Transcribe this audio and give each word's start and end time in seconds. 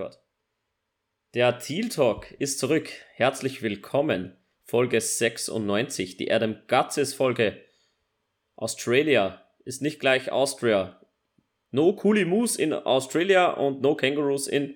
Rekord. 0.00 0.18
Der 1.34 1.58
Teal 1.58 1.88
Talk 1.88 2.32
ist 2.32 2.58
zurück. 2.58 2.88
Herzlich 3.14 3.62
willkommen. 3.62 4.36
Folge 4.64 5.00
96, 5.00 6.16
die 6.16 6.32
Adam 6.32 6.56
Gutzes 6.68 7.12
Folge. 7.14 7.60
Australia 8.56 9.44
ist 9.64 9.82
nicht 9.82 10.00
gleich 10.00 10.32
Austria. 10.32 11.00
No 11.70 11.94
Coolie 11.94 12.24
Moose 12.24 12.60
in 12.60 12.72
Australia 12.72 13.50
und 13.50 13.82
no 13.82 13.94
Kangaroos 13.94 14.48
in 14.48 14.74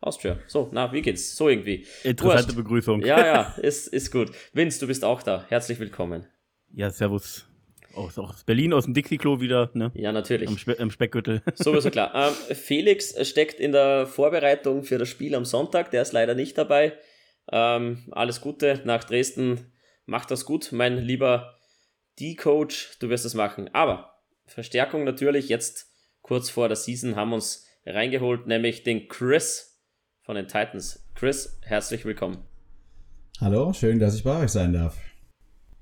Austria. 0.00 0.38
So, 0.46 0.68
na, 0.72 0.92
wie 0.92 1.02
geht's? 1.02 1.36
So 1.36 1.48
irgendwie. 1.48 1.86
Interessante. 2.02 2.54
Begrüßung. 2.54 3.02
Ja, 3.02 3.24
ja, 3.24 3.42
ist, 3.62 3.88
ist 3.88 4.10
gut. 4.10 4.30
Vince, 4.52 4.80
du 4.80 4.86
bist 4.86 5.04
auch 5.04 5.22
da. 5.22 5.44
Herzlich 5.48 5.80
willkommen. 5.80 6.26
Ja, 6.72 6.90
servus. 6.90 7.46
Aus, 7.94 8.18
aus 8.18 8.44
Berlin, 8.44 8.72
aus 8.72 8.84
dem 8.84 8.94
Dixie-Klo 8.94 9.40
wieder, 9.40 9.70
ne? 9.74 9.92
Ja, 9.94 10.12
natürlich. 10.12 10.48
Am, 10.48 10.58
Spe 10.58 10.78
am 10.78 10.90
Speckgürtel. 10.90 11.42
Sowieso 11.54 11.90
klar. 11.90 12.12
Ähm, 12.14 12.56
Felix 12.56 13.14
steckt 13.28 13.60
in 13.60 13.72
der 13.72 14.06
Vorbereitung 14.06 14.82
für 14.82 14.98
das 14.98 15.08
Spiel 15.08 15.34
am 15.34 15.44
Sonntag. 15.44 15.90
Der 15.90 16.02
ist 16.02 16.12
leider 16.12 16.34
nicht 16.34 16.58
dabei. 16.58 16.94
Ähm, 17.50 18.04
alles 18.10 18.40
Gute 18.40 18.80
nach 18.84 19.04
Dresden. 19.04 19.72
Mach 20.06 20.24
das 20.24 20.44
gut, 20.44 20.70
mein 20.72 20.98
lieber 20.98 21.58
D-Coach. 22.20 22.98
Du 22.98 23.08
wirst 23.08 23.24
es 23.24 23.34
machen. 23.34 23.70
Aber 23.72 24.14
Verstärkung 24.46 25.04
natürlich. 25.04 25.48
Jetzt 25.48 25.90
kurz 26.22 26.50
vor 26.50 26.68
der 26.68 26.76
Season 26.76 27.16
haben 27.16 27.32
uns 27.32 27.66
reingeholt, 27.86 28.46
nämlich 28.46 28.82
den 28.82 29.08
Chris 29.08 29.80
von 30.22 30.36
den 30.36 30.48
Titans. 30.48 31.06
Chris, 31.14 31.58
herzlich 31.62 32.04
willkommen. 32.04 32.38
Hallo, 33.40 33.72
schön, 33.72 33.98
dass 33.98 34.14
ich 34.14 34.24
bei 34.24 34.42
euch 34.42 34.50
sein 34.50 34.72
darf. 34.72 34.96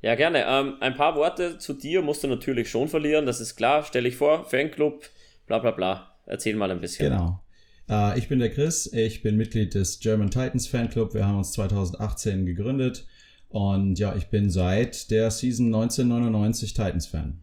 Ja, 0.02 0.16
gerne. 0.16 0.45
Ähm, 0.47 0.74
ein 0.80 0.95
paar 0.95 1.15
Worte 1.15 1.59
zu 1.59 1.73
dir 1.73 2.02
musst 2.02 2.24
du 2.24 2.29
natürlich 2.29 2.69
schon 2.69 2.88
verlieren, 2.88 3.24
das 3.24 3.41
ist 3.41 3.55
klar. 3.56 3.84
Stell 3.84 4.02
dich 4.02 4.16
vor, 4.16 4.45
Fanclub, 4.45 5.09
bla 5.47 5.60
bla 5.60 5.70
bla. 5.70 6.16
Erzähl 6.27 6.56
mal 6.56 6.70
ein 6.70 6.80
bisschen. 6.80 7.10
Genau. 7.10 7.41
Äh, 7.88 8.19
ich 8.19 8.29
bin 8.29 8.41
der 8.41 8.51
Chris, 8.51 8.93
ich 8.93 9.23
bin 9.23 9.37
Mitglied 9.37 9.74
des 9.74 10.01
German 10.01 10.30
Titans 10.30 10.66
Fanclub. 10.66 11.15
Wir 11.15 11.27
haben 11.27 11.38
uns 11.38 11.52
2018 11.52 12.46
gegründet 12.46 13.07
und 13.49 13.99
ja, 13.99 14.16
ich 14.16 14.27
bin 14.27 14.51
seit 14.51 15.10
der 15.10 15.30
Season 15.30 15.66
1999 15.66 16.74
Titans 16.74 17.07
Fan. 17.07 17.40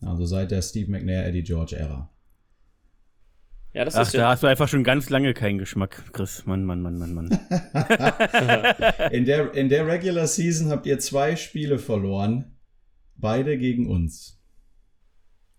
Also 0.00 0.24
seit 0.24 0.50
der 0.50 0.62
Steve 0.62 0.90
McNair, 0.90 1.26
Eddie 1.26 1.42
George 1.42 1.76
Ära. 1.76 2.10
Ja, 3.74 3.84
das 3.84 3.96
Ach, 3.96 4.02
ist 4.02 4.14
da 4.14 4.18
ja 4.18 4.28
hast 4.28 4.44
du 4.44 4.46
einfach 4.46 4.68
schon 4.68 4.84
ganz 4.84 5.10
lange 5.10 5.34
keinen 5.34 5.58
Geschmack, 5.58 6.04
Chris. 6.12 6.46
Mann, 6.46 6.64
Mann, 6.64 6.80
Mann, 6.80 6.96
Mann, 6.96 7.12
Mann. 7.12 7.28
in, 9.10 9.24
der, 9.24 9.52
in 9.52 9.68
der 9.68 9.86
Regular 9.88 10.28
Season 10.28 10.70
habt 10.70 10.86
ihr 10.86 11.00
zwei 11.00 11.34
Spiele 11.34 11.78
verloren. 11.80 12.56
Beide 13.16 13.58
gegen 13.58 13.88
uns. 13.90 14.40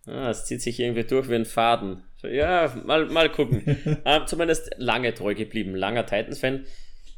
Ah, 0.08 0.30
es 0.30 0.46
zieht 0.46 0.62
sich 0.62 0.80
irgendwie 0.80 1.04
durch 1.04 1.30
wie 1.30 1.36
ein 1.36 1.46
Faden. 1.46 2.04
Ja, 2.24 2.74
mal, 2.86 3.06
mal 3.08 3.30
gucken. 3.30 3.64
ähm, 4.06 4.22
zumindest 4.28 4.72
lange 4.78 5.14
treu 5.14 5.36
geblieben. 5.36 5.76
Langer 5.76 6.06
Titans-Fan. 6.06 6.66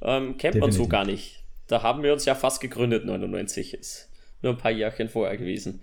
Ähm, 0.02 0.38
kennt 0.38 0.56
man 0.56 0.72
so 0.72 0.88
gar 0.88 1.06
nicht. 1.06 1.44
Da 1.68 1.84
haben 1.84 2.02
wir 2.02 2.12
uns 2.12 2.26
ja 2.26 2.34
fast 2.34 2.60
gegründet, 2.60 3.06
99 3.06 3.76
ist. 3.76 4.10
Nur 4.42 4.54
ein 4.54 4.58
paar 4.58 4.72
Jahrchen 4.72 5.10
vorher 5.10 5.38
gewesen. 5.38 5.82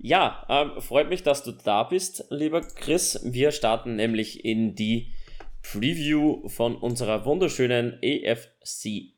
Ja, 0.00 0.46
ähm, 0.48 0.80
freut 0.80 1.08
mich, 1.08 1.24
dass 1.24 1.42
du 1.42 1.50
da 1.50 1.82
bist, 1.82 2.24
lieber 2.30 2.60
Chris. 2.60 3.20
Wir 3.24 3.50
starten 3.50 3.96
nämlich 3.96 4.44
in 4.44 4.76
die 4.76 5.12
Preview 5.62 6.48
von 6.48 6.76
unserer 6.76 7.24
wunderschönen 7.24 7.98
AFC 8.02 9.14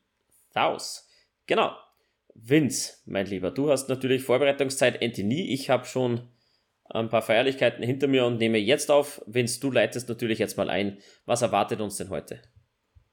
South. 0.51 1.07
Genau. 1.45 1.75
Vince, 2.33 2.93
mein 3.05 3.27
Lieber, 3.27 3.51
du 3.51 3.69
hast 3.69 3.89
natürlich 3.89 4.23
Vorbereitungszeit 4.23 5.03
Anthony. 5.03 5.53
Ich 5.53 5.69
habe 5.69 5.85
schon 5.85 6.29
ein 6.85 7.09
paar 7.09 7.21
Feierlichkeiten 7.21 7.83
hinter 7.83 8.07
mir 8.07 8.25
und 8.25 8.37
nehme 8.37 8.57
jetzt 8.57 8.89
auf. 8.89 9.21
Vince, 9.27 9.59
du 9.59 9.69
leitest 9.69 10.09
natürlich 10.09 10.39
jetzt 10.39 10.57
mal 10.57 10.69
ein. 10.69 10.97
Was 11.25 11.43
erwartet 11.43 11.79
uns 11.79 11.97
denn 11.97 12.09
heute? 12.09 12.41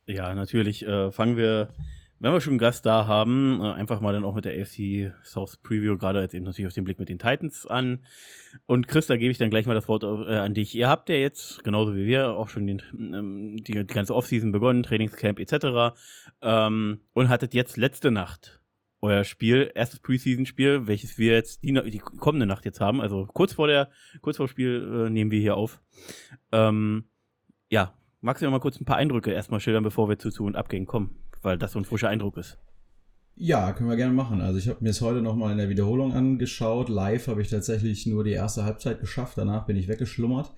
Ja, 0.07 0.35
natürlich 0.35 0.87
äh, 0.87 1.11
fangen 1.13 1.37
wir 1.37 1.75
wenn 2.21 2.33
wir 2.33 2.41
schon 2.41 2.53
einen 2.53 2.59
Gast 2.59 2.85
da 2.85 3.07
haben, 3.07 3.61
äh, 3.63 3.73
einfach 3.73 4.01
mal 4.01 4.13
dann 4.13 4.25
auch 4.25 4.35
mit 4.35 4.45
der 4.45 4.61
AFC 4.61 5.13
South 5.25 5.57
Preview, 5.59 5.97
gerade 5.97 6.21
jetzt 6.21 6.35
eben 6.35 6.45
natürlich 6.45 6.67
auf 6.67 6.75
den 6.75 6.85
Blick 6.85 6.99
mit 6.99 7.09
den 7.09 7.19
Titans 7.19 7.67
an. 7.67 8.05
Und 8.67 8.89
Chris, 8.89 9.07
da 9.07 9.17
gebe 9.17 9.31
ich 9.31 9.39
dann 9.39 9.51
gleich 9.51 9.67
mal 9.67 9.75
das 9.75 9.89
Wort 9.89 10.03
äh, 10.03 10.37
an 10.37 10.55
dich. 10.55 10.75
Ihr 10.75 10.89
habt 10.89 11.09
ja 11.09 11.15
jetzt, 11.15 11.63
genauso 11.65 11.95
wie 11.95 12.07
wir, 12.07 12.31
auch 12.31 12.49
schon 12.49 12.67
den, 12.67 12.83
ähm, 12.93 13.57
die, 13.59 13.73
die, 13.73 13.87
ganze 13.87 14.15
Offseason 14.15 14.53
begonnen, 14.53 14.83
Trainingscamp 14.83 15.39
etc. 15.39 15.97
Ähm, 16.43 17.01
und 17.13 17.29
hattet 17.29 17.55
jetzt 17.55 17.77
letzte 17.77 18.11
Nacht 18.11 18.61
euer 19.01 19.25
Spiel, 19.25 19.71
erstes 19.75 20.01
Preseason-Spiel, 20.01 20.87
welches 20.87 21.19
wir 21.19 21.35
jetzt 21.35 21.63
die, 21.63 21.73
die, 21.91 21.99
kommende 21.99 22.47
Nacht 22.47 22.65
jetzt 22.65 22.81
haben. 22.81 23.01
Also 23.01 23.27
kurz 23.27 23.53
vor 23.53 23.69
der, 23.69 23.91
kurz 24.23 24.39
vor 24.39 24.49
Spiel 24.49 25.07
äh, 25.07 25.11
nehmen 25.11 25.31
wir 25.31 25.41
hier 25.41 25.57
auf. 25.57 25.81
Ähm, 26.51 27.05
ja, 27.71 27.95
magst 28.21 28.43
du 28.43 28.47
noch 28.47 28.53
mal 28.53 28.61
kurz 28.61 28.81
ein 28.81 28.85
paar 28.85 28.97
Eindrücke 28.97 29.31
erstmal 29.31 29.61
schildern, 29.61 29.85
bevor 29.85 30.09
wir 30.09 30.19
zu 30.19 30.31
Zu- 30.31 30.45
und 30.45 30.57
Abgängen 30.57 30.87
kommen? 30.87 31.28
Weil 31.43 31.59
das 31.59 31.73
so 31.73 31.79
ein 31.79 31.85
frischer 31.85 32.09
Eindruck 32.09 32.37
ist. 32.37 32.59
Ja, 33.41 33.73
können 33.73 33.89
wir 33.89 33.97
gerne 33.97 34.13
machen. 34.13 34.41
Also 34.41 34.59
ich 34.59 34.69
habe 34.69 34.83
mir 34.83 34.91
es 34.91 35.01
heute 35.01 35.23
nochmal 35.23 35.53
in 35.53 35.59
der 35.59 35.69
Wiederholung 35.69 36.13
angeschaut. 36.13 36.89
Live 36.89 37.29
habe 37.29 37.41
ich 37.41 37.49
tatsächlich 37.49 38.05
nur 38.07 38.25
die 38.25 38.33
erste 38.33 38.65
Halbzeit 38.65 39.01
geschafft, 39.01 39.39
danach 39.39 39.65
bin 39.65 39.77
ich 39.77 39.87
weggeschlummert. 39.87 40.51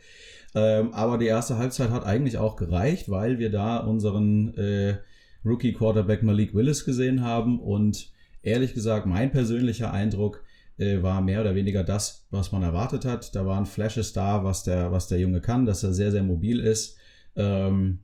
Ähm, 0.54 0.94
aber 0.94 1.18
die 1.18 1.26
erste 1.26 1.58
Halbzeit 1.58 1.90
hat 1.90 2.04
eigentlich 2.04 2.38
auch 2.38 2.56
gereicht, 2.56 3.10
weil 3.10 3.38
wir 3.38 3.50
da 3.50 3.78
unseren 3.78 4.54
äh, 4.54 4.96
Rookie-Quarterback 5.44 6.22
Malik 6.22 6.54
Willis 6.54 6.86
gesehen 6.86 7.22
haben. 7.22 7.60
Und 7.60 8.12
ehrlich 8.42 8.72
gesagt, 8.72 9.04
mein 9.04 9.30
persönlicher 9.30 9.92
Eindruck 9.92 10.42
äh, 10.78 11.02
war 11.02 11.20
mehr 11.20 11.42
oder 11.42 11.54
weniger 11.54 11.84
das, 11.84 12.26
was 12.30 12.50
man 12.50 12.62
erwartet 12.62 13.04
hat. 13.04 13.34
Da 13.36 13.44
waren 13.44 13.66
Flashes 13.66 14.14
da, 14.14 14.42
was 14.42 14.64
der, 14.64 14.90
was 14.90 15.06
der 15.06 15.18
Junge 15.18 15.42
kann, 15.42 15.66
dass 15.66 15.84
er 15.84 15.92
sehr, 15.92 16.10
sehr 16.10 16.22
mobil 16.22 16.60
ist. 16.60 16.96
Ähm, 17.36 18.00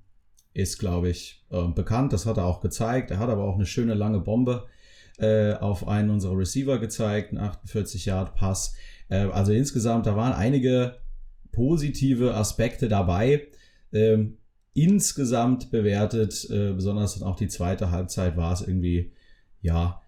ist, 0.57 0.79
glaube 0.79 1.11
ich, 1.11 1.45
äh, 1.51 1.69
bekannt. 1.69 2.13
Das 2.13 2.27
hat 2.27 2.39
er 2.39 2.47
auch 2.47 2.61
gezeigt. 2.61 3.11
Er 3.11 3.19
hat 3.19 3.29
aber 3.29 3.45
auch 3.45 3.57
eine 3.57 3.67
schöne 3.67 3.95
lange 3.95 4.21
Bombe 4.21 4.67
äh, 5.19 5.53
auf 5.55 5.87
einen 5.87 6.11
unserer 6.11 6.39
Receiver 6.39 6.79
gezeigt, 6.79 7.31
einen 7.31 7.39
48 7.39 8.07
Yard 8.07 8.35
Pass. 8.35 8.75
Äh, 9.09 9.27
also 9.27 9.53
insgesamt, 9.53 10.07
da 10.07 10.17
waren 10.17 10.33
einige 10.33 10.97
positive 11.53 12.35
Aspekte 12.35 12.89
dabei. 12.89 13.49
Ähm, 13.93 14.39
insgesamt 14.73 15.71
bewertet, 15.71 16.49
äh, 16.51 16.73
besonders 16.73 17.23
auch 17.23 17.37
die 17.37 17.49
zweite 17.49 17.91
Halbzeit, 17.91 18.37
war 18.37 18.53
es 18.53 18.63
irgendwie, 18.63 19.13
ja, 19.61 20.03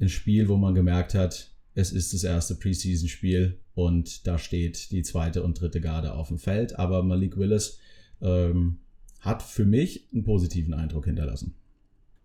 ein 0.00 0.08
Spiel, 0.08 0.48
wo 0.48 0.56
man 0.56 0.74
gemerkt 0.74 1.14
hat, 1.14 1.50
es 1.74 1.92
ist 1.92 2.12
das 2.12 2.24
erste 2.24 2.54
Preseason-Spiel 2.54 3.58
und 3.74 4.26
da 4.26 4.38
steht 4.38 4.90
die 4.90 5.02
zweite 5.02 5.42
und 5.42 5.60
dritte 5.60 5.80
Garde 5.80 6.14
auf 6.14 6.28
dem 6.28 6.38
Feld. 6.38 6.78
Aber 6.78 7.02
Malik 7.02 7.36
Willis 7.36 7.78
ähm, 8.20 8.78
hat 9.20 9.42
für 9.42 9.64
mich 9.64 10.08
einen 10.12 10.24
positiven 10.24 10.74
Eindruck 10.74 11.06
hinterlassen. 11.06 11.54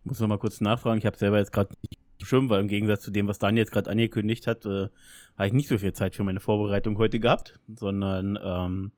Ich 0.01 0.05
muss 0.05 0.19
noch 0.19 0.27
mal 0.27 0.37
kurz 0.37 0.61
nachfragen. 0.61 0.99
Ich 0.99 1.05
habe 1.05 1.17
selber 1.17 1.39
jetzt 1.39 1.53
gerade 1.53 1.73
nicht 1.81 1.99
schwimmen, 2.21 2.49
weil 2.49 2.61
im 2.61 2.67
Gegensatz 2.67 3.03
zu 3.03 3.11
dem, 3.11 3.27
was 3.27 3.39
Daniel 3.39 3.63
jetzt 3.63 3.71
gerade 3.71 3.89
angekündigt 3.89 4.47
hat, 4.47 4.65
äh, 4.65 4.89
habe 5.37 5.47
ich 5.47 5.53
nicht 5.53 5.67
so 5.67 5.77
viel 5.77 5.93
Zeit 5.93 6.15
für 6.15 6.23
meine 6.23 6.39
Vorbereitung 6.39 6.97
heute 6.97 7.19
gehabt, 7.19 7.59
sondern 7.75 8.37
ähm, 8.41 8.91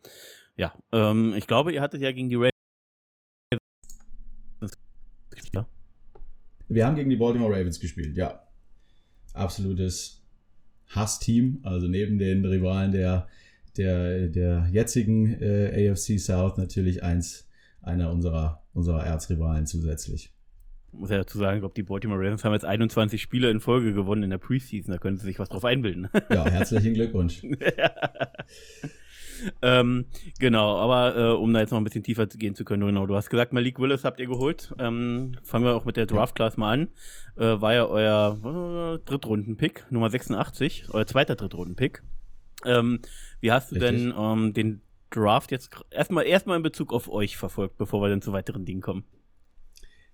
ja, 0.57 0.73
ähm, 0.91 1.33
ich 1.35 1.47
glaube, 1.47 1.73
ihr 1.73 1.81
hattet 1.81 2.01
ja 2.01 2.11
gegen 2.11 2.29
die 2.29 2.35
Ravens. 2.35 2.51
Wir 6.67 6.85
haben 6.85 6.95
gegen 6.95 7.09
die 7.09 7.15
Baltimore 7.15 7.51
Ravens 7.53 7.79
gespielt, 7.79 8.17
ja. 8.17 8.41
Absolutes 9.33 10.23
Hassteam, 10.87 11.59
also 11.63 11.87
neben 11.87 12.17
den 12.17 12.45
Rivalen 12.45 12.91
der, 12.91 13.27
der, 13.77 14.27
der 14.27 14.67
jetzigen 14.71 15.39
äh, 15.41 15.91
AFC 15.91 16.19
South 16.19 16.57
natürlich 16.57 17.03
eins 17.03 17.44
einer 17.85 18.11
unserer, 18.11 18.63
unserer 18.73 19.05
Erzrivalen 19.05 19.65
zusätzlich. 19.65 20.31
Ich 20.91 20.99
muss 20.99 21.09
ja 21.09 21.17
dazu 21.17 21.37
sagen, 21.37 21.57
ich 21.57 21.61
glaube, 21.61 21.75
die 21.75 21.83
Baltimore 21.83 22.19
Ravens 22.19 22.45
haben 22.45 22.53
jetzt 22.53 22.65
21 22.65 23.21
Spiele 23.21 23.51
in 23.51 23.59
Folge 23.59 23.93
gewonnen 23.93 24.23
in 24.23 24.29
der 24.29 24.37
Preseason. 24.37 24.93
Da 24.93 24.97
können 24.97 25.17
sie 25.17 25.25
sich 25.25 25.39
was 25.39 25.49
drauf 25.49 25.65
einbilden. 25.65 26.07
Ja, 26.29 26.45
herzlichen 26.45 26.93
Glückwunsch. 26.93 27.43
ähm, 29.61 30.05
genau, 30.39 30.77
aber 30.77 31.17
äh, 31.17 31.33
um 31.33 31.53
da 31.53 31.59
jetzt 31.59 31.71
noch 31.71 31.79
ein 31.79 31.83
bisschen 31.83 32.03
tiefer 32.03 32.27
gehen 32.27 32.55
zu 32.55 32.63
können, 32.63 32.85
genau, 32.85 33.05
du 33.05 33.15
hast 33.15 33.29
gesagt, 33.29 33.51
Malik 33.51 33.77
Willis 33.77 34.05
habt 34.05 34.21
ihr 34.21 34.27
geholt. 34.27 34.73
Ähm, 34.79 35.33
fangen 35.43 35.65
wir 35.65 35.75
auch 35.75 35.83
mit 35.83 35.97
der 35.97 36.05
Draft-Class 36.05 36.55
mal 36.55 36.71
an. 36.71 36.87
Äh, 37.35 37.61
war 37.61 37.73
ja 37.73 37.85
euer 37.85 38.95
äh, 38.95 38.99
Drittrunden-Pick, 39.05 39.91
Nummer 39.91 40.09
86, 40.09 40.85
euer 40.91 41.05
zweiter 41.05 41.35
Drittrunden-Pick. 41.35 42.03
Ähm, 42.63 42.99
wie 43.41 43.51
hast 43.51 43.71
du 43.71 43.75
Richtig. 43.75 43.91
denn 43.91 44.13
ähm, 44.17 44.53
den 44.53 44.81
Draft 45.15 45.51
jetzt 45.51 45.69
erstmal 45.91 46.25
erstmal 46.25 46.57
in 46.57 46.63
Bezug 46.63 46.93
auf 46.93 47.09
euch 47.09 47.37
verfolgt, 47.37 47.77
bevor 47.77 48.01
wir 48.01 48.09
dann 48.09 48.21
zu 48.21 48.33
weiteren 48.33 48.65
Dingen 48.65 48.81
kommen? 48.81 49.03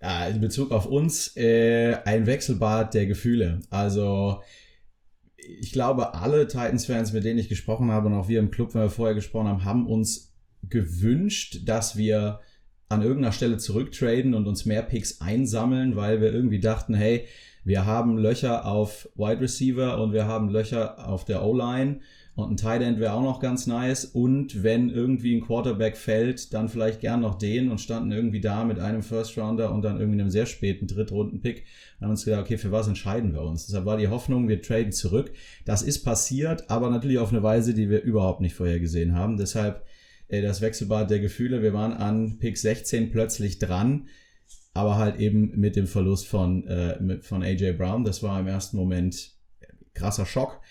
Ja, 0.01 0.27
in 0.27 0.41
Bezug 0.41 0.71
auf 0.71 0.85
uns 0.85 1.35
äh, 1.37 1.97
ein 2.05 2.25
Wechselbad 2.25 2.93
der 2.93 3.05
Gefühle. 3.05 3.59
Also 3.69 4.41
ich 5.37 5.71
glaube, 5.71 6.13
alle 6.13 6.47
Titans-Fans, 6.47 7.13
mit 7.13 7.23
denen 7.23 7.39
ich 7.39 7.49
gesprochen 7.49 7.91
habe 7.91 8.07
und 8.07 8.13
auch 8.13 8.27
wir 8.27 8.39
im 8.39 8.51
Club, 8.51 8.73
wenn 8.73 8.81
wir 8.81 8.89
vorher 8.89 9.15
gesprochen 9.15 9.47
haben, 9.47 9.65
haben 9.65 9.87
uns 9.87 10.33
gewünscht, 10.69 11.61
dass 11.65 11.97
wir 11.97 12.39
an 12.89 13.01
irgendeiner 13.01 13.31
Stelle 13.31 13.57
zurücktraden 13.57 14.33
und 14.33 14.47
uns 14.47 14.65
mehr 14.65 14.83
Picks 14.83 15.21
einsammeln, 15.21 15.95
weil 15.95 16.21
wir 16.21 16.33
irgendwie 16.33 16.59
dachten, 16.59 16.93
hey, 16.93 17.27
wir 17.63 17.85
haben 17.85 18.17
Löcher 18.17 18.65
auf 18.65 19.07
Wide 19.15 19.39
Receiver 19.39 20.01
und 20.01 20.13
wir 20.13 20.25
haben 20.25 20.49
Löcher 20.49 21.07
auf 21.07 21.25
der 21.25 21.43
O-Line 21.43 22.01
Und 22.33 22.51
ein 22.51 22.57
Tight 22.57 22.81
End 22.81 22.99
wäre 22.99 23.13
auch 23.13 23.23
noch 23.23 23.41
ganz 23.41 23.67
nice. 23.67 24.05
Und 24.05 24.63
wenn 24.63 24.89
irgendwie 24.89 25.35
ein 25.35 25.41
Quarterback 25.41 25.97
fällt, 25.97 26.53
dann 26.53 26.69
vielleicht 26.69 27.01
gern 27.01 27.21
noch 27.21 27.35
den 27.35 27.69
und 27.69 27.81
standen 27.81 28.11
irgendwie 28.11 28.39
da 28.39 28.63
mit 28.63 28.79
einem 28.79 29.03
First 29.03 29.37
Rounder 29.37 29.73
und 29.73 29.81
dann 29.81 29.99
irgendwie 29.99 30.21
einem 30.21 30.29
sehr 30.29 30.45
späten 30.45 30.87
Drittrunden-Pick. 30.87 31.65
Dann 31.99 32.07
haben 32.07 32.11
uns 32.11 32.23
gedacht, 32.23 32.41
okay, 32.41 32.57
für 32.57 32.71
was 32.71 32.87
entscheiden 32.87 33.33
wir 33.33 33.41
uns? 33.41 33.67
Deshalb 33.67 33.85
war 33.85 33.97
die 33.97 34.07
Hoffnung, 34.07 34.47
wir 34.47 34.61
traden 34.61 34.93
zurück. 34.93 35.33
Das 35.65 35.81
ist 35.81 36.03
passiert, 36.03 36.69
aber 36.69 36.89
natürlich 36.89 37.19
auf 37.19 37.31
eine 37.31 37.43
Weise, 37.43 37.73
die 37.73 37.89
wir 37.89 38.01
überhaupt 38.01 38.39
nicht 38.39 38.55
vorhergesehen 38.55 39.13
haben. 39.13 39.35
Deshalb 39.35 39.83
äh, 40.31 40.41
das 40.41 40.61
Wechselbad 40.61 41.09
der 41.11 41.19
Gefühle. 41.19 41.61
Wir 41.61 41.73
waren 41.73 41.93
an 41.93 42.39
Pick 42.39 42.57
16 42.57 43.11
plötzlich 43.11 43.59
dran, 43.59 44.07
aber 44.73 44.97
halt 44.97 45.19
eben 45.19 45.59
mit 45.59 45.75
dem 45.75 45.85
Verlust 45.85 46.27
von, 46.27 46.65
äh, 46.67 46.97
mit, 47.01 47.25
von 47.25 47.43
AJ 47.43 47.73
Brown. 47.73 48.05
Das 48.05 48.23
war 48.23 48.39
im 48.39 48.47
ersten 48.47 48.77
Moment 48.77 49.33
krasser 49.93 50.25
Schock. 50.25 50.61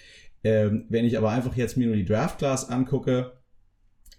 Ähm, 0.42 0.86
wenn 0.88 1.04
ich 1.04 1.18
aber 1.18 1.30
einfach 1.30 1.56
jetzt 1.56 1.76
mir 1.76 1.86
nur 1.86 1.96
die 1.96 2.04
Draft 2.04 2.38
Class 2.38 2.68
angucke, 2.68 3.32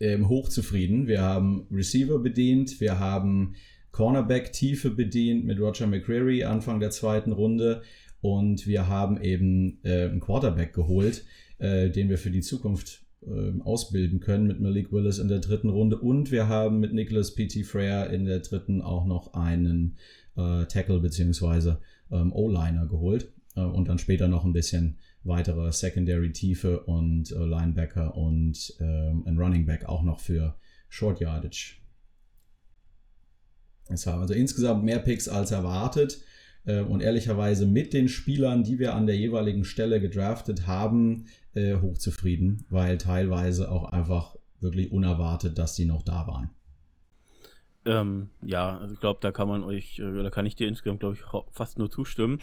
ähm, 0.01 0.27
hochzufrieden. 0.27 1.07
Wir 1.07 1.21
haben 1.21 1.67
Receiver 1.71 2.19
bedient, 2.19 2.81
wir 2.81 2.99
haben 2.99 3.55
Cornerback 3.91 4.51
Tiefe 4.51 4.89
bedient 4.89 5.45
mit 5.45 5.59
Roger 5.59 5.87
McCreary 5.87 6.43
Anfang 6.43 6.79
der 6.79 6.89
zweiten 6.89 7.31
Runde 7.31 7.83
und 8.21 8.65
wir 8.65 8.87
haben 8.87 9.21
eben 9.21 9.79
äh, 9.83 10.05
einen 10.05 10.19
Quarterback 10.19 10.73
geholt, 10.73 11.23
äh, 11.59 11.89
den 11.89 12.09
wir 12.09 12.17
für 12.17 12.31
die 12.31 12.41
Zukunft 12.41 13.03
äh, 13.21 13.59
ausbilden 13.63 14.19
können 14.19 14.47
mit 14.47 14.59
Malik 14.59 14.91
Willis 14.91 15.19
in 15.19 15.27
der 15.27 15.39
dritten 15.39 15.69
Runde 15.69 15.97
und 15.99 16.31
wir 16.31 16.47
haben 16.47 16.79
mit 16.79 16.93
Nicholas 16.93 17.35
P.T. 17.35 17.63
Frere 17.63 18.13
in 18.13 18.25
der 18.25 18.39
dritten 18.39 18.81
auch 18.81 19.05
noch 19.05 19.33
einen 19.33 19.97
äh, 20.35 20.65
Tackle 20.65 20.99
bzw. 20.99 21.75
Ähm, 22.11 22.33
O-Liner 22.33 22.87
geholt 22.87 23.31
äh, 23.55 23.61
und 23.61 23.87
dann 23.87 23.99
später 23.99 24.27
noch 24.27 24.45
ein 24.45 24.53
bisschen 24.53 24.97
weitere 25.23 25.71
Secondary 25.71 26.31
Tiefe 26.31 26.81
und 26.81 27.31
äh, 27.31 27.35
Linebacker 27.35 28.15
und 28.15 28.73
ähm, 28.79 29.23
ein 29.25 29.37
Running 29.37 29.65
Back 29.65 29.85
auch 29.85 30.03
noch 30.03 30.19
für 30.19 30.55
Short 30.89 31.19
Yardage. 31.19 31.77
Es 33.89 34.07
haben 34.07 34.21
also 34.21 34.33
insgesamt 34.33 34.83
mehr 34.83 34.99
Picks 34.99 35.27
als 35.27 35.51
erwartet 35.51 36.21
äh, 36.65 36.81
und 36.81 37.01
ehrlicherweise 37.01 37.65
mit 37.65 37.93
den 37.93 38.07
Spielern, 38.07 38.63
die 38.63 38.79
wir 38.79 38.95
an 38.95 39.05
der 39.05 39.17
jeweiligen 39.17 39.65
Stelle 39.65 39.99
gedraftet 39.99 40.67
haben, 40.67 41.25
äh, 41.53 41.75
hochzufrieden, 41.75 42.65
weil 42.69 42.97
teilweise 42.97 43.71
auch 43.71 43.85
einfach 43.91 44.35
wirklich 44.59 44.91
unerwartet, 44.91 45.57
dass 45.57 45.75
die 45.75 45.85
noch 45.85 46.03
da 46.03 46.27
waren. 46.27 46.49
Ähm, 47.83 48.29
ja, 48.43 48.77
also 48.77 48.93
ich 48.93 48.99
glaube, 48.99 49.19
da 49.21 49.31
kann 49.31 49.47
man 49.47 49.63
euch, 49.63 49.99
äh, 49.99 50.23
da 50.23 50.29
kann 50.29 50.45
ich 50.45 50.55
dir 50.55 50.67
insgesamt, 50.67 50.99
glaube 50.99 51.15
ich, 51.15 51.21
fast 51.51 51.79
nur 51.79 51.89
zustimmen. 51.89 52.39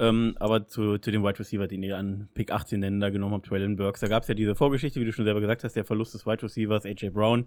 Ähm, 0.00 0.36
aber 0.38 0.68
zu, 0.68 0.98
zu 0.98 1.10
dem 1.10 1.24
Wide 1.24 1.40
Receiver, 1.40 1.66
den 1.66 1.82
ihr 1.82 1.98
an 1.98 2.28
Pick 2.34 2.52
18 2.52 2.78
nennen, 2.78 3.00
da 3.00 3.10
genommen 3.10 3.34
habt, 3.34 3.46
Traylon 3.46 3.76
Burks, 3.76 4.00
da 4.00 4.06
gab 4.06 4.22
es 4.22 4.28
ja 4.28 4.34
diese 4.34 4.54
Vorgeschichte, 4.54 5.00
wie 5.00 5.04
du 5.04 5.12
schon 5.12 5.24
selber 5.24 5.40
gesagt 5.40 5.64
hast, 5.64 5.74
der 5.74 5.84
Verlust 5.84 6.14
des 6.14 6.24
Wide 6.24 6.42
Receivers, 6.42 6.84
AJ 6.84 7.10
Brown, 7.10 7.46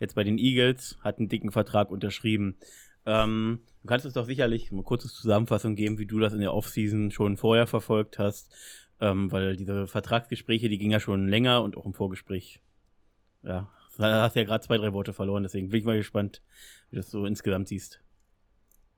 jetzt 0.00 0.16
bei 0.16 0.24
den 0.24 0.36
Eagles, 0.36 0.98
hat 1.02 1.18
einen 1.18 1.28
dicken 1.28 1.52
Vertrag 1.52 1.90
unterschrieben. 1.92 2.56
Ähm, 3.06 3.60
du 3.82 3.86
kannst 3.86 4.04
uns 4.04 4.14
doch 4.14 4.26
sicherlich 4.26 4.72
eine 4.72 4.82
kurze 4.82 5.08
Zusammenfassung 5.08 5.76
geben, 5.76 5.98
wie 5.98 6.06
du 6.06 6.18
das 6.18 6.32
in 6.32 6.40
der 6.40 6.54
Offseason 6.54 7.12
schon 7.12 7.36
vorher 7.36 7.68
verfolgt 7.68 8.18
hast, 8.18 8.52
ähm, 9.00 9.30
weil 9.30 9.56
diese 9.56 9.86
Vertragsgespräche, 9.86 10.68
die 10.68 10.78
gingen 10.78 10.92
ja 10.92 11.00
schon 11.00 11.28
länger 11.28 11.62
und 11.62 11.76
auch 11.76 11.86
im 11.86 11.94
Vorgespräch, 11.94 12.60
ja, 13.44 13.70
da 13.96 14.22
hast 14.22 14.34
du 14.34 14.40
ja 14.40 14.46
gerade 14.46 14.64
zwei, 14.64 14.76
drei 14.76 14.92
Worte 14.92 15.12
verloren, 15.12 15.44
deswegen 15.44 15.68
bin 15.68 15.78
ich 15.78 15.86
mal 15.86 15.96
gespannt, 15.96 16.42
wie 16.90 16.96
du 16.96 17.02
das 17.02 17.10
so 17.10 17.26
insgesamt 17.26 17.68
siehst. 17.68 18.00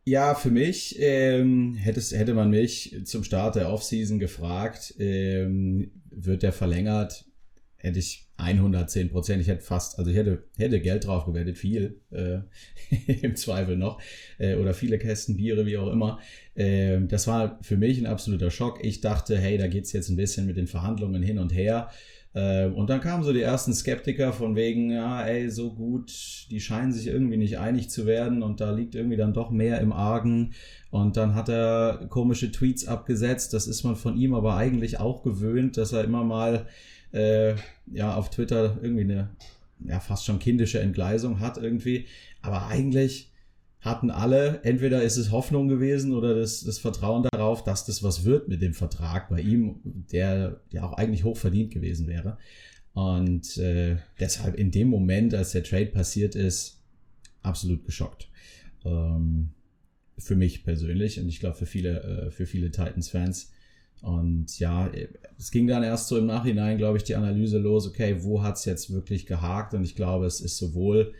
Ja, 0.06 0.34
für 0.34 0.50
mich 0.50 0.96
ähm, 0.98 1.74
hättest, 1.74 2.14
hätte 2.14 2.34
man 2.34 2.50
mich 2.50 3.00
zum 3.04 3.24
Start 3.24 3.56
der 3.56 3.70
Offseason 3.70 4.18
gefragt, 4.18 4.94
ähm, 4.98 5.92
wird 6.10 6.42
der 6.42 6.52
verlängert, 6.52 7.24
hätte 7.78 7.98
ich 7.98 8.28
110 8.36 9.08
Prozent, 9.08 9.40
ich 9.40 9.48
hätte 9.48 9.62
fast, 9.62 9.98
also 9.98 10.10
ich 10.10 10.16
hätte, 10.16 10.44
hätte 10.58 10.80
Geld 10.80 11.06
drauf 11.06 11.24
gewettet, 11.24 11.56
viel, 11.56 12.00
äh, 12.10 12.40
im 13.22 13.34
Zweifel 13.36 13.78
noch, 13.78 13.98
äh, 14.38 14.56
oder 14.56 14.74
viele 14.74 14.98
Kästen 14.98 15.38
Biere, 15.38 15.64
wie 15.64 15.78
auch 15.78 15.90
immer. 15.90 16.18
Äh, 16.54 17.00
das 17.02 17.26
war 17.26 17.58
für 17.62 17.78
mich 17.78 17.98
ein 17.98 18.06
absoluter 18.06 18.50
Schock. 18.50 18.84
Ich 18.84 19.00
dachte, 19.00 19.38
hey, 19.38 19.56
da 19.56 19.68
geht's 19.68 19.92
jetzt 19.92 20.10
ein 20.10 20.16
bisschen 20.16 20.46
mit 20.46 20.58
den 20.58 20.66
Verhandlungen 20.66 21.22
hin 21.22 21.38
und 21.38 21.54
her. 21.54 21.90
Ähm, 22.34 22.74
und 22.74 22.90
dann 22.90 23.00
kamen 23.00 23.22
so 23.22 23.32
die 23.32 23.42
ersten 23.42 23.72
Skeptiker 23.72 24.32
von 24.32 24.56
wegen, 24.56 24.90
ja, 24.90 25.24
ey, 25.24 25.50
so 25.50 25.72
gut, 25.72 26.46
die 26.50 26.60
scheinen 26.60 26.92
sich 26.92 27.06
irgendwie 27.06 27.36
nicht 27.36 27.58
einig 27.58 27.90
zu 27.90 28.06
werden 28.06 28.42
und 28.42 28.60
da 28.60 28.72
liegt 28.72 28.94
irgendwie 28.96 29.16
dann 29.16 29.32
doch 29.32 29.50
mehr 29.50 29.80
im 29.80 29.92
Argen. 29.92 30.52
Und 30.90 31.16
dann 31.16 31.34
hat 31.34 31.48
er 31.48 32.06
komische 32.08 32.50
Tweets 32.50 32.88
abgesetzt. 32.88 33.54
Das 33.54 33.66
ist 33.66 33.84
man 33.84 33.96
von 33.96 34.16
ihm 34.16 34.34
aber 34.34 34.56
eigentlich 34.56 34.98
auch 34.98 35.22
gewöhnt, 35.22 35.76
dass 35.76 35.92
er 35.92 36.04
immer 36.04 36.24
mal 36.24 36.66
äh, 37.12 37.54
ja, 37.92 38.14
auf 38.14 38.30
Twitter 38.30 38.78
irgendwie 38.82 39.02
eine 39.02 39.30
ja, 39.84 40.00
fast 40.00 40.24
schon 40.24 40.38
kindische 40.38 40.80
Entgleisung 40.80 41.40
hat 41.40 41.58
irgendwie. 41.58 42.06
Aber 42.42 42.66
eigentlich 42.66 43.30
hatten 43.84 44.10
alle, 44.10 44.60
entweder 44.64 45.02
ist 45.02 45.18
es 45.18 45.30
Hoffnung 45.30 45.68
gewesen 45.68 46.14
oder 46.14 46.34
das, 46.34 46.64
das 46.64 46.78
Vertrauen 46.78 47.28
darauf, 47.30 47.64
dass 47.64 47.84
das 47.84 48.02
was 48.02 48.24
wird 48.24 48.48
mit 48.48 48.62
dem 48.62 48.72
Vertrag 48.72 49.28
bei 49.28 49.42
ihm, 49.42 49.80
der 50.10 50.62
ja 50.70 50.84
auch 50.84 50.94
eigentlich 50.94 51.24
hoch 51.24 51.36
verdient 51.36 51.70
gewesen 51.70 52.06
wäre. 52.08 52.38
Und 52.94 53.58
äh, 53.58 53.96
deshalb 54.18 54.54
in 54.54 54.70
dem 54.70 54.88
Moment, 54.88 55.34
als 55.34 55.52
der 55.52 55.64
Trade 55.64 55.86
passiert 55.86 56.34
ist, 56.34 56.80
absolut 57.42 57.84
geschockt. 57.84 58.30
Ähm, 58.86 59.50
für 60.16 60.36
mich 60.36 60.64
persönlich 60.64 61.20
und 61.20 61.28
ich 61.28 61.40
glaube 61.40 61.56
für 61.56 61.66
viele, 61.66 62.02
äh, 62.02 62.30
für 62.30 62.46
viele 62.46 62.70
Titans-Fans. 62.70 63.52
Und 64.00 64.58
ja, 64.58 64.90
es 65.38 65.50
ging 65.50 65.66
dann 65.66 65.82
erst 65.82 66.08
so 66.08 66.16
im 66.16 66.26
Nachhinein, 66.26 66.78
glaube 66.78 66.96
ich, 66.96 67.04
die 67.04 67.16
Analyse 67.16 67.58
los, 67.58 67.86
okay, 67.86 68.22
wo 68.22 68.42
hat 68.42 68.56
es 68.56 68.64
jetzt 68.64 68.92
wirklich 68.92 69.26
gehakt? 69.26 69.74
Und 69.74 69.84
ich 69.84 69.94
glaube, 69.94 70.24
es 70.24 70.40
ist 70.40 70.56
sowohl 70.56 71.12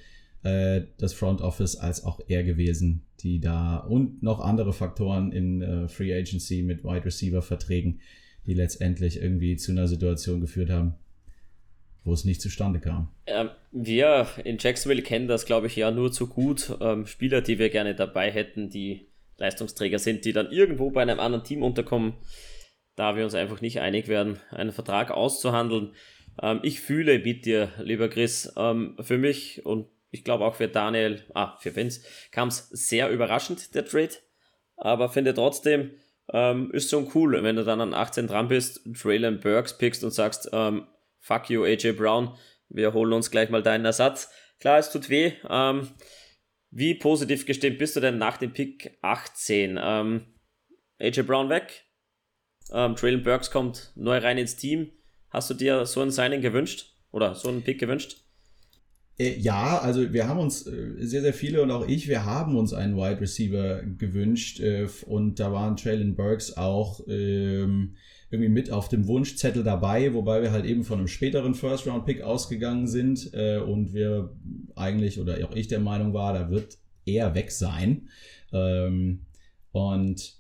das 0.45 1.15
Front 1.15 1.41
Office 1.41 1.77
als 1.77 2.05
auch 2.05 2.21
er 2.29 2.45
gewesen, 2.45 3.07
die 3.21 3.41
da 3.41 3.79
und 3.79 4.23
noch 4.23 4.41
andere 4.41 4.73
Faktoren 4.73 5.33
in 5.33 5.63
äh, 5.63 5.89
Free 5.89 6.15
Agency 6.15 6.63
mit 6.63 6.85
Wide 6.85 7.07
Receiver 7.07 7.41
Verträgen, 7.41 8.01
die 8.47 8.55
letztendlich 8.55 9.21
irgendwie 9.21 9.57
zu 9.57 9.73
einer 9.73 9.89
Situation 9.89 10.43
geführt 10.43 10.69
haben, 10.69 10.95
wo 12.05 12.13
es 12.13 12.27
nicht 12.27 12.43
zustande 12.43 12.81
kam. 12.81 13.09
Ähm, 13.27 13.49
wir 13.73 14.27
in 14.45 14.59
Jacksonville 14.59 15.03
kennen 15.03 15.27
das, 15.27 15.47
glaube 15.47 15.67
ich, 15.67 15.77
ja 15.77 15.91
nur 15.91 16.13
zu 16.13 16.29
gut. 16.29 16.77
Ähm, 16.81 17.07
Spieler, 17.07 17.41
die 17.41 17.59
wir 17.59 17.71
gerne 17.71 17.95
dabei 17.95 18.31
hätten, 18.31 18.69
die 18.69 19.09
Leistungsträger 19.39 19.99
sind, 19.99 20.27
die 20.27 20.33
dann 20.33 20.53
irgendwo 20.53 20.91
bei 20.91 21.03
einem 21.03 21.19
anderen 21.19 21.45
Team 21.45 21.63
unterkommen, 21.63 22.15
da 22.97 23.17
wir 23.17 23.25
uns 23.25 23.35
einfach 23.35 23.63
nicht 23.63 23.81
einig 23.81 24.07
werden, 24.09 24.39
einen 24.51 24.73
Vertrag 24.73 25.11
auszuhandeln. 25.11 25.95
Ähm, 26.43 26.61
ich 26.63 26.81
fühle 26.81 27.19
mit 27.19 27.47
dir, 27.47 27.71
lieber 27.79 28.09
Chris, 28.09 28.53
ähm, 28.57 28.97
für 29.01 29.17
mich 29.17 29.65
und 29.65 29.87
ich 30.15 30.23
glaube 30.23 30.45
auch 30.45 30.55
für 30.55 30.69
Daniel, 30.69 31.25
ah, 31.35 31.57
für 31.59 31.75
Vince, 31.75 32.03
kam 32.31 32.47
es 32.49 32.69
sehr 32.69 33.11
überraschend, 33.11 33.75
der 33.75 33.85
Trade. 33.85 34.15
Aber 34.77 35.09
finde 35.09 35.35
trotzdem, 35.35 35.91
ähm, 36.33 36.71
ist 36.71 36.89
schon 36.89 37.11
cool, 37.15 37.43
wenn 37.43 37.57
du 37.57 37.65
dann 37.65 37.81
an 37.81 37.95
18 37.95 38.29
dran 38.29 38.47
bist, 38.47 38.81
Traylon 38.97 39.41
Burks 39.41 39.77
pickst 39.77 40.05
und 40.05 40.13
sagst, 40.13 40.49
ähm, 40.53 40.87
fuck 41.19 41.51
you, 41.51 41.65
AJ 41.65 41.93
Brown, 41.93 42.39
wir 42.69 42.93
holen 42.93 43.13
uns 43.13 43.33
gleich 43.33 43.51
mal 43.51 43.63
deinen 43.63 43.85
Ersatz. 43.85 44.31
Klar, 44.61 44.79
es 44.79 44.93
tut 44.93 45.11
weh. 45.11 45.33
Ähm, 45.51 45.91
wie 46.71 46.95
positiv 46.95 47.45
gestimmt 47.45 47.79
bist 47.79 47.97
du 47.97 48.01
denn 48.01 48.17
nach 48.17 48.37
dem 48.37 48.53
Pick 48.53 48.97
18? 49.03 49.81
Ähm, 49.83 50.27
AJ 51.01 51.23
Brown 51.23 51.49
weg, 51.49 51.85
ähm, 52.73 52.95
Traylon 52.95 53.25
Burks 53.25 53.51
kommt 53.51 53.91
neu 53.97 54.19
rein 54.19 54.39
ins 54.39 54.55
Team. 54.55 54.93
Hast 55.31 55.51
du 55.51 55.55
dir 55.55 55.85
so 55.87 56.03
ein 56.03 56.13
Signing 56.13 56.41
gewünscht? 56.41 56.93
Oder 57.11 57.35
so 57.35 57.49
einen 57.49 57.65
Pick 57.65 57.81
gewünscht? 57.81 58.24
Äh, 59.19 59.39
ja, 59.39 59.79
also 59.79 60.13
wir 60.13 60.27
haben 60.27 60.41
uns 60.41 60.67
äh, 60.67 60.95
sehr, 60.99 61.23
sehr 61.23 61.35
viele 61.35 61.63
und 61.63 61.71
auch 61.71 61.87
ich, 61.87 62.09
wir 62.09 62.25
haben 62.25 62.57
uns 62.57 62.73
einen 62.73 62.97
Wide 62.97 63.21
Receiver 63.21 63.83
gewünscht 63.83 64.61
äh, 64.61 64.89
und 65.07 65.39
da 65.39 65.53
waren 65.53 65.77
Traylon 65.77 66.17
Burks 66.17 66.57
auch 66.57 67.01
ähm, 67.07 67.95
irgendwie 68.31 68.51
mit 68.51 68.71
auf 68.73 68.89
dem 68.89 69.07
Wunschzettel 69.07 69.63
dabei, 69.63 70.13
wobei 70.15 70.43
wir 70.43 70.51
halt 70.51 70.65
eben 70.65 70.83
von 70.83 70.99
einem 70.99 71.09
späteren 71.09 71.55
First-Round-Pick 71.55 72.23
ausgegangen 72.23 72.89
sind 72.89 73.33
und 73.33 73.95
wir 73.95 74.35
eigentlich 74.75 75.21
oder 75.21 75.37
auch 75.47 75.55
ich 75.55 75.69
der 75.69 75.79
Meinung 75.79 76.15
war, 76.15 76.33
da 76.33 76.51
wird 76.51 76.79
er 77.05 77.37
weg 77.37 77.53
sein. 77.53 78.09
Ähm, 78.53 79.21
und 79.71 80.37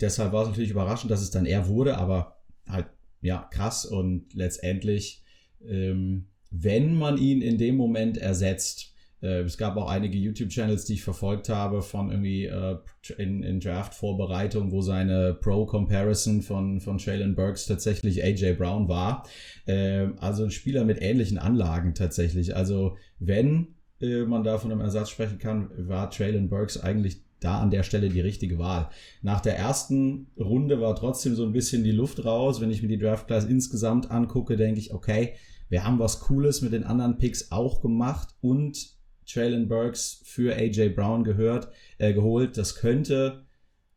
deshalb 0.00 0.32
war 0.32 0.42
es 0.42 0.48
natürlich 0.48 0.70
überraschend, 0.70 1.10
dass 1.10 1.22
es 1.22 1.30
dann 1.30 1.46
er 1.46 1.68
wurde, 1.68 1.96
aber 1.96 2.36
halt 2.66 2.88
ja 3.22 3.48
krass 3.50 3.86
und 3.86 4.34
letztendlich 4.34 5.22
ähm, 5.66 6.26
wenn 6.50 6.94
man 6.94 7.18
ihn 7.18 7.42
in 7.42 7.58
dem 7.58 7.76
Moment 7.76 8.16
ersetzt. 8.18 8.94
Äh, 9.20 9.40
es 9.42 9.58
gab 9.58 9.76
auch 9.76 9.90
einige 9.90 10.16
YouTube-Channels, 10.16 10.84
die 10.84 10.94
ich 10.94 11.02
verfolgt 11.02 11.48
habe 11.48 11.82
von 11.82 12.10
irgendwie 12.10 12.46
äh, 12.46 12.76
in, 13.18 13.42
in 13.42 13.60
Draft-Vorbereitung, 13.60 14.70
wo 14.70 14.80
seine 14.80 15.34
Pro-Comparison 15.34 16.42
von, 16.42 16.80
von 16.80 16.98
Traylon 16.98 17.34
Burks 17.34 17.66
tatsächlich 17.66 18.22
AJ 18.22 18.54
Brown 18.54 18.88
war. 18.88 19.26
Äh, 19.66 20.08
also 20.18 20.44
ein 20.44 20.50
Spieler 20.50 20.84
mit 20.84 21.02
ähnlichen 21.02 21.38
Anlagen 21.38 21.94
tatsächlich. 21.94 22.56
Also 22.56 22.96
wenn 23.18 23.74
äh, 24.00 24.24
man 24.24 24.44
da 24.44 24.58
von 24.58 24.70
einem 24.70 24.80
Ersatz 24.80 25.10
sprechen 25.10 25.38
kann, 25.38 25.70
war 25.76 26.10
Traylon 26.10 26.48
Burks 26.48 26.78
eigentlich 26.78 27.22
da 27.40 27.60
an 27.60 27.70
der 27.70 27.82
Stelle 27.82 28.08
die 28.08 28.20
richtige 28.20 28.58
Wahl. 28.58 28.90
Nach 29.22 29.40
der 29.40 29.56
ersten 29.56 30.28
Runde 30.38 30.80
war 30.80 30.96
trotzdem 30.96 31.34
so 31.34 31.44
ein 31.44 31.52
bisschen 31.52 31.84
die 31.84 31.92
Luft 31.92 32.24
raus. 32.24 32.60
Wenn 32.60 32.70
ich 32.70 32.82
mir 32.82 32.88
die 32.88 32.98
Draft 32.98 33.26
Class 33.26 33.44
insgesamt 33.44 34.10
angucke, 34.10 34.56
denke 34.56 34.80
ich, 34.80 34.92
okay, 34.92 35.34
wir 35.68 35.84
haben 35.84 35.98
was 35.98 36.20
Cooles 36.20 36.62
mit 36.62 36.72
den 36.72 36.84
anderen 36.84 37.18
Picks 37.18 37.52
auch 37.52 37.80
gemacht 37.80 38.34
und 38.40 38.96
Traylon 39.26 39.68
Burks 39.68 40.22
für 40.24 40.56
AJ 40.56 40.90
Brown 40.90 41.22
gehört, 41.24 41.68
äh, 41.98 42.14
geholt. 42.14 42.56
Das 42.56 42.74
könnte, 42.76 43.44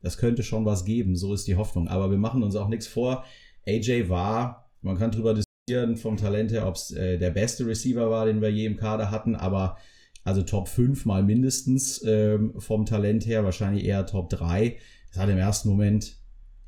das 0.02 0.18
könnte 0.18 0.44
schon 0.44 0.66
was 0.66 0.84
geben. 0.84 1.16
So 1.16 1.34
ist 1.34 1.48
die 1.48 1.56
Hoffnung. 1.56 1.88
Aber 1.88 2.12
wir 2.12 2.18
machen 2.18 2.44
uns 2.44 2.56
auch 2.56 2.68
nichts 2.68 2.88
vor. 2.88 3.24
AJ 3.66 4.10
war, 4.10 4.70
man 4.82 4.98
kann 4.98 5.12
drüber 5.12 5.34
diskutieren 5.34 5.96
vom 5.96 6.18
Talent 6.18 6.52
her, 6.52 6.68
ob 6.68 6.76
es 6.76 6.92
äh, 6.92 7.18
der 7.18 7.32
beste 7.32 7.66
Receiver 7.66 8.10
war, 8.10 8.26
den 8.26 8.42
wir 8.42 8.52
je 8.52 8.66
im 8.66 8.76
Kader 8.78 9.12
hatten, 9.12 9.36
aber 9.36 9.78
also 10.24 10.44
Top 10.44 10.68
5 10.68 11.06
mal 11.06 11.24
mindestens 11.24 12.04
ähm, 12.06 12.54
vom 12.60 12.86
Talent 12.86 13.26
her, 13.26 13.44
wahrscheinlich 13.44 13.86
eher 13.86 14.06
Top 14.06 14.30
3. 14.30 14.78
Das 15.10 15.22
hat 15.22 15.30
im 15.30 15.38
ersten 15.38 15.70
Moment 15.70 16.21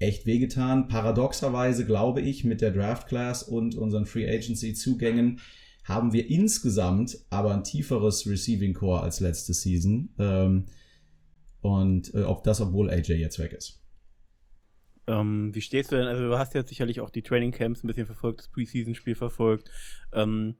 echt 0.03 0.25
wehgetan. 0.25 0.87
Paradoxerweise 0.87 1.85
glaube 1.85 2.21
ich, 2.21 2.43
mit 2.43 2.61
der 2.61 2.71
Draft 2.71 3.07
Class 3.07 3.43
und 3.43 3.75
unseren 3.75 4.05
Free 4.05 4.29
Agency 4.29 4.73
Zugängen 4.73 5.39
haben 5.83 6.13
wir 6.13 6.29
insgesamt 6.29 7.17
aber 7.29 7.53
ein 7.53 7.63
tieferes 7.63 8.27
Receiving 8.27 8.73
Core 8.73 9.01
als 9.01 9.19
letzte 9.19 9.53
Season. 9.53 10.09
Ähm, 10.17 10.65
und 11.61 12.13
äh, 12.13 12.23
ob 12.23 12.43
das, 12.43 12.61
obwohl 12.61 12.89
AJ 12.89 13.13
jetzt 13.13 13.39
weg 13.39 13.53
ist. 13.53 13.81
Ähm, 15.07 15.53
wie 15.53 15.61
stehst 15.61 15.91
du 15.91 15.97
denn? 15.97 16.07
Also, 16.07 16.23
du 16.23 16.37
hast 16.37 16.53
ja 16.53 16.65
sicherlich 16.65 17.01
auch 17.01 17.09
die 17.09 17.21
Training 17.21 17.51
Camps 17.51 17.83
ein 17.83 17.87
bisschen 17.87 18.05
verfolgt, 18.05 18.39
das 18.39 18.47
Preseason-Spiel 18.49 19.15
verfolgt. 19.15 19.69
Ähm, 20.13 20.55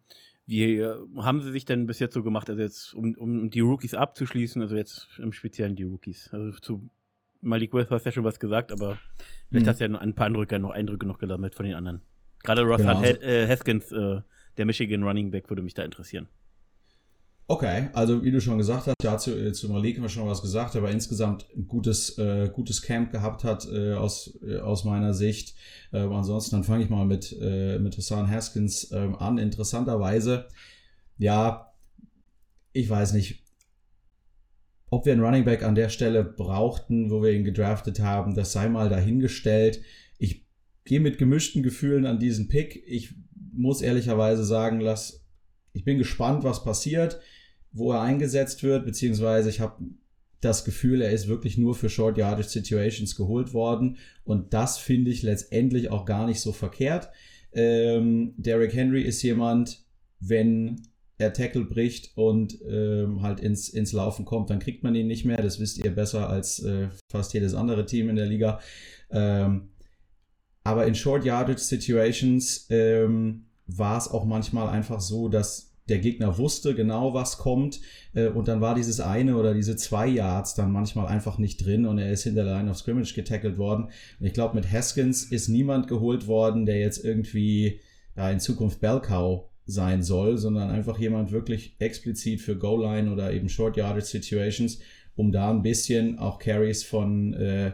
wie 0.46 0.78
äh, 0.78 0.98
haben 1.18 1.42
sie 1.42 1.52
sich 1.52 1.66
denn 1.66 1.86
bis 1.86 2.00
jetzt 2.00 2.14
so 2.14 2.24
gemacht, 2.24 2.50
also 2.50 2.62
jetzt, 2.62 2.94
um, 2.94 3.16
um 3.16 3.50
die 3.50 3.62
Rookies 3.62 3.94
abzuschließen, 3.94 4.62
also 4.62 4.76
jetzt 4.76 5.08
im 5.18 5.32
Speziellen 5.32 5.76
die 5.76 5.84
Rookies? 5.84 6.30
Also 6.34 6.58
zu 6.60 6.90
Malik 7.44 7.74
Willis 7.74 7.90
hast 7.92 8.06
ja 8.06 8.12
schon 8.12 8.24
was 8.24 8.40
gesagt, 8.40 8.72
aber 8.72 8.98
vielleicht 9.50 9.66
mhm. 9.66 9.70
hast 9.70 9.82
du 9.82 9.86
ja 9.86 10.00
ein 10.00 10.16
paar 10.16 10.28
Eindrücke 10.28 10.60
noch, 10.60 10.72
Eindrücke 10.72 11.06
noch 11.06 11.20
gesammelt 11.20 11.56
von 11.56 11.66
den 11.66 11.76
anderen. 11.76 12.02
Gerade 12.44 12.64
Ross 12.64 12.82
genau. 12.82 13.02
äh, 13.04 13.48
Haskins, 13.48 13.92
äh, 13.92 14.22
der 14.58 14.66
Michigan 14.66 15.04
Running 15.04 15.32
Back, 15.32 15.50
würde 15.50 15.62
mich 15.62 15.74
da 15.74 15.84
interessieren. 15.84 16.28
Okay, 17.48 17.90
also 17.94 18.24
wie 18.24 18.32
du 18.32 18.40
schon 18.40 18.58
gesagt 18.58 18.88
hast, 18.88 18.96
ja, 19.04 19.18
zu, 19.18 19.38
äh, 19.38 19.52
zu 19.52 19.70
Malik 19.70 19.98
haben 19.98 20.04
wir 20.04 20.10
schon 20.10 20.28
was 20.28 20.42
gesagt, 20.42 20.78
aber 20.78 20.90
insgesamt 20.92 21.46
ein 21.56 21.68
gutes, 21.68 22.18
äh, 22.18 22.50
gutes 22.54 22.82
Camp 22.82 23.12
gehabt 23.12 23.44
hat 23.44 23.68
äh, 23.70 23.94
aus, 23.94 24.40
äh, 24.48 24.60
aus 24.60 24.86
meiner 24.86 25.14
Sicht. 25.14 25.54
Äh, 25.92 26.00
ansonsten, 26.00 26.56
dann 26.56 26.64
fange 26.64 26.84
ich 26.86 26.90
mal 26.90 27.06
mit, 27.06 27.36
äh, 27.42 27.80
mit 27.80 27.98
Hassan 27.98 28.30
Haskins 28.30 28.92
ähm, 28.92 29.16
an. 29.16 29.38
Interessanterweise, 29.38 30.48
ja, 31.18 31.74
ich 32.72 32.90
weiß 32.90 33.14
nicht, 33.14 33.43
ob 34.94 35.06
wir 35.06 35.14
einen 35.14 35.24
Running 35.24 35.46
Back 35.46 35.64
an 35.64 35.76
der 35.76 35.90
Stelle 35.90 36.24
brauchten, 36.24 37.10
wo 37.10 37.22
wir 37.22 37.32
ihn 37.32 37.44
gedraftet 37.44 38.00
haben, 38.00 38.36
das 38.36 38.52
sei 38.52 38.70
mal 38.70 38.90
dahingestellt. 38.90 39.82
Ich 40.18 40.46
gehe 40.86 41.00
mit 41.00 41.18
gemischten 41.18 41.64
Gefühlen 41.64 42.06
an 42.06 42.20
diesen 42.20 42.48
Pick. 42.48 42.84
Ich 42.88 43.14
muss 43.52 43.82
ehrlicherweise 43.82 44.44
sagen, 44.44 44.80
lass, 44.80 45.26
ich 45.74 45.84
bin 45.84 45.98
gespannt, 45.98 46.44
was 46.44 46.64
passiert 46.64 47.20
wo 47.74 47.92
er 47.92 48.02
eingesetzt 48.02 48.64
wird, 48.64 48.86
beziehungsweise 48.86 49.50
ich 49.50 49.60
habe 49.60 49.84
das 50.40 50.64
Gefühl, 50.64 51.02
er 51.02 51.12
ist 51.12 51.28
wirklich 51.28 51.58
nur 51.58 51.74
für 51.74 51.90
Short 51.90 52.18
Yardage 52.18 52.48
Situations 52.48 53.16
geholt 53.16 53.54
worden 53.54 53.98
und 54.24 54.54
das 54.54 54.78
finde 54.78 55.12
ich 55.12 55.24
letztendlich 55.24 55.90
auch 55.90 56.06
gar 56.06 56.28
nicht 56.28 56.40
so 56.40 56.52
verkehrt. 56.52 57.10
Ähm, 57.54 58.34
Derrick 58.38 58.74
Henry 58.74 59.02
ist 59.02 59.22
jemand, 59.24 59.86
wenn 60.20 60.82
er 61.24 61.34
Tackle 61.34 61.66
bricht 61.66 62.12
und 62.16 62.60
ähm, 62.70 63.22
halt 63.22 63.40
ins, 63.40 63.70
ins 63.70 63.92
Laufen 63.92 64.26
kommt, 64.26 64.50
dann 64.50 64.60
kriegt 64.60 64.84
man 64.84 64.94
ihn 64.96 65.08
nicht 65.08 65.26
mehr. 65.26 65.42
Das 65.42 65.60
wisst 65.60 65.84
ihr 65.84 65.94
besser 65.94 66.30
als 66.30 66.60
äh, 66.60 66.90
fast 67.10 67.34
jedes 67.34 67.54
andere 67.56 67.86
Team 67.86 68.10
in 68.10 68.16
der 68.16 68.26
Liga. 68.26 68.60
Ähm, 69.12 69.70
aber 70.64 70.86
in 70.86 70.96
Short 70.96 71.26
Yardage 71.26 71.60
Situations 71.60 72.68
ähm, 72.70 73.48
war 73.68 73.98
es 73.98 74.08
auch 74.08 74.26
manchmal 74.26 74.70
einfach 74.70 75.00
so, 75.02 75.30
dass 75.30 75.74
der 75.90 76.00
Gegner 76.00 76.38
wusste 76.38 76.76
genau, 76.76 77.14
was 77.14 77.38
kommt. 77.38 77.82
Äh, 78.14 78.28
und 78.28 78.48
dann 78.48 78.62
war 78.62 78.76
dieses 78.76 79.00
eine 79.00 79.36
oder 79.36 79.54
diese 79.54 79.76
zwei 79.76 80.08
Yards 80.08 80.56
dann 80.56 80.72
manchmal 80.72 81.08
einfach 81.08 81.38
nicht 81.38 81.66
drin 81.66 81.86
und 81.86 81.98
er 81.98 82.12
ist 82.12 82.24
hinter 82.24 82.44
der 82.46 82.56
Line 82.56 82.72
of 82.72 82.78
Scrimmage 82.78 83.14
getackelt 83.14 83.58
worden. 83.58 83.90
Und 84.20 84.26
ich 84.26 84.34
glaube, 84.34 84.56
mit 84.56 84.72
Haskins 84.72 85.24
ist 85.24 85.50
niemand 85.50 85.88
geholt 85.88 86.28
worden, 86.28 86.66
der 86.66 86.80
jetzt 86.80 87.04
irgendwie 87.04 87.80
ja, 88.16 88.30
in 88.30 88.40
Zukunft 88.40 88.80
Bellcow 88.80 89.50
sein 89.66 90.04
soll, 90.04 90.38
sondern 90.38 90.70
einfach 90.70 91.00
jemand 91.00 91.32
wirklich 91.32 91.76
explizit 91.80 92.42
für 92.42 92.58
Goal-Line 92.58 93.12
oder 93.12 93.32
eben 93.32 93.50
Short-Yardage 93.50 94.06
Situations, 94.06 94.80
um 95.16 95.32
da 95.32 95.50
ein 95.50 95.62
bisschen 95.62 96.20
auch 96.20 96.40
Carries 96.40 96.84
von, 96.84 97.34
äh, 97.34 97.74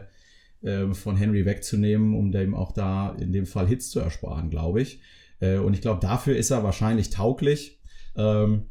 äh, 0.62 0.92
von 0.94 1.16
Henry 1.16 1.44
wegzunehmen, 1.44 2.14
um 2.14 2.32
dem 2.32 2.54
auch 2.54 2.72
da 2.72 3.14
in 3.18 3.32
dem 3.32 3.46
Fall 3.46 3.66
Hits 3.66 3.90
zu 3.90 4.00
ersparen, 4.00 4.50
glaube 4.50 4.82
ich. 4.82 5.00
Äh, 5.40 5.56
und 5.56 5.74
ich 5.74 5.80
glaube, 5.80 6.00
dafür 6.00 6.36
ist 6.36 6.50
er 6.50 6.62
wahrscheinlich 6.62 7.10
tauglich. 7.10 7.80
Ähm, 8.16 8.66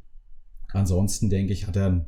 ansonsten 0.71 1.29
denke 1.29 1.53
ich, 1.53 1.67
hat 1.67 1.75
er 1.75 1.87
ein 1.87 2.05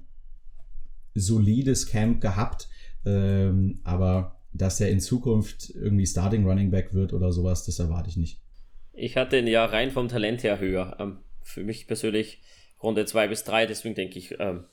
solides 1.15 1.87
Camp 1.87 2.21
gehabt, 2.21 2.69
ähm, 3.05 3.79
aber 3.83 4.39
dass 4.53 4.79
er 4.79 4.89
in 4.89 4.99
Zukunft 4.99 5.71
irgendwie 5.71 6.05
Starting 6.05 6.45
Running 6.45 6.71
Back 6.71 6.93
wird 6.93 7.13
oder 7.13 7.31
sowas, 7.31 7.65
das 7.65 7.79
erwarte 7.79 8.09
ich 8.09 8.17
nicht. 8.17 8.41
Ich 8.93 9.17
hatte 9.17 9.37
ihn 9.37 9.47
ja 9.47 9.65
rein 9.65 9.91
vom 9.91 10.07
Talent 10.07 10.43
her 10.43 10.59
höher. 10.59 10.97
Ähm, 10.99 11.19
für 11.43 11.63
mich 11.63 11.87
persönlich 11.87 12.41
Runde 12.81 13.05
2 13.05 13.27
bis 13.27 13.43
3, 13.43 13.65
deswegen 13.65 13.95
denke 13.95 14.17
ich, 14.19 14.39
ähm, 14.39 14.65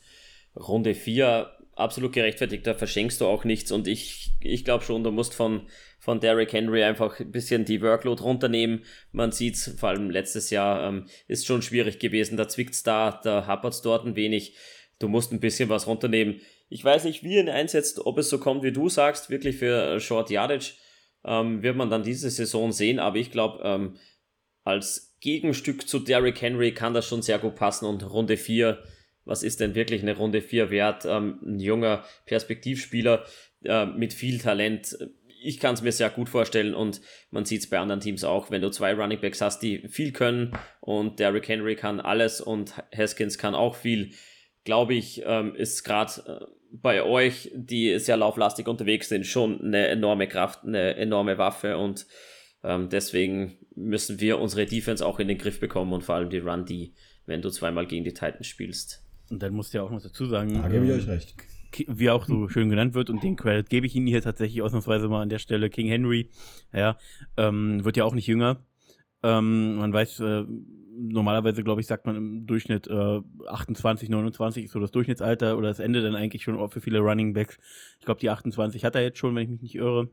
Runde 0.57 0.95
4 0.95 1.51
absolut 1.75 2.13
gerechtfertigt, 2.13 2.67
da 2.67 2.75
verschenkst 2.75 3.21
du 3.21 3.27
auch 3.27 3.45
nichts 3.45 3.71
und 3.71 3.87
ich, 3.87 4.33
ich 4.41 4.65
glaube 4.65 4.85
schon, 4.85 5.05
du 5.05 5.13
musst 5.13 5.35
von 5.35 5.69
von 5.99 6.21
Derrick 6.21 6.53
Henry 6.53 6.85
einfach 6.85 7.19
ein 7.21 7.33
bisschen 7.33 7.65
die 7.65 7.83
Workload 7.83 8.23
runternehmen. 8.23 8.85
Man 9.13 9.33
sieht 9.33 9.57
es, 9.57 9.75
vor 9.79 9.91
allem 9.91 10.11
letztes 10.11 10.51
Jahr 10.51 10.89
ähm, 10.89 11.07
ist 11.27 11.47
schon 11.47 11.61
schwierig 11.61 11.99
gewesen. 11.99 12.37
Da 12.37 12.49
zwickt's 12.49 12.83
da, 12.83 13.21
da 13.23 13.47
hapert's 13.47 13.83
dort 13.83 14.07
ein 14.07 14.17
wenig. 14.17 14.55
Du 15.01 15.09
musst 15.09 15.33
ein 15.33 15.41
bisschen 15.41 15.69
was 15.69 15.87
runternehmen. 15.87 16.41
Ich 16.71 16.85
weiß 16.85 17.05
nicht, 17.05 17.25
wie 17.25 17.39
ihn 17.39 17.49
einsetzt, 17.49 18.07
ob 18.07 18.19
es 18.19 18.31
so 18.31 18.39
kommt, 18.39 18.63
wie 18.63 18.73
du 18.73 18.89
sagst, 18.89 19.29
wirklich 19.31 19.57
für 19.57 19.99
Short 20.01 20.31
Yardage, 20.31 20.75
ähm, 21.29 21.63
wird 21.63 21.77
man 21.77 21.91
dann 21.91 22.03
diese 22.03 22.31
Saison 22.31 22.73
sehen. 22.73 22.99
Aber 22.99 23.19
ich 23.19 23.31
glaube, 23.31 23.63
ähm, 23.63 23.97
als 24.65 25.17
Gegenstück 25.21 25.89
zu 25.89 26.01
Derrick 26.01 26.41
Henry 26.41 26.73
kann 26.73 26.95
das 26.95 27.07
schon 27.07 27.23
sehr 27.23 27.39
gut 27.39 27.55
passen 27.55 27.85
und 27.85 28.09
Runde 28.09 28.37
4 28.37 28.83
was 29.25 29.43
ist 29.43 29.61
denn 29.61 29.75
wirklich 29.75 30.01
eine 30.01 30.17
Runde 30.17 30.41
4 30.41 30.71
wert? 30.71 31.05
Ähm, 31.05 31.39
ein 31.45 31.61
junger 31.61 32.03
Perspektivspieler 32.25 33.27
äh, 33.63 33.85
mit 33.85 34.15
viel 34.15 34.39
Talent 34.39 34.97
ich 35.41 35.61
kann 35.61 35.75
es 35.75 35.83
mir 35.83 35.93
sehr 35.93 36.11
gut 36.11 36.29
vorstellen 36.29 36.75
und 36.75 37.01
man 37.31 37.45
sieht 37.45 37.61
es 37.61 37.71
bei 37.71 37.79
anderen 37.79 38.01
Teams 38.01 38.25
auch, 38.25 38.51
wenn 38.51 38.63
du 38.63 38.71
zwei 38.71 38.93
Running 38.95 39.21
Backs 39.21 39.41
hast, 39.41 39.61
die 39.61 39.87
viel 39.89 40.13
können 40.13 40.53
und 40.81 41.21
Derrick 41.21 41.49
Henry 41.49 41.77
kann 41.77 42.01
alles 42.01 42.41
und 42.41 42.75
Haskins 42.97 43.39
kann 43.39 43.55
auch 43.55 43.77
viel, 43.77 44.15
glaube 44.65 44.95
ich, 44.95 45.23
ähm, 45.25 45.55
ist 45.55 45.85
gerade 45.85 46.13
äh, 46.27 46.58
bei 46.71 47.03
euch, 47.03 47.51
die 47.55 47.99
sehr 47.99 48.17
lauflastig 48.17 48.69
unterwegs 48.69 49.09
sind, 49.09 49.27
schon 49.27 49.61
eine 49.61 49.89
enorme 49.89 50.29
Kraft, 50.29 50.65
eine 50.65 50.97
enorme 50.97 51.39
Waffe 51.39 51.79
und 51.79 52.07
ähm, 52.63 52.89
deswegen 52.89 53.57
müssen 53.75 54.21
wir 54.21 54.39
unsere 54.39 54.67
Defense 54.67 55.05
auch 55.05 55.19
in 55.19 55.29
den 55.29 55.39
Griff 55.39 55.61
bekommen 55.61 55.93
und 55.93 56.03
vor 56.03 56.17
allem 56.17 56.31
die 56.31 56.39
Run, 56.39 56.65
die, 56.65 56.95
wenn 57.27 57.43
du 57.43 57.51
zweimal 57.51 57.87
gegen 57.87 58.05
die 58.05 58.13
Titans 58.13 58.47
spielst. 58.47 59.05
Und 59.31 59.43
dann 59.43 59.55
musst 59.55 59.73
du 59.73 59.79
ja 59.79 59.85
auch 59.85 59.91
noch 59.91 60.03
dazu 60.03 60.27
sagen, 60.27 60.55
da 60.55 60.69
gebe 60.69 60.85
ich 60.85 60.91
ähm, 60.91 60.99
euch 60.99 61.09
recht 61.09 61.35
wie 61.87 62.11
auch 62.11 62.27
so 62.27 62.49
schön 62.49 62.71
genannt 62.71 62.95
wird, 62.95 63.11
und 63.11 63.23
den 63.23 63.37
Credit 63.37 63.69
gebe 63.69 63.87
ich 63.87 63.95
Ihnen 63.95 64.07
hier 64.07 64.23
tatsächlich 64.23 64.63
ausnahmsweise 64.63 65.09
mal 65.09 65.23
an 65.23 65.29
der 65.29 65.39
Stelle. 65.39 65.71
King 65.71 65.89
Henry, 65.89 66.31
ja, 66.73 66.99
ähm, 67.37 67.85
wird 67.85 67.97
ja 67.97 68.05
auch 68.05 68.15
nicht 68.15 68.27
jünger. 68.27 68.65
Ähm, 69.23 69.77
man 69.77 69.93
weiß, 69.93 70.21
äh, 70.21 70.45
normalerweise, 70.99 71.63
glaube 71.63 71.81
ich, 71.81 71.87
sagt 71.87 72.07
man 72.07 72.17
im 72.17 72.47
Durchschnitt 72.47 72.87
äh, 72.89 73.21
28, 73.47 74.09
29 74.09 74.65
ist 74.65 74.73
so 74.73 74.81
das 74.81 74.91
Durchschnittsalter 74.91 75.57
oder 75.57 75.69
das 75.69 75.79
Ende 75.79 76.03
dann 76.03 76.17
eigentlich 76.17 76.43
schon 76.43 76.69
für 76.71 76.81
viele 76.81 76.99
Running 76.99 77.33
Backs. 77.33 77.59
Ich 77.99 78.05
glaube, 78.05 78.21
die 78.21 78.31
28 78.31 78.85
hat 78.85 78.95
er 78.95 79.03
jetzt 79.03 79.19
schon, 79.19 79.35
wenn 79.35 79.45
ich 79.45 79.49
mich 79.49 79.63
nicht 79.63 79.75
irre. 79.77 80.11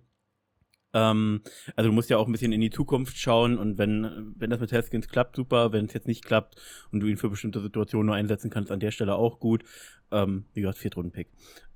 Ähm, 0.93 1.41
also 1.75 1.89
du 1.89 1.93
musst 1.93 2.09
ja 2.09 2.17
auch 2.17 2.27
ein 2.27 2.31
bisschen 2.31 2.53
in 2.53 2.61
die 2.61 2.69
Zukunft 2.69 3.17
schauen 3.17 3.57
und 3.57 3.77
wenn, 3.77 4.33
wenn 4.37 4.49
das 4.49 4.61
mit 4.61 4.71
Haskins 4.71 5.09
klappt, 5.09 5.35
super. 5.35 5.73
Wenn 5.73 5.85
es 5.85 5.93
jetzt 5.93 6.07
nicht 6.07 6.23
klappt 6.23 6.55
und 6.91 7.01
du 7.01 7.07
ihn 7.07 7.17
für 7.17 7.29
bestimmte 7.29 7.59
Situationen 7.59 8.07
nur 8.07 8.15
einsetzen 8.15 8.49
kannst, 8.49 8.71
an 8.71 8.79
der 8.79 8.91
Stelle 8.91 9.15
auch 9.15 9.39
gut. 9.39 9.63
Ähm, 10.11 10.45
wie 10.53 10.61
gesagt, 10.61 10.77
Viertrunden-Pick. 10.77 11.27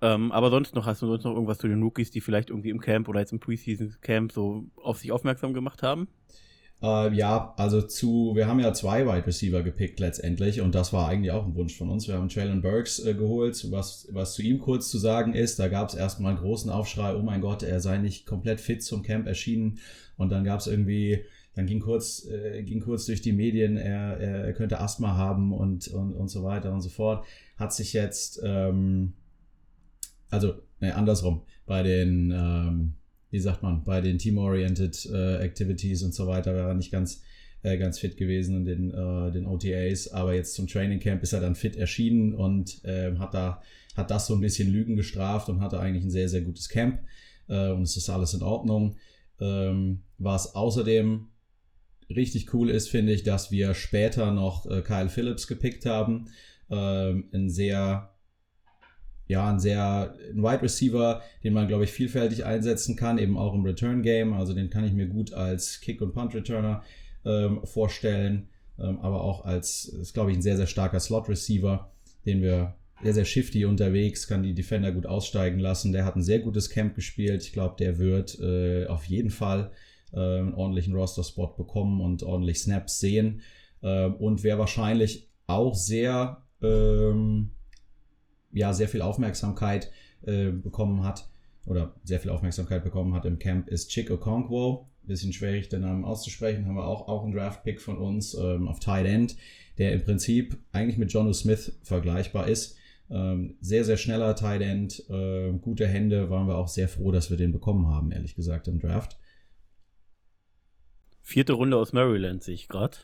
Ähm, 0.01 0.31
aber 0.31 0.51
sonst 0.51 0.75
noch, 0.75 0.85
hast 0.85 1.01
du 1.01 1.07
sonst 1.07 1.23
noch 1.23 1.33
irgendwas 1.33 1.57
zu 1.57 1.67
den 1.67 1.81
Rookies, 1.81 2.11
die 2.11 2.21
vielleicht 2.21 2.51
irgendwie 2.51 2.69
im 2.69 2.79
Camp 2.79 3.09
oder 3.09 3.19
jetzt 3.19 3.33
im 3.33 3.39
Preseason-Camp 3.39 4.31
so 4.31 4.65
auf 4.75 4.99
sich 4.99 5.11
aufmerksam 5.11 5.53
gemacht 5.53 5.83
haben? 5.83 6.07
Äh, 6.81 7.13
ja, 7.13 7.53
also 7.57 7.81
zu, 7.81 8.33
wir 8.35 8.47
haben 8.47 8.59
ja 8.59 8.73
zwei 8.73 9.05
Wide 9.05 9.27
Receiver 9.27 9.63
gepickt 9.63 9.99
letztendlich 9.99 10.61
und 10.61 10.75
das 10.75 10.93
war 10.93 11.09
eigentlich 11.09 11.31
auch 11.31 11.45
ein 11.45 11.55
Wunsch 11.55 11.77
von 11.77 11.89
uns. 11.89 12.07
Wir 12.07 12.15
haben 12.15 12.29
Traylon 12.29 12.61
Burks 12.61 12.99
äh, 12.99 13.13
geholt, 13.13 13.69
was, 13.71 14.07
was 14.11 14.33
zu 14.33 14.41
ihm 14.41 14.59
kurz 14.59 14.89
zu 14.89 14.97
sagen 14.97 15.33
ist. 15.33 15.59
Da 15.59 15.67
gab 15.67 15.89
es 15.89 15.95
erstmal 15.95 16.31
einen 16.33 16.41
großen 16.41 16.71
Aufschrei, 16.71 17.15
oh 17.15 17.21
mein 17.21 17.41
Gott, 17.41 17.63
er 17.63 17.79
sei 17.79 17.97
nicht 17.97 18.25
komplett 18.25 18.61
fit 18.61 18.83
zum 18.83 19.03
Camp 19.03 19.27
erschienen 19.27 19.79
und 20.17 20.31
dann 20.31 20.43
gab 20.43 20.59
es 20.59 20.67
irgendwie 20.67 21.25
dann 21.55 21.65
ging 21.65 21.81
kurz, 21.81 22.25
äh, 22.27 22.63
ging 22.63 22.79
kurz 22.79 23.05
durch 23.05 23.21
die 23.21 23.33
Medien, 23.33 23.75
er, 23.75 24.17
er, 24.17 24.53
könnte 24.53 24.79
Asthma 24.79 25.17
haben 25.17 25.51
und, 25.51 25.89
und, 25.89 26.13
und 26.13 26.29
so 26.29 26.43
weiter 26.43 26.71
und 26.71 26.81
so 26.81 26.89
fort. 26.89 27.25
Hat 27.57 27.73
sich 27.73 27.91
jetzt 27.91 28.39
ähm, 28.45 29.13
also 30.29 30.55
ne, 30.79 30.95
andersrum, 30.95 31.41
bei 31.65 31.83
den, 31.83 32.31
ähm, 32.31 32.93
wie 33.31 33.39
sagt 33.39 33.63
man, 33.63 33.83
bei 33.83 34.01
den 34.01 34.17
Team-Oriented 34.17 35.05
äh, 35.11 35.37
Activities 35.37 36.03
und 36.03 36.13
so 36.13 36.27
weiter 36.27 36.53
wäre 36.53 36.69
er 36.69 36.73
nicht 36.73 36.91
ganz, 36.91 37.21
äh, 37.63 37.77
ganz 37.77 37.99
fit 37.99 38.17
gewesen 38.17 38.57
in 38.57 38.65
den, 38.65 38.91
äh, 38.91 39.31
den 39.31 39.45
OTAs, 39.45 40.11
aber 40.11 40.33
jetzt 40.33 40.55
zum 40.55 40.67
Training 40.67 40.99
Camp 40.99 41.21
ist 41.23 41.33
er 41.33 41.41
dann 41.41 41.55
fit 41.55 41.75
erschienen 41.75 42.33
und 42.33 42.83
äh, 42.85 43.15
hat 43.17 43.33
da 43.33 43.61
hat 43.99 44.11
das 44.11 44.27
so 44.27 44.33
ein 44.33 44.41
bisschen 44.41 44.71
Lügen 44.71 44.95
gestraft 44.95 45.49
und 45.49 45.61
hatte 45.61 45.79
eigentlich 45.79 46.03
ein 46.03 46.11
sehr, 46.11 46.29
sehr 46.29 46.41
gutes 46.41 46.69
Camp 46.69 47.01
äh, 47.47 47.69
und 47.69 47.83
es 47.83 47.97
ist 47.97 48.09
alles 48.09 48.33
in 48.33 48.41
Ordnung. 48.41 48.95
Ähm, 49.39 50.03
was 50.17 50.55
außerdem 50.55 51.27
richtig 52.09 52.53
cool 52.53 52.69
ist, 52.69 52.89
finde 52.89 53.13
ich, 53.13 53.23
dass 53.23 53.51
wir 53.51 53.73
später 53.73 54.31
noch 54.31 54.65
äh, 54.65 54.81
Kyle 54.81 55.09
Phillips 55.09 55.47
gepickt 55.47 55.85
haben. 55.85 56.25
Ähm, 56.71 57.29
ein 57.33 57.49
sehr, 57.49 58.08
ja, 59.29 59.47
ein 59.47 59.59
sehr, 59.59 60.15
ein 60.31 60.41
Wide 60.41 60.63
Receiver, 60.63 61.21
den 61.43 61.53
man, 61.53 61.67
glaube 61.67 61.83
ich, 61.83 61.91
vielfältig 61.91 62.45
einsetzen 62.45 62.95
kann, 62.95 63.19
eben 63.19 63.37
auch 63.37 63.53
im 63.53 63.63
Return 63.63 64.01
Game. 64.01 64.33
Also 64.33 64.53
den 64.53 64.71
kann 64.71 64.83
ich 64.83 64.91
mir 64.91 65.05
gut 65.05 65.33
als 65.33 65.81
Kick- 65.81 66.01
und 66.01 66.13
Punt-Returner 66.13 66.81
ähm, 67.25 67.59
vorstellen, 67.63 68.49
ähm, 68.79 68.99
aber 69.01 69.21
auch 69.21 69.45
als, 69.45 69.85
ist, 69.85 70.15
glaube 70.15 70.31
ich, 70.31 70.37
ein 70.37 70.41
sehr, 70.41 70.57
sehr 70.57 70.65
starker 70.65 70.99
Slot-Receiver, 70.99 71.91
den 72.25 72.41
wir 72.41 72.75
sehr, 73.03 73.13
sehr 73.13 73.25
shifty 73.25 73.65
unterwegs, 73.65 74.27
kann 74.27 74.41
die 74.41 74.55
Defender 74.55 74.91
gut 74.91 75.05
aussteigen 75.05 75.59
lassen. 75.59 75.91
Der 75.91 76.05
hat 76.05 76.15
ein 76.15 76.23
sehr 76.23 76.39
gutes 76.39 76.71
Camp 76.71 76.95
gespielt. 76.95 77.43
Ich 77.43 77.53
glaube, 77.53 77.75
der 77.77 77.99
wird 77.99 78.39
äh, 78.39 78.87
auf 78.87 79.05
jeden 79.05 79.29
Fall 79.29 79.71
äh, 80.11 80.17
einen 80.17 80.55
ordentlichen 80.55 80.95
Roster-Spot 80.95 81.53
bekommen 81.55 82.01
und 82.01 82.23
ordentlich 82.23 82.59
Snaps 82.61 82.99
sehen. 82.99 83.41
Äh, 83.83 84.07
und 84.07 84.43
wer 84.43 84.57
wahrscheinlich 84.57 85.29
auch 85.45 85.75
sehr, 85.75 86.41
ähm, 86.63 87.51
ja, 88.51 88.73
sehr 88.73 88.89
viel 88.89 89.01
Aufmerksamkeit 89.01 89.91
äh, 90.23 90.49
bekommen 90.49 91.03
hat 91.03 91.27
oder 91.65 91.93
sehr 92.03 92.19
viel 92.19 92.31
Aufmerksamkeit 92.31 92.83
bekommen 92.83 93.13
hat 93.13 93.25
im 93.25 93.39
Camp, 93.39 93.67
ist 93.69 93.89
Chick 93.89 94.11
Okonkwo. 94.11 94.87
Bisschen 95.03 95.33
schwierig, 95.33 95.69
den 95.69 95.81
Namen 95.81 96.05
auszusprechen. 96.05 96.67
Haben 96.67 96.75
wir 96.75 96.85
auch, 96.85 97.07
auch 97.07 97.23
einen 97.23 97.33
Draft-Pick 97.33 97.81
von 97.81 97.97
uns 97.97 98.35
ähm, 98.35 98.67
auf 98.67 98.79
Tight 98.79 99.07
End, 99.07 99.35
der 99.79 99.91
im 99.93 100.03
Prinzip 100.03 100.57
eigentlich 100.71 100.97
mit 100.97 101.11
Jono 101.11 101.33
Smith 101.33 101.79
vergleichbar 101.81 102.47
ist. 102.47 102.77
Ähm, 103.09 103.55
sehr, 103.59 103.85
sehr 103.85 103.97
schneller 103.97 104.35
Tight 104.35 104.61
End, 104.61 105.03
äh, 105.09 105.51
gute 105.53 105.87
Hände, 105.87 106.29
waren 106.29 106.47
wir 106.47 106.57
auch 106.57 106.67
sehr 106.67 106.87
froh, 106.87 107.11
dass 107.11 107.31
wir 107.31 107.37
den 107.37 107.51
bekommen 107.51 107.87
haben, 107.87 108.11
ehrlich 108.11 108.35
gesagt, 108.35 108.67
im 108.67 108.79
Draft. 108.79 109.17
Vierte 111.21 111.53
Runde 111.53 111.77
aus 111.77 111.91
Maryland 111.91 112.43
sehe 112.43 112.55
ich 112.55 112.67
gerade. 112.67 112.97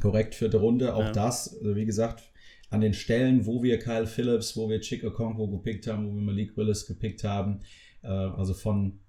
Korrekt, 0.00 0.34
vierte 0.34 0.58
Runde. 0.58 0.94
Auch 0.94 1.04
ja. 1.04 1.12
das, 1.12 1.58
wie 1.62 1.84
gesagt, 1.84 2.29
an 2.70 2.80
den 2.80 2.94
Stellen, 2.94 3.46
wo 3.46 3.62
wir 3.62 3.78
Kyle 3.78 4.06
Phillips, 4.06 4.56
wo 4.56 4.68
wir 4.68 4.80
Chick 4.80 5.04
Okonkwo 5.04 5.48
gepickt 5.48 5.86
haben, 5.86 6.08
wo 6.08 6.14
wir 6.14 6.22
Malik 6.22 6.56
Willis 6.56 6.86
gepickt 6.86 7.24
haben, 7.24 7.60
äh, 8.02 8.08
also 8.08 8.54
von 8.54 9.00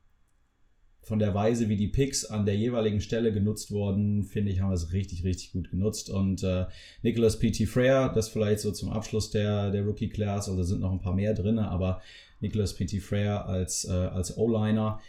von 1.03 1.17
der 1.17 1.33
Weise, 1.33 1.67
wie 1.67 1.77
die 1.77 1.87
Picks 1.87 2.25
an 2.25 2.45
der 2.45 2.55
jeweiligen 2.55 3.01
Stelle 3.01 3.33
genutzt 3.33 3.71
wurden, 3.71 4.23
finde 4.23 4.51
ich, 4.51 4.61
haben 4.61 4.69
wir 4.69 4.75
es 4.75 4.93
richtig, 4.93 5.23
richtig 5.23 5.51
gut 5.51 5.71
genutzt. 5.71 6.11
Und 6.11 6.43
äh, 6.43 6.67
Nicholas 7.01 7.39
P.T. 7.39 7.65
Frere, 7.65 8.11
das 8.13 8.29
vielleicht 8.29 8.59
so 8.59 8.71
zum 8.71 8.91
Abschluss 8.91 9.31
der, 9.31 9.71
der 9.71 9.83
Rookie-Class, 9.83 10.47
also 10.47 10.61
sind 10.61 10.79
noch 10.79 10.91
ein 10.91 11.01
paar 11.01 11.15
mehr 11.15 11.33
drin, 11.33 11.57
aber 11.57 12.01
Nicholas 12.39 12.75
P.T. 12.75 12.99
Frere 12.99 13.45
als, 13.45 13.85
äh, 13.85 13.91
als 13.91 14.37
O-Liner 14.37 14.99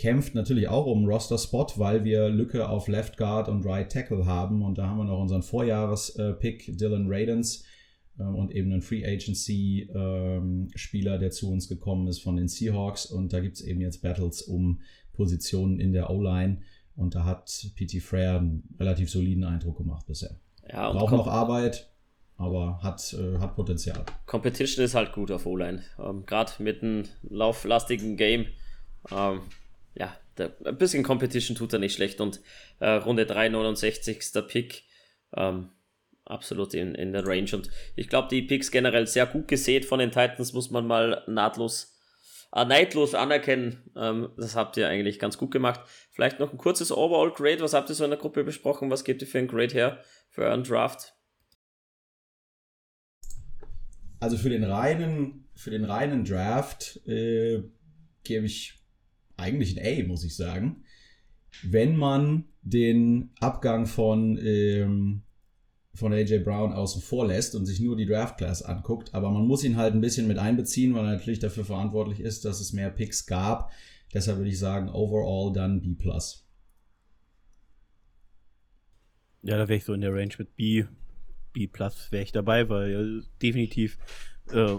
kämpft 0.00 0.34
natürlich 0.34 0.68
auch 0.68 0.86
um 0.86 1.04
Roster-Spot, 1.04 1.66
weil 1.76 2.04
wir 2.04 2.30
Lücke 2.30 2.70
auf 2.70 2.88
Left 2.88 3.18
Guard 3.18 3.50
und 3.50 3.66
Right 3.66 3.92
Tackle 3.92 4.24
haben. 4.24 4.62
Und 4.62 4.78
da 4.78 4.86
haben 4.86 4.96
wir 4.96 5.04
noch 5.04 5.20
unseren 5.20 5.42
Vorjahres-Pick 5.42 6.78
Dylan 6.78 7.04
Radens 7.06 7.64
ähm, 8.18 8.34
und 8.34 8.50
eben 8.50 8.72
einen 8.72 8.80
Free 8.80 9.04
Agency-Spieler, 9.04 11.14
ähm, 11.14 11.20
der 11.20 11.30
zu 11.30 11.52
uns 11.52 11.68
gekommen 11.68 12.08
ist 12.08 12.22
von 12.22 12.36
den 12.36 12.48
Seahawks. 12.48 13.04
Und 13.04 13.34
da 13.34 13.40
gibt 13.40 13.56
es 13.56 13.62
eben 13.62 13.82
jetzt 13.82 14.00
Battles 14.00 14.40
um 14.40 14.80
Positionen 15.12 15.78
in 15.78 15.92
der 15.92 16.08
O-Line. 16.08 16.62
Und 16.96 17.14
da 17.14 17.26
hat 17.26 17.66
P.T. 17.76 18.00
Frere 18.00 18.38
einen 18.38 18.74
relativ 18.78 19.10
soliden 19.10 19.44
Eindruck 19.44 19.76
gemacht 19.76 20.06
bisher. 20.06 20.34
Ja, 20.66 20.92
Braucht 20.92 21.12
noch 21.12 21.26
Arbeit, 21.26 21.90
aber 22.38 22.82
hat, 22.82 23.12
äh, 23.12 23.38
hat 23.38 23.54
Potenzial. 23.54 24.02
Competition 24.24 24.82
ist 24.82 24.94
halt 24.94 25.12
gut 25.12 25.30
auf 25.30 25.44
O-Line. 25.44 25.82
Ähm, 25.98 26.24
Gerade 26.24 26.52
mit 26.58 26.82
einem 26.82 27.04
lauflastigen 27.22 28.16
Game. 28.16 28.46
Ähm, 29.10 29.40
ja, 30.00 30.16
der, 30.38 30.56
ein 30.64 30.78
bisschen 30.78 31.02
Competition 31.02 31.54
tut 31.54 31.74
er 31.74 31.78
nicht 31.78 31.94
schlecht. 31.94 32.22
Und 32.22 32.40
äh, 32.80 32.88
Runde 32.88 33.26
369. 33.26 34.18
Pick. 34.48 34.84
Ähm, 35.36 35.68
absolut 36.24 36.72
in, 36.72 36.94
in 36.94 37.12
der 37.12 37.26
Range. 37.26 37.50
Und 37.52 37.70
ich 37.96 38.08
glaube, 38.08 38.28
die 38.28 38.40
Picks 38.40 38.70
generell 38.70 39.06
sehr 39.06 39.26
gut 39.26 39.46
gesät 39.46 39.84
von 39.84 39.98
den 39.98 40.10
Titans, 40.10 40.54
muss 40.54 40.70
man 40.70 40.86
mal 40.86 41.22
nahtlos, 41.26 41.94
äh, 42.54 42.64
neidlos 42.64 43.14
anerkennen. 43.14 43.90
Ähm, 43.94 44.30
das 44.38 44.56
habt 44.56 44.78
ihr 44.78 44.88
eigentlich 44.88 45.18
ganz 45.18 45.36
gut 45.36 45.50
gemacht. 45.50 45.80
Vielleicht 46.10 46.40
noch 46.40 46.50
ein 46.50 46.58
kurzes 46.58 46.90
Overall-Grade. 46.90 47.60
Was 47.60 47.74
habt 47.74 47.90
ihr 47.90 47.94
so 47.94 48.04
in 48.04 48.10
der 48.10 48.18
Gruppe 48.18 48.42
besprochen? 48.42 48.90
Was 48.90 49.04
gebt 49.04 49.20
ihr 49.20 49.28
für 49.28 49.38
ein 49.38 49.48
Grade 49.48 49.74
her 49.74 50.02
für 50.30 50.44
euren 50.44 50.64
Draft? 50.64 51.14
Also 54.18 54.38
für 54.38 54.50
den 54.50 54.64
reinen, 54.64 55.46
für 55.54 55.70
den 55.70 55.84
reinen 55.84 56.24
Draft 56.24 57.06
äh, 57.06 57.62
gebe 58.24 58.46
ich 58.46 58.79
eigentlich 59.40 59.78
ein 59.78 60.04
A, 60.04 60.06
muss 60.06 60.24
ich 60.24 60.36
sagen. 60.36 60.84
Wenn 61.62 61.96
man 61.96 62.44
den 62.62 63.30
Abgang 63.40 63.86
von 63.86 64.38
ähm, 64.42 65.22
von 65.94 66.12
AJ 66.12 66.40
Brown 66.40 66.72
außen 66.72 67.02
vor 67.02 67.26
lässt 67.26 67.54
und 67.54 67.66
sich 67.66 67.80
nur 67.80 67.96
die 67.96 68.06
Draft 68.06 68.38
Class 68.38 68.62
anguckt. 68.62 69.12
Aber 69.12 69.30
man 69.30 69.46
muss 69.46 69.64
ihn 69.64 69.76
halt 69.76 69.94
ein 69.94 70.00
bisschen 70.00 70.28
mit 70.28 70.38
einbeziehen, 70.38 70.94
weil 70.94 71.04
er 71.04 71.12
natürlich 71.12 71.40
dafür 71.40 71.64
verantwortlich 71.64 72.20
ist, 72.20 72.44
dass 72.44 72.60
es 72.60 72.72
mehr 72.72 72.90
Picks 72.90 73.26
gab. 73.26 73.72
Deshalb 74.14 74.38
würde 74.38 74.50
ich 74.50 74.58
sagen, 74.58 74.88
overall 74.90 75.52
dann 75.52 75.80
B. 75.82 75.96
Ja, 79.42 79.56
da 79.56 79.68
wäre 79.68 79.76
ich 79.76 79.84
so 79.84 79.94
in 79.94 80.00
der 80.00 80.14
Range 80.14 80.34
mit 80.38 80.54
B. 80.56 80.84
B 81.52 81.68
wäre 81.68 82.22
ich 82.22 82.32
dabei, 82.32 82.68
weil 82.68 82.90
ja, 82.90 83.22
definitiv 83.42 83.98
äh, 84.52 84.76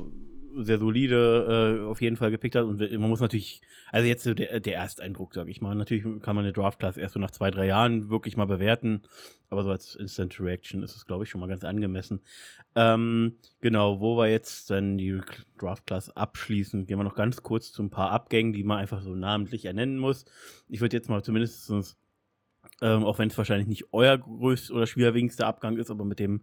sehr 0.57 0.77
solide 0.77 1.79
äh, 1.81 1.85
auf 1.85 2.01
jeden 2.01 2.17
Fall 2.17 2.31
gepickt 2.31 2.55
hat. 2.55 2.63
Und 2.63 2.79
man 2.79 3.09
muss 3.09 3.19
natürlich, 3.19 3.61
also 3.91 4.07
jetzt 4.07 4.25
der, 4.25 4.59
der 4.59 4.75
Ersteindruck, 4.75 5.33
sage 5.33 5.51
ich 5.51 5.61
mal. 5.61 5.75
Natürlich 5.75 6.03
kann 6.21 6.35
man 6.35 6.45
eine 6.45 6.53
Draft-Class 6.53 6.97
erst 6.97 7.13
so 7.13 7.19
nach 7.19 7.31
zwei, 7.31 7.51
drei 7.51 7.67
Jahren 7.67 8.09
wirklich 8.09 8.37
mal 8.37 8.45
bewerten. 8.45 9.01
Aber 9.49 9.63
so 9.63 9.69
als 9.69 9.95
Instant 9.95 10.39
Reaction 10.39 10.83
ist 10.83 10.95
es, 10.95 11.05
glaube 11.05 11.23
ich, 11.23 11.29
schon 11.29 11.41
mal 11.41 11.47
ganz 11.47 11.63
angemessen. 11.63 12.21
Ähm, 12.75 13.37
genau, 13.59 13.99
wo 13.99 14.17
wir 14.17 14.29
jetzt 14.29 14.69
dann 14.69 14.97
die 14.97 15.19
Draft-Class 15.59 16.15
abschließen, 16.15 16.85
gehen 16.85 16.97
wir 16.97 17.03
noch 17.03 17.15
ganz 17.15 17.43
kurz 17.43 17.71
zu 17.71 17.83
ein 17.83 17.89
paar 17.89 18.11
Abgängen, 18.11 18.53
die 18.53 18.63
man 18.63 18.77
einfach 18.77 19.01
so 19.01 19.13
namentlich 19.13 19.65
ernennen 19.65 19.99
muss. 19.99 20.25
Ich 20.69 20.81
würde 20.81 20.95
jetzt 20.95 21.09
mal 21.09 21.23
zumindest 21.23 21.65
ähm, 22.81 23.03
auch 23.03 23.19
wenn 23.19 23.29
es 23.29 23.37
wahrscheinlich 23.37 23.67
nicht 23.67 23.85
euer 23.91 24.17
größter 24.17 24.73
oder 24.73 24.87
schwerwiegendster 24.87 25.45
Abgang 25.45 25.77
ist, 25.77 25.91
aber 25.91 26.03
mit 26.03 26.19
dem 26.19 26.41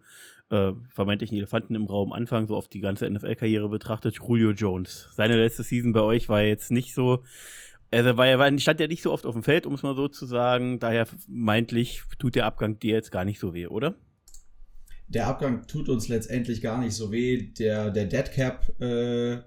äh, 0.49 0.71
vermeintlichen 0.89 1.37
Elefanten 1.37 1.75
im 1.75 1.85
Raum 1.85 2.13
anfangen, 2.13 2.47
so 2.47 2.55
auf 2.55 2.69
die 2.69 2.79
ganze 2.79 3.09
NFL-Karriere 3.09 3.69
betrachtet, 3.69 4.15
Julio 4.15 4.51
Jones. 4.51 5.09
Seine 5.13 5.35
letzte 5.35 5.63
Season 5.63 5.91
bei 5.91 6.01
euch 6.01 6.29
war 6.29 6.41
jetzt 6.41 6.71
nicht 6.71 6.93
so, 6.93 7.23
also 7.91 8.17
war 8.17 8.25
ja, 8.25 8.59
stand 8.59 8.79
ja 8.79 8.87
nicht 8.87 9.03
so 9.03 9.11
oft 9.11 9.25
auf 9.25 9.33
dem 9.33 9.43
Feld, 9.43 9.65
um 9.65 9.73
es 9.73 9.83
mal 9.83 9.95
so 9.95 10.07
zu 10.07 10.25
sagen. 10.25 10.79
Daher 10.79 11.07
meintlich 11.27 12.03
tut 12.17 12.35
der 12.35 12.45
Abgang 12.45 12.79
dir 12.79 12.93
jetzt 12.93 13.11
gar 13.11 13.25
nicht 13.25 13.39
so 13.39 13.53
weh, 13.53 13.67
oder? 13.67 13.95
Der 15.09 15.27
Abgang 15.27 15.67
tut 15.67 15.89
uns 15.89 16.07
letztendlich 16.07 16.61
gar 16.61 16.79
nicht 16.79 16.93
so 16.93 17.11
weh. 17.11 17.51
Der, 17.57 17.89
der 17.89 18.05
Dead 18.05 18.31
Cap 18.31 18.79
äh, 18.79 19.39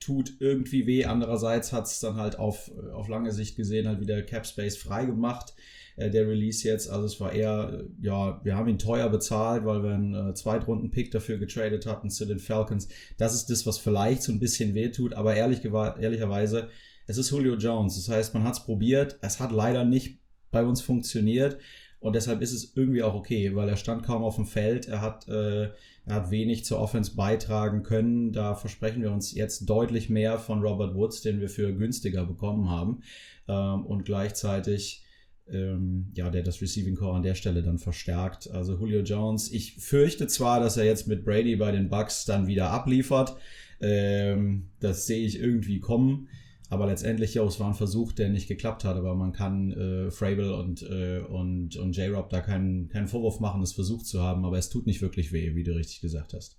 tut 0.00 0.34
irgendwie 0.40 0.86
weh. 0.86 1.04
Andererseits 1.04 1.72
hat 1.72 1.86
es 1.86 2.00
dann 2.00 2.16
halt 2.16 2.38
auf, 2.38 2.70
auf 2.92 3.08
lange 3.08 3.32
Sicht 3.32 3.56
gesehen 3.56 3.88
halt 3.88 4.00
wieder 4.00 4.20
Cap 4.22 4.46
Space 4.46 4.76
frei 4.76 5.06
gemacht 5.06 5.54
äh, 5.96 6.10
der 6.10 6.28
Release 6.28 6.66
jetzt. 6.66 6.88
Also 6.88 7.06
es 7.06 7.20
war 7.20 7.32
eher, 7.32 7.84
ja, 8.00 8.40
wir 8.44 8.56
haben 8.56 8.68
ihn 8.68 8.78
teuer 8.78 9.08
bezahlt, 9.08 9.64
weil 9.64 9.82
wir 9.82 9.94
einen 9.94 10.14
äh, 10.30 10.34
Zweitrunden-Pick 10.34 11.10
dafür 11.10 11.38
getradet 11.38 11.86
hatten 11.86 12.10
zu 12.10 12.24
den 12.24 12.38
Falcons. 12.38 12.88
Das 13.16 13.34
ist 13.34 13.50
das, 13.50 13.66
was 13.66 13.78
vielleicht 13.78 14.22
so 14.22 14.32
ein 14.32 14.40
bisschen 14.40 14.74
wehtut, 14.74 15.14
aber 15.14 15.34
ehrlich, 15.34 15.64
ehrlicherweise, 15.64 16.68
es 17.06 17.18
ist 17.18 17.30
Julio 17.30 17.54
Jones. 17.56 17.96
Das 17.96 18.14
heißt, 18.14 18.34
man 18.34 18.44
hat 18.44 18.54
es 18.54 18.64
probiert, 18.64 19.18
es 19.22 19.40
hat 19.40 19.52
leider 19.52 19.84
nicht 19.84 20.20
bei 20.50 20.64
uns 20.64 20.80
funktioniert. 20.80 21.58
Und 21.98 22.14
deshalb 22.14 22.42
ist 22.42 22.52
es 22.52 22.76
irgendwie 22.76 23.02
auch 23.02 23.14
okay, 23.14 23.54
weil 23.56 23.68
er 23.68 23.76
stand 23.76 24.04
kaum 24.04 24.22
auf 24.22 24.36
dem 24.36 24.46
Feld. 24.46 24.86
Er 24.86 25.00
hat, 25.00 25.26
äh, 25.28 25.70
er 26.04 26.14
hat 26.14 26.30
wenig 26.30 26.64
zur 26.64 26.78
Offense 26.78 27.16
beitragen 27.16 27.82
können. 27.82 28.32
Da 28.32 28.54
versprechen 28.54 29.02
wir 29.02 29.10
uns 29.10 29.34
jetzt 29.34 29.68
deutlich 29.68 30.10
mehr 30.10 30.38
von 30.38 30.60
Robert 30.60 30.94
Woods, 30.94 31.22
den 31.22 31.40
wir 31.40 31.48
für 31.48 31.74
günstiger 31.74 32.24
bekommen 32.24 32.68
haben. 32.70 33.02
Ähm, 33.48 33.86
und 33.86 34.04
gleichzeitig 34.04 35.05
ähm, 35.50 36.10
ja, 36.14 36.30
der 36.30 36.42
das 36.42 36.60
Receiving 36.60 36.96
Core 36.96 37.16
an 37.16 37.22
der 37.22 37.34
Stelle 37.34 37.62
dann 37.62 37.78
verstärkt. 37.78 38.50
Also 38.50 38.76
Julio 38.78 39.00
Jones, 39.02 39.52
ich 39.52 39.76
fürchte 39.76 40.26
zwar, 40.26 40.60
dass 40.60 40.76
er 40.76 40.84
jetzt 40.84 41.06
mit 41.06 41.24
Brady 41.24 41.56
bei 41.56 41.70
den 41.72 41.88
Bucks 41.88 42.24
dann 42.24 42.46
wieder 42.46 42.70
abliefert. 42.70 43.36
Ähm, 43.80 44.70
das 44.80 45.06
sehe 45.06 45.24
ich 45.24 45.38
irgendwie 45.38 45.80
kommen. 45.80 46.28
Aber 46.68 46.86
letztendlich, 46.86 47.34
ja, 47.34 47.44
es 47.44 47.60
war 47.60 47.68
ein 47.68 47.74
Versuch, 47.74 48.12
der 48.12 48.28
nicht 48.28 48.48
geklappt 48.48 48.84
hat. 48.84 48.96
Aber 48.96 49.14
man 49.14 49.32
kann 49.32 49.72
äh, 49.72 50.10
Frable 50.10 50.56
und, 50.56 50.82
äh, 50.82 51.20
und, 51.20 51.76
und 51.76 51.96
J-Rob 51.96 52.28
da 52.28 52.40
keinen, 52.40 52.88
keinen 52.88 53.06
Vorwurf 53.06 53.38
machen, 53.38 53.62
es 53.62 53.72
versucht 53.72 54.06
zu 54.06 54.20
haben. 54.20 54.44
Aber 54.44 54.58
es 54.58 54.68
tut 54.68 54.86
nicht 54.86 55.00
wirklich 55.00 55.32
weh, 55.32 55.54
wie 55.54 55.62
du 55.62 55.76
richtig 55.76 56.00
gesagt 56.00 56.34
hast. 56.34 56.56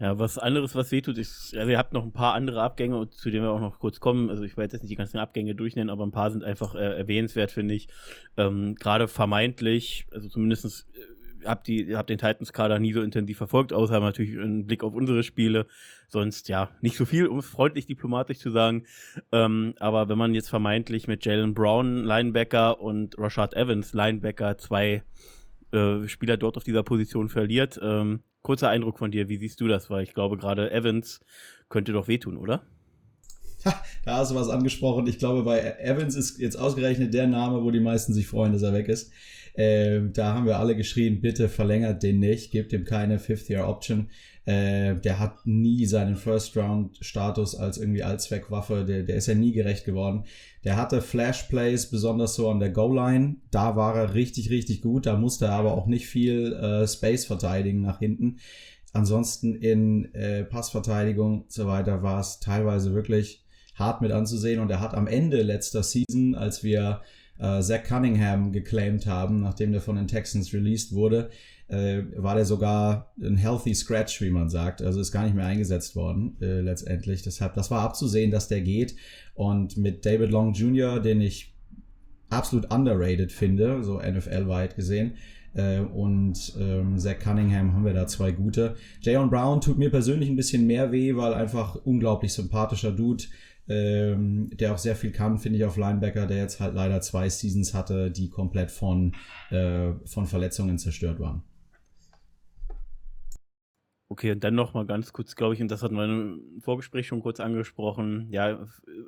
Ja, 0.00 0.18
was 0.18 0.38
anderes, 0.38 0.74
was 0.74 0.90
wehtut, 0.90 1.18
ist, 1.18 1.56
also 1.56 1.70
ihr 1.70 1.78
habt 1.78 1.92
noch 1.92 2.02
ein 2.02 2.12
paar 2.12 2.34
andere 2.34 2.62
Abgänge, 2.62 3.08
zu 3.10 3.30
denen 3.30 3.44
wir 3.44 3.52
auch 3.52 3.60
noch 3.60 3.78
kurz 3.78 4.00
kommen. 4.00 4.28
Also 4.28 4.42
ich 4.42 4.56
werde 4.56 4.72
jetzt 4.72 4.82
nicht 4.82 4.90
die 4.90 4.96
ganzen 4.96 5.18
Abgänge 5.18 5.54
durchnennen, 5.54 5.88
aber 5.88 6.04
ein 6.04 6.10
paar 6.10 6.32
sind 6.32 6.42
einfach 6.42 6.74
äh, 6.74 6.98
erwähnenswert, 6.98 7.52
finde 7.52 7.74
ich. 7.74 7.88
Ähm, 8.36 8.74
Gerade 8.74 9.06
vermeintlich, 9.06 10.06
also 10.10 10.28
zumindest 10.28 10.64
äh, 10.94 11.46
habt 11.46 11.68
die, 11.68 11.96
habt 11.96 12.10
den 12.10 12.18
Titans-Kader 12.18 12.80
nie 12.80 12.92
so 12.92 13.02
intensiv 13.02 13.38
verfolgt, 13.38 13.72
außer 13.72 14.00
natürlich 14.00 14.36
einen 14.36 14.66
Blick 14.66 14.82
auf 14.82 14.94
unsere 14.94 15.22
Spiele. 15.22 15.66
Sonst 16.08 16.48
ja, 16.48 16.70
nicht 16.80 16.96
so 16.96 17.04
viel, 17.04 17.28
um 17.28 17.38
es 17.38 17.46
freundlich 17.46 17.86
diplomatisch 17.86 18.38
zu 18.38 18.50
sagen. 18.50 18.86
Ähm, 19.30 19.74
aber 19.78 20.08
wenn 20.08 20.18
man 20.18 20.34
jetzt 20.34 20.48
vermeintlich 20.48 21.06
mit 21.06 21.24
Jalen 21.24 21.54
Brown, 21.54 22.04
Linebacker 22.04 22.80
und 22.80 23.16
Rashad 23.16 23.54
Evans, 23.54 23.92
Linebacker, 23.92 24.58
zwei 24.58 25.04
äh, 25.74 26.08
Spieler 26.08 26.36
dort 26.36 26.56
auf 26.56 26.64
dieser 26.64 26.82
Position 26.82 27.28
verliert, 27.28 27.78
ähm, 27.82 28.20
kurzer 28.42 28.68
Eindruck 28.68 28.98
von 28.98 29.10
dir, 29.10 29.28
wie 29.28 29.36
siehst 29.36 29.60
du 29.60 29.68
das? 29.68 29.90
Weil 29.90 30.04
ich 30.04 30.14
glaube, 30.14 30.36
gerade 30.36 30.70
Evans 30.70 31.20
könnte 31.68 31.92
doch 31.92 32.08
wehtun, 32.08 32.36
oder? 32.36 32.62
da 34.04 34.16
hast 34.16 34.30
du 34.30 34.34
was 34.34 34.48
angesprochen. 34.48 35.06
Ich 35.06 35.18
glaube, 35.18 35.42
bei 35.42 35.60
Evans 35.80 36.16
ist 36.16 36.38
jetzt 36.38 36.56
ausgerechnet 36.56 37.14
der 37.14 37.26
Name, 37.26 37.62
wo 37.62 37.70
die 37.70 37.80
meisten 37.80 38.12
sich 38.12 38.26
freuen, 38.26 38.52
dass 38.52 38.62
er 38.62 38.72
weg 38.72 38.88
ist. 38.88 39.10
Äh, 39.54 40.00
da 40.12 40.34
haben 40.34 40.46
wir 40.46 40.58
alle 40.58 40.76
geschrien, 40.76 41.20
bitte 41.20 41.48
verlängert 41.48 42.02
den 42.02 42.18
nicht, 42.18 42.50
gebt 42.50 42.72
ihm 42.72 42.84
keine 42.84 43.18
Fifth-Year-Option. 43.18 44.10
Äh, 44.46 44.96
der 44.96 45.20
hat 45.20 45.46
nie 45.46 45.86
seinen 45.86 46.16
First-Round-Status 46.16 47.54
als 47.54 47.78
irgendwie 47.78 48.02
Allzweckwaffe, 48.02 48.84
der, 48.84 49.04
der 49.04 49.16
ist 49.16 49.28
ja 49.28 49.34
nie 49.34 49.52
gerecht 49.52 49.84
geworden. 49.84 50.24
Der 50.64 50.76
hatte 50.76 51.02
Flash-Plays, 51.02 51.90
besonders 51.90 52.34
so 52.34 52.50
an 52.50 52.58
der 52.58 52.70
Goal-Line. 52.70 53.36
Da 53.50 53.76
war 53.76 53.94
er 53.94 54.14
richtig, 54.14 54.50
richtig 54.50 54.80
gut. 54.80 55.06
Da 55.06 55.16
musste 55.16 55.46
er 55.46 55.52
aber 55.52 55.74
auch 55.74 55.86
nicht 55.86 56.06
viel 56.06 56.54
äh, 56.54 56.88
Space 56.88 57.26
verteidigen 57.26 57.82
nach 57.82 57.98
hinten. 57.98 58.38
Ansonsten 58.94 59.54
in 59.56 60.14
äh, 60.14 60.44
Passverteidigung 60.44 61.42
und 61.42 61.52
so 61.52 61.66
weiter 61.66 62.02
war 62.02 62.20
es 62.20 62.40
teilweise 62.40 62.94
wirklich 62.94 63.44
hart 63.74 64.00
mit 64.00 64.12
anzusehen. 64.12 64.60
Und 64.60 64.70
er 64.70 64.80
hat 64.80 64.94
am 64.94 65.06
Ende 65.06 65.42
letzter 65.42 65.82
Season, 65.82 66.34
als 66.34 66.64
wir 66.64 67.02
äh, 67.38 67.60
Zach 67.60 67.82
Cunningham 67.82 68.52
geclaimed 68.52 69.06
haben, 69.06 69.40
nachdem 69.40 69.72
der 69.72 69.80
von 69.80 69.96
den 69.96 70.08
Texans 70.08 70.54
released 70.54 70.92
wurde, 70.92 71.30
äh, 71.68 72.02
war 72.16 72.34
der 72.34 72.44
sogar 72.44 73.12
ein 73.20 73.36
healthy 73.36 73.74
scratch, 73.74 74.20
wie 74.20 74.30
man 74.30 74.50
sagt. 74.50 74.82
Also 74.82 75.00
ist 75.00 75.12
gar 75.12 75.24
nicht 75.24 75.34
mehr 75.34 75.46
eingesetzt 75.46 75.96
worden 75.96 76.36
äh, 76.40 76.60
letztendlich. 76.60 77.22
Deshalb, 77.22 77.54
das 77.54 77.70
war 77.70 77.82
abzusehen, 77.82 78.30
dass 78.30 78.48
der 78.48 78.60
geht. 78.60 78.96
Und 79.34 79.76
mit 79.76 80.04
David 80.04 80.30
Long 80.30 80.52
Jr., 80.52 81.00
den 81.00 81.20
ich 81.20 81.54
absolut 82.28 82.72
underrated 82.72 83.32
finde, 83.32 83.82
so 83.82 84.00
NFL-weit 84.00 84.76
gesehen, 84.76 85.14
äh, 85.54 85.80
und 85.80 86.54
ähm, 86.58 86.98
Zach 86.98 87.18
Cunningham 87.20 87.74
haben 87.74 87.84
wir 87.84 87.94
da 87.94 88.06
zwei 88.06 88.32
gute. 88.32 88.74
Jayon 89.00 89.30
Brown 89.30 89.60
tut 89.60 89.78
mir 89.78 89.90
persönlich 89.90 90.28
ein 90.28 90.36
bisschen 90.36 90.66
mehr 90.66 90.90
weh, 90.90 91.14
weil 91.16 91.32
einfach 91.32 91.76
unglaublich 91.76 92.32
sympathischer 92.32 92.90
Dude 92.90 93.24
ähm, 93.68 94.50
der 94.52 94.74
auch 94.74 94.78
sehr 94.78 94.96
viel 94.96 95.10
kann, 95.10 95.38
finde 95.38 95.58
ich, 95.58 95.64
auf 95.64 95.76
Linebacker, 95.76 96.26
der 96.26 96.38
jetzt 96.38 96.60
halt 96.60 96.74
leider 96.74 97.00
zwei 97.00 97.28
Seasons 97.28 97.72
hatte, 97.72 98.10
die 98.10 98.28
komplett 98.28 98.70
von, 98.70 99.14
äh, 99.50 99.92
von 100.04 100.26
Verletzungen 100.26 100.78
zerstört 100.78 101.18
waren. 101.20 101.42
Okay, 104.14 104.30
und 104.30 104.44
dann 104.44 104.54
noch 104.54 104.74
mal 104.74 104.86
ganz 104.86 105.12
kurz, 105.12 105.34
glaube 105.34 105.54
ich, 105.54 105.60
und 105.60 105.66
das 105.72 105.82
hatten 105.82 105.96
wir 105.96 106.04
im 106.04 106.60
Vorgespräch 106.60 107.08
schon 107.08 107.20
kurz 107.20 107.40
angesprochen. 107.40 108.28
Ja, 108.30 108.64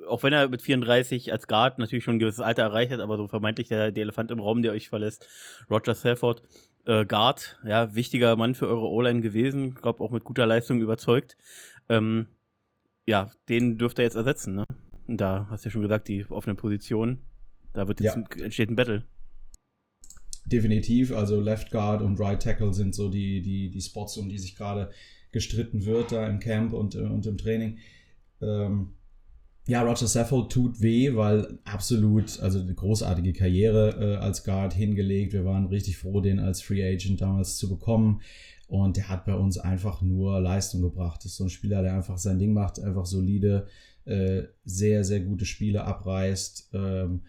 auch 0.09 0.21
wenn 0.21 0.33
er 0.33 0.49
mit 0.49 0.61
34 0.61 1.31
als 1.31 1.47
Guard 1.47 1.79
natürlich 1.79 2.03
schon 2.03 2.17
ein 2.17 2.19
gewisses 2.19 2.41
Alter 2.41 2.63
erreicht 2.63 2.91
hat, 2.91 2.99
aber 2.99 3.15
so 3.15 3.29
vermeintlich 3.29 3.69
der, 3.69 3.93
der 3.93 4.01
Elefant 4.01 4.31
im 4.31 4.41
Raum, 4.41 4.61
der 4.61 4.73
euch 4.73 4.89
verlässt, 4.89 5.25
Roger 5.71 5.95
Stafford, 5.95 6.43
äh, 6.83 7.05
Guard, 7.05 7.57
ja, 7.63 7.95
wichtiger 7.95 8.35
Mann 8.35 8.53
für 8.53 8.67
eure 8.67 8.89
O-Line 8.89 9.21
gewesen, 9.21 9.75
glaube 9.75 10.03
auch 10.03 10.11
mit 10.11 10.25
guter 10.25 10.45
Leistung 10.45 10.81
überzeugt. 10.81 11.37
Ähm, 11.87 12.27
ja, 13.05 13.31
den 13.47 13.77
dürft 13.77 13.99
ihr 13.99 14.03
jetzt 14.03 14.17
ersetzen, 14.17 14.55
ne? 14.55 14.65
Und 15.07 15.21
da 15.21 15.47
hast 15.49 15.63
du 15.63 15.69
ja 15.69 15.71
schon 15.71 15.83
gesagt, 15.83 16.09
die 16.09 16.25
offene 16.29 16.55
Position, 16.55 17.21
da 17.71 17.87
wird 17.87 18.01
jetzt 18.01 18.17
ja. 18.17 18.21
ein, 18.21 18.41
entsteht 18.41 18.69
ein 18.69 18.75
Battle. 18.75 19.03
Definitiv, 20.51 21.11
also 21.11 21.41
Left 21.41 21.71
Guard 21.71 22.01
und 22.01 22.19
Right 22.19 22.41
Tackle 22.41 22.73
sind 22.73 22.95
so 22.95 23.09
die, 23.09 23.41
die, 23.41 23.69
die 23.69 23.81
Spots, 23.81 24.17
um 24.17 24.29
die 24.29 24.39
sich 24.39 24.55
gerade 24.55 24.89
gestritten 25.31 25.85
wird 25.85 26.13
da 26.13 26.27
im 26.27 26.39
Camp 26.39 26.73
und, 26.73 26.95
äh, 26.95 26.99
und 26.99 27.25
im 27.25 27.37
Training. 27.37 27.79
Ähm, 28.41 28.93
ja, 29.67 29.81
Roger 29.81 30.07
Saffold 30.07 30.49
tut 30.49 30.81
weh, 30.81 31.13
weil 31.15 31.59
absolut, 31.65 32.39
also 32.39 32.61
eine 32.61 32.73
großartige 32.73 33.33
Karriere 33.33 33.97
äh, 33.99 34.15
als 34.15 34.45
Guard 34.45 34.73
hingelegt. 34.73 35.33
Wir 35.33 35.43
waren 35.43 35.65
richtig 35.65 35.97
froh, 35.97 36.21
den 36.21 36.39
als 36.39 36.61
Free 36.61 36.81
Agent 36.81 37.19
damals 37.19 37.57
zu 37.57 37.67
bekommen. 37.67 38.21
Und 38.67 38.95
der 38.95 39.09
hat 39.09 39.25
bei 39.25 39.35
uns 39.35 39.57
einfach 39.57 40.01
nur 40.01 40.39
Leistung 40.39 40.81
gebracht. 40.81 41.19
Das 41.19 41.31
ist 41.31 41.37
so 41.37 41.43
ein 41.43 41.49
Spieler, 41.49 41.81
der 41.81 41.95
einfach 41.95 42.17
sein 42.17 42.39
Ding 42.39 42.53
macht, 42.53 42.79
einfach 42.79 43.05
solide, 43.05 43.67
äh, 44.05 44.43
sehr, 44.63 45.03
sehr 45.03 45.19
gute 45.19 45.45
Spiele 45.45 45.83
abreißt 45.83 46.69
ähm, 46.73 47.23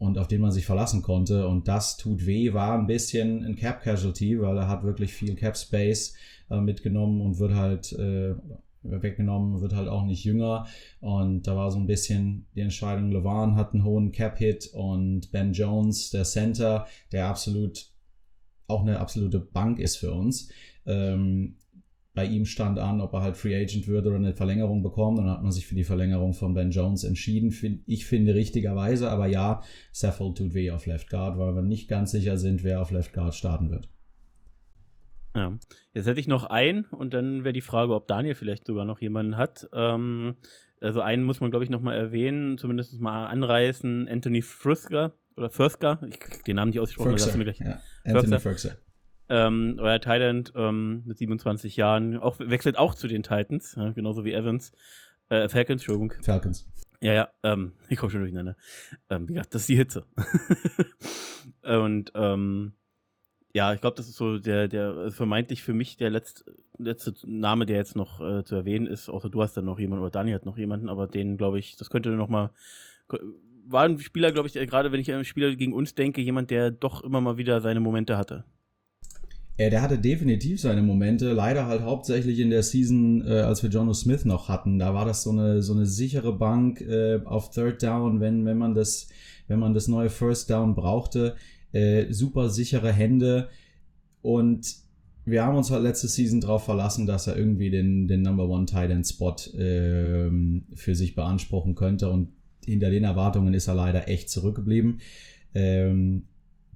und 0.00 0.16
auf 0.16 0.28
den 0.28 0.40
man 0.40 0.50
sich 0.50 0.64
verlassen 0.64 1.02
konnte. 1.02 1.46
Und 1.46 1.68
das 1.68 1.98
tut 1.98 2.24
weh, 2.24 2.54
war 2.54 2.76
ein 2.76 2.86
bisschen 2.86 3.44
ein 3.44 3.54
Cap 3.54 3.82
Casualty, 3.82 4.40
weil 4.40 4.56
er 4.56 4.66
hat 4.66 4.82
wirklich 4.82 5.12
viel 5.12 5.36
Cap 5.36 5.58
Space 5.58 6.14
äh, 6.50 6.58
mitgenommen 6.58 7.20
und 7.20 7.38
wird 7.38 7.52
halt 7.52 7.92
äh, 7.92 8.34
weggenommen, 8.82 9.60
wird 9.60 9.74
halt 9.74 9.88
auch 9.88 10.04
nicht 10.06 10.24
jünger. 10.24 10.66
Und 11.00 11.46
da 11.46 11.54
war 11.54 11.70
so 11.70 11.78
ein 11.78 11.86
bisschen 11.86 12.46
die 12.54 12.62
Entscheidung, 12.62 13.12
LeVan 13.12 13.56
hat 13.56 13.74
einen 13.74 13.84
hohen 13.84 14.10
Cap-Hit 14.10 14.70
und 14.72 15.30
Ben 15.32 15.52
Jones, 15.52 16.08
der 16.08 16.24
Center, 16.24 16.86
der 17.12 17.28
absolut 17.28 17.92
auch 18.68 18.80
eine 18.80 19.00
absolute 19.00 19.38
Bank 19.38 19.80
ist 19.80 19.96
für 19.96 20.14
uns. 20.14 20.48
Ähm, 20.86 21.56
bei 22.12 22.24
ihm 22.24 22.44
stand 22.44 22.78
an, 22.78 23.00
ob 23.00 23.12
er 23.12 23.22
halt 23.22 23.36
Free 23.36 23.54
Agent 23.54 23.86
würde 23.86 24.08
oder 24.08 24.18
eine 24.18 24.34
Verlängerung 24.34 24.82
bekommt. 24.82 25.18
Dann 25.18 25.30
hat 25.30 25.42
man 25.42 25.52
sich 25.52 25.66
für 25.66 25.76
die 25.76 25.84
Verlängerung 25.84 26.34
von 26.34 26.54
Ben 26.54 26.70
Jones 26.70 27.04
entschieden. 27.04 27.54
Ich 27.86 28.06
finde 28.06 28.34
richtigerweise, 28.34 29.10
aber 29.10 29.26
ja, 29.26 29.62
Saffold 29.92 30.36
tut 30.38 30.54
weh 30.54 30.70
auf 30.72 30.86
Left 30.86 31.08
Guard, 31.08 31.38
weil 31.38 31.54
wir 31.54 31.62
nicht 31.62 31.88
ganz 31.88 32.10
sicher 32.10 32.36
sind, 32.36 32.64
wer 32.64 32.80
auf 32.80 32.90
Left 32.90 33.12
Guard 33.12 33.34
starten 33.34 33.70
wird. 33.70 33.88
Ja, 35.36 35.56
jetzt 35.94 36.06
hätte 36.06 36.18
ich 36.18 36.26
noch 36.26 36.44
einen 36.44 36.84
und 36.86 37.14
dann 37.14 37.44
wäre 37.44 37.52
die 37.52 37.60
Frage, 37.60 37.94
ob 37.94 38.08
Daniel 38.08 38.34
vielleicht 38.34 38.66
sogar 38.66 38.84
noch 38.84 39.00
jemanden 39.00 39.36
hat. 39.36 39.68
Ähm, 39.72 40.34
also 40.80 41.02
einen 41.02 41.22
muss 41.22 41.40
man, 41.40 41.50
glaube 41.50 41.64
ich, 41.64 41.70
nochmal 41.70 41.96
erwähnen, 41.96 42.58
zumindest 42.58 43.00
mal 43.00 43.26
anreißen. 43.26 44.08
Anthony 44.08 44.42
Frisker 44.42 45.12
oder 45.36 45.48
Firsker, 45.48 46.00
ich 46.08 46.18
krieg 46.18 46.44
den 46.44 46.56
Namen 46.56 46.70
nicht 46.70 46.80
ausgesprochen, 46.80 47.10
Firkser, 47.10 47.38
mir 47.38 47.44
gleich. 47.44 47.60
Ja. 47.60 47.80
Anthony 48.04 48.40
Firsker 48.40 48.76
ähm, 49.30 49.76
euer 49.78 50.00
Thailand 50.00 50.52
ähm, 50.54 51.02
mit 51.06 51.18
27 51.18 51.76
Jahren, 51.76 52.18
auch, 52.18 52.38
wechselt 52.38 52.76
auch 52.76 52.94
zu 52.94 53.08
den 53.08 53.22
Titans, 53.22 53.74
ja, 53.76 53.92
genauso 53.92 54.24
wie 54.24 54.32
Evans. 54.32 54.72
Äh, 55.28 55.48
Falcons, 55.48 55.82
Entschuldigung. 55.82 56.12
Falcons. 56.22 56.68
Ja, 57.00 57.14
ja, 57.14 57.28
ähm, 57.42 57.72
ich 57.88 57.96
komme 57.96 58.10
schon 58.10 58.20
durcheinander. 58.20 58.56
Ähm, 59.08 59.28
wie 59.28 59.34
gesagt, 59.34 59.54
das 59.54 59.62
ist 59.62 59.68
die 59.68 59.76
Hitze. 59.76 60.04
und 61.62 62.12
ähm, 62.14 62.72
ja, 63.54 63.72
ich 63.72 63.80
glaube, 63.80 63.96
das 63.96 64.08
ist 64.08 64.16
so 64.16 64.38
der, 64.38 64.68
der 64.68 64.90
also 64.90 65.16
vermeintlich 65.16 65.62
für 65.62 65.72
mich 65.72 65.96
der 65.96 66.10
letzte, 66.10 66.44
letzte 66.78 67.14
Name, 67.24 67.64
der 67.64 67.76
jetzt 67.76 67.96
noch 67.96 68.20
äh, 68.20 68.44
zu 68.44 68.54
erwähnen 68.54 68.86
ist. 68.86 69.08
Außer 69.08 69.30
du 69.30 69.42
hast 69.42 69.56
dann 69.56 69.64
noch 69.64 69.78
jemanden 69.78 70.02
oder 70.02 70.10
Dani 70.10 70.32
hat 70.32 70.44
noch 70.44 70.58
jemanden, 70.58 70.88
aber 70.88 71.06
den, 71.06 71.36
glaube 71.36 71.58
ich, 71.58 71.76
das 71.76 71.88
könnte 71.88 72.10
noch 72.10 72.28
mal 72.28 72.50
war 73.66 73.84
ein 73.84 73.98
Spieler, 73.98 74.32
glaube 74.32 74.48
ich, 74.48 74.54
gerade 74.54 74.92
wenn 74.92 75.00
ich 75.00 75.10
an 75.10 75.16
einen 75.16 75.24
Spieler 75.24 75.54
gegen 75.54 75.72
uns 75.72 75.94
denke, 75.94 76.20
jemand, 76.20 76.50
der 76.50 76.70
doch 76.70 77.02
immer 77.02 77.20
mal 77.20 77.36
wieder 77.36 77.60
seine 77.60 77.80
Momente 77.80 78.16
hatte. 78.16 78.44
Ja, 79.60 79.68
der 79.68 79.82
hatte 79.82 79.98
definitiv 79.98 80.58
seine 80.58 80.80
Momente, 80.80 81.34
leider 81.34 81.66
halt 81.66 81.82
hauptsächlich 81.82 82.38
in 82.38 82.48
der 82.48 82.62
Season, 82.62 83.22
äh, 83.26 83.40
als 83.40 83.62
wir 83.62 83.68
Jono 83.68 83.92
Smith 83.92 84.24
noch 84.24 84.48
hatten. 84.48 84.78
Da 84.78 84.94
war 84.94 85.04
das 85.04 85.22
so 85.22 85.32
eine, 85.32 85.60
so 85.60 85.74
eine 85.74 85.84
sichere 85.84 86.32
Bank 86.32 86.80
äh, 86.80 87.20
auf 87.26 87.50
Third 87.50 87.82
Down, 87.82 88.20
wenn, 88.20 88.46
wenn, 88.46 88.56
man 88.56 88.74
das, 88.74 89.08
wenn 89.48 89.58
man 89.58 89.74
das 89.74 89.86
neue 89.86 90.08
First 90.08 90.48
Down 90.48 90.74
brauchte. 90.74 91.36
Äh, 91.72 92.10
super 92.10 92.48
sichere 92.48 92.90
Hände. 92.90 93.50
Und 94.22 94.76
wir 95.26 95.44
haben 95.44 95.58
uns 95.58 95.70
halt 95.70 95.82
letzte 95.82 96.08
Season 96.08 96.40
darauf 96.40 96.64
verlassen, 96.64 97.06
dass 97.06 97.26
er 97.26 97.36
irgendwie 97.36 97.68
den, 97.68 98.08
den 98.08 98.22
Number 98.22 98.48
One 98.48 98.64
Tight 98.64 98.90
End 98.90 99.06
Spot 99.06 99.36
ähm, 99.58 100.64
für 100.74 100.94
sich 100.94 101.14
beanspruchen 101.14 101.74
könnte. 101.74 102.08
Und 102.08 102.30
hinter 102.64 102.88
den 102.88 103.04
Erwartungen 103.04 103.52
ist 103.52 103.68
er 103.68 103.74
leider 103.74 104.08
echt 104.08 104.30
zurückgeblieben. 104.30 105.02
Ähm, 105.54 106.22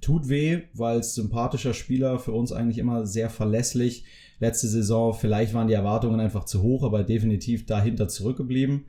tut 0.04 0.28
weh, 0.28 0.62
weil 0.74 0.98
es 0.98 1.14
sympathischer 1.14 1.72
Spieler 1.72 2.18
für 2.18 2.32
uns 2.32 2.52
eigentlich 2.52 2.78
immer 2.78 3.06
sehr 3.06 3.30
verlässlich. 3.30 4.04
Letzte 4.38 4.68
Saison, 4.68 5.14
vielleicht 5.14 5.54
waren 5.54 5.68
die 5.68 5.74
Erwartungen 5.74 6.20
einfach 6.20 6.44
zu 6.44 6.62
hoch, 6.62 6.82
aber 6.82 7.04
definitiv 7.04 7.64
dahinter 7.64 8.08
zurückgeblieben. 8.08 8.84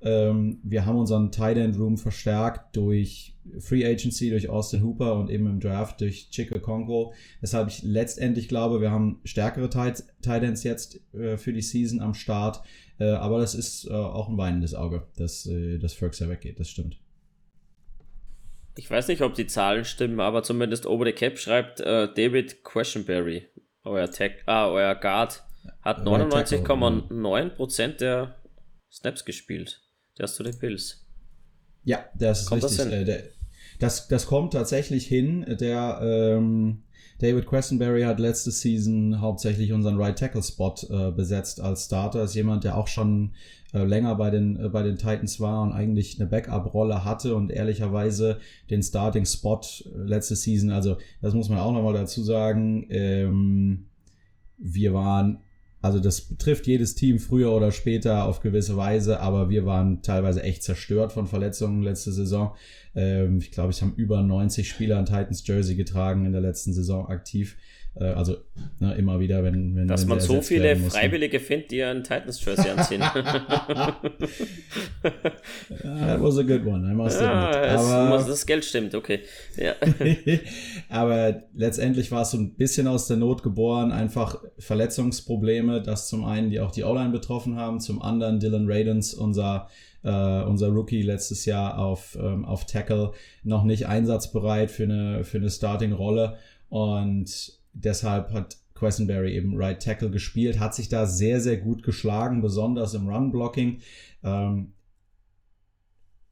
Ähm, 0.00 0.60
wir 0.62 0.86
haben 0.86 0.96
unseren 0.96 1.30
Tight 1.30 1.58
End 1.58 1.78
Room 1.78 1.98
verstärkt 1.98 2.76
durch 2.76 3.36
Free 3.58 3.84
Agency, 3.84 4.30
durch 4.30 4.48
Austin 4.48 4.82
Hooper 4.82 5.16
und 5.16 5.28
eben 5.30 5.46
im 5.46 5.60
Draft 5.60 6.00
durch 6.00 6.30
Chico 6.30 6.58
Congo. 6.58 7.12
Weshalb 7.42 7.68
ich 7.68 7.82
letztendlich 7.82 8.48
glaube, 8.48 8.80
wir 8.80 8.90
haben 8.90 9.20
stärkere 9.24 9.68
Tight, 9.68 10.04
Ends 10.26 10.62
jetzt 10.62 11.00
äh, 11.14 11.36
für 11.36 11.52
die 11.52 11.62
Season 11.62 12.00
am 12.00 12.14
Start. 12.14 12.62
Äh, 12.98 13.10
aber 13.10 13.38
das 13.38 13.54
ist 13.54 13.86
äh, 13.86 13.92
auch 13.92 14.30
ein 14.30 14.38
weinendes 14.38 14.74
Auge, 14.74 15.06
dass, 15.16 15.44
äh, 15.46 15.78
dass 15.78 15.92
Ferks 15.92 16.20
ja 16.20 16.28
weggeht. 16.28 16.58
Das 16.58 16.70
stimmt. 16.70 17.03
Ich 18.76 18.90
weiß 18.90 19.08
nicht, 19.08 19.22
ob 19.22 19.34
die 19.34 19.46
Zahlen 19.46 19.84
stimmen, 19.84 20.20
aber 20.20 20.42
zumindest 20.42 20.86
Over 20.86 21.04
the 21.04 21.12
Cap 21.12 21.38
schreibt 21.38 21.80
äh, 21.80 22.08
David 22.12 22.64
Questionberry, 22.64 23.46
euer 23.84 24.10
Tech, 24.10 24.42
ah, 24.46 24.68
euer 24.68 24.94
Guard, 24.96 25.44
Hat 25.82 26.00
99,9% 26.00 27.98
der 27.98 28.34
Snaps 28.90 29.24
gespielt. 29.24 29.82
Der 30.18 30.24
ist 30.24 30.34
zu 30.34 30.42
den 30.42 30.58
Bills. 30.58 31.06
Ja, 31.84 32.04
das 32.14 32.42
ist 32.42 32.48
kommt 32.48 32.64
richtig. 32.64 32.78
Das, 32.78 32.92
äh, 32.92 33.04
der, 33.04 33.22
das, 33.78 34.08
das 34.08 34.26
kommt 34.26 34.52
tatsächlich 34.52 35.06
hin. 35.06 35.44
Der 35.60 36.00
ähm, 36.02 36.84
David 37.20 37.46
Questenberry 37.46 38.02
hat 38.02 38.18
letzte 38.18 38.50
Season 38.50 39.20
hauptsächlich 39.20 39.72
unseren 39.72 40.00
Right 40.00 40.18
Tackle 40.18 40.42
Spot 40.42 40.74
äh, 40.90 41.12
besetzt 41.12 41.60
als 41.60 41.84
Starter. 41.86 42.24
Ist 42.24 42.34
jemand, 42.34 42.64
der 42.64 42.76
auch 42.76 42.88
schon 42.88 43.34
länger 43.82 44.14
bei 44.14 44.30
den, 44.30 44.56
äh, 44.56 44.68
bei 44.68 44.82
den 44.82 44.96
Titans 44.96 45.40
war 45.40 45.62
und 45.62 45.72
eigentlich 45.72 46.20
eine 46.20 46.28
Backup-Rolle 46.28 47.04
hatte 47.04 47.34
und 47.34 47.50
ehrlicherweise 47.50 48.38
den 48.70 48.82
Starting 48.82 49.26
Spot 49.26 49.60
äh, 49.60 49.98
letzte 49.98 50.36
Season, 50.36 50.70
also 50.70 50.96
das 51.20 51.34
muss 51.34 51.48
man 51.48 51.58
auch 51.58 51.72
nochmal 51.72 51.94
dazu 51.94 52.22
sagen, 52.22 52.86
ähm, 52.90 53.86
wir 54.58 54.94
waren 54.94 55.40
also 55.84 56.00
das 56.00 56.22
betrifft 56.22 56.66
jedes 56.66 56.94
Team 56.94 57.18
früher 57.18 57.52
oder 57.52 57.70
später 57.70 58.24
auf 58.24 58.40
gewisse 58.40 58.74
Weise, 58.74 59.20
aber 59.20 59.50
wir 59.50 59.66
waren 59.66 60.00
teilweise 60.00 60.42
echt 60.42 60.62
zerstört 60.62 61.12
von 61.12 61.26
Verletzungen 61.26 61.82
letzte 61.82 62.10
Saison. 62.10 62.54
Ähm, 62.94 63.36
ich 63.36 63.50
glaube, 63.50 63.68
es 63.68 63.82
haben 63.82 63.92
über 63.94 64.22
90 64.22 64.66
Spieler 64.66 64.98
ein 64.98 65.04
Titans 65.04 65.46
Jersey 65.46 65.74
getragen 65.74 66.24
in 66.24 66.32
der 66.32 66.40
letzten 66.40 66.72
Saison 66.72 67.06
aktiv. 67.08 67.58
Äh, 67.96 68.06
also 68.06 68.36
ne, 68.80 68.94
immer 68.94 69.20
wieder, 69.20 69.44
wenn, 69.44 69.76
wenn 69.76 69.86
Dass 69.86 70.02
wenn 70.02 70.08
man 70.08 70.20
so 70.20 70.42
viele 70.42 70.74
Freiwillige 70.76 71.38
findet, 71.38 71.70
die 71.70 71.82
ein 71.82 72.02
Titans 72.02 72.44
Jersey 72.44 72.70
anziehen. 72.70 73.00
That 75.82 76.20
was 76.20 76.38
a 76.38 76.42
good 76.42 76.66
one, 76.66 76.90
I 76.90 76.94
must 76.94 77.20
ja, 77.20 77.76
Aber, 77.78 78.24
das 78.26 78.46
Geld 78.46 78.64
stimmt, 78.64 78.94
okay. 78.94 79.20
Ja. 79.56 79.74
aber 80.88 81.44
letztendlich 81.54 82.10
war 82.10 82.22
es 82.22 82.32
so 82.32 82.38
ein 82.38 82.54
bisschen 82.54 82.88
aus 82.88 83.06
der 83.06 83.16
Not 83.16 83.42
geboren, 83.44 83.92
einfach 83.92 84.42
Verletzungsprobleme, 84.58 85.80
das 85.80 86.08
zum 86.08 86.24
einen, 86.24 86.50
die 86.50 86.58
auch 86.60 86.72
die 86.72 86.82
O-Line 86.82 87.10
betroffen 87.10 87.56
haben, 87.56 87.78
zum 87.80 88.02
anderen 88.02 88.40
Dylan 88.40 88.66
Radens, 88.68 89.14
unser 89.14 89.68
Uh, 90.06 90.44
unser 90.46 90.68
Rookie 90.68 91.00
letztes 91.00 91.46
Jahr 91.46 91.78
auf, 91.78 92.14
um, 92.14 92.26
ähm, 92.26 92.44
auf 92.44 92.66
Tackle 92.66 93.12
noch 93.42 93.64
nicht 93.64 93.86
einsatzbereit 93.86 94.70
für 94.70 94.82
eine, 94.82 95.24
für 95.24 95.38
eine 95.38 95.48
Starting-Rolle. 95.48 96.36
Und 96.68 97.58
deshalb 97.74 98.32
hat 98.32 98.56
Questenberry 98.74 99.34
eben 99.34 99.56
Right 99.56 99.82
Tackle 99.82 100.10
gespielt, 100.10 100.58
hat 100.58 100.74
sich 100.74 100.88
da 100.88 101.06
sehr, 101.06 101.40
sehr 101.40 101.58
gut 101.58 101.82
geschlagen, 101.82 102.42
besonders 102.42 102.94
im 102.94 103.08
Run-Blocking. 103.08 103.80
Ähm, 104.22 104.72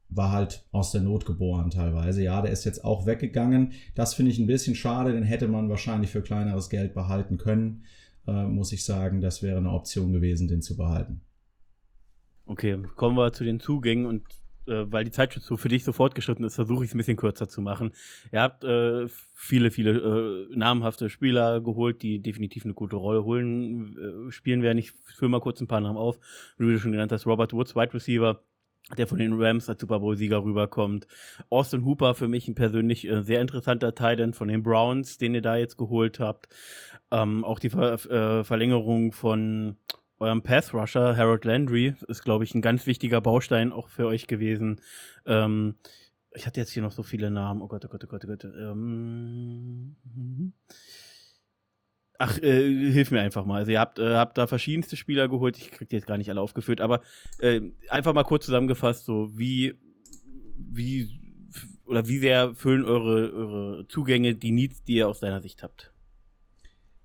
war 0.09 0.31
halt 0.31 0.65
aus 0.71 0.91
der 0.91 1.01
Not 1.01 1.25
geboren 1.25 1.71
teilweise. 1.71 2.23
Ja, 2.23 2.41
der 2.41 2.51
ist 2.51 2.65
jetzt 2.65 2.83
auch 2.83 3.05
weggegangen. 3.05 3.71
Das 3.95 4.13
finde 4.13 4.31
ich 4.31 4.39
ein 4.39 4.47
bisschen 4.47 4.75
schade, 4.75 5.13
den 5.13 5.23
hätte 5.23 5.47
man 5.47 5.69
wahrscheinlich 5.69 6.11
für 6.11 6.21
kleineres 6.21 6.69
Geld 6.69 6.93
behalten 6.93 7.37
können, 7.37 7.85
äh, 8.27 8.43
muss 8.43 8.71
ich 8.71 8.85
sagen. 8.85 9.21
Das 9.21 9.41
wäre 9.41 9.57
eine 9.57 9.71
Option 9.71 10.13
gewesen, 10.13 10.47
den 10.47 10.61
zu 10.61 10.77
behalten. 10.77 11.21
Okay, 12.45 12.77
kommen 12.95 13.17
wir 13.17 13.31
zu 13.33 13.43
den 13.43 13.59
Zugängen 13.59 14.05
und 14.05 14.23
äh, 14.67 14.85
weil 14.91 15.03
die 15.03 15.11
Zeit 15.11 15.33
schon 15.33 15.41
so 15.41 15.57
für 15.57 15.69
dich 15.69 15.83
so 15.83 15.91
fortgeschritten 15.91 16.45
ist, 16.45 16.55
versuche 16.55 16.83
ich 16.83 16.89
es 16.89 16.95
ein 16.95 16.97
bisschen 16.97 17.17
kürzer 17.17 17.47
zu 17.47 17.61
machen. 17.61 17.91
Ihr 18.31 18.41
habt 18.41 18.63
äh, 18.63 19.07
viele, 19.33 19.71
viele 19.71 20.47
äh, 20.51 20.55
namhafte 20.55 21.09
Spieler 21.09 21.61
geholt, 21.61 22.01
die 22.01 22.19
definitiv 22.19 22.65
eine 22.65 22.73
gute 22.73 22.95
Rolle 22.95 23.23
holen, 23.23 24.27
äh, 24.27 24.31
spielen 24.31 24.61
werden. 24.61 24.77
Ich 24.77 24.91
führe 24.91 25.29
mal 25.29 25.41
kurz 25.41 25.61
ein 25.61 25.67
paar 25.67 25.81
Namen 25.81 25.97
auf. 25.97 26.19
Wie 26.57 26.71
du 26.71 26.79
schon 26.79 26.91
genannt 26.91 27.11
hast, 27.11 27.25
Robert 27.25 27.53
Woods, 27.53 27.75
Wide 27.75 27.93
Receiver, 27.93 28.41
der 28.97 29.07
von 29.07 29.17
den 29.17 29.33
Rams 29.41 29.69
als 29.69 29.81
Super 29.81 29.99
Bowl-Sieger 29.99 30.43
rüberkommt. 30.43 31.07
Austin 31.49 31.85
Hooper, 31.85 32.15
für 32.15 32.27
mich 32.27 32.47
ein 32.47 32.55
persönlich 32.55 33.07
äh, 33.07 33.23
sehr 33.23 33.41
interessanter 33.41 33.95
Titan 33.95 34.33
von 34.33 34.47
den 34.47 34.63
Browns, 34.63 35.17
den 35.17 35.35
ihr 35.35 35.41
da 35.41 35.55
jetzt 35.55 35.77
geholt 35.77 36.19
habt. 36.19 36.49
Ähm, 37.11 37.43
auch 37.43 37.59
die 37.59 37.69
Ver 37.69 37.93
äh, 37.93 38.43
Verlängerung 38.43 39.11
von 39.11 39.77
eurem 40.23 40.41
Path 40.41 40.73
Rusher, 40.73 41.15
Harold 41.15 41.45
Landry, 41.45 41.95
ist, 42.07 42.23
glaube 42.23 42.43
ich, 42.43 42.55
ein 42.55 42.61
ganz 42.61 42.85
wichtiger 42.87 43.21
Baustein 43.21 43.71
auch 43.71 43.89
für 43.89 44.07
euch 44.07 44.27
gewesen. 44.27 44.81
Ähm, 45.25 45.75
ich 46.35 46.47
hatte 46.47 46.59
jetzt 46.59 46.71
hier 46.71 46.81
noch 46.81 46.91
so 46.91 47.03
viele 47.03 47.29
Namen. 47.29 47.61
Oh 47.61 47.67
Gott, 47.67 47.85
oh 47.85 47.89
Gott, 47.89 48.03
oh 48.03 48.07
Gott, 48.07 48.25
oh 48.25 48.27
Gott. 48.27 48.43
Ähm, 48.43 49.95
mhm. 50.03 50.53
ach, 52.17 52.37
äh, 52.39 52.91
hilf 52.91 53.11
mir 53.11 53.21
einfach 53.21 53.45
mal. 53.45 53.57
Also 53.57 53.71
ihr 53.71 53.79
habt, 53.79 53.99
äh, 53.99 54.15
habt 54.15 54.37
da 54.37 54.47
verschiedenste 54.47 54.97
Spieler 54.97 55.27
geholt. 55.27 55.57
Ich 55.57 55.71
krieg 55.71 55.89
die 55.89 55.95
jetzt 55.95 56.07
gar 56.07 56.17
nicht 56.17 56.29
alle 56.29 56.41
aufgeführt, 56.41 56.81
aber 56.81 57.01
äh, 57.39 57.61
einfach 57.89 58.13
mal 58.13 58.23
kurz 58.23 58.45
zusammengefasst, 58.45 59.05
so 59.05 59.37
wie, 59.37 59.75
wie 60.57 61.09
oder 61.85 62.07
wie 62.07 62.17
sehr 62.17 62.55
füllen 62.55 62.85
eure, 62.85 63.31
eure 63.33 63.87
Zugänge 63.87 64.35
die 64.35 64.51
Needs, 64.51 64.83
die 64.83 64.95
ihr 64.95 65.07
aus 65.07 65.19
deiner 65.19 65.41
Sicht 65.41 65.61
habt? 65.61 65.92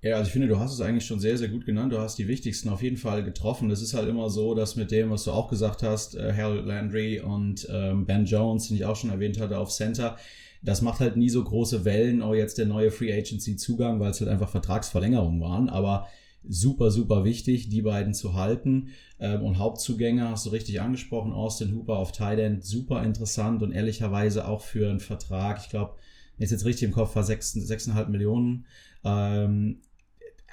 Ja, 0.00 0.14
also 0.16 0.28
ich 0.28 0.32
finde, 0.32 0.46
du 0.46 0.58
hast 0.60 0.72
es 0.72 0.80
eigentlich 0.80 1.06
schon 1.06 1.18
sehr, 1.18 1.36
sehr 1.36 1.48
gut 1.48 1.66
genannt. 1.66 1.92
Du 1.92 1.98
hast 1.98 2.18
die 2.18 2.28
wichtigsten 2.28 2.68
auf 2.68 2.82
jeden 2.82 2.96
Fall 2.96 3.24
getroffen. 3.24 3.68
Es 3.70 3.82
ist 3.82 3.94
halt 3.94 4.08
immer 4.08 4.30
so, 4.30 4.54
dass 4.54 4.76
mit 4.76 4.92
dem, 4.92 5.10
was 5.10 5.24
du 5.24 5.32
auch 5.32 5.48
gesagt 5.48 5.82
hast, 5.82 6.14
äh, 6.14 6.32
Harold 6.32 6.66
Landry 6.66 7.20
und 7.20 7.66
ähm, 7.70 8.06
Ben 8.06 8.24
Jones, 8.24 8.68
den 8.68 8.76
ich 8.76 8.84
auch 8.84 8.94
schon 8.94 9.10
erwähnt 9.10 9.40
hatte, 9.40 9.58
auf 9.58 9.70
Center, 9.70 10.16
das 10.62 10.82
macht 10.82 11.00
halt 11.00 11.16
nie 11.16 11.30
so 11.30 11.42
große 11.42 11.84
Wellen, 11.84 12.22
auch 12.22 12.34
jetzt 12.34 12.58
der 12.58 12.66
neue 12.66 12.92
Free 12.92 13.12
Agency 13.12 13.56
Zugang, 13.56 13.98
weil 13.98 14.12
es 14.12 14.20
halt 14.20 14.30
einfach 14.30 14.50
Vertragsverlängerungen 14.50 15.40
waren. 15.40 15.68
Aber 15.68 16.06
super, 16.48 16.92
super 16.92 17.24
wichtig, 17.24 17.68
die 17.68 17.82
beiden 17.82 18.14
zu 18.14 18.34
halten. 18.34 18.90
Ähm, 19.18 19.42
und 19.42 19.58
Hauptzugänge 19.58 20.28
hast 20.28 20.46
du 20.46 20.50
richtig 20.50 20.80
angesprochen, 20.80 21.32
Austin 21.32 21.74
Hooper 21.74 21.96
auf 21.96 22.12
Thailand, 22.12 22.64
super 22.64 23.02
interessant 23.02 23.64
und 23.64 23.72
ehrlicherweise 23.72 24.46
auch 24.46 24.60
für 24.62 24.88
einen 24.88 25.00
Vertrag, 25.00 25.58
ich 25.60 25.70
glaube, 25.70 25.94
ist 26.38 26.52
jetzt 26.52 26.64
richtig 26.64 26.86
im 26.86 26.94
Kopf, 26.94 27.16
war 27.16 27.24
6,5 27.24 28.06
Millionen. 28.10 28.66
Ähm, 29.04 29.80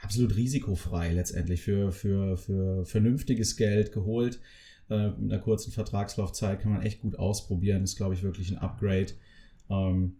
absolut 0.05 0.35
risikofrei 0.35 1.11
letztendlich 1.13 1.61
für, 1.61 1.91
für, 1.91 2.37
für 2.37 2.85
vernünftiges 2.85 3.57
Geld 3.57 3.91
geholt. 3.91 4.39
Äh, 4.89 5.09
mit 5.09 5.31
einer 5.31 5.41
kurzen 5.41 5.71
Vertragslaufzeit 5.71 6.61
kann 6.61 6.71
man 6.71 6.83
echt 6.83 7.01
gut 7.01 7.17
ausprobieren. 7.17 7.83
Ist, 7.83 7.97
glaube 7.97 8.13
ich, 8.13 8.23
wirklich 8.23 8.51
ein 8.51 8.59
Upgrade. 8.59 9.13
Ähm, 9.69 10.17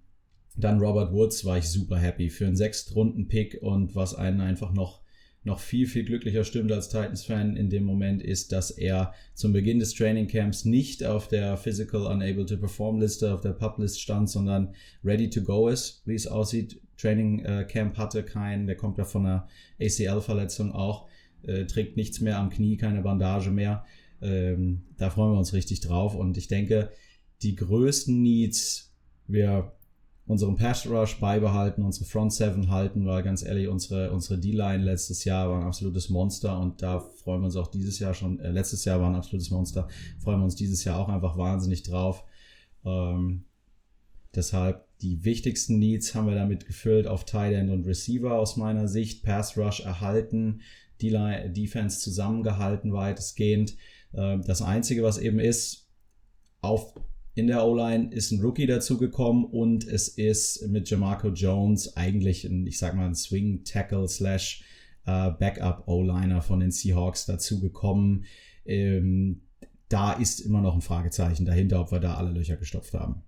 dann 0.57 0.79
Robert 0.79 1.13
Woods 1.13 1.45
war 1.45 1.57
ich 1.57 1.69
super 1.69 1.97
happy 1.97 2.29
für 2.29 2.47
einen 2.47 2.55
Sechstrunden-Pick 2.55 3.59
und 3.61 3.95
was 3.95 4.15
einen 4.15 4.41
einfach 4.41 4.73
noch 4.73 5.05
noch 5.45 5.59
viel, 5.59 5.85
viel 5.85 6.03
glücklicher 6.03 6.43
stimmt 6.43 6.71
als 6.71 6.89
Titans-Fan 6.89 7.55
in 7.55 7.69
dem 7.69 7.83
Moment 7.83 8.23
ist, 8.23 8.51
dass 8.51 8.71
er 8.71 9.13
zum 9.35 9.53
Beginn 9.53 9.77
des 9.77 9.93
Training 9.93 10.27
Camps 10.27 10.65
nicht 10.65 11.03
auf 11.05 11.27
der 11.27 11.55
Physical 11.55 12.07
Unable 12.07 12.47
to 12.47 12.57
Perform 12.57 12.99
Liste, 12.99 13.31
auf 13.31 13.41
der 13.41 13.51
Pub-List 13.51 14.01
stand, 14.01 14.27
sondern 14.27 14.73
ready 15.03 15.29
to 15.29 15.43
go 15.43 15.67
ist, 15.67 16.01
wie 16.05 16.15
es 16.15 16.25
aussieht. 16.25 16.81
Training 16.97 17.39
äh, 17.39 17.65
Camp 17.69 17.97
hatte 17.97 18.23
keinen, 18.23 18.67
der 18.67 18.77
kommt 18.77 18.97
ja 18.97 19.05
von 19.05 19.25
einer 19.25 19.47
ACL-Verletzung 19.79 20.71
auch, 20.71 21.07
äh, 21.43 21.65
trägt 21.65 21.97
nichts 21.97 22.21
mehr 22.21 22.37
am 22.39 22.49
Knie, 22.49 22.77
keine 22.77 23.01
Bandage 23.01 23.51
mehr. 23.51 23.85
Ähm, 24.21 24.83
da 24.97 25.09
freuen 25.09 25.33
wir 25.33 25.39
uns 25.39 25.53
richtig 25.53 25.81
drauf 25.81 26.15
und 26.15 26.37
ich 26.37 26.47
denke, 26.47 26.91
die 27.41 27.55
größten 27.55 28.21
Needs, 28.21 28.93
wir 29.27 29.73
unseren 30.27 30.55
Pass 30.55 30.87
Rush 30.87 31.19
beibehalten, 31.19 31.83
unsere 31.83 32.05
Front 32.05 32.33
Seven 32.33 32.71
halten, 32.71 33.05
weil 33.05 33.21
ganz 33.21 33.43
ehrlich, 33.43 33.67
unsere, 33.67 34.11
unsere 34.11 34.39
D-Line 34.39 34.83
letztes 34.83 35.23
Jahr 35.23 35.49
war 35.49 35.59
ein 35.59 35.67
absolutes 35.67 36.09
Monster 36.09 36.59
und 36.59 36.81
da 36.81 36.99
freuen 36.99 37.41
wir 37.41 37.45
uns 37.45 37.55
auch 37.55 37.67
dieses 37.67 37.99
Jahr 37.99 38.13
schon, 38.13 38.39
äh, 38.39 38.49
letztes 38.49 38.85
Jahr 38.85 38.99
war 38.99 39.09
ein 39.09 39.15
absolutes 39.15 39.51
Monster, 39.51 39.87
freuen 40.19 40.39
wir 40.39 40.45
uns 40.45 40.55
dieses 40.55 40.83
Jahr 40.83 40.99
auch 40.99 41.09
einfach 41.09 41.37
wahnsinnig 41.37 41.83
drauf. 41.83 42.23
Ähm, 42.83 43.43
deshalb 44.33 44.84
die 45.01 45.23
wichtigsten 45.25 45.79
Needs 45.79 46.15
haben 46.15 46.27
wir 46.27 46.35
damit 46.35 46.65
gefüllt 46.65 47.07
auf 47.07 47.25
Tight 47.25 47.53
End 47.53 47.69
und 47.69 47.85
Receiver 47.85 48.33
aus 48.33 48.57
meiner 48.57 48.87
Sicht. 48.87 49.23
Pass 49.23 49.57
Rush 49.57 49.81
erhalten, 49.81 50.61
D-Line, 51.01 51.51
Defense 51.51 51.99
zusammengehalten 51.99 52.93
weitestgehend. 52.93 53.75
Ähm, 54.13 54.43
das 54.45 54.61
Einzige, 54.61 55.03
was 55.03 55.17
eben 55.17 55.39
ist, 55.39 55.87
auf 56.61 56.93
in 57.37 57.47
der 57.47 57.65
O-Line 57.65 58.13
ist 58.13 58.31
ein 58.31 58.39
Rookie 58.39 58.65
dazugekommen 58.65 59.43
und 59.43 59.85
es 59.85 60.07
ist 60.07 60.65
mit 60.69 60.89
Jamarco 60.89 61.27
Jones 61.27 61.97
eigentlich 61.97 62.45
ein, 62.45 62.65
ich 62.65 62.77
sag 62.77 62.95
mal, 62.95 63.07
ein 63.07 63.15
Swing 63.15 63.65
Tackle 63.65 64.07
slash 64.07 64.63
äh, 65.05 65.31
Backup 65.31 65.83
O-Liner 65.87 66.41
von 66.41 66.61
den 66.61 66.71
Seahawks 66.71 67.25
dazugekommen. 67.25 68.23
Ähm, 68.65 69.41
da 69.89 70.13
ist 70.13 70.39
immer 70.39 70.61
noch 70.61 70.75
ein 70.75 70.81
Fragezeichen 70.81 71.45
dahinter, 71.45 71.81
ob 71.81 71.91
wir 71.91 71.99
da 71.99 72.15
alle 72.15 72.31
Löcher 72.31 72.55
gestopft 72.55 72.93
haben. 72.93 73.21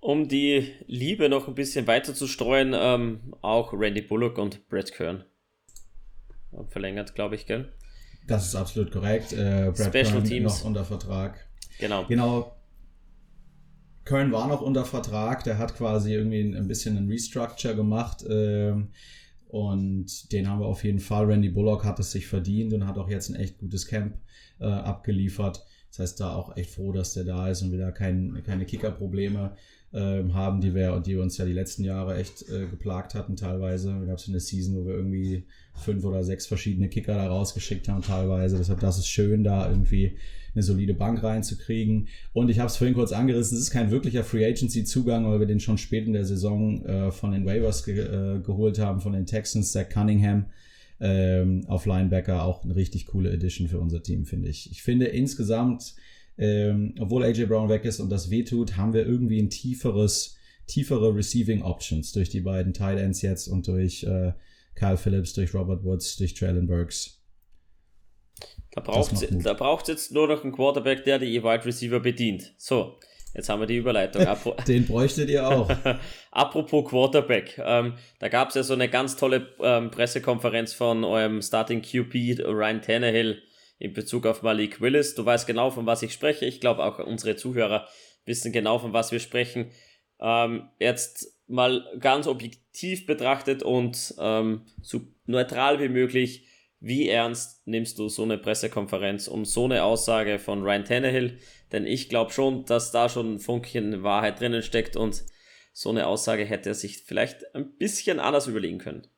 Um 0.00 0.28
die 0.28 0.72
Liebe 0.86 1.28
noch 1.28 1.48
ein 1.48 1.54
bisschen 1.54 1.86
weiter 1.86 2.14
zu 2.14 2.26
streuen, 2.28 2.72
ähm, 2.74 3.34
auch 3.42 3.72
Randy 3.72 4.02
Bullock 4.02 4.38
und 4.38 4.68
Brett 4.68 4.92
Kern. 4.92 5.24
Verlängert, 6.68 7.14
glaube 7.14 7.34
ich, 7.34 7.46
gell? 7.46 7.72
Das 8.26 8.46
ist 8.46 8.54
absolut 8.54 8.92
korrekt. 8.92 9.32
Äh, 9.32 9.72
Brad 9.74 9.76
Special 9.76 10.04
Kern 10.04 10.24
Teams. 10.24 10.44
noch 10.60 10.64
unter 10.64 10.84
Vertrag. 10.84 11.48
Genau. 11.78 12.04
Genau. 12.06 12.56
Kern 14.04 14.32
war 14.32 14.46
noch 14.48 14.62
unter 14.62 14.84
Vertrag. 14.84 15.44
Der 15.44 15.58
hat 15.58 15.74
quasi 15.74 16.14
irgendwie 16.14 16.40
ein, 16.40 16.68
bisschen 16.68 16.96
ein 16.96 17.08
Restructure 17.08 17.74
gemacht. 17.74 18.22
Äh, 18.22 18.74
und 19.48 20.32
den 20.32 20.48
haben 20.48 20.60
wir 20.60 20.66
auf 20.66 20.84
jeden 20.84 21.00
Fall. 21.00 21.26
Randy 21.26 21.48
Bullock 21.48 21.84
hat 21.84 21.98
es 21.98 22.12
sich 22.12 22.26
verdient 22.26 22.72
und 22.72 22.86
hat 22.86 22.98
auch 22.98 23.08
jetzt 23.08 23.30
ein 23.30 23.36
echt 23.36 23.58
gutes 23.58 23.86
Camp 23.86 24.18
äh, 24.60 24.66
abgeliefert. 24.66 25.64
Das 25.90 25.98
heißt, 26.00 26.20
da 26.20 26.34
auch 26.34 26.56
echt 26.56 26.70
froh, 26.70 26.92
dass 26.92 27.14
der 27.14 27.24
da 27.24 27.48
ist 27.48 27.62
und 27.62 27.72
wieder 27.72 27.92
kein, 27.92 28.42
keine 28.44 28.66
Kicker-Probleme 28.66 29.56
ähm, 29.92 30.34
haben, 30.34 30.60
die 30.60 30.74
wir 30.74 31.00
die 31.00 31.16
uns 31.16 31.38
ja 31.38 31.46
die 31.46 31.52
letzten 31.52 31.82
Jahre 31.82 32.16
echt 32.16 32.48
äh, 32.50 32.66
geplagt 32.66 33.14
hatten 33.14 33.36
teilweise. 33.36 33.96
Da 33.98 34.04
gab 34.04 34.18
es 34.18 34.28
eine 34.28 34.40
Season, 34.40 34.76
wo 34.76 34.86
wir 34.86 34.94
irgendwie 34.94 35.44
fünf 35.74 36.04
oder 36.04 36.24
sechs 36.24 36.46
verschiedene 36.46 36.88
Kicker 36.88 37.14
da 37.14 37.28
rausgeschickt 37.28 37.88
haben 37.88 38.02
teilweise. 38.02 38.58
Deshalb 38.58 38.80
das 38.80 38.98
ist 38.98 39.08
schön, 39.08 39.44
da 39.44 39.68
irgendwie 39.68 40.16
eine 40.54 40.62
solide 40.62 40.92
Bank 40.94 41.22
reinzukriegen. 41.22 42.08
Und 42.32 42.50
ich 42.50 42.58
habe 42.58 42.68
es 42.68 42.76
vorhin 42.76 42.94
kurz 42.94 43.12
angerissen, 43.12 43.56
es 43.56 43.64
ist 43.64 43.70
kein 43.70 43.90
wirklicher 43.90 44.24
Free 44.24 44.44
Agency 44.44 44.84
Zugang, 44.84 45.30
weil 45.30 45.40
wir 45.40 45.46
den 45.46 45.60
schon 45.60 45.78
spät 45.78 46.06
in 46.06 46.12
der 46.12 46.24
Saison 46.24 46.84
äh, 46.84 47.10
von 47.10 47.32
den 47.32 47.46
Waivers 47.46 47.84
ge 47.84 47.98
äh, 47.98 48.40
geholt 48.40 48.78
haben, 48.78 49.00
von 49.00 49.12
den 49.12 49.26
Texans, 49.26 49.72
Zach 49.72 49.88
Cunningham. 49.88 50.46
Ähm, 51.00 51.64
auf 51.68 51.86
Linebacker 51.86 52.42
auch 52.42 52.64
eine 52.64 52.74
richtig 52.74 53.06
coole 53.06 53.30
Edition 53.30 53.68
für 53.68 53.78
unser 53.78 54.02
Team, 54.02 54.26
finde 54.26 54.48
ich. 54.48 54.68
Ich 54.72 54.82
finde 54.82 55.06
insgesamt 55.06 55.94
ähm, 56.38 56.94
obwohl 57.00 57.24
AJ 57.24 57.46
Brown 57.46 57.68
weg 57.68 57.84
ist 57.84 58.00
und 58.00 58.10
das 58.10 58.30
wehtut, 58.30 58.76
haben 58.76 58.92
wir 58.92 59.04
irgendwie 59.04 59.40
ein 59.40 59.50
tieferes, 59.50 60.36
tiefere 60.66 61.14
Receiving 61.14 61.62
Options 61.62 62.12
durch 62.12 62.30
die 62.30 62.40
beiden 62.40 62.72
Tight 62.72 62.98
Ends 62.98 63.22
jetzt 63.22 63.48
und 63.48 63.66
durch 63.66 64.04
äh, 64.04 64.32
Kyle 64.76 64.96
Phillips, 64.96 65.32
durch 65.32 65.52
Robert 65.52 65.84
Woods, 65.84 66.16
durch 66.16 66.34
Traylon 66.34 66.66
Burks. 66.66 67.20
Da 68.70 68.80
braucht 69.54 69.82
es 69.82 69.88
jetzt 69.88 70.12
nur 70.12 70.28
noch 70.28 70.44
einen 70.44 70.52
Quarterback, 70.52 71.02
der 71.02 71.18
die 71.18 71.42
Wide 71.42 71.64
Receiver 71.64 71.98
bedient. 71.98 72.54
So, 72.56 72.94
jetzt 73.34 73.48
haben 73.48 73.60
wir 73.60 73.66
die 73.66 73.76
Überleitung. 73.76 74.24
Den 74.68 74.86
bräuchtet 74.86 75.28
ihr 75.30 75.48
auch. 75.48 75.68
Apropos 76.30 76.88
Quarterback, 76.88 77.60
ähm, 77.64 77.94
da 78.20 78.28
gab 78.28 78.50
es 78.50 78.54
ja 78.54 78.62
so 78.62 78.74
eine 78.74 78.88
ganz 78.88 79.16
tolle 79.16 79.48
ähm, 79.60 79.90
Pressekonferenz 79.90 80.72
von 80.74 81.02
eurem 81.02 81.42
Starting 81.42 81.82
QP 81.82 82.44
Ryan 82.46 82.80
Tannehill 82.80 83.42
in 83.78 83.92
Bezug 83.92 84.26
auf 84.26 84.42
Malik 84.42 84.80
Willis. 84.80 85.14
Du 85.14 85.24
weißt 85.24 85.46
genau, 85.46 85.70
von 85.70 85.86
was 85.86 86.02
ich 86.02 86.12
spreche. 86.12 86.44
Ich 86.44 86.60
glaube, 86.60 86.84
auch 86.84 86.98
unsere 86.98 87.36
Zuhörer 87.36 87.88
wissen 88.24 88.52
genau, 88.52 88.78
von 88.78 88.92
was 88.92 89.12
wir 89.12 89.20
sprechen. 89.20 89.70
Ähm, 90.20 90.68
jetzt 90.78 91.38
mal 91.46 91.84
ganz 92.00 92.26
objektiv 92.26 93.06
betrachtet 93.06 93.62
und 93.62 94.14
ähm, 94.18 94.66
so 94.82 95.00
neutral 95.26 95.80
wie 95.80 95.88
möglich, 95.88 96.46
wie 96.80 97.08
ernst 97.08 97.66
nimmst 97.66 97.98
du 97.98 98.08
so 98.08 98.22
eine 98.22 98.38
Pressekonferenz 98.38 99.26
und 99.28 99.46
so 99.46 99.64
eine 99.64 99.82
Aussage 99.84 100.38
von 100.38 100.62
Ryan 100.62 100.84
Tannehill? 100.84 101.38
Denn 101.72 101.86
ich 101.86 102.08
glaube 102.08 102.32
schon, 102.32 102.64
dass 102.66 102.92
da 102.92 103.08
schon 103.08 103.34
ein 103.34 103.38
Funkchen 103.40 104.02
Wahrheit 104.02 104.40
drinnen 104.40 104.62
steckt 104.62 104.96
und 104.96 105.24
so 105.72 105.90
eine 105.90 106.06
Aussage 106.06 106.44
hätte 106.44 106.70
er 106.70 106.74
sich 106.74 107.04
vielleicht 107.04 107.54
ein 107.54 107.76
bisschen 107.76 108.20
anders 108.20 108.46
überlegen 108.46 108.78
können 108.78 109.08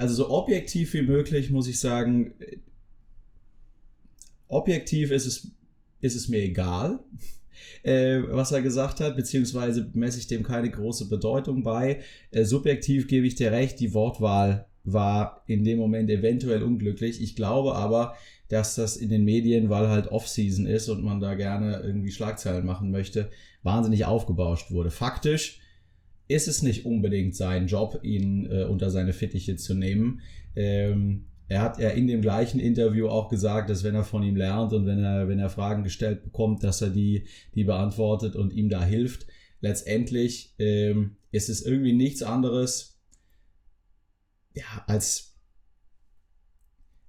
also 0.00 0.14
so 0.14 0.30
objektiv 0.30 0.94
wie 0.94 1.02
möglich, 1.02 1.50
muss 1.50 1.68
ich 1.68 1.78
sagen, 1.78 2.32
objektiv 4.48 5.10
ist 5.10 5.26
es, 5.26 5.52
ist 6.00 6.16
es 6.16 6.28
mir 6.28 6.42
egal, 6.42 7.00
äh, 7.82 8.20
was 8.30 8.52
er 8.52 8.62
gesagt 8.62 9.00
hat, 9.00 9.16
beziehungsweise 9.16 9.90
messe 9.92 10.18
ich 10.18 10.26
dem 10.26 10.42
keine 10.42 10.70
große 10.70 11.08
Bedeutung 11.08 11.62
bei. 11.62 12.00
Äh, 12.30 12.44
subjektiv 12.44 13.08
gebe 13.08 13.26
ich 13.26 13.34
dir 13.34 13.52
recht, 13.52 13.78
die 13.78 13.94
Wortwahl 13.94 14.66
war 14.82 15.44
in 15.46 15.62
dem 15.64 15.78
Moment 15.78 16.08
eventuell 16.08 16.62
unglücklich. 16.62 17.22
Ich 17.22 17.36
glaube 17.36 17.74
aber, 17.74 18.16
dass 18.48 18.74
das 18.74 18.96
in 18.96 19.10
den 19.10 19.24
Medien, 19.24 19.68
weil 19.68 19.88
halt 19.88 20.08
Off-Season 20.08 20.66
ist 20.66 20.88
und 20.88 21.04
man 21.04 21.20
da 21.20 21.34
gerne 21.34 21.82
irgendwie 21.84 22.10
Schlagzeilen 22.10 22.64
machen 22.64 22.90
möchte, 22.90 23.30
wahnsinnig 23.62 24.06
aufgebauscht 24.06 24.70
wurde. 24.70 24.90
Faktisch 24.90 25.60
ist 26.30 26.46
es 26.46 26.62
nicht 26.62 26.86
unbedingt 26.86 27.34
sein 27.34 27.66
Job, 27.66 28.00
ihn 28.02 28.46
äh, 28.46 28.64
unter 28.64 28.90
seine 28.90 29.12
Fittiche 29.12 29.56
zu 29.56 29.74
nehmen. 29.74 30.20
Ähm, 30.54 31.26
er 31.48 31.62
hat 31.62 31.80
ja 31.80 31.90
in 31.90 32.06
dem 32.06 32.22
gleichen 32.22 32.60
Interview 32.60 33.08
auch 33.08 33.28
gesagt, 33.28 33.68
dass 33.68 33.82
wenn 33.82 33.96
er 33.96 34.04
von 34.04 34.22
ihm 34.22 34.36
lernt 34.36 34.72
und 34.72 34.86
wenn 34.86 35.02
er, 35.02 35.26
wenn 35.26 35.40
er 35.40 35.50
Fragen 35.50 35.82
gestellt 35.82 36.22
bekommt, 36.22 36.62
dass 36.62 36.80
er 36.82 36.90
die, 36.90 37.26
die 37.56 37.64
beantwortet 37.64 38.36
und 38.36 38.52
ihm 38.52 38.68
da 38.68 38.84
hilft. 38.84 39.26
Letztendlich 39.60 40.54
ähm, 40.58 41.16
ist 41.32 41.48
es 41.48 41.62
irgendwie 41.62 41.92
nichts 41.92 42.22
anderes, 42.22 43.00
ja, 44.54 44.84
als 44.86 45.29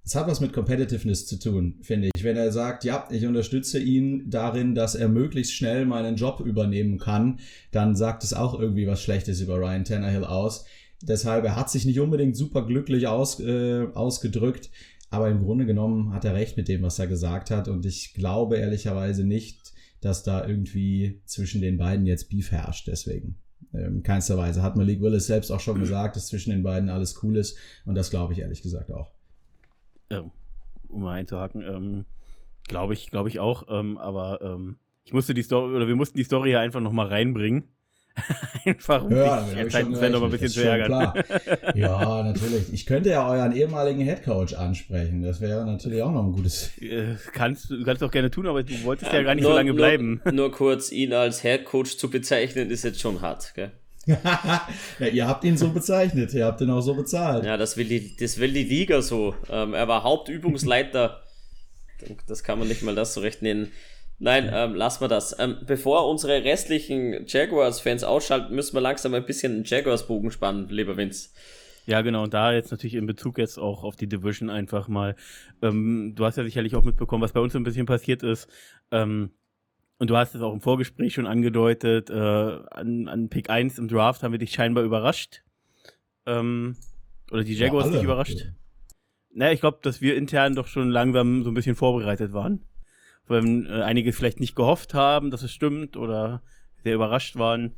es 0.04 0.16
hat 0.16 0.26
was 0.26 0.40
mit 0.40 0.52
Competitiveness 0.52 1.26
zu 1.26 1.38
tun, 1.38 1.78
finde 1.82 2.10
ich. 2.14 2.24
Wenn 2.24 2.36
er 2.36 2.50
sagt, 2.50 2.82
ja, 2.84 3.06
ich 3.10 3.24
unterstütze 3.24 3.78
ihn 3.78 4.28
darin, 4.28 4.74
dass 4.74 4.96
er 4.96 5.08
möglichst 5.08 5.54
schnell 5.54 5.86
meinen 5.86 6.16
Job 6.16 6.40
übernehmen 6.40 6.98
kann, 6.98 7.38
dann 7.70 7.94
sagt 7.94 8.24
es 8.24 8.34
auch 8.34 8.58
irgendwie 8.58 8.86
was 8.86 9.00
Schlechtes 9.00 9.40
über 9.40 9.58
Ryan 9.58 9.84
Tannehill 9.84 10.24
aus. 10.24 10.64
Deshalb, 11.02 11.44
er 11.44 11.56
hat 11.56 11.70
sich 11.70 11.84
nicht 11.84 12.00
unbedingt 12.00 12.36
super 12.36 12.66
glücklich 12.66 13.06
aus, 13.06 13.38
äh, 13.40 13.86
ausgedrückt, 13.94 14.70
aber 15.10 15.28
im 15.28 15.40
Grunde 15.40 15.66
genommen 15.66 16.12
hat 16.12 16.24
er 16.24 16.34
recht 16.34 16.56
mit 16.56 16.68
dem, 16.68 16.82
was 16.82 16.98
er 16.98 17.06
gesagt 17.06 17.50
hat. 17.50 17.68
Und 17.68 17.86
ich 17.86 18.14
glaube 18.14 18.56
ehrlicherweise 18.56 19.24
nicht, 19.24 19.72
dass 20.00 20.24
da 20.24 20.46
irgendwie 20.46 21.22
zwischen 21.26 21.60
den 21.60 21.78
beiden 21.78 22.06
jetzt 22.06 22.28
Beef 22.28 22.50
herrscht. 22.50 22.88
Deswegen. 22.88 23.36
Ähm, 23.72 24.02
keinster 24.02 24.36
Weise. 24.36 24.62
Hat 24.62 24.76
Malik 24.76 25.00
Willis 25.00 25.26
selbst 25.26 25.50
auch 25.52 25.60
schon 25.60 25.78
gesagt, 25.78 26.16
dass 26.16 26.26
zwischen 26.26 26.50
den 26.50 26.64
beiden 26.64 26.88
alles 26.88 27.22
cool 27.22 27.36
ist. 27.36 27.56
Und 27.84 27.94
das 27.94 28.10
glaube 28.10 28.32
ich 28.32 28.40
ehrlich 28.40 28.62
gesagt 28.62 28.90
auch 28.90 29.12
äh, 30.12 30.22
um 30.88 31.02
mal 31.02 31.14
einzuhaken, 31.14 31.62
ähm, 31.62 32.04
glaube 32.68 32.94
ich, 32.94 33.10
glaube 33.10 33.28
ich 33.28 33.40
auch, 33.40 33.64
ähm, 33.68 33.98
aber 33.98 34.40
ähm, 34.42 34.76
ich 35.04 35.12
musste 35.12 35.34
die 35.34 35.42
Story, 35.42 35.74
oder 35.74 35.88
wir 35.88 35.96
mussten 35.96 36.16
die 36.16 36.24
Story 36.24 36.52
ja 36.52 36.60
einfach 36.60 36.80
nochmal 36.80 37.08
reinbringen. 37.08 37.64
einfach 38.66 39.04
um 39.04 39.16
ja, 39.16 39.42
die 39.42 39.64
Titans-Fan 39.64 40.12
noch 40.12 40.22
ein 40.22 40.30
bisschen 40.30 40.50
zu 40.50 40.62
ärgern. 40.62 41.14
ja, 41.74 42.22
natürlich. 42.22 42.70
Ich 42.70 42.84
könnte 42.84 43.08
ja 43.08 43.26
euren 43.26 43.52
ehemaligen 43.52 44.02
Headcoach 44.02 44.54
ansprechen. 44.56 45.22
Das 45.22 45.40
wäre 45.40 45.64
natürlich 45.64 46.02
auch 46.02 46.12
noch 46.12 46.24
ein 46.24 46.32
gutes. 46.32 46.72
Äh, 46.82 47.16
kannst, 47.32 47.70
du 47.70 47.82
kannst 47.84 48.02
auch 48.02 48.10
gerne 48.10 48.30
tun, 48.30 48.46
aber 48.46 48.62
du 48.62 48.74
wolltest 48.84 49.12
ja, 49.12 49.20
ja 49.20 49.24
gar 49.24 49.34
nicht 49.34 49.44
nur, 49.44 49.52
so 49.52 49.56
lange 49.56 49.72
bleiben. 49.72 50.20
Nur, 50.24 50.34
nur 50.34 50.52
kurz, 50.52 50.92
ihn 50.92 51.14
als 51.14 51.42
Headcoach 51.42 51.96
zu 51.96 52.10
bezeichnen, 52.10 52.70
ist 52.70 52.84
jetzt 52.84 53.00
schon 53.00 53.22
hart, 53.22 53.54
gell? 53.54 53.72
ja, 54.06 55.06
ihr 55.06 55.28
habt 55.28 55.44
ihn 55.44 55.56
so 55.56 55.70
bezeichnet, 55.70 56.34
ihr 56.34 56.46
habt 56.46 56.60
ihn 56.60 56.70
auch 56.70 56.80
so 56.80 56.94
bezahlt. 56.94 57.44
Ja, 57.44 57.56
das 57.56 57.76
will 57.76 57.86
die, 57.86 58.16
das 58.16 58.38
will 58.38 58.52
die 58.52 58.64
Liga 58.64 59.00
so. 59.00 59.34
Ähm, 59.48 59.74
er 59.74 59.86
war 59.86 60.02
Hauptübungsleiter. 60.02 61.22
das 62.26 62.42
kann 62.42 62.58
man 62.58 62.68
nicht 62.68 62.82
mal 62.82 62.94
das 62.94 63.14
so 63.14 63.20
recht 63.20 63.42
nennen. 63.42 63.70
Nein, 64.18 64.50
ähm, 64.52 64.74
lassen 64.74 65.00
wir 65.02 65.08
das. 65.08 65.36
Ähm, 65.38 65.58
bevor 65.66 66.08
unsere 66.08 66.44
restlichen 66.44 67.26
Jaguars-Fans 67.26 68.04
ausschalten, 68.04 68.54
müssen 68.54 68.74
wir 68.74 68.80
langsam 68.80 69.14
ein 69.14 69.26
bisschen 69.26 69.52
einen 69.52 69.64
Jaguars-Bogen 69.64 70.30
spannen, 70.30 70.68
lieber 70.68 70.96
Vince. 70.96 71.30
Ja, 71.86 72.00
genau. 72.02 72.22
Und 72.22 72.34
da 72.34 72.52
jetzt 72.52 72.70
natürlich 72.70 72.94
in 72.94 73.06
Bezug 73.06 73.38
jetzt 73.38 73.58
auch 73.58 73.82
auf 73.82 73.96
die 73.96 74.08
Division 74.08 74.50
einfach 74.50 74.86
mal. 74.88 75.16
Ähm, 75.60 76.12
du 76.14 76.24
hast 76.24 76.36
ja 76.36 76.44
sicherlich 76.44 76.76
auch 76.76 76.84
mitbekommen, 76.84 77.22
was 77.22 77.32
bei 77.32 77.40
uns 77.40 77.52
so 77.52 77.58
ein 77.58 77.64
bisschen 77.64 77.86
passiert 77.86 78.22
ist. 78.22 78.48
Ähm, 78.92 79.30
und 80.02 80.10
du 80.10 80.16
hast 80.16 80.34
es 80.34 80.42
auch 80.42 80.52
im 80.52 80.60
Vorgespräch 80.60 81.14
schon 81.14 81.28
angedeutet, 81.28 82.10
äh, 82.10 82.14
an, 82.16 83.06
an 83.06 83.28
Pick 83.28 83.48
1 83.50 83.78
im 83.78 83.86
Draft 83.86 84.24
haben 84.24 84.32
wir 84.32 84.40
dich 84.40 84.50
scheinbar 84.50 84.82
überrascht. 84.82 85.44
Ähm, 86.26 86.74
oder 87.30 87.44
die 87.44 87.54
Jaguars 87.54 87.86
ja, 87.86 87.92
dich 87.92 88.02
überrascht. 88.02 88.40
Ja. 88.40 88.46
Naja, 89.32 89.52
ich 89.52 89.60
glaube, 89.60 89.78
dass 89.80 90.00
wir 90.00 90.16
intern 90.16 90.56
doch 90.56 90.66
schon 90.66 90.90
langsam 90.90 91.44
so 91.44 91.52
ein 91.52 91.54
bisschen 91.54 91.76
vorbereitet 91.76 92.32
waren. 92.32 92.64
Weil 93.28 93.64
äh, 93.66 93.82
einige 93.82 94.12
vielleicht 94.12 94.40
nicht 94.40 94.56
gehofft 94.56 94.92
haben, 94.92 95.30
dass 95.30 95.44
es 95.44 95.52
stimmt 95.52 95.96
oder 95.96 96.42
sehr 96.82 96.96
überrascht 96.96 97.36
waren. 97.36 97.76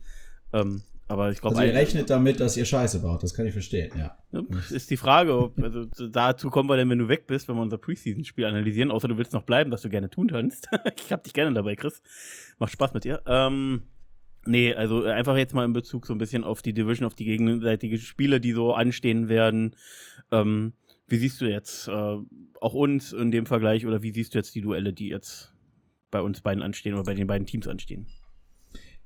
Ähm, 0.54 0.80
aber 1.14 1.30
ich 1.30 1.40
glaube. 1.40 1.56
Also 1.56 1.66
ihr 1.66 1.74
rechnet 1.74 2.10
damit, 2.10 2.40
dass 2.40 2.56
ihr 2.56 2.64
Scheiße 2.64 3.00
baut, 3.00 3.22
das 3.22 3.34
kann 3.34 3.46
ich 3.46 3.52
verstehen, 3.52 3.92
ja. 3.96 4.18
Ist 4.70 4.90
die 4.90 4.96
Frage, 4.96 5.38
ob, 5.38 5.62
also 5.62 5.86
dazu 6.08 6.50
kommen 6.50 6.68
wir 6.68 6.76
denn, 6.76 6.90
wenn 6.90 6.98
du 6.98 7.08
weg 7.08 7.26
bist, 7.26 7.48
wenn 7.48 7.54
wir 7.54 7.62
unser 7.62 7.78
Preseason-Spiel 7.78 8.44
analysieren, 8.44 8.90
außer 8.90 9.06
du 9.06 9.16
willst 9.16 9.32
noch 9.32 9.44
bleiben, 9.44 9.70
was 9.70 9.82
du 9.82 9.88
gerne 9.88 10.10
tun 10.10 10.28
kannst. 10.28 10.68
ich 11.06 11.12
hab 11.12 11.22
dich 11.22 11.32
gerne 11.32 11.54
dabei, 11.54 11.76
Chris. 11.76 12.02
Macht 12.58 12.72
Spaß 12.72 12.94
mit 12.94 13.04
dir. 13.04 13.22
Ähm, 13.26 13.82
nee, 14.44 14.74
also 14.74 15.04
einfach 15.04 15.36
jetzt 15.36 15.54
mal 15.54 15.64
in 15.64 15.72
Bezug 15.72 16.06
so 16.06 16.12
ein 16.12 16.18
bisschen 16.18 16.42
auf 16.42 16.62
die 16.62 16.74
Division, 16.74 17.06
auf 17.06 17.14
die 17.14 17.24
gegenseitige 17.24 17.98
Spiele, 17.98 18.40
die 18.40 18.52
so 18.52 18.74
anstehen 18.74 19.28
werden. 19.28 19.76
Ähm, 20.32 20.72
wie 21.06 21.18
siehst 21.18 21.40
du 21.40 21.46
jetzt 21.46 21.86
äh, 21.86 22.16
auch 22.60 22.74
uns 22.74 23.12
in 23.12 23.30
dem 23.30 23.46
Vergleich 23.46 23.86
oder 23.86 24.02
wie 24.02 24.12
siehst 24.12 24.34
du 24.34 24.38
jetzt 24.38 24.54
die 24.54 24.62
Duelle, 24.62 24.92
die 24.92 25.08
jetzt 25.08 25.54
bei 26.10 26.20
uns 26.20 26.40
beiden 26.40 26.62
anstehen 26.62 26.94
oder 26.94 27.04
bei 27.04 27.14
den 27.14 27.28
beiden 27.28 27.46
Teams 27.46 27.68
anstehen? 27.68 28.08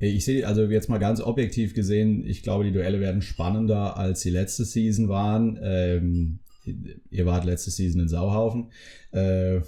Ich 0.01 0.25
sehe, 0.25 0.47
also 0.47 0.65
jetzt 0.65 0.89
mal 0.89 0.99
ganz 0.99 1.21
objektiv 1.21 1.75
gesehen, 1.75 2.25
ich 2.25 2.43
glaube, 2.43 2.65
die 2.65 2.73
Duelle 2.73 3.01
werden 3.01 3.21
spannender, 3.21 3.97
als 3.97 4.21
sie 4.21 4.31
letzte 4.31 4.65
Season 4.65 5.09
waren. 5.09 5.59
Ähm, 5.61 6.39
ihr 7.11 7.27
wart 7.27 7.45
letzte 7.45 7.71
Season 7.71 8.03
in 8.03 8.09
Sauhaufen. 8.09 8.71
Äh, 9.11 9.61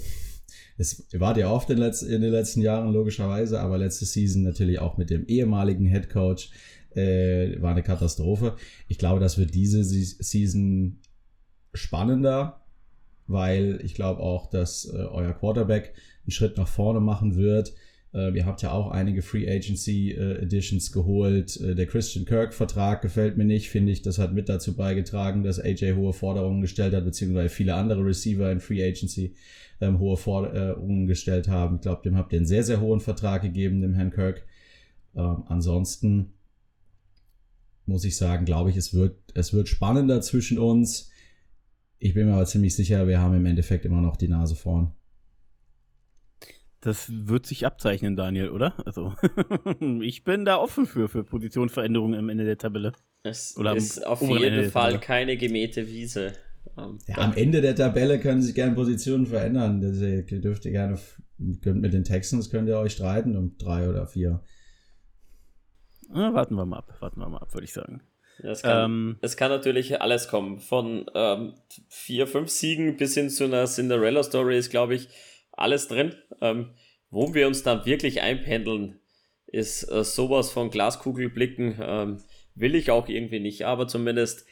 es, 0.79 1.07
ihr 1.13 1.21
wart 1.21 1.37
ja 1.37 1.51
oft 1.51 1.69
in, 1.71 1.79
letz, 1.79 2.03
in, 2.03 2.23
den 2.23 2.31
letzten 2.31 2.61
Jahren, 2.61 2.93
logischerweise, 2.93 3.61
aber 3.61 3.77
letzte 3.77 4.05
Season 4.07 4.43
natürlich 4.43 4.79
auch 4.79 4.97
mit 4.97 5.11
dem 5.11 5.27
ehemaligen 5.27 5.87
Head 5.87 6.09
Coach. 6.11 6.51
Äh, 6.95 7.61
war 7.61 7.73
eine 7.73 7.83
Katastrophe. 7.83 8.57
Ich 8.89 8.99
glaube, 8.99 9.21
das 9.21 9.39
wird 9.39 9.55
diese 9.55 9.85
Season 9.85 10.99
spannender, 11.73 12.65
weil 13.27 13.81
ich 13.85 13.95
glaube 13.95 14.21
auch, 14.21 14.49
dass 14.49 14.87
äh, 14.87 14.97
euer 14.97 15.33
Quarterback 15.33 15.95
einen 16.25 16.33
Schritt 16.33 16.57
nach 16.57 16.67
vorne 16.67 17.01
machen 17.01 17.37
wird. 17.37 17.75
Äh, 18.13 18.37
ihr 18.37 18.45
habt 18.47 18.63
ja 18.63 18.73
auch 18.73 18.91
einige 18.91 19.23
Free 19.23 19.49
Agency 19.49 20.11
äh, 20.13 20.43
Editions 20.43 20.91
geholt. 20.93 21.61
Äh, 21.61 21.75
der 21.75 21.87
Christian 21.87 22.25
Kirk 22.25 22.53
Vertrag 22.53 23.03
gefällt 23.03 23.37
mir 23.37 23.45
nicht, 23.45 23.71
finde 23.71 23.93
ich. 23.93 24.03
Das 24.03 24.19
hat 24.19 24.33
mit 24.33 24.49
dazu 24.49 24.75
beigetragen, 24.75 25.43
dass 25.43 25.61
AJ 25.61 25.95
hohe 25.95 26.13
Forderungen 26.13 26.61
gestellt 26.61 26.95
hat, 26.95 27.05
beziehungsweise 27.05 27.49
viele 27.49 27.75
andere 27.75 28.05
Receiver 28.05 28.51
in 28.51 28.61
Free 28.61 28.83
Agency 28.83 29.35
ähm, 29.81 29.99
hohe 29.99 30.17
Forderungen 30.17 31.07
gestellt 31.07 31.49
haben. 31.49 31.77
Ich 31.77 31.83
glaube, 31.83 32.03
dem 32.03 32.17
habt 32.17 32.33
ihr 32.33 32.39
einen 32.39 32.47
sehr, 32.47 32.65
sehr 32.65 32.81
hohen 32.81 33.01
Vertrag 33.01 33.43
gegeben, 33.43 33.81
dem 33.81 33.95
Herrn 33.95 34.11
Kirk. 34.11 34.45
Ähm, 35.15 35.45
ansonsten 35.47 36.33
muss 37.87 38.05
ich 38.05 38.17
sagen, 38.17 38.45
glaube 38.45 38.71
ich, 38.71 38.77
es 38.77 38.93
wird, 38.95 39.17
es 39.35 39.53
wird 39.53 39.69
spannender 39.69 40.21
zwischen 40.21 40.59
uns. 40.59 41.11
Ich 41.99 42.15
bin 42.15 42.27
mir 42.27 42.35
aber 42.35 42.47
ziemlich 42.47 42.75
sicher, 42.75 43.07
wir 43.07 43.21
haben 43.21 43.35
im 43.35 43.47
Endeffekt 43.47 43.85
immer 43.85 44.01
noch 44.01 44.17
die 44.17 44.29
Nase 44.29 44.57
vorn. 44.57 44.93
Das 46.81 47.11
wird 47.11 47.45
sich 47.45 47.67
abzeichnen, 47.67 48.17
Daniel, 48.17 48.49
oder? 48.49 48.75
Also, 48.87 49.15
ich 50.01 50.25
bin 50.25 50.45
da 50.45 50.57
offen 50.57 50.87
für, 50.87 51.09
für 51.09 51.25
Positionsveränderungen 51.25 52.19
am 52.19 52.29
Ende 52.31 52.45
der 52.45 52.57
Tabelle. 52.57 52.93
Es 53.23 53.57
oder 53.59 53.77
ist 53.77 54.07
auf 54.07 54.23
jeden 54.23 54.71
Fall 54.71 54.99
keine 54.99 55.37
gemähte 55.37 55.87
Wiese. 55.87 56.33
Um, 56.77 56.99
ja, 57.07 57.19
am 57.19 57.35
Ende 57.35 57.61
der 57.61 57.75
Tabelle 57.75 58.19
können 58.19 58.43
sich 58.43 58.55
gerne 58.55 58.75
Positionen 58.75 59.27
verändern. 59.27 59.83
Ihr 59.83 60.41
dürft 60.41 60.65
ihr 60.65 60.71
gerne 60.71 60.99
könnt 61.63 61.81
mit 61.81 61.93
den 61.93 62.05
Texans 62.05 62.51
könnt 62.51 62.69
ihr 62.69 62.79
euch 62.79 62.93
streiten 62.93 63.37
um 63.37 63.57
drei 63.59 63.89
oder 63.89 64.07
vier. 64.07 64.43
Na, 66.09 66.35
warten 66.35 66.55
wir 66.55 66.67
mal 66.67 66.79
ab, 66.79 66.97
warten 67.01 67.21
wir 67.21 67.29
mal 67.29 67.39
ab, 67.39 67.55
würde 67.55 67.65
ich 67.65 67.73
sagen. 67.73 68.03
Ja, 68.43 68.51
es, 68.51 68.63
kann, 68.63 68.91
ähm, 68.91 69.19
es 69.21 69.37
kann 69.37 69.51
natürlich 69.51 70.01
alles 70.01 70.29
kommen. 70.29 70.61
Von 70.61 71.07
ähm, 71.15 71.55
vier, 71.89 72.27
fünf 72.27 72.49
Siegen 72.49 72.97
bis 72.97 73.15
hin 73.15 73.29
zu 73.29 73.45
einer 73.45 73.67
Cinderella-Story 73.67 74.57
ist, 74.57 74.71
glaube 74.71 74.95
ich, 74.95 75.09
alles 75.61 75.89
drin. 75.89 76.15
Ähm, 76.41 76.71
wo 77.11 77.35
wir 77.35 77.47
uns 77.47 77.63
dann 77.63 77.87
wirklich 77.87 78.23
einpendeln, 78.23 79.01
ist 79.47 79.91
äh, 79.91 80.05
sowas 80.05 80.51
von 80.51 80.71
Glaskugelblicken. 80.71 81.79
Ähm, 81.81 82.23
will 82.55 82.75
ich 82.75 82.91
auch 82.91 83.09
irgendwie 83.09 83.41
nicht, 83.41 83.67
aber 83.67 83.89
zumindest 83.89 84.47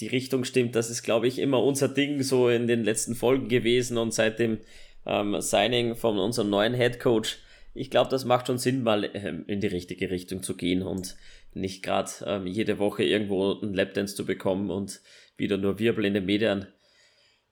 die 0.00 0.08
Richtung 0.08 0.44
stimmt. 0.44 0.74
Das 0.74 0.90
ist, 0.90 1.02
glaube 1.02 1.28
ich, 1.28 1.38
immer 1.38 1.62
unser 1.62 1.88
Ding 1.88 2.22
so 2.22 2.48
in 2.48 2.66
den 2.66 2.82
letzten 2.82 3.14
Folgen 3.14 3.48
gewesen 3.48 3.98
und 3.98 4.12
seit 4.12 4.38
dem 4.38 4.58
ähm, 5.06 5.40
Signing 5.40 5.94
von 5.94 6.18
unserem 6.18 6.50
neuen 6.50 6.74
Head 6.74 6.98
Coach. 6.98 7.38
Ich 7.74 7.90
glaube, 7.90 8.10
das 8.10 8.24
macht 8.24 8.48
schon 8.48 8.58
Sinn, 8.58 8.82
mal 8.82 9.08
ähm, 9.14 9.44
in 9.46 9.60
die 9.60 9.68
richtige 9.68 10.10
Richtung 10.10 10.42
zu 10.42 10.56
gehen 10.56 10.82
und 10.82 11.16
nicht 11.54 11.82
gerade 11.82 12.10
ähm, 12.26 12.46
jede 12.46 12.78
Woche 12.78 13.04
irgendwo 13.04 13.60
einen 13.60 13.74
Lapdance 13.74 14.14
zu 14.14 14.24
bekommen 14.24 14.70
und 14.70 15.00
wieder 15.36 15.56
nur 15.56 15.78
Wirbel 15.78 16.04
in 16.04 16.14
den 16.14 16.26
Medien 16.26 16.66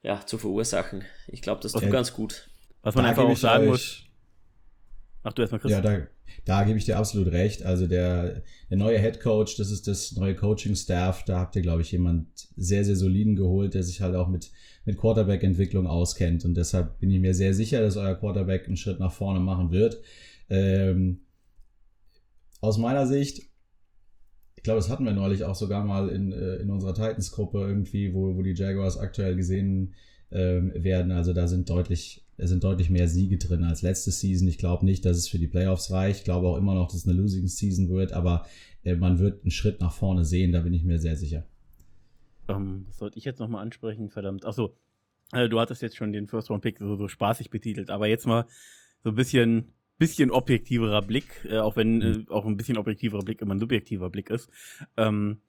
ja, 0.03 0.25
zu 0.25 0.39
verursachen. 0.39 1.05
Ich 1.29 1.43
glaube, 1.43 1.61
das 1.63 1.73
tut 1.73 1.83
okay. 1.83 1.93
ganz 1.93 2.15
gut. 2.15 2.50
Was 2.83 2.95
man 2.95 3.05
da 3.05 3.11
einfach 3.11 3.25
auch 3.25 3.37
sagen 3.37 3.67
muss. 3.67 4.05
Mach 5.23 5.33
du 5.35 5.43
erstmal, 5.43 5.61
Chris. 5.61 5.73
Ja, 5.73 5.81
da, 5.81 6.07
da 6.45 6.65
gebe 6.65 6.79
ich 6.79 6.87
dir 6.87 6.99
absolut 6.99 7.31
recht. 7.31 7.63
Also 7.63 7.87
der, 7.87 8.43
der 8.71 8.77
neue 8.79 8.99
Head 8.99 9.21
Coach, 9.21 9.57
das 9.57 9.71
ist 9.71 9.87
das 9.87 10.13
neue 10.13 10.35
Coaching-Staff. 10.35 11.25
Da 11.25 11.41
habt 11.41 11.57
ihr, 11.57 11.63
glaube 11.63 11.83
ich, 11.83 11.93
jemand 11.93 12.27
sehr, 12.57 12.85
sehr 12.85 12.97
soliden 12.97 13.37
geholt, 13.37 13.75
der 13.75 13.83
sich 13.83 14.01
halt 14.01 14.15
auch 14.15 14.29
mit, 14.29 14.51
mit 14.87 14.97
Quarterback-Entwicklung 14.97 15.87
auskennt. 15.87 16.45
Und 16.45 16.55
deshalb 16.55 16.99
bin 16.99 17.11
ich 17.11 17.21
mir 17.21 17.35
sehr 17.35 17.53
sicher, 17.53 17.83
dass 17.83 17.97
euer 17.97 18.15
Quarterback 18.15 18.67
einen 18.67 18.79
Schritt 18.79 18.99
nach 18.99 19.13
vorne 19.13 19.41
machen 19.41 19.71
wird. 19.71 20.01
Ähm, 20.49 21.21
aus 22.63 22.79
meiner 22.79 23.07
Sicht, 23.07 23.43
ich 24.57 24.63
glaube, 24.63 24.79
das 24.79 24.89
hatten 24.89 25.05
wir 25.05 25.13
neulich 25.13 25.45
auch 25.45 25.55
sogar 25.55 25.85
mal 25.85 26.09
in, 26.09 26.33
äh, 26.33 26.57
in 26.57 26.71
unserer 26.71 26.95
Titans-Gruppe 26.95 27.61
irgendwie, 27.61 28.15
wo, 28.15 28.37
wo 28.37 28.43
die 28.43 28.55
Jaguars 28.55 28.97
aktuell 28.99 29.37
gesehen 29.37 29.95
ähm, 30.31 30.73
werden. 30.75 31.13
Also 31.13 31.33
da 31.33 31.47
sind 31.47 31.69
deutlich 31.69 32.27
es 32.41 32.51
sind 32.51 32.65
deutlich 32.65 32.91
mehr 32.91 33.09
Siege 33.09 33.39
drin 33.39 33.65
als 33.65 33.83
letzte 33.83 34.11
Season. 34.11 34.49
Ich 34.49 34.59
glaube 34.59 34.85
nicht, 34.85 35.05
dass 35.05 35.17
es 35.17 35.29
für 35.29 35.39
die 35.39 35.47
Playoffs 35.47 35.91
reicht. 35.91 36.21
Ich 36.21 36.25
glaube 36.25 36.49
auch 36.49 36.57
immer 36.57 36.75
noch, 36.75 36.87
dass 36.87 36.97
es 36.97 37.09
eine 37.09 37.17
Losing 37.17 37.47
Season 37.47 37.89
wird, 37.89 38.13
aber 38.13 38.47
äh, 38.83 38.97
man 38.97 39.19
wird 39.19 39.43
einen 39.43 39.51
Schritt 39.51 39.81
nach 39.81 39.93
vorne 39.93 40.25
sehen, 40.25 40.53
da 40.53 40.61
bin 40.61 40.73
ich 40.73 40.85
mir 40.85 40.99
sehr 40.99 41.17
sicher. 41.17 41.45
Ähm, 42.49 42.85
was 42.89 42.99
sollte 42.99 43.19
ich 43.19 43.25
jetzt 43.25 43.41
nochmal 43.41 43.63
ansprechen? 43.63 44.11
Verdammt. 44.11 44.45
Achso, 44.45 44.75
äh, 45.33 45.49
du 45.49 45.61
hattest 45.61 45.83
jetzt 45.83 45.97
schon 45.97 46.13
den 46.13 46.27
First 46.27 46.51
Round 46.51 46.63
Pick 46.63 46.79
so, 46.79 46.97
so 46.97 47.09
spaßig 47.09 47.51
betitelt, 47.51 47.91
aber 47.91 48.07
jetzt 48.07 48.27
mal 48.27 48.47
so 49.03 49.11
ein 49.11 49.17
bisschen 49.17 49.73
bisschen 50.01 50.31
objektiverer 50.31 51.03
Blick, 51.03 51.45
äh, 51.45 51.59
auch 51.59 51.77
wenn 51.77 51.99
mhm. 51.99 52.27
äh, 52.27 52.33
auch 52.33 52.47
ein 52.47 52.57
bisschen 52.57 52.79
objektiverer 52.79 53.23
Blick 53.23 53.43
immer 53.43 53.55
ein 53.55 53.61
subjektiver 53.61 54.09
Blick 54.09 54.31
ist. 54.31 54.49
Ähm, 54.97 55.43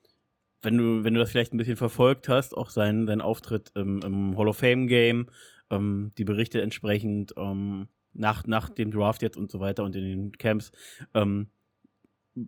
wenn 0.62 0.78
du, 0.78 1.04
wenn 1.04 1.14
du 1.14 1.20
das 1.20 1.32
vielleicht 1.32 1.54
ein 1.54 1.58
bisschen 1.58 1.78
verfolgt 1.78 2.30
hast, 2.30 2.56
auch 2.56 2.70
seinen, 2.70 3.08
seinen 3.08 3.22
Auftritt 3.22 3.72
im, 3.76 4.02
im 4.04 4.38
Hall 4.38 4.48
of 4.48 4.58
Fame 4.58 4.88
Game, 4.88 5.28
ähm, 5.70 6.12
die 6.18 6.24
Berichte 6.24 6.62
entsprechend 6.62 7.34
ähm, 7.38 7.88
nach, 8.14 8.46
nach 8.46 8.70
dem 8.70 8.92
Draft 8.92 9.22
jetzt 9.22 9.38
und 9.38 9.50
so 9.50 9.60
weiter 9.60 9.84
und 9.84 9.96
in 9.96 10.04
den 10.04 10.32
Camps. 10.38 10.72
Ähm, 11.14 11.48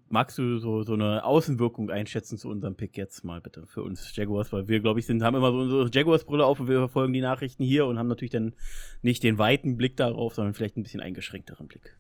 magst 0.07 0.37
du 0.37 0.59
so, 0.59 0.83
so 0.83 0.93
eine 0.93 1.25
Außenwirkung 1.25 1.89
einschätzen 1.89 2.37
zu 2.37 2.49
unserem 2.49 2.75
Pick 2.75 2.95
jetzt 2.95 3.23
mal 3.23 3.41
bitte 3.41 3.65
für 3.67 3.83
uns 3.83 4.15
Jaguars, 4.15 4.53
weil 4.53 4.67
wir, 4.67 4.79
glaube 4.79 4.99
ich, 4.99 5.05
sind, 5.05 5.23
haben 5.23 5.35
immer 5.35 5.51
so 5.51 5.59
unsere 5.59 5.89
Jaguars-Brille 5.91 6.45
auf 6.45 6.59
und 6.59 6.67
wir 6.67 6.79
verfolgen 6.79 7.13
die 7.13 7.21
Nachrichten 7.21 7.63
hier 7.63 7.85
und 7.85 7.97
haben 7.97 8.07
natürlich 8.07 8.31
dann 8.31 8.53
nicht 9.01 9.23
den 9.23 9.37
weiten 9.37 9.75
Blick 9.75 9.97
darauf, 9.97 10.35
sondern 10.35 10.53
vielleicht 10.53 10.77
ein 10.77 10.83
bisschen 10.83 11.01
eingeschränkteren 11.01 11.67
Blick. 11.67 11.97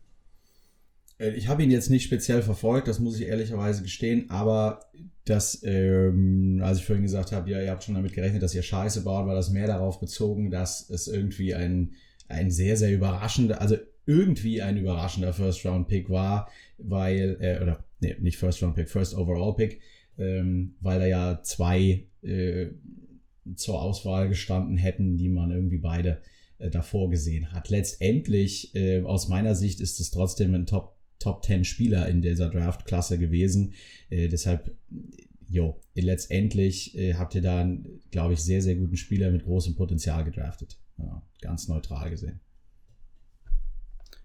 Äh, 1.23 1.35
ich 1.35 1.47
habe 1.47 1.63
ihn 1.63 1.71
jetzt 1.71 1.89
nicht 1.89 2.03
speziell 2.03 2.41
verfolgt, 2.41 2.87
das 2.87 2.99
muss 2.99 3.19
ich 3.19 3.27
ehrlicherweise 3.27 3.83
gestehen, 3.83 4.29
aber 4.29 4.81
das, 5.25 5.61
ähm, 5.63 6.61
als 6.63 6.79
ich 6.79 6.85
vorhin 6.85 7.03
gesagt 7.03 7.31
habe, 7.31 7.49
ja, 7.49 7.61
ihr 7.61 7.71
habt 7.71 7.83
schon 7.83 7.95
damit 7.95 8.13
gerechnet, 8.13 8.43
dass 8.43 8.55
ihr 8.55 8.61
Scheiße 8.61 9.03
baut, 9.03 9.25
war 9.25 9.35
das 9.35 9.49
mehr 9.49 9.67
darauf 9.67 9.99
bezogen, 9.99 10.51
dass 10.51 10.89
es 10.89 11.07
irgendwie 11.07 11.55
ein, 11.55 11.93
ein 12.27 12.51
sehr, 12.51 12.75
sehr 12.75 12.93
überraschender, 12.93 13.61
also 13.61 13.77
irgendwie 14.05 14.61
ein 14.61 14.77
überraschender 14.77 15.33
First-Round-Pick 15.33 16.09
war, 16.09 16.49
weil, 16.77 17.37
äh, 17.39 17.61
oder 17.61 17.85
nee, 18.01 18.15
nicht 18.19 18.37
First-Round-Pick, 18.37 18.89
First-Overall-Pick, 18.89 19.79
ähm, 20.17 20.75
weil 20.81 20.99
da 20.99 21.05
ja 21.05 21.41
zwei 21.41 22.05
äh, 22.21 22.67
zur 23.55 23.81
Auswahl 23.81 24.27
gestanden 24.27 24.75
hätten, 24.75 25.17
die 25.17 25.29
man 25.29 25.51
irgendwie 25.51 25.77
beide 25.77 26.21
äh, 26.57 26.69
davor 26.69 27.09
gesehen 27.09 27.53
hat. 27.53 27.69
Letztendlich, 27.69 28.75
äh, 28.75 29.03
aus 29.03 29.29
meiner 29.29 29.55
Sicht, 29.55 29.79
ist 29.79 30.01
es 30.01 30.11
trotzdem 30.11 30.53
ein 30.53 30.65
Top 30.65 30.92
Top 31.19 31.43
10 31.43 31.65
Spieler 31.65 32.07
in 32.07 32.21
dieser 32.21 32.49
Draft-Klasse 32.49 33.17
gewesen. 33.17 33.73
Äh, 34.09 34.27
deshalb, 34.27 34.75
jo, 35.49 35.79
letztendlich 35.95 36.97
äh, 36.97 37.15
habt 37.15 37.35
ihr 37.35 37.41
da, 37.41 37.69
glaube 38.11 38.33
ich, 38.33 38.43
sehr, 38.43 38.61
sehr 38.61 38.75
guten 38.75 38.97
Spieler 38.97 39.31
mit 39.31 39.43
großem 39.43 39.75
Potenzial 39.75 40.23
gedraftet. 40.23 40.77
Ja, 40.97 41.21
ganz 41.41 41.67
neutral 41.67 42.09
gesehen. 42.09 42.39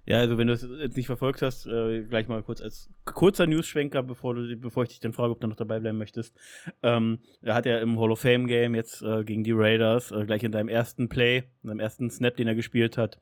Ja, 0.08 0.20
also 0.20 0.38
wenn 0.38 0.46
du 0.46 0.54
es 0.54 0.96
nicht 0.96 1.04
verfolgt 1.04 1.42
hast, 1.42 1.66
äh, 1.66 2.02
gleich 2.04 2.28
mal 2.28 2.42
kurz 2.42 2.62
als 2.62 2.88
kurzer 3.04 3.46
News-Schwenker, 3.46 4.02
bevor, 4.02 4.34
bevor 4.56 4.84
ich 4.84 4.88
dich 4.88 5.00
dann 5.00 5.12
frage, 5.12 5.32
ob 5.32 5.40
du 5.42 5.46
noch 5.46 5.56
dabei 5.56 5.80
bleiben 5.80 5.98
möchtest. 5.98 6.34
Ähm, 6.82 7.18
er 7.42 7.54
hat 7.54 7.66
ja 7.66 7.78
im 7.80 8.00
Hall 8.00 8.10
of 8.10 8.20
Fame 8.20 8.46
Game 8.46 8.74
jetzt 8.74 9.02
äh, 9.02 9.22
gegen 9.22 9.44
die 9.44 9.52
Raiders, 9.52 10.10
äh, 10.10 10.24
gleich 10.24 10.42
in 10.42 10.52
seinem 10.52 10.70
ersten 10.70 11.10
Play, 11.10 11.42
in 11.62 11.68
seinem 11.68 11.80
ersten 11.80 12.08
Snap, 12.08 12.36
den 12.36 12.48
er 12.48 12.54
gespielt 12.54 12.96
hat, 12.96 13.20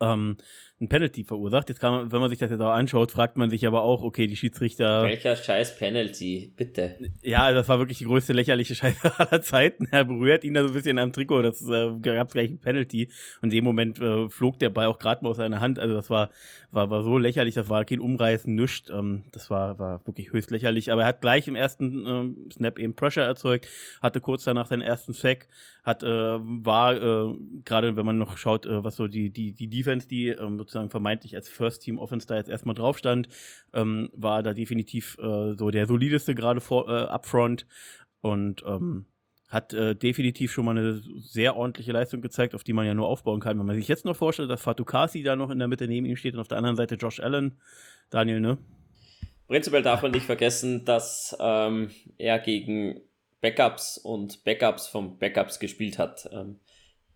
ähm, 0.00 0.36
ein 0.78 0.88
Penalty 0.88 1.24
verursacht. 1.24 1.70
Jetzt 1.70 1.80
kann 1.80 1.92
man, 1.92 2.12
wenn 2.12 2.20
man 2.20 2.28
sich 2.28 2.38
das 2.38 2.50
jetzt 2.50 2.60
auch 2.60 2.72
anschaut, 2.72 3.10
fragt 3.10 3.38
man 3.38 3.48
sich 3.48 3.66
aber 3.66 3.82
auch, 3.82 4.02
okay, 4.02 4.26
die 4.26 4.36
Schiedsrichter. 4.36 5.04
Welcher 5.04 5.34
scheiß 5.34 5.78
Penalty, 5.78 6.52
bitte. 6.54 6.96
Ja, 7.22 7.50
das 7.52 7.68
war 7.68 7.78
wirklich 7.78 7.98
die 7.98 8.04
größte 8.04 8.34
lächerliche 8.34 8.74
Scheiße 8.74 9.18
aller 9.18 9.40
Zeiten. 9.40 9.88
Er 9.90 10.04
berührt 10.04 10.44
ihn 10.44 10.52
da 10.52 10.62
so 10.62 10.68
ein 10.68 10.74
bisschen 10.74 10.98
am 10.98 11.12
Trikot, 11.12 11.42
das 11.42 11.66
äh, 11.66 11.92
gab 12.00 12.30
gleich 12.30 12.50
ein 12.50 12.58
Penalty. 12.58 13.08
Und 13.40 13.50
in 13.52 13.56
dem 13.58 13.64
Moment 13.64 13.98
äh, 14.00 14.28
flog 14.28 14.58
der 14.58 14.68
Ball 14.68 14.86
auch 14.86 14.98
gerade 14.98 15.24
mal 15.24 15.30
aus 15.30 15.38
seiner 15.38 15.60
Hand. 15.60 15.78
Also 15.78 15.94
das 15.94 16.10
war, 16.10 16.28
war, 16.72 16.90
war 16.90 17.02
so 17.02 17.16
lächerlich, 17.16 17.54
das 17.54 17.70
war 17.70 17.86
kein 17.86 18.00
Umreißen, 18.00 18.54
nichts. 18.54 18.90
Ähm, 18.90 19.24
das 19.32 19.48
war, 19.48 19.78
war 19.78 20.06
wirklich 20.06 20.32
höchst 20.32 20.50
lächerlich. 20.50 20.92
Aber 20.92 21.02
er 21.02 21.08
hat 21.08 21.22
gleich 21.22 21.48
im 21.48 21.56
ersten 21.56 22.06
ähm, 22.06 22.50
Snap 22.52 22.78
eben 22.78 22.94
Pressure 22.94 23.24
erzeugt, 23.24 23.66
hatte 24.02 24.20
kurz 24.20 24.44
danach 24.44 24.66
seinen 24.66 24.82
ersten 24.82 25.14
Sack, 25.14 25.48
hat, 25.84 26.02
äh, 26.02 26.08
war, 26.08 26.96
äh, 26.96 27.34
gerade 27.64 27.96
wenn 27.96 28.04
man 28.04 28.18
noch 28.18 28.36
schaut, 28.36 28.66
äh, 28.66 28.84
was 28.84 28.96
so 28.96 29.06
die, 29.06 29.30
die, 29.30 29.52
die 29.52 29.68
Defense, 29.86 30.08
die 30.08 30.28
ähm, 30.28 30.58
sozusagen 30.58 30.90
vermeintlich 30.90 31.34
als 31.36 31.48
First 31.48 31.82
Team 31.82 31.98
Offense 31.98 32.26
da 32.26 32.36
jetzt 32.36 32.50
erstmal 32.50 32.74
drauf 32.74 32.98
stand, 32.98 33.28
ähm, 33.72 34.10
war 34.12 34.42
da 34.42 34.52
definitiv 34.52 35.16
äh, 35.18 35.54
so 35.54 35.70
der 35.70 35.86
solideste 35.86 36.34
gerade 36.34 36.60
vor 36.60 36.88
äh, 36.88 37.04
upfront 37.04 37.66
und 38.20 38.64
ähm, 38.66 39.06
hat 39.48 39.72
äh, 39.72 39.94
definitiv 39.94 40.52
schon 40.52 40.64
mal 40.64 40.76
eine 40.76 41.00
sehr 41.18 41.56
ordentliche 41.56 41.92
Leistung 41.92 42.20
gezeigt, 42.20 42.54
auf 42.54 42.64
die 42.64 42.72
man 42.72 42.84
ja 42.84 42.94
nur 42.94 43.06
aufbauen 43.06 43.40
kann. 43.40 43.58
Wenn 43.58 43.66
man 43.66 43.76
sich 43.76 43.86
jetzt 43.86 44.04
noch 44.04 44.16
vorstellt, 44.16 44.50
dass 44.50 44.62
Fatou 44.62 44.84
Kasi 44.84 45.22
da 45.22 45.36
noch 45.36 45.50
in 45.50 45.60
der 45.60 45.68
Mitte 45.68 45.86
neben 45.86 46.04
ihm 46.04 46.16
steht 46.16 46.34
und 46.34 46.40
auf 46.40 46.48
der 46.48 46.58
anderen 46.58 46.76
Seite 46.76 46.96
Josh 46.96 47.20
Allen, 47.20 47.60
Daniel, 48.10 48.40
ne? 48.40 48.58
Prinzipiell 49.46 49.82
darf 49.82 50.02
man 50.02 50.10
nicht 50.10 50.26
vergessen, 50.26 50.84
dass 50.84 51.36
ähm, 51.38 51.90
er 52.18 52.40
gegen 52.40 53.00
Backups 53.40 53.96
und 53.98 54.42
Backups 54.42 54.88
von 54.88 55.18
Backups 55.18 55.60
gespielt 55.60 56.00
hat. 56.00 56.28
Ähm, 56.32 56.58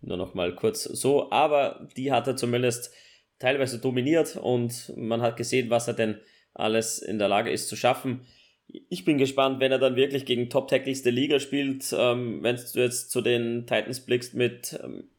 nur 0.01 0.17
noch 0.17 0.33
mal 0.33 0.55
kurz 0.55 0.83
so, 0.83 1.31
aber 1.31 1.87
die 1.95 2.11
hat 2.11 2.27
er 2.27 2.35
zumindest 2.35 2.91
teilweise 3.39 3.79
dominiert 3.79 4.37
und 4.37 4.93
man 4.95 5.21
hat 5.21 5.37
gesehen, 5.37 5.69
was 5.69 5.87
er 5.87 5.93
denn 5.93 6.19
alles 6.53 6.99
in 6.99 7.19
der 7.19 7.27
Lage 7.27 7.51
ist 7.51 7.69
zu 7.69 7.75
schaffen. 7.75 8.21
Ich 8.67 9.03
bin 9.03 9.17
gespannt, 9.17 9.59
wenn 9.59 9.71
er 9.71 9.79
dann 9.79 9.95
wirklich 9.95 10.25
gegen 10.25 10.49
Top-Tackles 10.49 11.03
der 11.03 11.11
Liga 11.11 11.39
spielt. 11.39 11.93
Ähm, 11.97 12.41
wenn 12.41 12.55
du 12.55 12.79
jetzt 12.79 13.11
zu 13.11 13.21
den 13.21 13.65
Titans 13.67 14.05
blickst 14.05 14.33
mit, 14.33 14.79
ähm, 14.81 15.09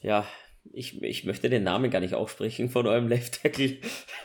ja, 0.00 0.26
ich, 0.72 1.02
ich 1.02 1.24
möchte 1.24 1.48
den 1.48 1.62
Namen 1.62 1.90
gar 1.90 2.00
nicht 2.00 2.14
aussprechen 2.14 2.68
von 2.68 2.86
eurem 2.86 3.08
Left 3.08 3.42
Tackle. 3.42 3.76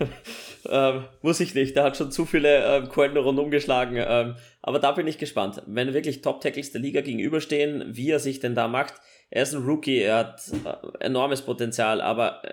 ähm, 0.69 1.05
muss 1.21 1.39
ich 1.39 1.53
nicht, 1.53 1.75
der 1.75 1.83
hat 1.83 1.97
schon 1.97 2.11
zu 2.11 2.25
viele 2.25 2.65
ähm, 2.65 2.89
Coin 2.89 3.15
rundum 3.15 3.51
geschlagen. 3.51 3.97
Ähm, 3.97 4.35
aber 4.61 4.79
da 4.79 4.91
bin 4.93 5.07
ich 5.07 5.17
gespannt. 5.17 5.61
Wenn 5.67 5.93
wirklich 5.93 6.21
Top-Tackles 6.21 6.71
der 6.71 6.81
Liga 6.81 7.01
gegenüberstehen, 7.01 7.95
wie 7.95 8.09
er 8.09 8.19
sich 8.19 8.39
denn 8.39 8.55
da 8.55 8.67
macht. 8.67 8.95
Er 9.35 9.41
ist 9.41 9.55
ein 9.55 9.63
Rookie, 9.63 9.97
er 9.97 10.17
hat 10.17 10.43
äh, 10.63 11.05
enormes 11.05 11.41
Potenzial, 11.41 12.01
aber 12.01 12.43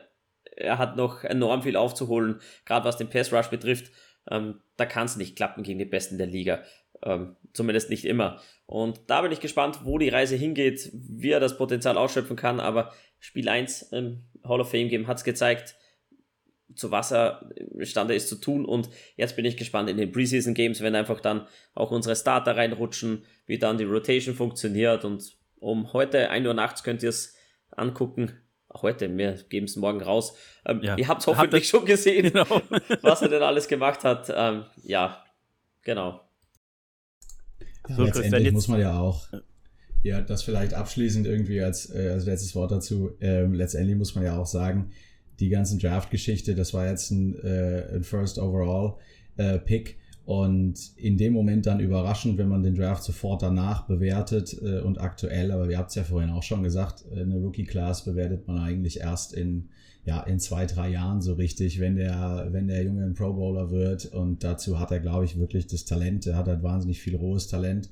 er 0.57 0.79
hat 0.79 0.97
noch 0.97 1.25
enorm 1.25 1.63
viel 1.63 1.77
aufzuholen, 1.77 2.41
gerade 2.65 2.87
was 2.87 2.97
den 2.97 3.11
Pass 3.11 3.35
Rush 3.35 3.49
betrifft. 3.49 3.93
ähm, 4.31 4.61
da 4.79 4.87
kann 4.87 5.05
es 5.05 5.17
nicht 5.17 5.37
klappen 5.37 5.63
gegen 5.63 5.79
die 5.79 5.85
Besten 5.85 6.17
der 6.17 6.27
Liga. 6.27 6.63
Ähm, 7.03 7.37
zumindest 7.53 7.91
nicht 7.91 8.07
immer. 8.07 8.41
Und 8.65 8.99
da 9.09 9.21
bin 9.21 9.31
ich 9.31 9.41
gespannt, 9.41 9.81
wo 9.85 9.99
die 9.99 10.09
Reise 10.09 10.37
hingeht, 10.37 10.91
wie 10.95 11.31
er 11.31 11.41
das 11.41 11.59
Potenzial 11.59 11.99
ausschöpfen 11.99 12.37
kann. 12.37 12.61
Aber 12.61 12.93
Spiel 13.19 13.51
1 13.51 13.83
im 13.93 14.25
Hall 14.43 14.63
of 14.63 14.71
Fame 14.71 14.89
Game 14.89 15.07
hat 15.07 15.19
es 15.19 15.25
gezeigt, 15.25 15.77
zu 16.75 16.91
was 16.91 17.13
er 17.13 17.51
imstande 17.75 18.15
ist 18.15 18.29
zu 18.29 18.37
tun. 18.37 18.65
Und 18.65 18.89
jetzt 19.17 19.37
bin 19.37 19.45
ich 19.45 19.59
gespannt 19.59 19.91
in 19.91 19.99
den 19.99 20.13
Preseason 20.13 20.55
Games, 20.55 20.81
wenn 20.81 20.95
einfach 20.95 21.21
dann 21.21 21.47
auch 21.75 21.91
unsere 21.91 22.17
Starter 22.17 22.57
reinrutschen, 22.57 23.27
wie 23.45 23.59
dann 23.59 23.77
die 23.77 23.85
Rotation 23.85 24.35
funktioniert. 24.35 25.05
Und 25.05 25.40
um 25.61 25.93
heute 25.93 26.31
1 26.31 26.47
Uhr 26.47 26.55
nachts 26.55 26.83
könnt 26.83 27.03
ihr 27.03 27.11
es 27.11 27.37
angucken. 27.71 28.33
Auch 28.69 28.83
heute, 28.83 29.17
wir 29.17 29.33
geben 29.49 29.67
es 29.67 29.77
morgen 29.77 30.01
raus. 30.01 30.37
Ähm, 30.65 30.81
ja. 30.83 30.97
Ihr 30.97 31.09
habt 31.09 31.21
es 31.21 31.27
hoffentlich 31.27 31.69
schon 31.69 31.85
gesehen, 31.85 32.23
genau. 32.33 32.47
was 33.03 33.23
er 33.23 33.29
denn 33.29 33.43
alles 33.43 33.69
gemacht 33.69 34.05
hat. 34.05 34.33
Ähm, 34.35 34.65
ja, 34.83 35.25
genau. 35.83 36.21
Ja, 37.89 37.97
so, 37.97 38.05
letztendlich 38.05 38.53
muss 38.53 38.69
man 38.69 38.81
ja 38.81 38.99
auch, 38.99 39.27
ja, 40.03 40.21
das 40.21 40.43
vielleicht 40.43 40.75
abschließend 40.75 41.27
irgendwie 41.27 41.61
als, 41.61 41.93
äh, 41.93 42.11
als 42.11 42.27
letztes 42.27 42.55
Wort 42.55 42.71
dazu, 42.71 43.17
ähm, 43.21 43.55
letztendlich 43.55 43.97
muss 43.97 44.15
man 44.15 44.25
ja 44.25 44.39
auch 44.39 44.47
sagen, 44.47 44.93
die 45.41 45.49
ganzen 45.49 45.79
Draft-Geschichte, 45.79 46.55
das 46.55 46.73
war 46.73 46.89
jetzt 46.89 47.11
ein, 47.11 47.39
äh, 47.43 47.95
ein 47.95 48.05
First 48.05 48.39
Overall 48.39 48.97
äh, 49.37 49.59
Pick 49.59 49.99
und 50.31 50.93
in 50.95 51.19
dem 51.19 51.33
Moment 51.33 51.67
dann 51.67 51.81
überraschend, 51.81 52.39
wenn 52.39 52.47
man 52.47 52.63
den 52.63 52.77
Draft 52.77 53.03
sofort 53.03 53.43
danach 53.43 53.89
bewertet 53.89 54.57
äh, 54.63 54.79
und 54.79 55.01
aktuell, 55.01 55.51
aber 55.51 55.69
wir 55.69 55.77
habt 55.77 55.89
es 55.89 55.97
ja 55.97 56.05
vorhin 56.05 56.31
auch 56.31 56.45
schon 56.45 56.63
gesagt, 56.63 57.05
äh, 57.11 57.23
eine 57.23 57.35
Rookie-Class 57.35 58.05
bewertet 58.05 58.47
man 58.47 58.59
eigentlich 58.59 59.01
erst 59.01 59.35
in, 59.35 59.71
ja, 60.05 60.21
in 60.21 60.39
zwei, 60.39 60.67
drei 60.67 60.89
Jahren 60.89 61.21
so 61.21 61.33
richtig, 61.33 61.81
wenn 61.81 61.97
der, 61.97 62.47
wenn 62.53 62.69
der 62.69 62.85
Junge 62.85 63.07
ein 63.07 63.15
Pro 63.15 63.33
Bowler 63.33 63.73
wird 63.73 64.07
und 64.07 64.45
dazu 64.45 64.79
hat 64.79 64.93
er, 64.93 65.01
glaube 65.01 65.25
ich, 65.25 65.37
wirklich 65.37 65.67
das 65.67 65.85
Talent, 65.85 66.29
er 66.29 66.37
hat 66.37 66.47
halt 66.47 66.63
wahnsinnig 66.63 67.01
viel 67.01 67.17
rohes 67.17 67.49
Talent. 67.49 67.91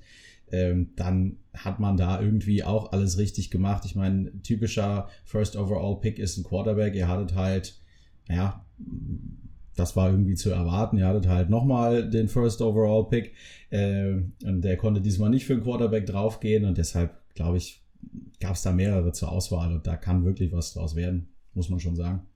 Ähm, 0.52 0.90
dann 0.94 1.38
hat 1.54 1.80
man 1.80 1.96
da 1.96 2.20
irgendwie 2.20 2.62
auch 2.62 2.92
alles 2.92 3.18
richtig 3.18 3.50
gemacht. 3.50 3.84
Ich 3.84 3.96
meine, 3.96 4.30
typischer 4.42 5.08
First 5.24 5.56
Overall 5.56 5.98
Pick 6.00 6.20
ist 6.20 6.36
ein 6.36 6.44
Quarterback. 6.44 6.94
Ihr 6.94 7.08
hattet 7.08 7.34
halt, 7.34 7.80
ja, 8.28 8.64
das 9.78 9.96
war 9.96 10.10
irgendwie 10.10 10.34
zu 10.34 10.50
erwarten. 10.50 10.98
Ihr 10.98 11.06
hattet 11.06 11.28
halt 11.28 11.50
nochmal 11.50 12.08
den 12.08 12.28
First 12.28 12.60
Overall 12.60 13.08
Pick 13.08 13.34
äh, 13.70 14.14
und 14.44 14.62
der 14.62 14.76
konnte 14.76 15.00
diesmal 15.00 15.30
nicht 15.30 15.46
für 15.46 15.54
den 15.54 15.62
Quarterback 15.62 16.06
draufgehen 16.06 16.64
und 16.64 16.78
deshalb, 16.78 17.14
glaube 17.34 17.58
ich, 17.58 17.82
gab 18.40 18.54
es 18.54 18.62
da 18.62 18.72
mehrere 18.72 19.12
zur 19.12 19.30
Auswahl 19.30 19.72
und 19.72 19.86
da 19.86 19.96
kann 19.96 20.24
wirklich 20.24 20.52
was 20.52 20.72
draus 20.72 20.96
werden, 20.96 21.28
muss 21.54 21.68
man 21.68 21.80
schon 21.80 21.96
sagen. 21.96 22.26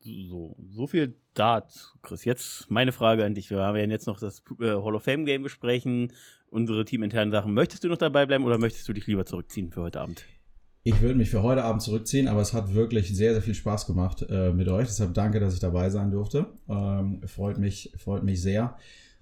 So, 0.00 0.56
so 0.70 0.86
viel 0.86 1.16
dazu, 1.34 1.98
Chris. 2.00 2.24
Jetzt 2.24 2.70
meine 2.70 2.92
Frage 2.92 3.24
an 3.24 3.34
dich. 3.34 3.50
Wir 3.50 3.58
werden 3.58 3.90
jetzt 3.90 4.06
noch 4.06 4.20
das 4.20 4.42
äh, 4.60 4.66
Hall 4.66 4.94
of 4.94 5.02
Fame 5.02 5.24
Game 5.24 5.42
besprechen, 5.42 6.12
unsere 6.48 6.84
teaminternen 6.84 7.32
Sachen. 7.32 7.54
Möchtest 7.54 7.82
du 7.82 7.88
noch 7.88 7.98
dabei 7.98 8.24
bleiben 8.24 8.44
oder 8.44 8.58
möchtest 8.58 8.88
du 8.88 8.92
dich 8.92 9.08
lieber 9.08 9.26
zurückziehen 9.26 9.72
für 9.72 9.82
heute 9.82 10.00
Abend? 10.00 10.24
Ich 10.86 11.00
würde 11.00 11.16
mich 11.16 11.30
für 11.30 11.42
heute 11.42 11.64
Abend 11.64 11.82
zurückziehen, 11.82 12.28
aber 12.28 12.40
es 12.40 12.52
hat 12.52 12.72
wirklich 12.72 13.08
sehr, 13.08 13.32
sehr 13.32 13.42
viel 13.42 13.56
Spaß 13.56 13.88
gemacht 13.88 14.24
äh, 14.30 14.52
mit 14.52 14.68
euch. 14.68 14.86
Deshalb 14.86 15.14
danke, 15.14 15.40
dass 15.40 15.52
ich 15.52 15.58
dabei 15.58 15.90
sein 15.90 16.12
durfte. 16.12 16.46
Ähm, 16.68 17.22
freut, 17.26 17.58
mich, 17.58 17.92
freut 17.98 18.22
mich 18.22 18.40
sehr. 18.40 18.76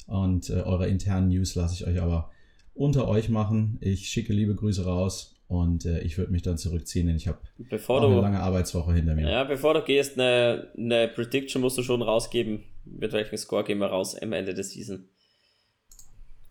Und 0.07 0.51
äh, 0.51 0.61
eure 0.61 0.89
internen 0.89 1.29
News 1.29 1.55
lasse 1.55 1.73
ich 1.73 1.87
euch 1.87 2.03
aber 2.03 2.31
unter 2.75 3.09
euch 3.09 3.31
machen. 3.31 3.79
Ich 3.81 4.09
schicke 4.11 4.35
liebe 4.35 4.55
Grüße 4.55 4.85
raus 4.85 5.37
und 5.49 5.87
äh, 5.87 6.01
ich 6.01 6.19
würde 6.19 6.33
mich 6.33 6.43
dann 6.43 6.59
zurückziehen, 6.59 7.07
denn 7.07 7.17
ich 7.17 7.29
habe 7.29 7.39
eine 7.57 8.21
lange 8.21 8.41
Arbeitswoche 8.41 8.93
hinter 8.93 9.15
mir. 9.15 9.31
Ja, 9.31 9.45
bevor 9.45 9.73
du 9.73 9.81
gehst, 9.81 10.21
eine, 10.21 10.69
eine 10.77 11.09
Prediction 11.09 11.62
musst 11.62 11.79
du 11.79 11.83
schon 11.83 12.03
rausgeben. 12.03 12.65
Mit 12.85 13.15
welchem 13.15 13.39
Score 13.39 13.65
gehen 13.65 13.79
wir 13.79 13.87
raus 13.87 14.15
am 14.15 14.35
Ende 14.35 14.53
der 14.53 14.65
Season? 14.65 15.09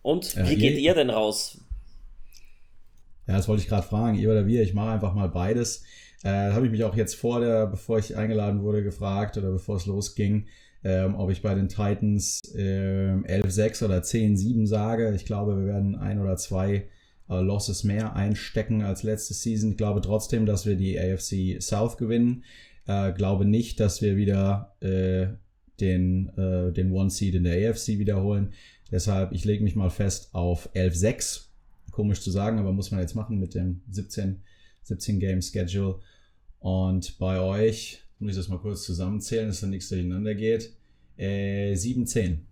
Und 0.02 0.36
wie 0.36 0.56
geht 0.56 0.80
ihr 0.80 0.96
denn 0.96 1.12
raus? 1.12 1.64
Ja, 3.28 3.38
das 3.38 3.48
wollte 3.48 3.64
ich 3.64 3.70
gerade 3.70 3.88
fragen, 3.88 4.18
ihr 4.18 4.30
oder 4.30 4.48
wir. 4.48 4.64
Ich 4.64 4.74
mache 4.74 4.92
einfach 4.92 5.14
mal 5.14 5.30
beides. 5.30 5.84
Äh, 6.24 6.52
habe 6.52 6.66
ich 6.66 6.72
mich 6.72 6.84
auch 6.84 6.96
jetzt 6.96 7.16
vor 7.16 7.40
der, 7.40 7.68
bevor 7.68 8.00
ich 8.00 8.16
eingeladen 8.16 8.62
wurde, 8.62 8.84
gefragt 8.84 9.38
oder 9.38 9.52
bevor 9.52 9.76
es 9.76 9.86
losging, 9.86 10.48
ähm, 10.84 11.16
ob 11.16 11.30
ich 11.32 11.42
bei 11.42 11.54
den 11.54 11.70
Titans 11.70 12.40
äh, 12.56 13.12
11-6 13.12 13.86
oder 13.86 14.00
10-7 14.00 14.68
sage. 14.68 15.14
Ich 15.16 15.26
glaube, 15.26 15.58
wir 15.58 15.66
werden 15.66 15.96
ein 15.96 16.20
oder 16.20 16.38
zwei 16.38 16.88
äh, 17.30 17.40
Losses 17.40 17.84
mehr 17.84 18.16
einstecken 18.16 18.84
als 18.84 19.04
letzte 19.04 19.34
Season. 19.34 19.72
Ich 19.72 19.78
glaube 19.78 20.02
trotzdem, 20.02 20.46
dass 20.46 20.66
wir 20.66 20.76
die 20.76 21.00
AFC 21.00 21.62
South 21.62 21.98
gewinnen. 21.98 22.44
Äh, 22.88 23.14
glaube 23.14 23.46
nicht, 23.46 23.80
dass 23.80 24.02
wir 24.02 24.18
wieder 24.18 24.76
äh, 24.82 25.28
den, 25.80 26.30
äh, 26.38 26.72
den 26.72 26.92
One 26.92 27.10
Seed 27.10 27.36
in 27.36 27.44
der 27.44 27.70
AFC 27.70 28.00
wiederholen. 28.00 28.54
Deshalb, 28.92 29.32
ich 29.32 29.46
lege 29.46 29.64
mich 29.64 29.76
mal 29.76 29.90
fest 29.90 30.30
auf 30.34 30.70
11-6 30.74 31.48
komisch 31.94 32.22
zu 32.22 32.32
sagen, 32.32 32.60
aber 32.60 32.74
muss 32.74 32.92
man 32.92 33.00
jetzt 33.00 33.16
machen 33.16 33.40
mit 33.40 33.56
dem 33.56 33.82
17, 33.90 34.44
17 34.82 35.20
Game 35.20 35.42
Schedule. 35.42 36.00
Und 36.60 37.18
bei 37.20 37.40
euch, 37.40 38.04
muss 38.20 38.32
ich 38.32 38.38
das 38.38 38.50
mal 38.50 38.60
kurz 38.60 38.84
zusammenzählen, 38.84 39.48
dass 39.48 39.62
da 39.62 39.68
nichts 39.68 39.90
durcheinander 39.90 40.36
geht, 40.36 40.74
äh, 41.18 41.76
7, 41.76 42.06
10. 42.06 42.48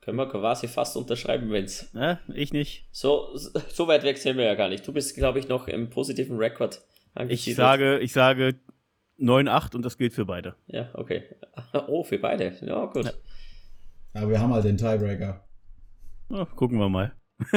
Können 0.00 0.18
wir 0.18 0.28
quasi 0.28 0.68
fast 0.68 0.96
unterschreiben, 0.96 1.50
wenn's. 1.50 1.90
Ja, 1.94 2.20
ich 2.32 2.52
nicht. 2.52 2.88
So, 2.92 3.36
so 3.68 3.88
weit 3.88 4.04
weg 4.04 4.18
sind 4.18 4.36
wir 4.36 4.44
ja 4.44 4.54
gar 4.54 4.68
nicht. 4.68 4.86
Du 4.86 4.92
bist, 4.92 5.16
glaube 5.16 5.38
ich, 5.38 5.48
noch 5.48 5.68
im 5.68 5.90
positiven 5.90 6.36
Rekord. 6.36 6.82
Ich 7.28 7.54
sage, 7.54 7.98
ich 8.00 8.12
sage 8.12 8.54
9-8 9.18 9.74
und 9.74 9.82
das 9.82 9.96
gilt 9.96 10.12
für 10.12 10.24
beide. 10.24 10.54
Ja, 10.66 10.90
okay. 10.94 11.24
Oh, 11.88 12.04
für 12.04 12.18
beide. 12.18 12.54
Ja, 12.60 12.84
gut. 12.86 13.06
Ja. 13.06 13.12
Aber 14.14 14.30
wir 14.30 14.40
haben 14.40 14.52
halt 14.52 14.64
den 14.64 14.76
Tiebreaker. 14.76 15.46
Oh, 16.28 16.44
gucken 16.44 16.78
wir 16.78 16.88
mal. 16.88 17.12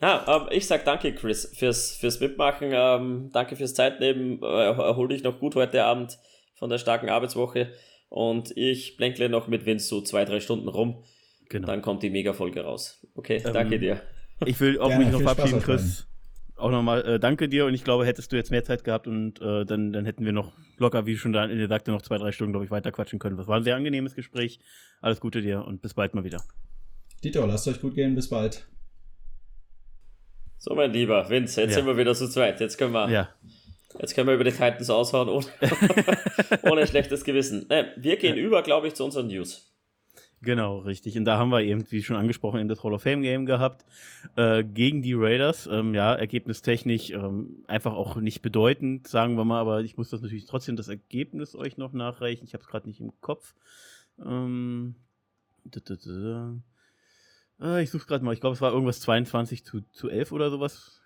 ja, 0.00 0.24
ähm, 0.28 0.48
ich 0.50 0.66
sag 0.66 0.84
danke, 0.84 1.14
Chris, 1.14 1.52
fürs, 1.56 1.96
fürs 1.96 2.20
Mitmachen. 2.20 2.70
Ähm, 2.72 3.30
danke 3.32 3.56
fürs 3.56 3.74
Zeitnehmen. 3.74 4.42
Äh, 4.42 4.70
erhol 4.70 5.08
dich 5.08 5.22
noch 5.22 5.38
gut 5.38 5.54
heute 5.54 5.84
Abend 5.84 6.18
von 6.54 6.70
der 6.70 6.78
starken 6.78 7.08
Arbeitswoche. 7.08 7.72
Und 8.08 8.56
ich 8.56 8.96
blänkle 8.96 9.28
noch 9.28 9.48
mit 9.48 9.66
Vince 9.66 9.88
so 9.88 10.00
zwei, 10.00 10.24
drei 10.24 10.40
Stunden 10.40 10.68
rum. 10.68 11.04
Genau. 11.48 11.66
Dann 11.66 11.82
kommt 11.82 12.02
die 12.02 12.10
Mega-Folge 12.10 12.62
raus. 12.62 13.06
Okay, 13.14 13.42
ähm, 13.44 13.52
danke 13.52 13.78
dir. 13.78 14.00
Ich 14.46 14.58
will 14.60 14.78
auch 14.80 14.88
Gerne, 14.88 15.04
mich 15.04 15.12
noch 15.12 15.20
verabschieden, 15.20 15.60
Chris. 15.60 16.06
Auch 16.56 16.70
nochmal 16.70 17.04
äh, 17.04 17.18
danke 17.18 17.48
dir 17.48 17.66
und 17.66 17.74
ich 17.74 17.82
glaube, 17.82 18.06
hättest 18.06 18.30
du 18.30 18.36
jetzt 18.36 18.50
mehr 18.50 18.62
Zeit 18.62 18.84
gehabt 18.84 19.08
und 19.08 19.40
äh, 19.40 19.64
dann, 19.64 19.92
dann 19.92 20.04
hätten 20.04 20.24
wir 20.24 20.32
noch 20.32 20.52
locker, 20.78 21.04
wie 21.04 21.16
schon 21.16 21.32
da 21.32 21.44
in 21.44 21.58
der 21.58 21.68
sagte, 21.68 21.90
noch 21.90 22.02
zwei, 22.02 22.16
drei 22.16 22.30
Stunden, 22.30 22.52
glaube 22.52 22.64
ich, 22.64 22.70
weiter 22.70 22.92
quatschen 22.92 23.18
können. 23.18 23.36
Das 23.36 23.48
war 23.48 23.56
ein 23.56 23.64
sehr 23.64 23.74
angenehmes 23.74 24.14
Gespräch. 24.14 24.60
Alles 25.00 25.20
Gute 25.20 25.42
dir 25.42 25.64
und 25.64 25.82
bis 25.82 25.94
bald 25.94 26.14
mal 26.14 26.22
wieder. 26.22 26.42
Dieter, 27.24 27.46
lasst 27.46 27.66
euch 27.66 27.80
gut 27.80 27.94
gehen, 27.94 28.14
bis 28.14 28.28
bald. 28.28 28.68
So, 30.58 30.74
mein 30.74 30.92
Lieber, 30.92 31.28
Vince, 31.28 31.60
jetzt 31.60 31.70
ja. 31.70 31.76
sind 31.76 31.86
wir 31.86 31.96
wieder 31.96 32.14
zu 32.14 32.28
zweit. 32.28 32.60
Jetzt 32.60 32.78
können 32.78 32.92
wir, 32.92 33.10
ja. 33.10 33.28
jetzt 33.98 34.14
können 34.14 34.28
wir 34.28 34.34
über 34.34 34.44
die 34.44 34.52
Titans 34.52 34.88
aushauen 34.90 35.28
ohne, 35.28 35.46
ohne 36.62 36.86
schlechtes 36.86 37.24
Gewissen. 37.24 37.66
Ne, 37.68 37.92
wir 37.96 38.16
gehen 38.16 38.36
ja. 38.36 38.42
über, 38.42 38.62
glaube 38.62 38.86
ich, 38.86 38.94
zu 38.94 39.04
unseren 39.04 39.26
News. 39.26 39.73
Genau, 40.44 40.78
richtig. 40.78 41.16
Und 41.16 41.24
da 41.24 41.38
haben 41.38 41.50
wir 41.50 41.62
eben, 41.62 41.90
wie 41.90 42.02
schon 42.02 42.16
angesprochen, 42.16 42.60
in 42.60 42.68
das 42.68 42.82
Hall 42.84 42.92
of 42.92 43.02
Fame 43.02 43.22
Game 43.22 43.46
gehabt 43.46 43.84
äh, 44.36 44.62
gegen 44.62 45.00
die 45.00 45.14
Raiders. 45.14 45.66
Ähm, 45.66 45.94
ja, 45.94 46.14
ergebnistechnisch 46.14 47.10
ähm, 47.10 47.64
einfach 47.66 47.94
auch 47.94 48.16
nicht 48.16 48.42
bedeutend, 48.42 49.08
sagen 49.08 49.36
wir 49.36 49.44
mal, 49.44 49.60
aber 49.60 49.80
ich 49.80 49.96
muss 49.96 50.10
das 50.10 50.20
natürlich 50.20 50.46
trotzdem 50.46 50.76
das 50.76 50.88
Ergebnis 50.88 51.54
euch 51.54 51.78
noch 51.78 51.92
nachreichen. 51.92 52.44
Ich 52.44 52.52
habe 52.52 52.62
es 52.62 52.68
gerade 52.68 52.86
nicht 52.86 53.00
im 53.00 53.12
Kopf. 53.20 53.54
Ähm, 54.24 54.96
äh, 57.60 57.82
ich 57.82 57.90
suche 57.90 58.06
gerade 58.06 58.24
mal, 58.24 58.34
ich 58.34 58.40
glaube, 58.40 58.54
es 58.54 58.60
war 58.60 58.72
irgendwas 58.72 59.00
22 59.00 59.64
zu, 59.64 59.80
zu 59.92 60.08
11 60.08 60.32
oder 60.32 60.50
sowas. 60.50 61.00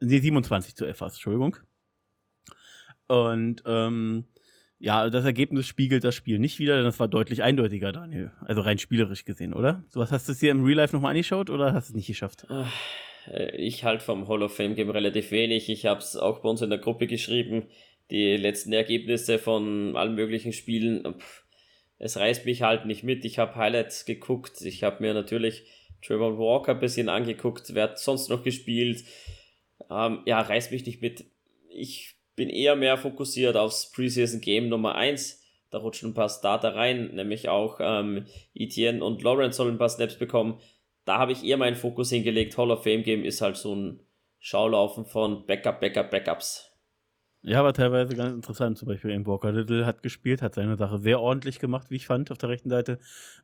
Nee, 0.00 0.20
27 0.20 0.76
zu 0.76 0.84
11 0.86 1.00
war 1.00 1.08
Entschuldigung. 1.08 1.56
Und 3.08 3.64
ähm, 3.66 4.26
ja, 4.80 5.10
das 5.10 5.26
Ergebnis 5.26 5.66
spiegelt 5.66 6.04
das 6.04 6.14
Spiel 6.14 6.38
nicht 6.38 6.58
wieder, 6.58 6.78
denn 6.78 6.86
es 6.86 6.98
war 6.98 7.06
deutlich 7.06 7.42
eindeutiger, 7.42 7.92
Daniel. 7.92 8.32
Also 8.40 8.62
rein 8.62 8.78
spielerisch 8.78 9.26
gesehen, 9.26 9.52
oder? 9.52 9.84
So 9.90 10.00
was 10.00 10.10
hast 10.10 10.26
du 10.26 10.32
es 10.32 10.38
dir 10.38 10.50
im 10.50 10.64
Real 10.64 10.78
Life 10.78 10.96
nochmal 10.96 11.10
angeschaut 11.10 11.50
oder 11.50 11.74
hast 11.74 11.90
du 11.90 11.92
es 11.92 11.96
nicht 11.96 12.06
geschafft? 12.06 12.46
Äh, 13.30 13.54
ich 13.56 13.84
halte 13.84 14.02
vom 14.02 14.26
Hall 14.26 14.42
of 14.42 14.56
Fame 14.56 14.74
Game 14.74 14.88
relativ 14.88 15.32
wenig. 15.32 15.68
Ich 15.68 15.84
habe 15.84 16.00
es 16.00 16.16
auch 16.16 16.40
bei 16.40 16.48
uns 16.48 16.62
in 16.62 16.70
der 16.70 16.78
Gruppe 16.78 17.06
geschrieben. 17.06 17.66
Die 18.10 18.38
letzten 18.38 18.72
Ergebnisse 18.72 19.38
von 19.38 19.96
allen 19.96 20.14
möglichen 20.14 20.54
Spielen. 20.54 21.14
Es 21.98 22.16
reißt 22.16 22.46
mich 22.46 22.62
halt 22.62 22.86
nicht 22.86 23.04
mit. 23.04 23.26
Ich 23.26 23.38
habe 23.38 23.56
Highlights 23.56 24.06
geguckt. 24.06 24.62
Ich 24.62 24.82
habe 24.82 25.02
mir 25.02 25.12
natürlich 25.12 25.64
Trevor 26.00 26.38
Walker 26.38 26.72
ein 26.72 26.80
bisschen 26.80 27.10
angeguckt. 27.10 27.74
Wer 27.74 27.84
hat 27.84 27.98
sonst 27.98 28.30
noch 28.30 28.42
gespielt? 28.42 29.04
Ähm, 29.90 30.20
ja, 30.24 30.40
reißt 30.40 30.72
mich 30.72 30.86
nicht 30.86 31.02
mit. 31.02 31.26
Ich 31.68 32.16
bin 32.36 32.48
eher 32.48 32.76
mehr 32.76 32.96
fokussiert 32.96 33.56
aufs 33.56 33.90
Preseason 33.92 34.40
Game 34.40 34.68
Nummer 34.68 34.94
1. 34.94 35.40
Da 35.70 35.78
rutschen 35.78 36.10
ein 36.10 36.14
paar 36.14 36.28
Starter 36.28 36.74
rein, 36.74 37.14
nämlich 37.14 37.48
auch 37.48 37.78
ähm, 37.80 38.26
Etienne 38.54 39.04
und 39.04 39.22
Lawrence 39.22 39.56
sollen 39.56 39.74
ein 39.74 39.78
paar 39.78 39.88
Snaps 39.88 40.18
bekommen. 40.18 40.58
Da 41.04 41.18
habe 41.18 41.32
ich 41.32 41.44
eher 41.44 41.56
meinen 41.56 41.76
Fokus 41.76 42.10
hingelegt. 42.10 42.58
Hall 42.58 42.70
of 42.70 42.82
Fame 42.82 43.02
Game 43.02 43.24
ist 43.24 43.40
halt 43.40 43.56
so 43.56 43.74
ein 43.74 44.00
Schaulaufen 44.38 45.04
von 45.04 45.46
Backup, 45.46 45.80
Backup, 45.80 46.10
Backups. 46.10 46.70
Ja, 47.42 47.64
war 47.64 47.72
teilweise 47.72 48.14
ganz 48.16 48.34
interessant. 48.34 48.76
Zum 48.76 48.88
Beispiel 48.88 49.12
in 49.12 49.26
Walker 49.26 49.50
Little 49.50 49.86
hat 49.86 50.02
gespielt, 50.02 50.42
hat 50.42 50.54
seine 50.54 50.76
Sache 50.76 50.98
sehr 50.98 51.20
ordentlich 51.20 51.58
gemacht, 51.58 51.90
wie 51.90 51.96
ich 51.96 52.06
fand, 52.06 52.30
auf 52.30 52.36
der 52.36 52.50
rechten 52.50 52.68
Seite. 52.68 52.98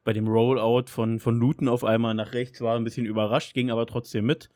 Bei 0.04 0.12
dem 0.12 0.28
Rollout 0.28 0.88
von, 0.88 1.18
von 1.18 1.38
Luton 1.38 1.68
auf 1.68 1.82
einmal 1.82 2.12
nach 2.12 2.34
rechts 2.34 2.60
war 2.60 2.76
ein 2.76 2.84
bisschen 2.84 3.06
überrascht, 3.06 3.54
ging 3.54 3.70
aber 3.70 3.86
trotzdem 3.86 4.26
mit. 4.26 4.50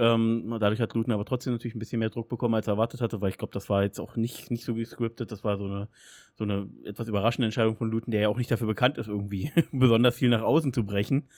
Ähm, 0.00 0.56
dadurch 0.58 0.80
hat 0.80 0.94
Luton 0.94 1.12
aber 1.12 1.26
trotzdem 1.26 1.52
natürlich 1.52 1.74
ein 1.74 1.78
bisschen 1.78 1.98
mehr 1.98 2.08
Druck 2.08 2.30
bekommen, 2.30 2.54
als 2.54 2.66
er 2.66 2.72
erwartet 2.72 3.02
hatte, 3.02 3.20
weil 3.20 3.28
ich 3.28 3.36
glaube, 3.36 3.52
das 3.52 3.68
war 3.68 3.82
jetzt 3.82 4.00
auch 4.00 4.16
nicht, 4.16 4.50
nicht 4.50 4.64
so 4.64 4.74
gescriptet. 4.74 5.30
Das 5.30 5.44
war 5.44 5.58
so 5.58 5.66
eine, 5.66 5.88
so 6.36 6.44
eine 6.44 6.70
etwas 6.84 7.06
überraschende 7.06 7.44
Entscheidung 7.44 7.76
von 7.76 7.90
Luton, 7.90 8.10
der 8.10 8.22
ja 8.22 8.28
auch 8.30 8.38
nicht 8.38 8.50
dafür 8.50 8.66
bekannt 8.66 8.96
ist, 8.96 9.08
irgendwie 9.08 9.52
besonders 9.72 10.16
viel 10.16 10.30
nach 10.30 10.40
außen 10.40 10.72
zu 10.72 10.86
brechen. 10.86 11.28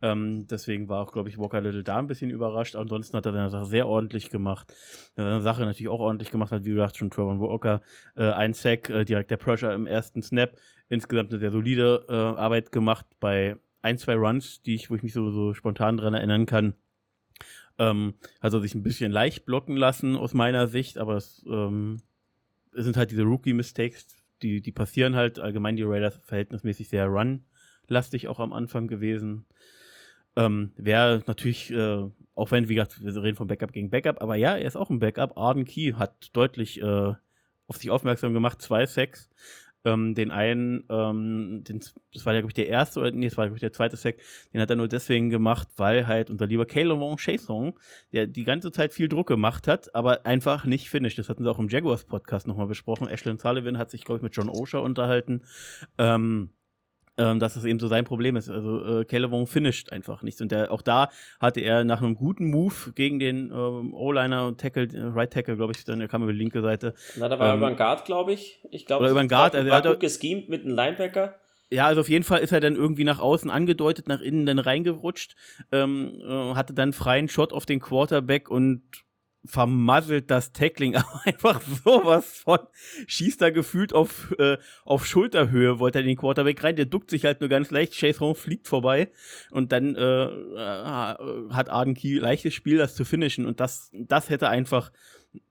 Ähm, 0.00 0.46
deswegen 0.46 0.88
war 0.88 1.02
auch, 1.02 1.12
glaube 1.12 1.28
ich, 1.28 1.36
Walker 1.36 1.60
Little 1.60 1.84
da 1.84 1.98
ein 1.98 2.06
bisschen 2.06 2.30
überrascht. 2.30 2.74
Ansonsten 2.74 3.18
hat 3.18 3.26
er 3.26 3.32
seine 3.32 3.50
Sache 3.50 3.66
sehr 3.66 3.86
ordentlich 3.86 4.30
gemacht. 4.30 4.72
Seine 5.14 5.42
Sache 5.42 5.62
natürlich 5.62 5.90
auch 5.90 6.00
ordentlich 6.00 6.30
gemacht 6.30 6.52
hat, 6.52 6.64
wie 6.64 6.70
gesagt, 6.70 6.96
schon 6.96 7.10
Trevor 7.10 7.38
Walker. 7.38 7.82
Äh, 8.16 8.30
ein 8.30 8.54
Sack, 8.54 8.88
äh, 8.88 9.04
direkt 9.04 9.30
der 9.30 9.36
Pressure 9.36 9.74
im 9.74 9.86
ersten 9.86 10.22
Snap. 10.22 10.56
Insgesamt 10.88 11.32
eine 11.32 11.40
sehr 11.40 11.50
solide 11.50 12.06
äh, 12.08 12.12
Arbeit 12.12 12.72
gemacht 12.72 13.04
bei 13.20 13.56
ein, 13.82 13.98
zwei 13.98 14.14
Runs, 14.14 14.62
die 14.62 14.74
ich, 14.74 14.90
wo 14.90 14.94
ich 14.94 15.02
mich 15.02 15.12
so, 15.12 15.30
so 15.30 15.52
spontan 15.52 15.98
dran 15.98 16.14
erinnern 16.14 16.46
kann. 16.46 16.74
Ähm, 17.78 18.14
er 18.40 18.50
sich 18.60 18.74
ein 18.74 18.82
bisschen 18.82 19.12
leicht 19.12 19.44
blocken 19.44 19.76
lassen 19.76 20.16
aus 20.16 20.34
meiner 20.34 20.66
Sicht, 20.66 20.98
aber 20.98 21.16
es, 21.16 21.44
ähm, 21.48 21.98
sind 22.72 22.96
halt 22.96 23.10
diese 23.10 23.22
Rookie-Mistakes, 23.22 24.06
die, 24.42 24.60
die 24.60 24.72
passieren 24.72 25.16
halt. 25.16 25.38
Allgemein 25.38 25.76
die 25.76 25.82
Raiders 25.82 26.20
verhältnismäßig 26.24 26.88
sehr 26.88 27.06
run-lastig 27.06 28.28
auch 28.28 28.40
am 28.40 28.52
Anfang 28.52 28.88
gewesen. 28.88 29.46
Ähm, 30.36 30.72
Wäre 30.76 31.22
natürlich, 31.26 31.70
äh, 31.70 32.04
auch 32.34 32.50
wenn, 32.50 32.68
wie 32.68 32.74
gesagt, 32.74 33.02
wir 33.02 33.22
reden 33.22 33.36
von 33.36 33.46
Backup 33.46 33.72
gegen 33.72 33.90
Backup, 33.90 34.20
aber 34.20 34.36
ja, 34.36 34.56
er 34.56 34.66
ist 34.66 34.76
auch 34.76 34.90
ein 34.90 34.98
Backup. 34.98 35.36
Arden 35.38 35.64
Key 35.64 35.94
hat 35.94 36.30
deutlich 36.34 36.80
äh, 36.82 37.14
auf 37.66 37.76
sich 37.76 37.90
aufmerksam 37.90 38.34
gemacht, 38.34 38.60
zwei 38.60 38.86
Sacks. 38.86 39.30
Ähm, 39.86 40.16
den 40.16 40.32
einen, 40.32 40.84
ähm, 40.90 41.62
den, 41.62 41.78
das 42.12 42.26
war 42.26 42.34
ja, 42.34 42.40
glaube 42.40 42.50
ich, 42.50 42.54
der 42.54 42.68
erste, 42.68 42.98
oder 42.98 43.12
nee, 43.12 43.28
das 43.28 43.36
war, 43.36 43.46
glaube 43.46 43.56
ich, 43.56 43.60
der 43.60 43.72
zweite 43.72 43.96
Sack, 43.96 44.16
den 44.52 44.60
hat 44.60 44.68
er 44.68 44.74
nur 44.74 44.88
deswegen 44.88 45.30
gemacht, 45.30 45.68
weil 45.76 46.08
halt 46.08 46.28
unser 46.28 46.46
lieber 46.46 46.66
Caleb 46.66 46.98
Von 46.98 47.16
Chasson, 47.16 47.72
der 48.12 48.26
die 48.26 48.42
ganze 48.42 48.72
Zeit 48.72 48.92
viel 48.92 49.08
Druck 49.08 49.28
gemacht 49.28 49.68
hat, 49.68 49.94
aber 49.94 50.26
einfach 50.26 50.64
nicht 50.64 50.90
finished. 50.90 51.18
Das 51.18 51.28
hatten 51.28 51.44
sie 51.44 51.50
auch 51.50 51.60
im 51.60 51.68
Jaguars-Podcast 51.68 52.48
nochmal 52.48 52.66
besprochen. 52.66 53.08
Ashlyn 53.08 53.38
Sullivan 53.38 53.78
hat 53.78 53.90
sich, 53.90 54.04
glaube 54.04 54.18
ich, 54.18 54.22
mit 54.24 54.34
John 54.34 54.48
Osher 54.48 54.82
unterhalten. 54.82 55.42
Ähm, 55.98 56.50
ähm, 57.18 57.38
dass 57.38 57.54
das 57.54 57.64
eben 57.64 57.78
so 57.78 57.88
sein 57.88 58.04
Problem 58.04 58.36
ist. 58.36 58.48
Also 58.48 59.00
äh, 59.00 59.04
Caleb 59.04 59.48
finisht 59.48 59.92
einfach 59.92 60.22
nichts. 60.22 60.40
Und 60.40 60.52
der, 60.52 60.70
auch 60.72 60.82
da 60.82 61.08
hatte 61.40 61.60
er 61.60 61.84
nach 61.84 62.02
einem 62.02 62.14
guten 62.14 62.50
Move 62.50 62.92
gegen 62.94 63.18
den 63.18 63.50
ähm, 63.50 63.94
O-Liner 63.94 64.46
und 64.46 64.60
Tackle, 64.60 64.88
äh, 64.92 65.02
Right 65.14 65.32
Tackle, 65.32 65.56
glaube 65.56 65.72
ich, 65.74 65.84
dann 65.84 65.98
der 65.98 66.08
kam 66.08 66.22
über 66.22 66.32
die 66.32 66.38
linke 66.38 66.62
Seite. 66.62 66.94
Na, 67.16 67.28
da 67.28 67.38
war 67.38 67.52
ähm, 67.52 67.58
über 67.58 67.70
den 67.70 67.76
Guard, 67.76 68.04
glaube 68.04 68.32
ich. 68.32 68.60
Ich 68.70 68.86
glaube, 68.86 69.08
über 69.08 69.22
den 69.22 69.28
Guard. 69.28 69.54
War, 69.54 69.60
also, 69.60 69.70
war 69.70 69.82
gut 69.82 70.00
geschemt 70.00 70.48
mit 70.48 70.64
einem 70.64 70.74
Linebacker. 70.74 71.34
Ja, 71.68 71.86
also 71.86 72.02
auf 72.02 72.08
jeden 72.08 72.22
Fall 72.22 72.40
ist 72.40 72.52
er 72.52 72.60
dann 72.60 72.76
irgendwie 72.76 73.02
nach 73.02 73.18
außen 73.18 73.50
angedeutet, 73.50 74.06
nach 74.06 74.20
innen 74.20 74.46
dann 74.46 74.60
reingerutscht, 74.60 75.34
ähm, 75.72 76.20
äh, 76.24 76.54
hatte 76.54 76.74
dann 76.74 76.92
freien 76.92 77.28
Shot 77.28 77.52
auf 77.52 77.66
den 77.66 77.80
Quarterback 77.80 78.48
und 78.48 78.82
vermasselt 79.46 80.30
das 80.30 80.52
Tackling, 80.52 80.96
aber 80.96 81.20
einfach 81.24 81.60
sowas 81.62 82.38
von 82.38 82.58
schießt 83.06 83.40
da 83.40 83.50
gefühlt 83.50 83.92
auf, 83.92 84.34
äh, 84.38 84.58
auf 84.84 85.06
Schulterhöhe, 85.06 85.78
wollte 85.78 86.00
er 86.00 86.04
den 86.04 86.16
Quarterback 86.16 86.62
rein, 86.62 86.76
der 86.76 86.86
duckt 86.86 87.10
sich 87.10 87.24
halt 87.24 87.40
nur 87.40 87.48
ganz 87.48 87.70
leicht, 87.70 87.98
Chase 87.98 88.34
fliegt 88.34 88.68
vorbei 88.68 89.10
und 89.50 89.72
dann 89.72 89.94
äh, 89.94 90.24
äh, 90.24 91.50
hat 91.50 91.68
Arden 91.68 91.94
Key 91.94 92.18
leichtes 92.18 92.54
Spiel, 92.54 92.78
das 92.78 92.94
zu 92.94 93.04
finishen 93.04 93.46
und 93.46 93.60
das, 93.60 93.90
das 93.92 94.30
hätte 94.30 94.48
einfach 94.48 94.92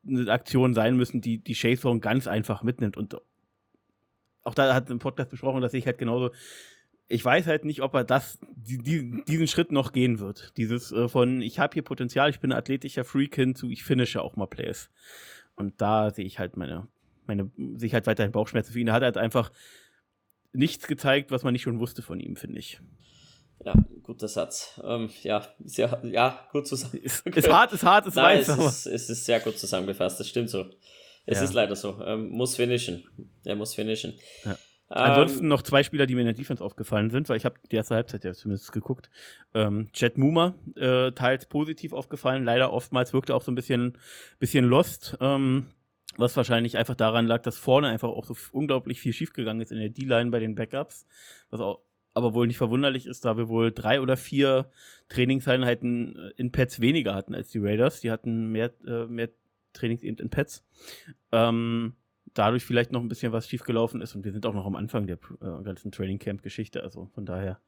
eine 0.08 0.32
Aktion 0.32 0.74
sein 0.74 0.98
müssen, 0.98 1.22
die, 1.22 1.38
die 1.38 1.56
Chase 1.56 2.00
ganz 2.00 2.28
einfach 2.28 2.64
mitnimmt 2.64 2.98
und 2.98 3.18
auch 4.44 4.54
da 4.54 4.74
hat 4.74 4.90
im 4.90 5.00
Podcast 5.00 5.32
besprochen, 5.32 5.62
dass 5.62 5.74
ich 5.74 5.86
halt 5.86 5.98
genauso 5.98 6.32
ich 7.08 7.24
weiß 7.24 7.46
halt 7.48 7.66
nicht, 7.66 7.82
ob 7.82 7.94
er 7.94 8.04
das, 8.04 8.40
die, 8.56 8.80
die, 8.80 9.24
diesen 9.28 9.48
Schritt 9.48 9.72
noch 9.72 9.92
gehen 9.92 10.20
wird. 10.20 10.54
Dieses 10.58 10.92
äh, 10.92 11.08
von, 11.08 11.42
ich 11.42 11.60
habe 11.60 11.74
hier 11.74 11.84
Potenzial, 11.84 12.30
ich 12.30 12.40
bin 12.40 12.52
ein 12.52 12.58
athletischer 12.58 13.06
Freak 13.06 13.36
hin 13.36 13.56
zu, 13.56 13.70
ich 13.70 13.84
finische 13.84 14.22
auch 14.22 14.36
mal 14.36 14.48
Plays. 14.48 14.90
Und 15.56 15.80
da 15.82 16.12
sehe 16.12 16.26
ich 16.26 16.40
halt 16.40 16.58
meine, 16.58 16.88
meine, 17.28 17.52
sehe 17.58 17.88
ich 17.88 17.94
halt 17.94 18.08
weiterhin 18.08 18.32
Bauchschmerzen 18.32 18.74
für 18.74 18.80
ihn. 18.80 18.88
Er 18.88 18.96
hat 18.96 19.04
halt 19.04 19.18
einfach 19.18 19.52
nichts 20.52 20.88
gezeigt, 20.88 21.32
was 21.32 21.44
man 21.44 21.54
nicht 21.54 21.64
schon 21.64 21.80
wusste 21.80 22.02
von 22.02 22.20
ihm, 22.20 22.36
finde 22.36 22.60
ich. 22.60 22.80
Ja, 23.64 23.74
guter 24.04 24.28
Satz. 24.28 24.80
Ähm, 24.84 25.10
ja, 25.22 25.48
sehr, 25.64 26.02
ja, 26.04 26.48
gut 26.52 26.68
zusammengefasst. 26.68 27.26
Ist, 27.26 27.38
ist 27.38 27.52
hart, 27.52 27.74
ist 27.74 27.84
hart, 27.84 28.08
ist 28.08 28.16
Nein, 28.16 28.40
weiß, 28.40 28.48
es 28.50 28.58
ist, 28.58 28.86
es 28.88 29.10
ist 29.10 29.26
sehr 29.26 29.40
gut 29.40 29.58
zusammengefasst, 29.58 30.20
das 30.20 30.28
stimmt 30.28 30.50
so. 30.50 30.66
Es 31.26 31.40
ja. 31.40 31.44
ist 31.44 31.54
leider 31.54 31.76
so. 31.76 32.00
Ähm, 32.04 32.30
muss 32.30 32.56
finishen. 32.56 33.04
Er 33.44 33.56
muss 33.56 33.74
finishen. 33.74 34.14
Ja. 34.44 34.58
Ansonsten 34.88 35.44
ähm, 35.44 35.50
noch 35.50 35.64
zwei 35.64 35.84
Spieler, 35.84 36.06
die 36.06 36.14
mir 36.14 36.22
in 36.22 36.28
der 36.28 36.36
Defense 36.36 36.64
aufgefallen 36.64 37.10
sind, 37.10 37.28
weil 37.28 37.38
ich 37.38 37.46
habe 37.46 37.56
die 37.72 37.76
erste 37.76 37.96
Halbzeit 37.96 38.24
ja 38.24 38.34
zumindest 38.34 38.72
geguckt. 38.72 39.10
Ähm, 39.54 39.90
Jet 39.94 40.18
Muma 40.18 40.54
äh, 40.76 41.12
teils 41.12 41.48
positiv 41.48 41.94
aufgefallen, 41.94 42.44
leider 42.44 42.72
oftmals 42.72 43.12
wirkte 43.14 43.34
auch 43.34 43.42
so 43.42 43.52
ein 43.52 43.56
bisschen, 43.56 43.98
bisschen 44.38 44.66
lost. 44.66 45.18
Ähm, 45.22 45.68
was 46.18 46.38
wahrscheinlich 46.38 46.78
einfach 46.78 46.96
daran 46.96 47.26
lag, 47.26 47.42
dass 47.42 47.58
vorne 47.58 47.88
einfach 47.88 48.10
auch 48.10 48.26
so 48.26 48.36
unglaublich 48.52 49.02
viel 49.02 49.12
schiefgegangen 49.12 49.62
ist 49.62 49.72
in 49.72 49.80
der 49.80 49.90
D-Line 49.90 50.32
bei 50.32 50.40
den 50.40 50.56
Backups. 50.56 51.06
Was 51.50 51.60
auch 51.60 51.82
aber 52.14 52.34
wohl 52.34 52.48
nicht 52.48 52.58
verwunderlich 52.58 53.08
ist, 53.08 53.26
da 53.26 53.36
wir 53.36 53.50
wohl 53.50 53.74
drei 53.74 54.00
oder 54.00 54.16
vier 54.16 54.72
Trainingseinheiten 55.10 56.16
äh, 56.16 56.32
in 56.38 56.52
Pets 56.52 56.80
weniger 56.80 57.14
hatten 57.14 57.36
als 57.36 57.50
die 57.50 57.60
Raiders. 57.60 58.00
Die 58.00 58.10
hatten 58.10 58.52
mehr, 58.52 58.72
äh, 58.88 59.06
mehr 59.06 59.30
Trainings 59.74 60.02
eben 60.02 60.18
in 60.18 60.30
Pets. 60.30 60.64
Ähm, 61.34 61.94
dadurch 62.36 62.64
vielleicht 62.64 62.92
noch 62.92 63.02
ein 63.02 63.08
bisschen 63.08 63.32
was 63.32 63.50
schiefgelaufen 63.50 64.02
ist 64.02 64.16
und 64.16 64.24
wir 64.24 64.32
sind 64.32 64.46
auch 64.46 64.54
noch 64.54 64.66
am 64.66 64.76
Anfang 64.76 65.08
der 65.08 65.18
äh, 65.42 65.64
ganzen 65.64 65.92
Training 65.92 66.20
Camp 66.20 66.44
Geschichte, 66.44 66.84
also 66.84 67.10
von 67.16 67.26
daher. 67.26 67.60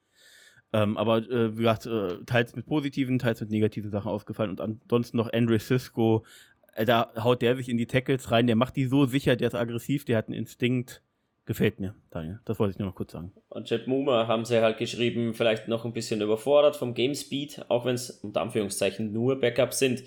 Ähm, 0.74 0.97
aber 0.97 1.18
äh, 1.18 1.53
wie 1.53 1.61
gesagt, 1.61 1.86
äh, 1.86 2.24
teils 2.26 2.55
mit 2.55 2.65
positiven, 2.65 3.20
teils 3.20 3.39
mit 3.41 3.49
negativen 3.49 3.89
Sachen 3.89 4.11
aufgefallen 4.11 4.51
und 4.51 4.61
ansonsten 4.61 5.18
noch 5.18 5.32
Andre 5.32 5.59
Cisco, 5.59 6.26
äh, 6.74 6.86
da 6.86 7.11
haut 7.24 7.41
der 7.41 7.55
sich 7.55 7.70
in 7.70 7.78
die 7.78 7.88
Tackles 7.88 8.32
rein, 8.32 8.47
der 8.47 8.57
macht 8.57 8.76
die 8.76 8.86
so 8.86 9.05
sicher, 9.05 9.36
der 9.36 9.47
ist 9.47 9.55
aggressiv, 9.55 10.05
der 10.05 10.18
hat 10.18 10.28
einen 10.28 10.38
Instinkt. 10.38 11.01
Gefällt 11.45 11.80
mir, 11.80 11.95
Daniel. 12.09 12.41
Das 12.43 12.59
wollte 12.59 12.72
ich 12.72 12.78
nur 12.78 12.89
noch 12.89 12.95
kurz 12.95 13.13
sagen. 13.13 13.32
Und 13.47 13.70
Jet 13.70 13.88
Muma 13.88 14.28
haben 14.28 14.43
sie 14.43 14.61
halt 14.61 14.78
geschrieben, 14.78 15.34
vielleicht 15.34 15.70
noch 15.70 15.86
ein 15.86 15.93
bisschen 15.93 16.20
überfordert 16.20 16.76
vom 16.76 16.93
Game 16.93 17.15
Speed, 17.15 17.63
auch 17.70 17.86
wenn 17.86 17.95
es 17.95 18.09
unter 18.09 18.41
Anführungszeichen 18.41 19.13
nur 19.13 19.39
Backups 19.39 19.80
sind. 19.80 20.03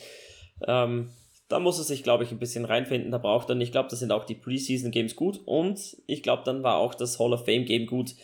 Ähm, 0.66 1.08
da 1.51 1.59
muss 1.59 1.78
er 1.78 1.84
sich, 1.84 2.05
glaube 2.05 2.22
ich, 2.22 2.30
ein 2.30 2.38
bisschen 2.38 2.64
reinfinden. 2.64 3.11
Da 3.11 3.18
braucht 3.18 3.51
er, 3.51 3.57
ich 3.61 3.72
glaube, 3.72 3.88
das 3.90 3.98
sind 3.98 4.12
auch 4.12 4.24
die 4.24 4.36
Preseason 4.36 4.92
Games 4.92 5.16
gut. 5.16 5.40
Und 5.44 5.96
ich 6.07 6.22
glaube, 6.22 6.44
dann 6.44 6.62
war 6.62 6.76
auch 6.76 6.94
das 6.94 7.18
Hall 7.18 7.32
of 7.32 7.44
Fame 7.44 7.64
Game 7.64 7.86
gut. 7.86 8.14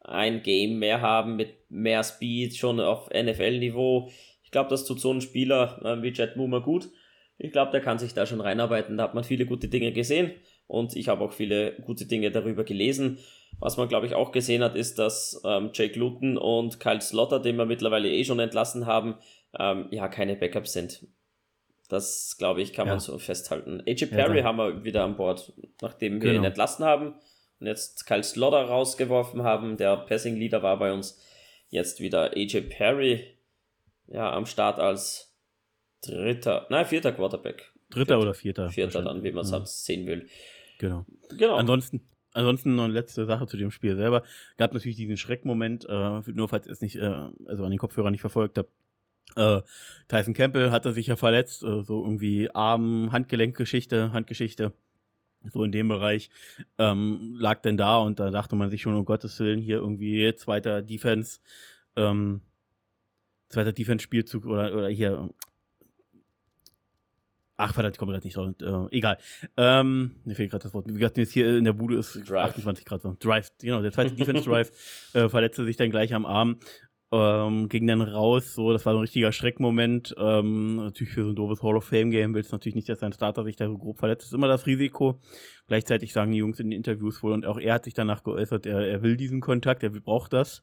Ein 0.00 0.42
Game 0.42 0.78
mehr 0.78 1.02
haben 1.02 1.36
mit 1.36 1.70
mehr 1.70 2.02
Speed, 2.02 2.56
schon 2.56 2.80
auf 2.80 3.10
NFL-Niveau. 3.10 4.10
Ich 4.42 4.50
glaube, 4.50 4.70
das 4.70 4.86
tut 4.86 4.98
so 4.98 5.12
ein 5.12 5.20
Spieler 5.20 5.78
äh, 5.84 6.02
wie 6.02 6.08
Jet 6.08 6.36
Moomer 6.36 6.62
gut. 6.62 6.88
Ich 7.36 7.52
glaube, 7.52 7.70
der 7.70 7.82
kann 7.82 7.98
sich 7.98 8.14
da 8.14 8.24
schon 8.24 8.40
reinarbeiten. 8.40 8.96
Da 8.96 9.04
hat 9.04 9.14
man 9.14 9.24
viele 9.24 9.44
gute 9.44 9.68
Dinge 9.68 9.92
gesehen 9.92 10.32
und 10.66 10.96
ich 10.96 11.08
habe 11.08 11.22
auch 11.22 11.32
viele 11.32 11.74
gute 11.82 12.06
Dinge 12.06 12.30
darüber 12.30 12.64
gelesen. 12.64 13.18
Was 13.58 13.76
man, 13.76 13.88
glaube 13.88 14.06
ich, 14.06 14.14
auch 14.14 14.32
gesehen 14.32 14.62
hat, 14.64 14.74
ist, 14.74 14.98
dass 14.98 15.42
ähm, 15.44 15.70
Jake 15.74 15.98
Luton 15.98 16.38
und 16.38 16.80
Kyle 16.80 17.02
Slotter, 17.02 17.40
den 17.40 17.56
wir 17.56 17.66
mittlerweile 17.66 18.10
eh 18.10 18.24
schon 18.24 18.40
entlassen 18.40 18.86
haben, 18.86 19.16
ähm, 19.58 19.88
ja, 19.90 20.08
keine 20.08 20.34
Backups 20.36 20.72
sind. 20.72 21.06
Das, 21.90 22.36
glaube 22.38 22.62
ich, 22.62 22.72
kann 22.72 22.86
ja. 22.86 22.94
man 22.94 23.00
so 23.00 23.18
festhalten. 23.18 23.82
AJ 23.86 24.06
Perry 24.06 24.38
ja, 24.38 24.44
haben 24.44 24.58
wir 24.58 24.84
wieder 24.84 25.04
an 25.04 25.16
Bord, 25.16 25.52
nachdem 25.82 26.14
wir 26.14 26.30
genau. 26.30 26.42
ihn 26.42 26.44
entlassen 26.44 26.84
haben 26.84 27.14
und 27.58 27.66
jetzt 27.66 28.06
Kyle 28.06 28.22
Slaughter 28.22 28.62
rausgeworfen 28.62 29.42
haben. 29.42 29.76
Der 29.76 29.96
Passing 29.96 30.36
Leader 30.36 30.62
war 30.62 30.78
bei 30.78 30.92
uns. 30.92 31.20
Jetzt 31.68 32.00
wieder 32.00 32.32
AJ 32.36 32.62
Perry 32.62 33.36
ja, 34.08 34.32
am 34.32 34.46
Start 34.46 34.78
als 34.78 35.36
dritter, 36.02 36.66
nein, 36.70 36.86
vierter 36.86 37.12
Quarterback. 37.12 37.72
Dritter 37.90 38.18
oder 38.18 38.34
vierter? 38.34 38.70
Vierter 38.70 39.02
dann, 39.02 39.22
wie 39.22 39.32
man 39.32 39.44
es 39.44 39.50
ja. 39.50 39.58
halt 39.58 39.68
sehen 39.68 40.06
will. 40.06 40.28
Genau. 40.78 41.04
genau. 41.36 41.56
Ansonsten, 41.56 42.00
Ansonsten 42.32 42.76
noch 42.76 42.84
eine 42.84 42.92
letzte 42.92 43.26
Sache 43.26 43.46
zu 43.46 43.56
dem 43.56 43.70
Spiel 43.70 43.96
selber. 43.96 44.22
Gab 44.56 44.72
natürlich 44.72 44.96
diesen 44.96 45.16
Schreckmoment, 45.16 45.84
äh, 45.88 46.20
nur 46.32 46.48
falls 46.48 46.66
ihr 46.66 46.72
es 46.72 46.80
nicht, 46.80 46.96
äh, 46.96 47.28
also 47.46 47.64
an 47.64 47.70
den 47.70 47.78
Kopfhörer 47.78 48.10
nicht 48.10 48.20
verfolgt 48.20 48.56
habt. 48.56 48.70
Äh, 49.36 49.60
Tyson 50.08 50.34
Campbell 50.34 50.70
hatte 50.70 50.92
sich 50.92 51.06
ja 51.06 51.16
verletzt, 51.16 51.62
äh, 51.62 51.82
so 51.82 52.02
irgendwie 52.04 52.50
Arm, 52.52 53.12
Handgelenkgeschichte, 53.12 54.12
Handgeschichte, 54.12 54.72
so 55.52 55.64
in 55.64 55.72
dem 55.72 55.88
Bereich, 55.88 56.30
ähm, 56.78 57.36
lag 57.38 57.62
denn 57.62 57.76
da 57.76 57.98
und 57.98 58.20
da 58.20 58.30
dachte 58.30 58.56
man 58.56 58.70
sich 58.70 58.82
schon, 58.82 58.94
um 58.94 59.04
Gottes 59.04 59.38
Willen, 59.40 59.60
hier 59.60 59.76
irgendwie 59.76 60.34
zweiter 60.34 60.82
Defense, 60.82 61.40
ähm, 61.96 62.42
zweiter 63.48 63.72
Defense-Spielzug 63.72 64.46
oder, 64.46 64.74
oder 64.74 64.88
hier, 64.88 65.30
Ach, 67.62 67.74
verdammt, 67.74 67.96
ich 67.96 67.98
komme 67.98 68.12
gerade 68.12 68.26
nicht 68.26 68.38
drauf. 68.38 68.54
Äh, 68.90 68.96
egal. 68.96 69.18
Ähm, 69.58 70.16
mir 70.24 70.34
fehlt 70.34 70.50
gerade 70.50 70.62
das 70.62 70.72
Wort. 70.72 70.88
Wie 70.88 70.94
gesagt, 70.94 71.18
jetzt 71.18 71.32
hier 71.32 71.58
in 71.58 71.64
der 71.64 71.74
Bude 71.74 71.98
ist 71.98 72.14
Drive. 72.26 72.52
28 72.52 72.86
Grad 72.86 73.02
so. 73.02 73.14
Drive, 73.20 73.52
genau, 73.60 73.82
der 73.82 73.92
zweite 73.92 74.14
Defense 74.16 74.48
Drive 74.48 74.72
äh, 75.12 75.28
verletzte 75.28 75.66
sich 75.66 75.76
dann 75.76 75.90
gleich 75.90 76.14
am 76.14 76.24
Arm. 76.24 76.58
Ähm, 77.12 77.68
ging 77.68 77.86
dann 77.86 78.02
raus, 78.02 78.54
so, 78.54 78.72
das 78.72 78.86
war 78.86 78.92
so 78.92 78.98
ein 78.98 79.02
richtiger 79.02 79.32
Schreckmoment. 79.32 80.14
Ähm, 80.16 80.76
natürlich 80.76 81.12
für 81.12 81.24
so 81.24 81.30
ein 81.30 81.36
doofes 81.36 81.62
Hall 81.62 81.76
of 81.76 81.84
Fame 81.84 82.10
Game 82.10 82.34
willst 82.34 82.52
du 82.52 82.56
natürlich 82.56 82.76
nicht, 82.76 82.88
dass 82.88 83.00
dein 83.00 83.12
Starter 83.12 83.44
sich 83.44 83.56
da 83.56 83.66
so 83.66 83.78
grob 83.78 83.98
verletzt. 83.98 84.22
Das 84.22 84.28
ist 84.28 84.34
immer 84.34 84.48
das 84.48 84.66
Risiko. 84.66 85.20
Gleichzeitig 85.66 86.12
sagen 86.12 86.30
die 86.32 86.38
Jungs 86.38 86.60
in 86.60 86.70
den 86.70 86.76
Interviews 86.76 87.22
wohl, 87.22 87.32
und 87.32 87.46
auch 87.46 87.58
er 87.58 87.74
hat 87.74 87.84
sich 87.84 87.94
danach 87.94 88.22
geäußert, 88.22 88.66
er, 88.66 88.86
er 88.86 89.02
will 89.02 89.16
diesen 89.16 89.40
Kontakt, 89.40 89.82
er 89.82 89.90
braucht 89.90 90.32
das. 90.32 90.62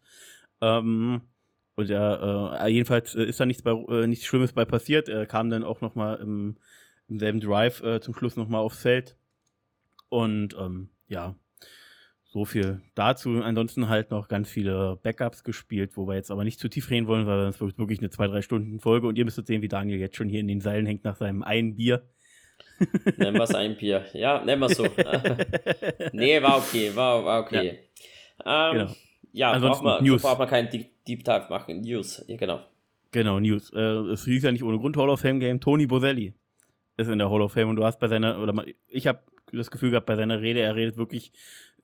Ähm, 0.61 1.21
und 1.75 1.89
er, 1.89 2.59
äh, 2.61 2.69
jedenfalls 2.69 3.13
ist 3.13 3.39
da 3.39 3.45
nichts, 3.45 3.61
bei, 3.61 3.71
äh, 3.71 4.07
nichts 4.07 4.25
Schlimmes 4.25 4.53
bei 4.53 4.65
passiert. 4.65 5.09
Er 5.09 5.25
kam 5.25 5.49
dann 5.49 5.63
auch 5.63 5.81
nochmal 5.81 6.17
im, 6.17 6.57
im 7.07 7.19
selben 7.19 7.39
Drive 7.39 7.83
äh, 7.83 7.99
zum 7.99 8.15
Schluss 8.15 8.35
nochmal 8.35 8.61
aufs 8.61 8.81
Feld. 8.81 9.17
Und 10.09 10.55
ähm, 10.57 10.89
ja, 11.07 11.35
so 12.29 12.45
viel 12.45 12.81
dazu. 12.95 13.41
Ansonsten 13.41 13.89
halt 13.89 14.11
noch 14.11 14.27
ganz 14.27 14.49
viele 14.49 14.99
Backups 15.01 15.43
gespielt, 15.43 15.91
wo 15.95 16.07
wir 16.07 16.15
jetzt 16.15 16.31
aber 16.31 16.43
nicht 16.43 16.59
zu 16.59 16.69
tief 16.69 16.89
reden 16.89 17.07
wollen, 17.07 17.25
weil 17.25 17.47
es 17.47 17.59
wird 17.59 17.77
wirklich 17.77 17.99
eine 17.99 18.09
zwei, 18.09 18.27
drei 18.27 18.41
Stunden 18.41 18.79
Folge 18.79 19.07
und 19.07 19.17
ihr 19.17 19.25
müsstet 19.25 19.47
sehen, 19.47 19.61
wie 19.61 19.67
Daniel 19.67 19.99
jetzt 19.99 20.15
schon 20.15 20.29
hier 20.29 20.41
in 20.41 20.47
den 20.47 20.61
Seilen 20.61 20.85
hängt 20.85 21.03
nach 21.03 21.15
seinem 21.15 21.43
einen 21.43 21.75
Bier. 21.75 22.03
Nennen 23.17 23.37
wir 23.37 23.43
es 23.43 23.55
ein 23.55 23.77
Bier. 23.77 24.05
Ja, 24.13 24.43
nennen 24.43 24.61
wir 24.61 24.67
es 24.67 24.77
so. 24.77 24.83
nee, 26.13 26.41
war 26.41 26.57
okay, 26.57 26.91
war, 26.95 27.23
war 27.25 27.41
okay. 27.41 27.79
Ja, 28.45 28.71
ähm, 28.71 28.77
genau. 28.77 28.95
ja 29.31 29.51
Ansonsten 29.51 29.83
braucht 29.83 30.01
man, 30.01 30.03
News. 30.03 30.21
Braucht 30.21 30.39
man 30.39 30.47
keinen 30.47 30.69
Deep, 30.69 31.05
Deep 31.07 31.23
Dive 31.23 31.47
machen. 31.49 31.81
News, 31.81 32.23
ja, 32.27 32.37
genau. 32.37 32.59
Genau, 33.11 33.39
News. 33.39 33.71
Äh, 33.73 33.79
es 33.79 34.25
hieß 34.25 34.43
ja 34.43 34.51
nicht 34.51 34.63
ohne 34.63 34.77
Grund 34.77 34.97
Hall 34.97 35.09
of 35.09 35.19
Fame 35.19 35.39
Game. 35.39 35.59
Tony 35.59 35.87
Boselli 35.87 36.33
ist 36.97 37.07
in 37.07 37.19
der 37.19 37.31
Hall 37.31 37.41
of 37.41 37.53
Fame 37.53 37.69
und 37.69 37.77
du 37.77 37.83
hast 37.83 37.99
bei 37.99 38.07
seiner, 38.07 38.39
oder 38.39 38.65
ich 38.87 39.07
habe 39.07 39.21
das 39.51 39.71
Gefühl 39.71 39.91
gehabt, 39.91 40.05
bei 40.05 40.15
seiner 40.15 40.41
Rede, 40.41 40.59
er 40.59 40.75
redet 40.75 40.97
wirklich 40.97 41.31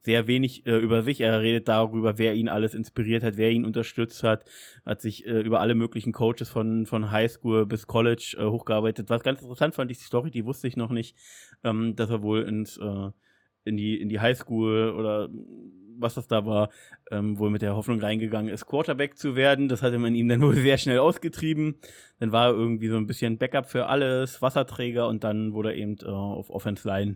sehr 0.03 0.27
wenig 0.27 0.65
äh, 0.65 0.77
über 0.77 1.01
sich. 1.01 1.21
Er 1.21 1.41
redet 1.41 1.67
darüber, 1.67 2.17
wer 2.17 2.33
ihn 2.33 2.49
alles 2.49 2.73
inspiriert 2.73 3.23
hat, 3.23 3.37
wer 3.37 3.51
ihn 3.51 3.65
unterstützt 3.65 4.23
hat, 4.23 4.45
hat 4.85 5.01
sich 5.01 5.25
äh, 5.25 5.41
über 5.41 5.61
alle 5.61 5.75
möglichen 5.75 6.11
Coaches 6.11 6.49
von, 6.49 6.85
von 6.85 7.11
Highschool 7.11 7.65
bis 7.65 7.87
College 7.87 8.35
äh, 8.37 8.45
hochgearbeitet. 8.45 9.09
Was 9.09 9.23
ganz 9.23 9.41
interessant 9.41 9.75
fand 9.75 9.91
ich 9.91 9.99
die 9.99 10.03
Story, 10.03 10.31
die 10.31 10.45
wusste 10.45 10.67
ich 10.67 10.77
noch 10.77 10.91
nicht, 10.91 11.15
ähm, 11.63 11.95
dass 11.95 12.09
er 12.09 12.21
wohl 12.21 12.43
ins, 12.43 12.77
äh, 12.77 13.11
in 13.63 13.77
die, 13.77 13.99
in 13.99 14.09
die 14.09 14.19
Highschool 14.19 14.91
oder 14.91 15.29
was 15.97 16.15
das 16.15 16.27
da 16.27 16.45
war, 16.45 16.69
ähm, 17.11 17.37
wohl 17.37 17.49
mit 17.49 17.61
der 17.61 17.75
Hoffnung 17.75 17.99
reingegangen 18.01 18.51
ist, 18.51 18.65
Quarterback 18.65 19.17
zu 19.17 19.35
werden. 19.35 19.69
Das 19.69 19.81
hatte 19.81 19.99
man 19.99 20.15
ihm 20.15 20.27
dann 20.27 20.41
wohl 20.43 20.55
sehr 20.55 20.77
schnell 20.77 20.99
ausgetrieben. 20.99 21.75
Dann 22.19 22.31
war 22.31 22.47
er 22.47 22.53
irgendwie 22.53 22.89
so 22.89 22.97
ein 22.97 23.07
bisschen 23.07 23.37
Backup 23.37 23.69
für 23.69 23.87
alles, 23.87 24.41
Wasserträger 24.41 25.07
und 25.07 25.23
dann 25.23 25.53
wurde 25.53 25.71
er 25.71 25.77
eben 25.77 25.95
äh, 26.01 26.07
auf 26.07 26.49
Offense 26.49 26.87
Line 26.87 27.15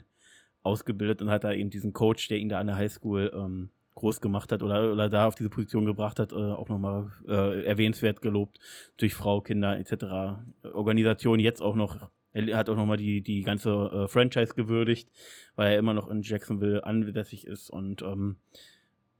ausgebildet 0.68 1.22
und 1.22 1.30
hat 1.30 1.43
da 1.43 1.51
eben 1.51 1.70
diesen 1.70 1.93
Coach, 1.93 2.28
der 2.28 2.38
ihn 2.38 2.49
da 2.49 2.59
an 2.59 2.68
der 2.68 2.76
Highschool 2.76 3.32
ähm, 3.34 3.70
groß 3.95 4.22
gemacht 4.22 4.51
hat 4.51 4.61
oder, 4.61 4.91
oder 4.93 5.09
da 5.09 5.28
auf 5.28 5.36
diese 5.36 5.49
Position 5.49 5.86
gebracht 5.86 6.20
hat, 6.20 6.32
äh, 6.32 6.36
auch 6.36 6.70
nochmal 6.70 7.11
äh, 7.28 7.65
erwähnenswert 7.65 8.22
gelobt 8.22 8.59
durch 8.97 9.13
Frau, 9.13 9.41
Kinder 9.41 9.78
etc. 9.78 10.39
Organisation 10.74 11.39
jetzt 11.39 11.61
auch 11.61 11.76
noch, 11.76 12.09
er 12.32 12.57
hat 12.57 12.70
auch 12.70 12.76
nochmal 12.76 12.97
die, 12.97 13.22
die 13.22 13.41
ganze 13.41 13.72
äh, 13.72 14.07
Franchise 14.07 14.53
gewürdigt, 14.53 15.09
weil 15.55 15.72
er 15.72 15.80
immer 15.80 15.93
noch 15.93 16.09
in 16.09 16.22
Jacksonville 16.22 16.84
ansässig 16.84 17.47
ist 17.47 17.70
und 17.72 18.03
ähm, 18.03 18.38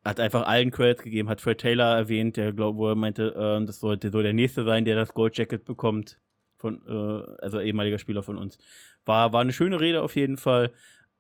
hat 0.06 0.20
einfach 0.20 0.48
allen 0.48 0.72
Credits 0.72 1.04
gegeben, 1.04 1.28
hat 1.28 1.42
Fred 1.42 1.58
Taylor 1.58 1.98
erwähnt, 1.98 2.38
der 2.38 2.54
glaube, 2.54 2.78
wo 2.78 2.88
er 2.88 2.96
meinte, 2.96 3.34
äh, 3.36 3.66
das 3.66 3.80
sollte 3.80 4.12
so 4.12 4.22
der 4.22 4.34
nächste 4.34 4.64
sein, 4.64 4.86
der 4.86 4.96
das 4.96 5.14
Gold 5.14 5.38
Jacket 5.38 5.66
bekommt, 5.66 6.20
von, 6.56 6.82
äh, 6.88 7.42
also 7.42 7.60
ehemaliger 7.60 7.98
Spieler 7.98 8.24
von 8.24 8.38
uns. 8.38 8.58
War, 9.06 9.34
war 9.34 9.42
eine 9.42 9.54
schöne 9.54 9.80
Rede 9.80 10.02
auf 10.02 10.16
jeden 10.16 10.38
Fall. 10.38 10.72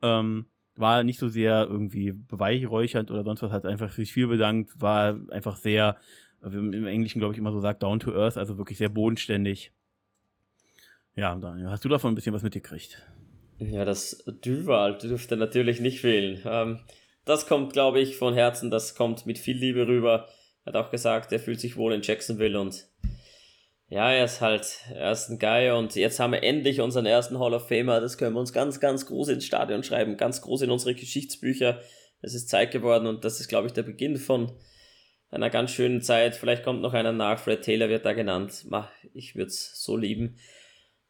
Ähm, 0.01 0.47
war 0.75 1.03
nicht 1.03 1.19
so 1.19 1.27
sehr 1.27 1.67
irgendwie 1.69 2.11
beweihräuchernd 2.11 3.09
oder 3.09 3.23
sonst 3.23 3.41
was, 3.41 3.51
hat 3.51 3.65
einfach 3.65 3.91
sich 3.91 4.13
viel 4.13 4.27
bedankt, 4.27 4.79
war 4.79 5.19
einfach 5.31 5.57
sehr, 5.57 5.97
wie 6.41 6.57
im 6.57 6.85
Englischen 6.85 7.19
glaube 7.19 7.33
ich 7.33 7.39
immer 7.39 7.51
so 7.51 7.59
sagt, 7.59 7.83
down 7.83 7.99
to 7.99 8.13
earth, 8.13 8.37
also 8.37 8.57
wirklich 8.57 8.77
sehr 8.77 8.89
bodenständig. 8.89 9.71
Ja, 11.15 11.35
Daniel, 11.35 11.69
hast 11.69 11.83
du 11.83 11.89
davon 11.89 12.11
ein 12.11 12.15
bisschen 12.15 12.33
was 12.33 12.43
mitgekriegt? 12.43 13.03
Ja, 13.57 13.85
das 13.85 14.23
Duval 14.43 14.99
dürfte 14.99 15.35
natürlich 15.35 15.79
nicht 15.79 15.99
fehlen. 15.99 16.41
Ähm, 16.45 16.79
das 17.25 17.47
kommt, 17.47 17.73
glaube 17.73 17.99
ich, 17.99 18.15
von 18.15 18.35
Herzen, 18.35 18.69
das 18.69 18.93
kommt 18.93 19.25
mit 19.25 19.39
viel 19.39 19.57
Liebe 19.57 19.87
rüber. 19.87 20.27
Er 20.63 20.73
hat 20.73 20.85
auch 20.85 20.91
gesagt, 20.91 21.31
er 21.31 21.39
fühlt 21.39 21.59
sich 21.59 21.75
wohl 21.75 21.93
in 21.93 22.03
Jacksonville 22.03 22.59
und 22.59 22.87
ja, 23.89 24.11
er 24.11 24.25
ist 24.25 24.41
halt, 24.41 24.79
er 24.93 25.11
ist 25.11 25.29
ein 25.29 25.39
Guy 25.39 25.71
und 25.71 25.95
jetzt 25.95 26.19
haben 26.19 26.33
wir 26.33 26.43
endlich 26.43 26.81
unseren 26.81 27.05
ersten 27.05 27.39
Hall 27.39 27.53
of 27.53 27.69
Famer. 27.69 28.01
Das 28.01 28.17
können 28.17 28.35
wir 28.35 28.39
uns 28.39 28.51
ganz, 28.51 28.81
ganz 28.81 29.05
groß 29.05 29.29
ins 29.29 29.45
Stadion 29.45 29.83
schreiben, 29.83 30.17
ganz 30.17 30.41
groß 30.41 30.63
in 30.63 30.71
unsere 30.71 30.93
Geschichtsbücher. 30.93 31.81
Es 32.21 32.33
ist 32.33 32.49
Zeit 32.49 32.71
geworden 32.71 33.07
und 33.07 33.23
das 33.23 33.39
ist, 33.39 33.47
glaube 33.47 33.67
ich, 33.67 33.73
der 33.73 33.83
Beginn 33.83 34.17
von 34.17 34.51
einer 35.29 35.49
ganz 35.49 35.71
schönen 35.71 36.01
Zeit. 36.01 36.35
Vielleicht 36.35 36.63
kommt 36.63 36.81
noch 36.81 36.93
einer 36.93 37.13
nach. 37.13 37.39
Fred 37.39 37.61
Taylor 37.61 37.87
wird 37.87 38.05
da 38.05 38.11
genannt. 38.13 38.65
Ich 39.13 39.35
würde 39.35 39.47
es 39.47 39.81
so 39.81 39.95
lieben. 39.95 40.37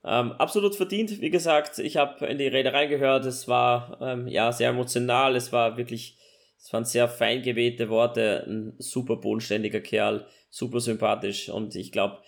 Ähm, 0.03 0.34
absolut 0.34 0.75
verdient, 0.75 1.19
wie 1.19 1.32
gesagt. 1.32 1.80
Ich 1.80 1.97
habe 1.97 2.25
in 2.28 2.38
die 2.38 2.47
Rede 2.47 2.73
reingehört. 2.73 3.25
Es 3.25 3.47
war 3.47 3.97
ähm, 4.01 4.28
ja 4.28 4.51
sehr 4.51 4.69
emotional. 4.69 5.36
Es 5.36 5.51
war 5.51 5.78
wirklich, 5.78 6.17
es 6.59 6.71
waren 6.73 6.86
sehr 6.86 7.07
fein 7.07 7.41
gewählte 7.41 7.89
Worte. 7.89 8.45
Ein 8.47 8.75
super 8.78 9.15
bodenständiger 9.15 9.82
Kerl, 9.82 10.28
super 10.49 10.80
sympathisch 10.80 11.49
und 11.49 11.75
ich 11.75 11.91
glaube, 11.91 12.19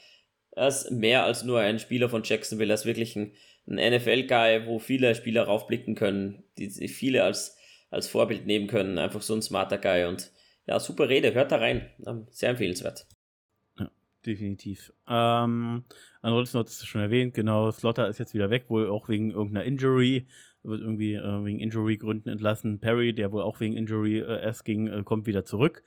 er 0.59 0.67
ist 0.67 0.91
mehr 0.91 1.23
als 1.23 1.43
nur 1.43 1.59
ein 1.61 1.79
Spieler 1.79 2.09
von 2.09 2.23
Jacksonville. 2.23 2.71
Er 2.71 2.75
ist 2.75 2.85
wirklich 2.85 3.15
ein, 3.15 3.31
ein 3.65 3.93
NFL-Guy, 3.93 4.65
wo 4.67 4.77
viele 4.77 5.15
Spieler 5.15 5.43
raufblicken 5.43 5.95
können, 5.95 6.43
die, 6.57 6.67
die 6.67 6.89
viele 6.89 7.23
als, 7.23 7.57
als 7.89 8.09
Vorbild 8.09 8.45
nehmen 8.45 8.67
können. 8.67 8.97
Einfach 8.97 9.21
so 9.21 9.33
ein 9.33 9.41
smarter 9.41 9.77
Guy. 9.77 10.05
Und 10.05 10.31
ja, 10.67 10.77
super 10.79 11.07
Rede. 11.07 11.33
Hört 11.33 11.53
da 11.53 11.57
rein. 11.57 11.89
Ähm, 12.05 12.27
sehr 12.29 12.49
empfehlenswert. 12.49 13.07
Ja, 13.79 13.89
definitiv. 14.25 14.91
Ähm, 15.07 15.85
ansonsten 16.21 16.59
hast 16.59 16.81
du 16.81 16.85
schon 16.85 17.01
erwähnt, 17.01 17.33
genau, 17.33 17.71
Slotter 17.71 18.09
ist 18.09 18.19
jetzt 18.19 18.33
wieder 18.33 18.49
weg, 18.49 18.65
wohl 18.67 18.89
auch 18.89 19.07
wegen 19.07 19.31
irgendeiner 19.31 19.63
Injury 19.63 20.27
wird 20.63 20.81
irgendwie 20.81 21.13
äh, 21.13 21.45
wegen 21.45 21.59
Injury-Gründen 21.59 22.29
entlassen. 22.29 22.79
Perry, 22.79 23.13
der 23.13 23.31
wohl 23.31 23.41
auch 23.41 23.59
wegen 23.59 23.75
Injury 23.75 24.19
äh, 24.19 24.41
erst 24.41 24.65
ging, 24.65 24.87
äh, 24.87 25.03
kommt 25.03 25.27
wieder 25.27 25.45
zurück. 25.45 25.83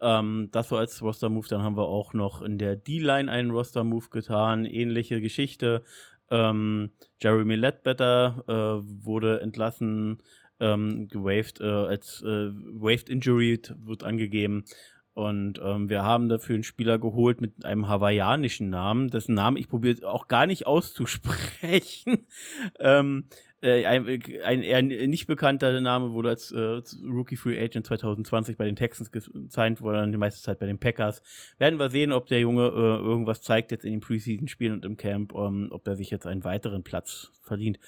Ähm, 0.00 0.48
das 0.52 0.70
war 0.70 0.80
als 0.80 1.02
Roster-Move. 1.02 1.48
Dann 1.48 1.62
haben 1.62 1.76
wir 1.76 1.86
auch 1.86 2.12
noch 2.12 2.42
in 2.42 2.58
der 2.58 2.76
D-Line 2.76 3.30
einen 3.30 3.50
Roster-Move 3.50 4.08
getan. 4.10 4.64
Ähnliche 4.64 5.20
Geschichte. 5.20 5.82
Ähm, 6.30 6.90
Jeremy 7.20 7.56
Ledbetter 7.56 8.44
äh, 8.46 9.04
wurde 9.04 9.40
entlassen, 9.40 10.18
ähm, 10.60 11.08
gewaved, 11.08 11.60
äh, 11.60 11.64
als 11.64 12.22
äh, 12.22 12.50
Waved 12.52 13.08
Injury 13.08 13.60
wird 13.78 14.04
angegeben. 14.04 14.64
Und 15.12 15.60
ähm, 15.62 15.88
wir 15.88 16.04
haben 16.04 16.28
dafür 16.28 16.54
einen 16.54 16.62
Spieler 16.62 16.98
geholt 16.98 17.40
mit 17.40 17.64
einem 17.64 17.88
hawaiianischen 17.88 18.70
Namen, 18.70 19.08
dessen 19.08 19.34
Namen 19.34 19.56
ich 19.56 19.68
probiere 19.68 20.08
auch 20.08 20.28
gar 20.28 20.46
nicht 20.46 20.66
auszusprechen. 20.66 22.26
ähm, 22.78 23.24
äh, 23.62 23.84
ein, 23.84 24.06
ein, 24.44 24.62
eher 24.62 24.82
nicht 24.82 25.26
bekannter 25.26 25.80
Name 25.80 26.12
wurde 26.12 26.30
als 26.30 26.50
äh, 26.52 26.80
Rookie 27.04 27.36
Free 27.36 27.62
Agent 27.62 27.86
2020 27.86 28.56
bei 28.56 28.64
den 28.64 28.76
Texans 28.76 29.12
gesigned, 29.12 29.82
wurde 29.82 29.98
dann 29.98 30.12
die 30.12 30.18
meiste 30.18 30.42
Zeit 30.42 30.58
bei 30.58 30.66
den 30.66 30.78
Packers. 30.78 31.22
Werden 31.58 31.78
wir 31.78 31.90
sehen, 31.90 32.12
ob 32.12 32.26
der 32.26 32.40
Junge 32.40 32.68
äh, 32.68 33.04
irgendwas 33.04 33.42
zeigt 33.42 33.70
jetzt 33.70 33.84
in 33.84 33.92
den 33.92 34.00
Preseason-Spielen 34.00 34.74
und 34.74 34.84
im 34.84 34.96
Camp, 34.96 35.34
ähm, 35.34 35.68
ob 35.70 35.86
er 35.86 35.96
sich 35.96 36.10
jetzt 36.10 36.26
einen 36.26 36.44
weiteren 36.44 36.82
Platz 36.82 37.32
verdient. 37.42 37.78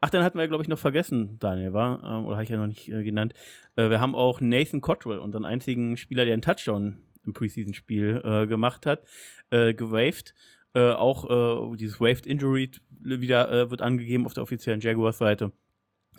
Ach, 0.00 0.10
dann 0.10 0.24
hatten 0.24 0.38
wir, 0.38 0.48
glaube 0.48 0.62
ich, 0.62 0.68
noch 0.68 0.78
vergessen, 0.78 1.38
Daniel, 1.38 1.72
war? 1.72 2.02
Ähm, 2.04 2.26
oder 2.26 2.36
habe 2.36 2.44
ich 2.44 2.50
ja 2.50 2.56
noch 2.56 2.66
nicht 2.66 2.88
äh, 2.88 3.02
genannt. 3.02 3.34
Äh, 3.76 3.90
wir 3.90 4.00
haben 4.00 4.14
auch 4.14 4.40
Nathan 4.40 4.80
Cottrell, 4.80 5.18
unseren 5.18 5.44
einzigen 5.44 5.96
Spieler, 5.96 6.24
der 6.24 6.34
einen 6.34 6.42
Touchdown 6.42 6.98
im 7.26 7.34
Preseason-Spiel 7.34 8.22
äh, 8.24 8.46
gemacht 8.46 8.86
hat, 8.86 9.02
äh, 9.50 9.74
gewaved. 9.74 10.34
Äh, 10.74 10.92
auch 10.92 11.72
äh, 11.72 11.76
dieses 11.76 12.00
Waved 12.00 12.26
Injury 12.26 12.70
wieder 13.00 13.50
äh, 13.50 13.70
wird 13.70 13.82
angegeben 13.82 14.26
auf 14.26 14.34
der 14.34 14.42
offiziellen 14.42 14.80
Jaguars-Seite. 14.80 15.52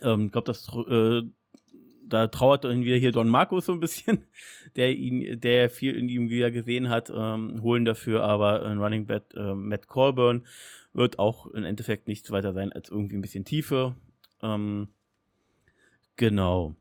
Ähm, 0.02 0.26
ich 0.28 0.32
glaube, 0.32 0.46
das 0.46 0.68
äh, 0.90 1.22
da 2.10 2.28
trauert 2.28 2.64
dann 2.64 2.84
wieder 2.84 2.98
hier 2.98 3.12
Don 3.12 3.30
Marcos 3.30 3.68
so 3.68 3.74
ein 3.74 3.80
bisschen, 3.80 4.26
der 4.76 4.96
ihn, 4.96 5.40
der 5.40 5.70
viel 5.70 5.96
in 5.96 6.10
ihm 6.10 6.30
wieder 6.30 6.52
gesehen 6.52 6.90
hat, 6.90 7.12
ähm, 7.16 7.62
holen 7.62 7.86
dafür 7.86 8.24
aber 8.24 8.66
ein 8.66 8.80
Running 8.80 9.06
Back 9.06 9.24
äh, 9.36 9.54
Matt 9.54 9.88
Colburn 9.88 10.46
wird 10.94 11.20
auch 11.20 11.46
im 11.48 11.64
Endeffekt 11.64 12.08
nichts 12.08 12.32
weiter 12.32 12.54
sein 12.54 12.74
als 12.74 12.90
irgendwie 12.90 13.16
ein 13.16 13.22
bisschen 13.22 13.46
Tiefe. 13.46 13.96
Ähm, 14.42 14.88
genau. 16.16 16.76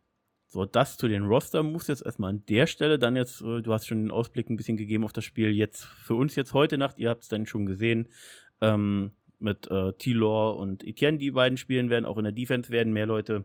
So, 0.48 0.64
das 0.64 0.96
zu 0.96 1.08
den 1.08 1.24
Roster-Moves 1.24 1.88
jetzt 1.88 2.04
erstmal 2.04 2.30
an 2.30 2.42
der 2.48 2.66
Stelle. 2.66 2.98
Dann 2.98 3.16
jetzt, 3.16 3.42
äh, 3.42 3.60
du 3.60 3.72
hast 3.72 3.86
schon 3.86 4.02
den 4.02 4.10
Ausblick 4.10 4.48
ein 4.48 4.56
bisschen 4.56 4.78
gegeben 4.78 5.04
auf 5.04 5.12
das 5.12 5.24
Spiel 5.24 5.50
jetzt 5.50 5.84
für 5.84 6.14
uns 6.14 6.34
jetzt 6.36 6.54
heute 6.54 6.78
Nacht. 6.78 6.98
Ihr 6.98 7.10
habt 7.10 7.22
es 7.22 7.28
dann 7.28 7.46
schon 7.46 7.66
gesehen. 7.66 8.08
Ähm, 8.60 9.12
mit 9.38 9.70
äh, 9.70 9.92
Tilor 9.94 10.56
und 10.56 10.84
Etienne, 10.84 11.18
die 11.18 11.30
beiden 11.30 11.58
spielen 11.58 11.90
werden. 11.90 12.06
Auch 12.06 12.18
in 12.18 12.24
der 12.24 12.32
Defense 12.32 12.70
werden 12.70 12.92
mehr 12.92 13.06
Leute 13.06 13.44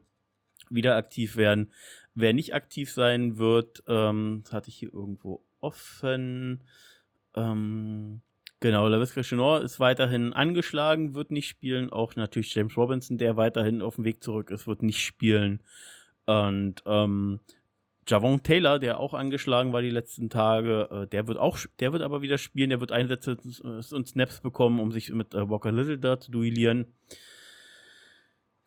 wieder 0.70 0.96
aktiv 0.96 1.36
werden. 1.36 1.72
Wer 2.16 2.34
nicht 2.34 2.54
aktiv 2.54 2.92
sein 2.92 3.38
wird, 3.38 3.84
ähm, 3.88 4.42
das 4.44 4.54
hatte 4.54 4.70
ich 4.70 4.76
hier 4.76 4.94
irgendwo 4.94 5.44
offen. 5.60 6.64
Ähm, 7.36 8.22
genau, 8.60 8.88
LaVisca 8.88 9.22
Chenor 9.22 9.62
ist 9.62 9.80
weiterhin 9.80 10.34
angeschlagen, 10.34 11.16
wird 11.16 11.32
nicht 11.32 11.48
spielen. 11.48 11.92
Auch 11.92 12.16
natürlich 12.16 12.54
James 12.54 12.78
Robinson, 12.78 13.18
der 13.18 13.36
weiterhin 13.38 13.82
auf 13.82 13.96
dem 13.96 14.06
Weg 14.06 14.24
zurück 14.24 14.52
ist, 14.52 14.68
wird 14.68 14.84
nicht 14.84 15.02
spielen. 15.02 15.62
Und 16.26 16.84
ähm, 16.86 17.40
Javon 18.08 18.44
Taylor, 18.44 18.80
der 18.80 19.00
auch 19.00 19.14
angeschlagen 19.14 19.74
war 19.74 19.82
die 19.82 19.90
letzten 19.90 20.30
Tage, 20.30 20.90
äh, 20.92 21.08
der 21.08 21.28
wird 21.28 21.38
auch, 21.38 21.58
der 21.80 21.94
wird 21.94 22.02
aber 22.02 22.22
wieder 22.22 22.38
spielen, 22.38 22.70
der 22.70 22.80
wird 22.80 22.92
Einsätze 22.92 23.38
und 23.64 24.08
Snaps 24.08 24.42
bekommen, 24.42 24.80
um 24.80 24.92
sich 24.92 25.12
mit 25.12 25.34
äh, 25.34 25.50
Walker 25.50 25.72
Little 25.72 26.00
da 26.00 26.20
zu 26.20 26.32
duellieren. 26.32 26.88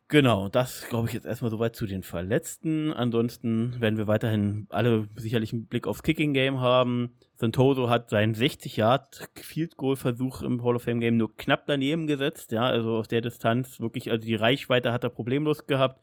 Genau, 0.08 0.48
das 0.48 0.86
glaube 0.88 1.08
ich 1.08 1.14
jetzt 1.14 1.26
erstmal 1.26 1.50
soweit 1.50 1.74
zu 1.74 1.84
den 1.84 2.04
Verletzten. 2.04 2.92
Ansonsten 2.92 3.80
werden 3.80 3.98
wir 3.98 4.06
weiterhin 4.06 4.68
alle 4.70 5.08
sicherlich 5.16 5.52
einen 5.52 5.66
Blick 5.66 5.88
aufs 5.88 6.04
Kicking 6.04 6.32
Game 6.32 6.60
haben. 6.60 7.16
Santoso 7.34 7.90
hat 7.90 8.08
seinen 8.10 8.34
60 8.34 8.76
Yard 8.76 9.28
Field 9.34 9.76
Goal 9.76 9.96
Versuch 9.96 10.42
im 10.42 10.62
Hall 10.62 10.76
of 10.76 10.84
Fame 10.84 11.00
Game 11.00 11.16
nur 11.16 11.36
knapp 11.36 11.66
daneben 11.66 12.06
gesetzt, 12.06 12.52
ja, 12.52 12.62
also 12.62 12.96
aus 12.96 13.08
der 13.08 13.20
Distanz 13.20 13.80
wirklich, 13.80 14.12
also 14.12 14.24
die 14.24 14.36
Reichweite 14.36 14.92
hat 14.92 15.02
er 15.02 15.10
problemlos 15.10 15.66
gehabt, 15.66 16.00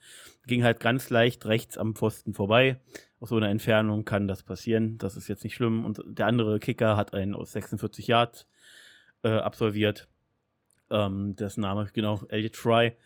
ging 0.47 0.65
halt 0.65 0.81
ganz 0.81 1.09
leicht 1.09 1.45
rechts 1.45 1.77
am 1.77 1.95
Pfosten 1.95 2.33
vorbei. 2.33 2.81
Aus 3.21 3.29
so 3.29 3.37
einer 3.37 3.49
Entfernung 3.49 4.03
kann 4.03 4.27
das 4.27 4.43
passieren, 4.43 4.97
das 4.97 5.15
ist 5.15 5.29
jetzt 5.29 5.45
nicht 5.45 5.55
schlimm. 5.55 5.85
Und 5.85 6.01
der 6.05 6.27
andere 6.27 6.59
Kicker 6.59 6.97
hat 6.97 7.13
einen 7.13 7.35
aus 7.35 7.53
46 7.53 8.07
Yards 8.07 8.47
äh, 9.23 9.29
absolviert. 9.29 10.09
Ähm, 10.89 11.37
das 11.37 11.55
Name 11.55 11.87
genau 11.93 12.19
Elliot 12.27 12.57
Fry. 12.57 12.97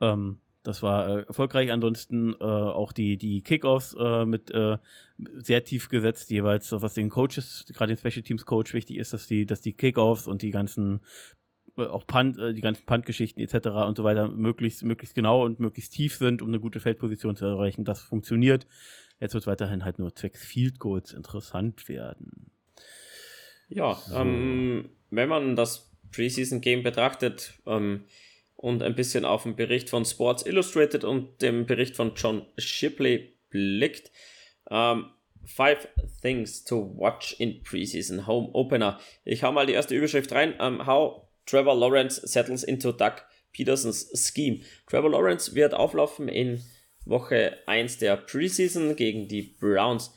Ähm, 0.00 0.40
das 0.62 0.82
war 0.82 1.08
äh, 1.08 1.22
erfolgreich. 1.22 1.72
Ansonsten 1.72 2.34
äh, 2.34 2.44
auch 2.44 2.92
die, 2.92 3.16
die 3.16 3.42
Kickoffs 3.42 3.96
äh, 3.98 4.26
mit 4.26 4.50
äh, 4.50 4.76
sehr 5.36 5.64
tief 5.64 5.88
gesetzt, 5.88 6.30
jeweils, 6.30 6.70
was 6.72 6.94
den 6.94 7.08
Coaches, 7.08 7.64
gerade 7.72 7.94
den 7.94 7.98
Special 7.98 8.22
Teams 8.22 8.44
Coach 8.44 8.74
wichtig 8.74 8.98
ist, 8.98 9.12
dass 9.12 9.26
die, 9.26 9.46
dass 9.46 9.62
die 9.62 9.72
Kickoffs 9.72 10.26
und 10.26 10.42
die 10.42 10.50
ganzen 10.50 11.00
äh, 11.78 11.86
auch 11.86 12.06
Punt, 12.06 12.38
äh, 12.38 12.52
die 12.52 12.60
ganzen 12.60 12.84
Punt-Geschichten 12.84 13.40
etc. 13.40 13.68
und 13.86 13.96
so 13.96 14.04
weiter 14.04 14.28
möglichst, 14.28 14.82
möglichst 14.82 15.14
genau 15.14 15.44
und 15.44 15.60
möglichst 15.60 15.94
tief 15.94 16.16
sind, 16.16 16.42
um 16.42 16.48
eine 16.48 16.60
gute 16.60 16.80
Feldposition 16.80 17.36
zu 17.36 17.46
erreichen. 17.46 17.84
Das 17.84 18.02
funktioniert. 18.02 18.66
Jetzt 19.18 19.34
wird 19.34 19.46
weiterhin 19.46 19.84
halt 19.84 19.98
nur 19.98 20.14
zwecks 20.14 20.44
Field 20.44 20.78
Goals 20.78 21.12
interessant 21.12 21.88
werden. 21.88 22.50
Ja, 23.68 23.94
so. 23.94 24.16
ähm, 24.16 24.90
wenn 25.10 25.28
man 25.28 25.56
das 25.56 25.90
Preseason 26.10 26.60
Game 26.60 26.82
betrachtet, 26.82 27.54
ähm, 27.66 28.04
und 28.60 28.82
ein 28.82 28.94
bisschen 28.94 29.24
auf 29.24 29.44
den 29.44 29.56
Bericht 29.56 29.88
von 29.88 30.04
Sports 30.04 30.44
Illustrated 30.44 31.02
und 31.02 31.40
dem 31.40 31.64
Bericht 31.64 31.96
von 31.96 32.12
John 32.14 32.44
Shipley 32.58 33.32
blickt. 33.48 34.10
Um, 34.66 34.76
ähm, 34.76 35.04
five 35.46 35.88
Things 36.20 36.62
to 36.64 36.94
Watch 36.98 37.36
in 37.40 37.62
Preseason 37.62 38.26
Home 38.26 38.50
Opener. 38.52 39.00
Ich 39.24 39.42
hau 39.42 39.50
mal 39.50 39.64
die 39.64 39.72
erste 39.72 39.94
Überschrift 39.94 40.32
rein. 40.32 40.60
Um, 40.60 40.86
how 40.86 41.26
Trevor 41.46 41.74
Lawrence 41.74 42.20
settles 42.26 42.62
into 42.62 42.92
Doug 42.92 43.22
Petersons 43.54 44.12
Scheme. 44.14 44.60
Trevor 44.86 45.10
Lawrence 45.10 45.54
wird 45.54 45.72
auflaufen 45.72 46.28
in 46.28 46.62
Woche 47.06 47.56
1 47.66 47.96
der 47.96 48.18
Preseason 48.18 48.94
gegen 48.94 49.26
die 49.26 49.56
Browns. 49.58 50.14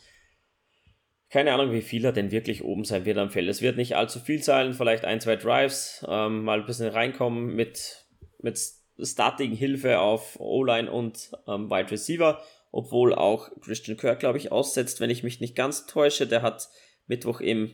Keine 1.29 1.53
Ahnung, 1.53 1.71
wie 1.71 1.81
viel 1.81 2.03
er 2.03 2.11
denn 2.11 2.31
wirklich 2.31 2.61
oben 2.61 2.83
sein 2.83 3.05
wird 3.05 3.17
am 3.17 3.31
Feld. 3.31 3.47
Es 3.47 3.61
wird 3.61 3.77
nicht 3.77 3.95
allzu 3.95 4.19
viel 4.19 4.43
sein, 4.43 4.73
vielleicht 4.73 5.05
ein, 5.05 5.21
zwei 5.21 5.37
Drives, 5.37 6.05
ähm, 6.09 6.43
mal 6.43 6.59
ein 6.59 6.65
bisschen 6.65 6.89
reinkommen 6.89 7.55
mit 7.55 8.02
mit 8.43 8.59
Starting-Hilfe 9.01 9.99
auf 9.99 10.39
O-Line 10.39 10.91
und 10.91 11.31
ähm, 11.47 11.69
Wide 11.69 11.91
Receiver, 11.91 12.43
obwohl 12.71 13.13
auch 13.13 13.49
Christian 13.61 13.97
Kirk, 13.97 14.19
glaube 14.19 14.37
ich, 14.37 14.51
aussetzt, 14.51 14.99
wenn 14.99 15.09
ich 15.09 15.23
mich 15.23 15.39
nicht 15.39 15.55
ganz 15.55 15.85
täusche. 15.85 16.27
Der 16.27 16.41
hat 16.41 16.69
Mittwoch 17.07 17.41
im, 17.41 17.71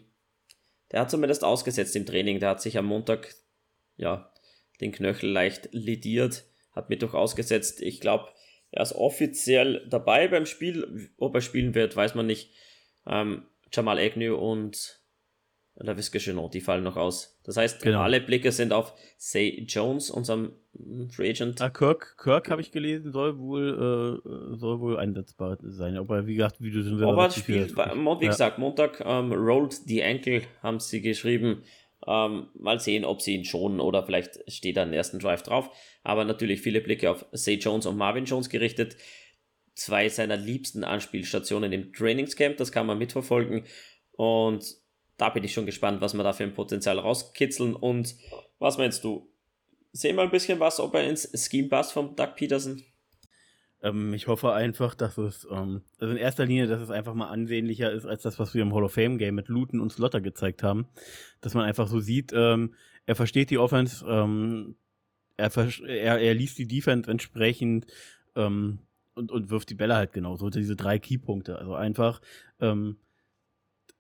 der 0.91 1.01
hat 1.01 1.11
zumindest 1.11 1.43
ausgesetzt 1.43 1.95
im 1.95 2.05
Training. 2.05 2.39
Der 2.39 2.49
hat 2.49 2.61
sich 2.61 2.78
am 2.78 2.86
Montag, 2.86 3.36
ja, 3.97 4.34
den 4.80 4.91
Knöchel 4.91 5.30
leicht 5.30 5.70
lidiert, 5.72 6.45
hat 6.72 6.89
Mittwoch 6.89 7.13
ausgesetzt. 7.13 7.82
Ich 7.82 7.99
glaube, 7.99 8.30
er 8.72 8.84
ist 8.84 8.93
offiziell 8.93 9.86
dabei 9.89 10.28
beim 10.28 10.45
Spiel. 10.45 11.09
Ob 11.17 11.36
er 11.36 11.41
spielen 11.41 11.76
wird, 11.76 11.95
weiß 11.95 12.15
man 12.15 12.28
nicht. 12.28 12.53
Ähm, 13.05 13.45
Jamal 13.72 13.99
Agnew 13.99 14.36
und 14.36 14.99
LaVisca 15.80 16.19
Chenot, 16.19 16.53
die 16.53 16.61
fallen 16.61 16.84
noch 16.84 16.97
aus. 16.97 17.39
Das 17.43 17.57
heißt, 17.57 17.82
genau. 17.82 18.01
alle 18.01 18.19
Blicke 18.19 18.51
sind 18.51 18.73
auf 18.73 18.93
Say 19.17 19.65
Jones, 19.67 20.11
unserem 20.11 20.51
Free 21.09 21.30
Agent. 21.30 21.61
Ah, 21.61 21.69
Kirk, 21.69 22.17
Kirk 22.21 22.51
habe 22.51 22.61
ich 22.61 22.71
gelesen, 22.71 23.11
soll 23.11 23.39
wohl, 23.39 24.21
äh, 24.23 24.57
soll 24.57 24.80
wohl 24.80 24.99
einsetzbar 24.99 25.57
sein. 25.61 25.97
Aber 25.97 26.27
wie 26.27 26.36
gesagt, 26.36 26.61
wie 26.61 26.71
du 26.71 26.84
sind 26.84 27.01
Aber 27.01 27.32
spielt, 27.32 27.75
wie 27.75 28.27
gesagt, 28.27 28.59
Montag 28.59 29.01
ähm, 29.05 29.32
rolled 29.32 29.89
die 29.89 30.03
Ankle, 30.03 30.41
haben 30.61 30.80
sie 30.80 31.01
geschrieben. 31.01 31.63
Ähm, 32.07 32.47
mal 32.53 32.80
sehen, 32.80 33.03
ob 33.03 33.21
sie 33.21 33.36
ihn 33.36 33.45
schonen 33.45 33.80
oder 33.80 34.03
vielleicht 34.03 34.39
steht 34.51 34.77
da 34.77 34.84
ein 34.84 34.93
ersten 34.93 35.19
Drive 35.19 35.43
drauf. 35.43 35.69
Aber 36.03 36.23
natürlich 36.25 36.61
viele 36.61 36.82
Blicke 36.82 37.09
auf 37.09 37.25
Say 37.32 37.55
Jones 37.55 37.86
und 37.86 37.97
Marvin 37.97 38.25
Jones 38.25 38.49
gerichtet. 38.49 38.95
Zwei 39.75 40.09
seiner 40.09 40.38
liebsten 40.38 40.84
Anspielstationen 40.84 41.71
im 41.71 41.93
Trainingscamp, 41.93 42.57
das 42.57 42.71
kann 42.71 42.86
man 42.86 42.97
mitverfolgen. 42.97 43.63
Und 44.11 44.80
da 45.20 45.30
bin 45.30 45.43
ich 45.43 45.53
schon 45.53 45.65
gespannt, 45.65 46.01
was 46.01 46.15
wir 46.15 46.24
da 46.24 46.34
für 46.34 46.43
ein 46.43 46.53
Potenzial 46.53 46.97
rauskitzeln. 46.97 47.76
Und 47.76 48.15
was 48.57 48.78
meinst 48.78 49.03
du? 49.03 49.30
Sehen 49.91 50.15
wir 50.15 50.24
ein 50.24 50.32
bisschen 50.32 50.59
was, 50.59 50.80
ob 50.80 50.95
er 50.95 51.07
ins 51.07 51.30
Scheme 51.36 51.67
passt 51.67 51.93
vom 51.93 52.15
Doug 52.15 52.36
Peterson? 52.36 52.82
Ähm, 53.82 54.13
ich 54.13 54.28
hoffe 54.28 54.53
einfach, 54.53 54.95
dass 54.95 55.17
es, 55.17 55.47
ähm, 55.51 55.82
also 55.99 56.13
in 56.13 56.17
erster 56.17 56.45
Linie, 56.45 56.67
dass 56.67 56.82
es 56.82 56.89
einfach 56.89 57.13
mal 57.13 57.30
ansehnlicher 57.30 57.91
ist 57.91 58.05
als 58.05 58.24
das, 58.24 58.39
was 58.39 58.53
wir 58.53 58.61
im 58.61 58.74
Hall 58.74 58.84
of 58.84 58.93
Fame 58.93 59.17
Game 59.17 59.36
mit 59.36 59.49
Luton 59.49 59.80
und 59.82 59.91
Slotter 59.91 60.22
gezeigt 60.22 60.63
haben. 60.63 60.88
Dass 61.41 61.53
man 61.53 61.65
einfach 61.65 61.88
so 61.88 61.99
sieht, 61.99 62.32
ähm, 62.34 62.74
er 63.05 63.15
versteht 63.15 63.49
die 63.49 63.57
Offense, 63.57 64.05
ähm, 64.07 64.76
er, 65.38 65.51
er, 65.86 66.20
er 66.20 66.34
liest 66.34 66.57
die 66.57 66.67
Defense 66.67 67.09
entsprechend 67.09 67.88
ähm, 68.36 68.80
und, 69.15 69.32
und 69.32 69.49
wirft 69.49 69.70
die 69.70 69.76
Bälle 69.76 69.95
halt 69.95 70.13
genau. 70.13 70.38
So 70.38 70.49
diese 70.49 70.76
drei 70.76 70.99
Keypunkte. 70.99 71.57
Also 71.57 71.74
einfach, 71.74 72.22
ähm, 72.59 72.97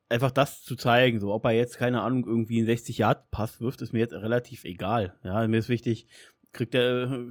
einfach 0.09 0.31
das 0.31 0.63
zu 0.63 0.75
zeigen, 0.75 1.19
so 1.19 1.31
ob 1.31 1.45
er 1.45 1.51
jetzt, 1.51 1.77
keine 1.77 2.01
Ahnung, 2.01 2.25
irgendwie 2.25 2.57
einen 2.57 2.65
60 2.65 2.97
Yard 2.97 3.31
Pass 3.31 3.61
wirft, 3.61 3.81
ist 3.81 3.93
mir 3.93 3.99
jetzt 3.99 4.13
relativ 4.13 4.65
egal. 4.65 5.15
Ja, 5.23 5.47
mir 5.47 5.57
ist 5.57 5.69
wichtig, 5.69 6.07
kriegt 6.51 6.73
er, 6.73 7.25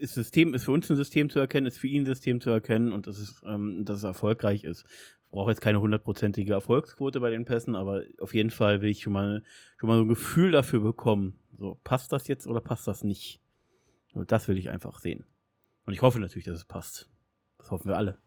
ist 0.00 0.14
System, 0.14 0.52
ist 0.52 0.64
für 0.64 0.72
uns 0.72 0.90
ein 0.90 0.96
System 0.96 1.30
zu 1.30 1.38
erkennen, 1.38 1.66
ist 1.66 1.78
für 1.78 1.86
ihn 1.86 2.02
ein 2.02 2.06
System 2.06 2.40
zu 2.40 2.50
erkennen 2.50 2.92
und 2.92 3.06
dass 3.06 3.18
es, 3.18 3.40
ähm, 3.46 3.84
dass 3.84 3.98
es 3.98 4.04
erfolgreich 4.04 4.64
ist. 4.64 4.84
Brauche 5.30 5.50
jetzt 5.50 5.60
keine 5.60 5.80
hundertprozentige 5.80 6.52
Erfolgsquote 6.52 7.20
bei 7.20 7.30
den 7.30 7.44
Pässen, 7.44 7.76
aber 7.76 8.02
auf 8.20 8.34
jeden 8.34 8.50
Fall 8.50 8.80
will 8.80 8.90
ich 8.90 9.02
schon 9.02 9.12
mal, 9.12 9.42
schon 9.78 9.88
mal 9.88 9.98
so 9.98 10.04
ein 10.04 10.08
Gefühl 10.08 10.50
dafür 10.50 10.80
bekommen. 10.80 11.38
So, 11.58 11.78
passt 11.84 12.12
das 12.12 12.26
jetzt 12.28 12.46
oder 12.46 12.60
passt 12.60 12.86
das 12.88 13.04
nicht? 13.04 13.40
Und 14.14 14.32
das 14.32 14.48
will 14.48 14.58
ich 14.58 14.70
einfach 14.70 14.98
sehen. 14.98 15.26
Und 15.84 15.92
ich 15.92 16.02
hoffe 16.02 16.18
natürlich, 16.18 16.46
dass 16.46 16.56
es 16.56 16.64
passt. 16.64 17.10
Das 17.58 17.70
hoffen 17.70 17.88
wir 17.88 17.96
alle. 17.96 18.18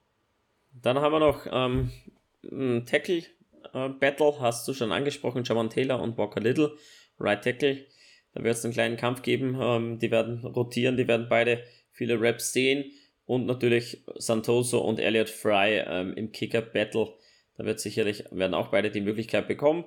Dann 0.72 1.00
haben 1.00 1.12
wir 1.12 1.20
noch 1.20 1.48
ähm, 1.50 1.92
einen 2.50 2.86
Tackle, 2.86 3.24
äh, 3.74 3.90
Battle 3.90 4.40
hast 4.40 4.68
du 4.68 4.74
schon 4.74 4.92
angesprochen, 4.92 5.44
Javon 5.44 5.70
Taylor 5.70 6.02
und 6.02 6.18
Walker 6.18 6.42
Little, 6.42 6.76
Right 7.20 7.44
Tackle. 7.44 7.86
Da 8.34 8.44
wird 8.44 8.56
es 8.56 8.64
einen 8.64 8.74
kleinen 8.74 8.98
Kampf 8.98 9.22
geben. 9.22 9.58
Ähm, 9.60 10.00
die 10.00 10.12
werden 10.12 10.46
rotieren, 10.46 10.98
die 10.98 11.08
werden 11.08 11.28
beide 11.30 11.64
viele 11.92 12.20
Raps 12.20 12.54
sehen. 12.54 12.92
Und 13.26 13.46
natürlich 13.46 14.04
Santoso 14.16 14.80
und 14.80 15.00
Elliot 15.00 15.30
Fry 15.30 15.84
ähm, 15.86 16.14
im 16.14 16.32
Kicker 16.32 16.62
Battle. 16.62 17.14
Da 17.58 17.66
wird 17.66 17.80
sicherlich, 17.80 18.26
werden 18.32 18.54
auch 18.54 18.70
beide 18.70 18.90
die 18.90 19.02
Möglichkeit 19.02 19.48
bekommen. 19.48 19.86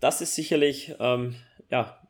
Das 0.00 0.20
ist 0.20 0.34
sicherlich 0.34 0.94
ähm, 0.98 1.36
ja, 1.70 2.00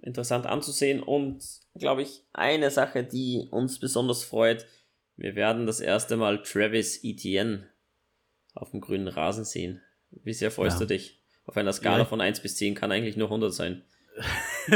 interessant 0.00 0.46
anzusehen. 0.46 1.02
Und 1.02 1.44
glaube 1.74 2.02
ich, 2.02 2.24
eine 2.32 2.70
Sache, 2.70 3.04
die 3.04 3.48
uns 3.50 3.80
besonders 3.80 4.24
freut, 4.24 4.66
wir 5.16 5.34
werden 5.34 5.66
das 5.66 5.80
erste 5.80 6.16
Mal 6.16 6.42
Travis 6.42 7.02
Etienne 7.04 7.68
auf 8.54 8.70
dem 8.70 8.80
grünen 8.80 9.08
Rasen 9.08 9.44
sehen. 9.44 9.82
Wie 10.24 10.32
sehr 10.32 10.50
freust 10.50 10.80
ja. 10.80 10.86
du 10.86 10.94
dich? 10.94 11.20
Auf 11.44 11.56
einer 11.56 11.72
Skala 11.72 11.98
ja. 11.98 12.04
von 12.04 12.20
1 12.20 12.40
bis 12.40 12.56
10 12.56 12.74
kann 12.74 12.92
eigentlich 12.92 13.16
nur 13.16 13.28
100 13.28 13.52
sein. 13.52 13.82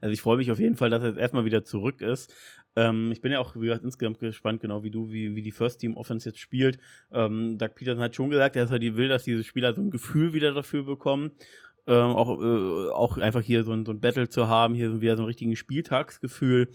also 0.00 0.12
ich 0.12 0.22
freue 0.22 0.38
mich 0.38 0.50
auf 0.50 0.58
jeden 0.58 0.76
Fall, 0.76 0.90
dass 0.90 1.02
er 1.02 1.10
jetzt 1.10 1.18
erstmal 1.18 1.44
wieder 1.44 1.64
zurück 1.64 2.00
ist. 2.00 2.34
Ähm, 2.74 3.12
ich 3.12 3.20
bin 3.20 3.32
ja 3.32 3.38
auch, 3.38 3.54
wie 3.54 3.66
gesagt, 3.66 3.84
insgesamt 3.84 4.18
gespannt, 4.18 4.60
genau 4.62 4.82
wie 4.82 4.90
du, 4.90 5.10
wie, 5.10 5.36
wie 5.36 5.42
die 5.42 5.52
First 5.52 5.80
Team 5.80 5.96
Offense 5.96 6.30
jetzt 6.30 6.38
spielt. 6.38 6.78
Ähm, 7.12 7.58
Doug 7.58 7.74
Peterson 7.74 8.02
hat 8.02 8.16
schon 8.16 8.30
gesagt, 8.30 8.56
dass 8.56 8.70
er 8.70 8.78
die 8.78 8.96
will, 8.96 9.08
dass 9.08 9.24
diese 9.24 9.44
Spieler 9.44 9.74
so 9.74 9.82
ein 9.82 9.90
Gefühl 9.90 10.32
wieder 10.32 10.52
dafür 10.52 10.84
bekommen. 10.84 11.32
Ähm, 11.86 11.94
auch, 11.96 12.40
äh, 12.40 12.90
auch 12.90 13.18
einfach 13.18 13.42
hier 13.42 13.64
so 13.64 13.72
ein, 13.72 13.84
so 13.84 13.92
ein 13.92 14.00
Battle 14.00 14.28
zu 14.28 14.48
haben, 14.48 14.74
hier 14.74 15.00
wieder 15.00 15.16
so 15.16 15.22
ein 15.22 15.26
richtigen 15.26 15.56
Spieltagsgefühl. 15.56 16.68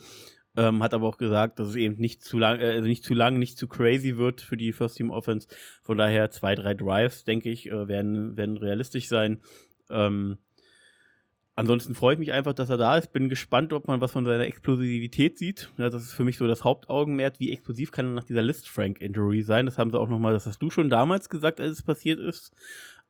Ähm, 0.57 0.81
hat 0.81 0.95
aber 0.95 1.07
auch 1.07 1.19
gesagt, 1.19 1.59
dass 1.59 1.69
es 1.69 1.75
eben 1.75 1.97
nicht 1.97 2.23
zu 2.23 2.39
lang, 2.39 2.59
äh, 2.59 2.71
also 2.71 2.87
nicht 2.87 3.03
zu 3.03 3.13
lang, 3.13 3.37
nicht 3.37 3.59
zu 3.59 3.67
crazy 3.67 4.17
wird 4.17 4.41
für 4.41 4.57
die 4.57 4.73
First 4.73 4.97
Team 4.97 5.11
Offense. 5.11 5.47
Von 5.83 5.99
daher 5.99 6.31
zwei, 6.31 6.55
drei 6.55 6.73
Drives, 6.73 7.23
denke 7.23 7.51
ich, 7.51 7.67
äh, 7.67 7.87
werden, 7.87 8.35
werden 8.37 8.57
realistisch 8.57 9.07
sein. 9.07 9.39
Ähm, 9.91 10.39
ansonsten 11.55 11.93
freue 11.93 12.13
ich 12.13 12.19
mich 12.19 12.31
einfach, 12.31 12.53
dass 12.53 12.71
er 12.71 12.77
da 12.77 12.97
ist. 12.97 13.13
Bin 13.13 13.29
gespannt, 13.29 13.71
ob 13.71 13.87
man 13.87 14.01
was 14.01 14.11
von 14.11 14.25
seiner 14.25 14.47
Explosivität 14.47 15.37
sieht. 15.37 15.71
Ja, 15.77 15.91
das 15.91 16.01
ist 16.01 16.13
für 16.13 16.23
mich 16.23 16.37
so 16.37 16.47
das 16.47 16.63
Hauptaugenmerk. 16.63 17.39
Wie 17.39 17.51
explosiv 17.51 17.91
kann 17.91 18.07
er 18.07 18.13
nach 18.13 18.23
dieser 18.23 18.41
List 18.41 18.67
Frank 18.67 18.99
Injury 18.99 19.43
sein? 19.43 19.67
Das 19.67 19.77
haben 19.77 19.91
sie 19.91 19.99
auch 19.99 20.09
nochmal, 20.09 20.33
das 20.33 20.47
hast 20.47 20.59
du 20.59 20.71
schon 20.71 20.89
damals 20.89 21.29
gesagt, 21.29 21.61
als 21.61 21.73
es 21.73 21.83
passiert 21.83 22.19
ist. 22.19 22.51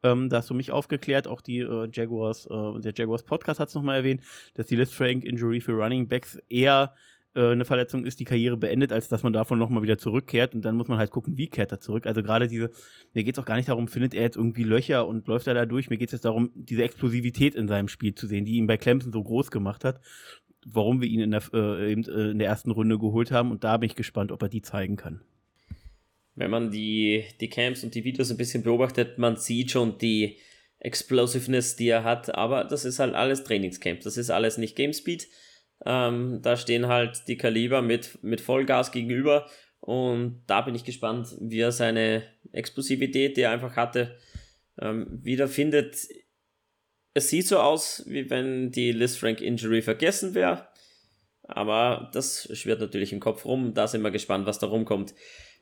Ähm, 0.04 0.28
da 0.28 0.38
hast 0.38 0.50
du 0.50 0.54
mich 0.54 0.72
aufgeklärt, 0.72 1.28
auch 1.30 1.40
die 1.40 1.60
äh, 1.60 1.88
Jaguars, 1.94 2.46
äh, 2.46 2.82
der 2.82 2.94
Jaguars 2.94 3.24
Podcast 3.24 3.62
hat 3.62 3.70
es 3.70 3.76
nochmal 3.76 3.96
erwähnt, 3.96 4.22
dass 4.54 4.68
die 4.68 4.76
List 4.76 4.94
Frank 4.94 5.24
Injury 5.24 5.62
für 5.62 5.72
Running 5.72 6.10
Backs 6.10 6.38
eher 6.50 6.94
äh, 7.38 7.52
eine 7.52 7.66
Verletzung 7.66 8.06
ist, 8.06 8.20
die 8.20 8.26
Karriere 8.26 8.58
beendet, 8.58 8.92
als 8.92 9.08
dass 9.08 9.22
man 9.22 9.32
davon 9.32 9.60
nochmal 9.60 9.84
wieder 9.84 9.98
zurückkehrt 9.98 10.56
und 10.56 10.66
dann 10.66 10.76
muss 10.76 10.88
man 10.88 10.98
halt 10.98 11.12
gucken, 11.12 11.38
wie 11.38 11.48
kehrt 11.48 11.72
er 11.72 11.80
zurück. 11.80 12.08
Also 12.08 12.24
gerade 12.24 12.48
diese, 12.48 12.72
mir 13.14 13.24
geht 13.24 13.36
es 13.36 13.40
auch 13.40 13.46
gar 13.46 13.56
nicht 13.56 13.70
darum, 13.70 13.88
findet 13.88 14.14
er 14.16 14.24
jetzt 14.24 14.38
irgendwie 14.38 14.64
Löcher 14.64 15.08
und 15.08 15.28
läuft 15.28 15.48
er 15.48 15.54
da 15.54 15.66
durch, 15.66 15.90
mir 15.90 15.98
geht 15.98 16.10
es 16.10 16.14
jetzt 16.14 16.26
darum, 16.26 16.52
diese 16.56 16.84
Explosivität 16.84 17.56
in 17.56 17.68
seinem 17.68 17.88
Spiel 17.88 18.16
zu 18.16 18.26
sehen, 18.26 18.46
die 18.46 18.56
ihn 18.56 18.66
bei 18.66 18.78
Clemson 18.78 19.14
so 19.14 19.24
groß 19.24 19.52
gemacht 19.52 19.86
hat, 19.86 20.02
warum 20.66 21.00
wir 21.00 21.08
ihn 21.08 21.20
in 21.20 21.32
der, 21.32 21.44
äh, 21.54 21.94
äh, 21.94 22.32
in 22.32 22.40
der 22.40 22.48
ersten 22.48 22.72
Runde 22.72 22.98
geholt 22.98 23.32
haben 23.32 23.52
und 23.52 23.64
da 23.64 23.78
bin 23.78 23.88
ich 23.88 23.96
gespannt, 23.96 24.32
ob 24.32 24.42
er 24.42 24.50
die 24.50 24.64
zeigen 24.64 24.96
kann. 24.96 25.22
Wenn 26.34 26.52
man 26.52 26.72
die, 26.72 27.24
die 27.40 27.50
Camps 27.50 27.84
und 27.84 27.94
die 27.96 28.04
Videos 28.04 28.32
ein 28.32 28.38
bisschen 28.38 28.64
beobachtet, 28.64 29.18
man 29.18 29.38
sieht 29.38 29.72
schon 29.72 29.98
die 30.00 30.38
Explosiveness, 30.80 31.76
die 31.76 31.90
er 31.90 32.04
hat, 32.04 32.34
aber 32.36 32.64
das 32.64 32.84
ist 32.84 33.00
halt 33.00 33.14
alles 33.16 33.44
Trainingscamp, 33.44 34.02
das 34.02 34.18
ist 34.18 34.30
alles 34.30 34.58
nicht 34.58 34.76
Gamespeed. 34.76 35.28
Ähm, 35.86 36.42
da 36.42 36.58
stehen 36.58 36.88
halt 36.88 37.28
die 37.28 37.38
Kaliber 37.38 37.82
mit, 37.82 38.20
mit 38.24 38.42
Vollgas 38.42 38.92
gegenüber 38.92 39.48
und 39.80 40.44
da 40.48 40.62
bin 40.62 40.76
ich 40.76 40.84
gespannt, 40.84 41.36
wie 41.40 41.60
er 41.60 41.72
seine 41.72 42.24
Explosivität, 42.52 43.38
die 43.38 43.42
er 43.42 43.52
einfach 43.52 43.76
hatte, 43.76 44.18
ähm, 44.80 45.08
wiederfindet. 45.24 45.96
Es 47.14 47.30
sieht 47.30 47.48
so 47.48 47.60
aus, 47.60 48.04
wie 48.08 48.30
wenn 48.30 48.72
die 48.72 48.92
Liz 48.92 49.18
Frank 49.18 49.42
Injury 49.42 49.82
vergessen 49.82 50.34
wäre, 50.34 50.68
aber 51.44 52.10
das 52.14 52.50
schwirrt 52.58 52.82
natürlich 52.82 53.14
im 53.14 53.20
Kopf 53.20 53.46
rum. 53.46 53.74
Da 53.74 53.88
sind 53.88 54.02
wir 54.02 54.12
gespannt, 54.12 54.46
was 54.46 54.60
da 54.60 54.68
rumkommt. 54.68 55.14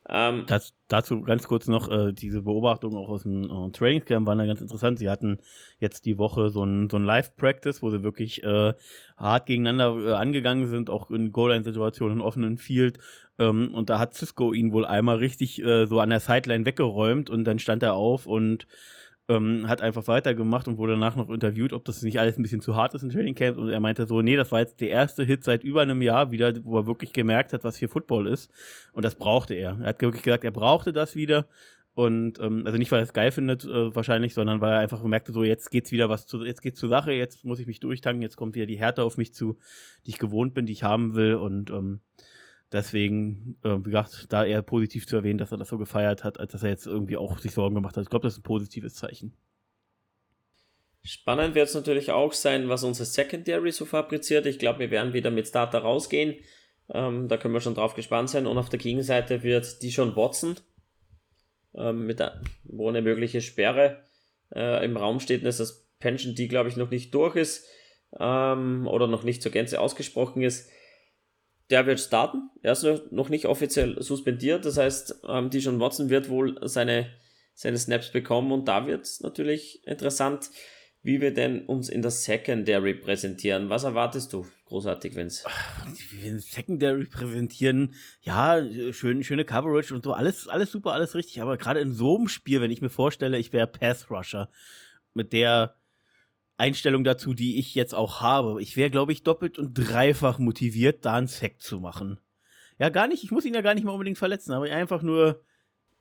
Ähm, 0.08 0.44
das, 0.46 0.74
dazu 0.88 1.22
ganz 1.22 1.48
kurz 1.48 1.68
noch, 1.68 1.90
äh, 1.90 2.14
diese 2.14 2.44
Beobachtung 2.44 2.96
auch 2.96 3.10
aus 3.10 3.24
dem 3.24 3.44
äh, 3.46 3.72
Trainingscamp 3.72 4.28
waren 4.28 4.38
da 4.38 4.46
ganz 4.46 4.62
interessant. 4.62 5.00
Sie 5.00 5.10
hatten 5.10 5.40
jetzt 5.80 6.06
die 6.06 6.20
Woche 6.20 6.50
so 6.50 6.64
ein, 6.64 6.90
so 6.90 6.98
ein 6.98 7.04
Live-Practice, 7.04 7.82
wo 7.82 7.90
sie 7.90 8.04
wirklich 8.04 8.44
äh, 8.44 8.74
hart 9.18 9.46
gegeneinander 9.48 10.12
äh, 10.12 10.14
angegangen 10.14 10.68
sind, 10.68 10.92
auch 10.92 11.10
in 11.10 11.32
Goal-Line-Situationen, 11.32 12.20
in 12.20 12.24
offenen 12.24 12.58
Field. 12.58 13.00
Ähm, 13.40 13.74
und 13.74 13.90
da 13.90 13.98
hat 13.98 14.14
Cisco 14.14 14.54
ihn 14.54 14.74
wohl 14.74 14.86
einmal 14.86 15.18
richtig 15.18 15.62
äh, 15.64 15.88
so 15.88 16.00
an 16.00 16.12
der 16.12 16.20
Sideline 16.20 16.66
weggeräumt 16.66 17.32
und 17.32 17.44
dann 17.46 17.58
stand 17.58 17.82
er 17.82 17.96
auf 17.96 18.28
und 18.28 18.68
ähm, 19.28 19.68
hat 19.68 19.82
einfach 19.82 20.08
weitergemacht 20.08 20.68
und 20.68 20.78
wurde 20.78 20.94
danach 20.94 21.16
noch 21.16 21.30
interviewt, 21.30 21.74
ob 21.74 21.84
das 21.86 22.02
nicht 22.04 22.20
alles 22.20 22.38
ein 22.38 22.44
bisschen 22.44 22.62
zu 22.62 22.76
hart 22.76 22.94
ist 22.94 23.04
im 23.04 23.10
Training 23.10 23.36
Camp. 23.36 23.58
Und 23.58 23.70
er 23.70 23.80
meinte 23.80 24.06
so, 24.06 24.22
nee, 24.22 24.36
das 24.36 24.52
war 24.52 24.60
jetzt 24.60 24.82
der 24.82 24.90
erste 24.90 25.24
Hit 25.24 25.44
seit 25.44 25.64
über 25.64 25.82
einem 25.82 26.02
Jahr 26.02 26.32
wieder, 26.32 26.54
wo 26.64 26.78
er 26.78 26.88
wirklich 26.88 27.14
gemerkt 27.14 27.54
hat, 27.54 27.64
was 27.64 27.78
hier 27.78 27.90
Football 27.90 28.28
ist. 28.28 28.52
Und 28.94 29.04
das 29.04 29.16
brauchte 29.16 29.56
er. 29.56 29.78
Er 29.82 29.88
hat 29.88 30.02
wirklich 30.02 30.24
gesagt, 30.24 30.44
er 30.44 30.52
brauchte 30.52 30.94
das 30.94 31.16
wieder. 31.16 31.48
Und 31.96 32.40
ähm, 32.40 32.64
also 32.66 32.78
nicht, 32.78 32.92
weil 32.92 33.00
er 33.00 33.04
es 33.04 33.14
geil 33.14 33.32
findet, 33.32 33.64
äh, 33.64 33.96
wahrscheinlich, 33.96 34.34
sondern 34.34 34.60
weil 34.60 34.74
er 34.74 34.80
einfach 34.80 35.02
merkte, 35.02 35.32
so 35.32 35.44
jetzt 35.44 35.72
geht's 35.72 35.94
wieder 35.94 36.10
was 36.10 36.28
zu, 36.28 36.44
jetzt 36.44 36.62
geht's 36.62 36.80
zur 36.80 36.90
Sache, 36.90 37.14
jetzt 37.14 37.46
muss 37.46 37.60
ich 37.60 37.68
mich 37.68 37.80
durchtanken, 37.80 38.22
jetzt 38.22 38.36
kommt 38.36 38.54
wieder 38.54 38.66
die 38.66 38.78
Härte 38.78 39.04
auf 39.04 39.16
mich 39.16 39.34
zu, 39.34 39.58
die 40.06 40.10
ich 40.10 40.20
gewohnt 40.20 40.54
bin, 40.54 40.66
die 40.66 40.74
ich 40.74 40.84
haben 40.84 41.16
will. 41.16 41.36
Und 41.36 41.72
ähm, 41.72 42.02
Deswegen, 42.72 43.58
äh, 43.64 43.78
wie 43.78 43.92
gesagt, 43.92 44.28
da 44.34 44.44
eher 44.44 44.62
positiv 44.62 45.08
zu 45.08 45.16
erwähnen, 45.16 45.38
dass 45.38 45.52
er 45.52 45.58
das 45.58 45.70
so 45.70 45.78
gefeiert 45.78 46.24
hat, 46.24 46.40
als 46.40 46.52
dass 46.52 46.64
er 46.64 46.70
jetzt 46.70 46.88
irgendwie 46.88 47.18
auch 47.18 47.38
sich 47.38 47.52
Sorgen 47.52 47.76
gemacht 47.76 47.96
hat. 47.96 48.04
Ich 48.04 48.10
glaube, 48.10 48.24
das 48.24 48.34
ist 48.34 48.40
ein 48.40 48.44
positives 48.44 48.96
Zeichen. 48.96 49.36
Spannend 51.04 51.54
wird 51.54 51.68
es 51.68 51.76
natürlich 51.76 52.12
auch 52.12 52.34
sein, 52.34 52.68
was 52.68 52.84
unsere 52.84 53.06
Secondary 53.06 53.72
so 53.72 53.86
fabriziert. 53.86 54.48
Ich 54.48 54.58
glaube, 54.58 54.80
wir 54.80 54.92
werden 54.92 55.14
wieder 55.14 55.30
mit 55.30 55.48
Starter 55.48 55.80
rausgehen. 55.80 56.36
Ähm, 56.90 57.28
da 57.28 57.38
können 57.38 57.54
wir 57.54 57.62
schon 57.62 57.76
drauf 57.76 57.94
gespannt 57.94 58.32
sein. 58.32 58.48
Und 58.48 58.58
auf 58.58 58.70
der 58.70 58.80
Gegenseite 58.80 59.44
wird 59.44 59.84
die 59.84 59.92
schon 59.92 60.16
Watson, 60.16 60.56
ähm, 61.76 62.08
mit 62.08 62.20
der, 62.20 62.42
wo 62.64 62.90
eine 62.90 63.04
mögliche 63.04 63.42
Sperre 63.42 64.04
äh, 64.54 64.84
im 64.84 64.98
Raum 64.98 65.20
steht. 65.20 65.42
Und 65.42 65.46
das 65.46 65.88
Pension, 66.00 66.34
die 66.34 66.48
glaube 66.48 66.70
ich 66.70 66.76
noch 66.76 66.90
nicht 66.90 67.14
durch 67.14 67.36
ist 67.36 67.68
ähm, 68.20 68.88
oder 68.88 69.06
noch 69.06 69.24
nicht 69.24 69.44
zur 69.44 69.52
Gänze 69.52 69.80
ausgesprochen 69.80 70.42
ist 70.42 70.70
der 71.70 71.86
wird 71.86 72.00
starten. 72.00 72.50
Er 72.62 72.74
ist 72.74 72.84
noch 73.12 73.30
nicht 73.30 73.46
offiziell 73.46 74.02
suspendiert. 74.02 74.66
Das 74.66 74.78
heißt, 74.78 75.22
ähm, 75.28 75.50
Dijon 75.50 75.80
Watson 75.80 76.10
wird 76.10 76.30
wohl 76.30 76.58
seine, 76.68 77.08
seine 77.54 77.78
Snaps 77.78 78.12
bekommen 78.12 78.52
und 78.52 78.68
da 78.68 78.86
wird 78.88 79.04
es 79.04 79.22
natürlich 79.22 79.86
interessant, 79.88 80.50
wie 81.02 81.22
wir 81.22 81.34
denn 81.34 81.66
uns 81.66 81.90
in 81.90 82.02
der 82.02 82.10
Secondary 82.10 82.96
präsentieren. 82.96 83.70
Was 83.70 83.84
erwartest 83.84 84.34
du, 84.34 84.48
großartig, 84.66 85.16
Vince? 85.16 85.46
Wie 86.10 86.24
wir 86.24 86.40
Secondary 86.40 87.06
präsentieren, 87.06 87.94
ja, 88.22 88.60
schön, 88.92 89.24
schöne 89.24 89.46
Coverage 89.46 89.94
und 89.94 90.04
so, 90.04 90.14
alles, 90.14 90.48
alles 90.48 90.72
super, 90.72 90.94
alles 90.94 91.14
richtig. 91.14 91.44
Aber 91.44 91.58
gerade 91.58 91.80
in 91.80 91.94
so 91.94 92.18
einem 92.18 92.28
Spiel, 92.28 92.60
wenn 92.60 92.72
ich 92.72 92.82
mir 92.82 92.90
vorstelle, 92.90 93.38
ich 93.38 93.54
wäre 93.54 93.68
Pass 93.68 94.10
Rusher 94.10 94.50
mit 95.14 95.32
der 95.32 95.76
Einstellung 96.58 97.04
dazu, 97.04 97.34
die 97.34 97.60
ich 97.60 97.76
jetzt 97.76 97.94
auch 97.94 98.22
habe. 98.22 98.62
Ich 98.62 98.78
wäre, 98.78 98.90
glaube 98.90 99.12
ich, 99.12 99.24
doppelt 99.24 99.60
und 99.60 99.74
dreifach 99.74 100.40
motiviert, 100.40 101.06
da 101.06 101.16
einen 101.16 101.28
Sack 101.28 101.62
zu 101.62 101.80
machen. 101.80 102.20
Ja, 102.80 102.90
gar 102.90 103.08
nicht, 103.08 103.24
ich 103.24 103.32
muss 103.32 103.46
ihn 103.46 103.54
ja 103.54 103.62
gar 103.62 103.74
nicht 103.74 103.84
mal 103.84 103.92
unbedingt 103.92 104.18
verletzen, 104.18 104.52
aber 104.52 104.66
einfach 104.66 105.02
nur 105.02 105.42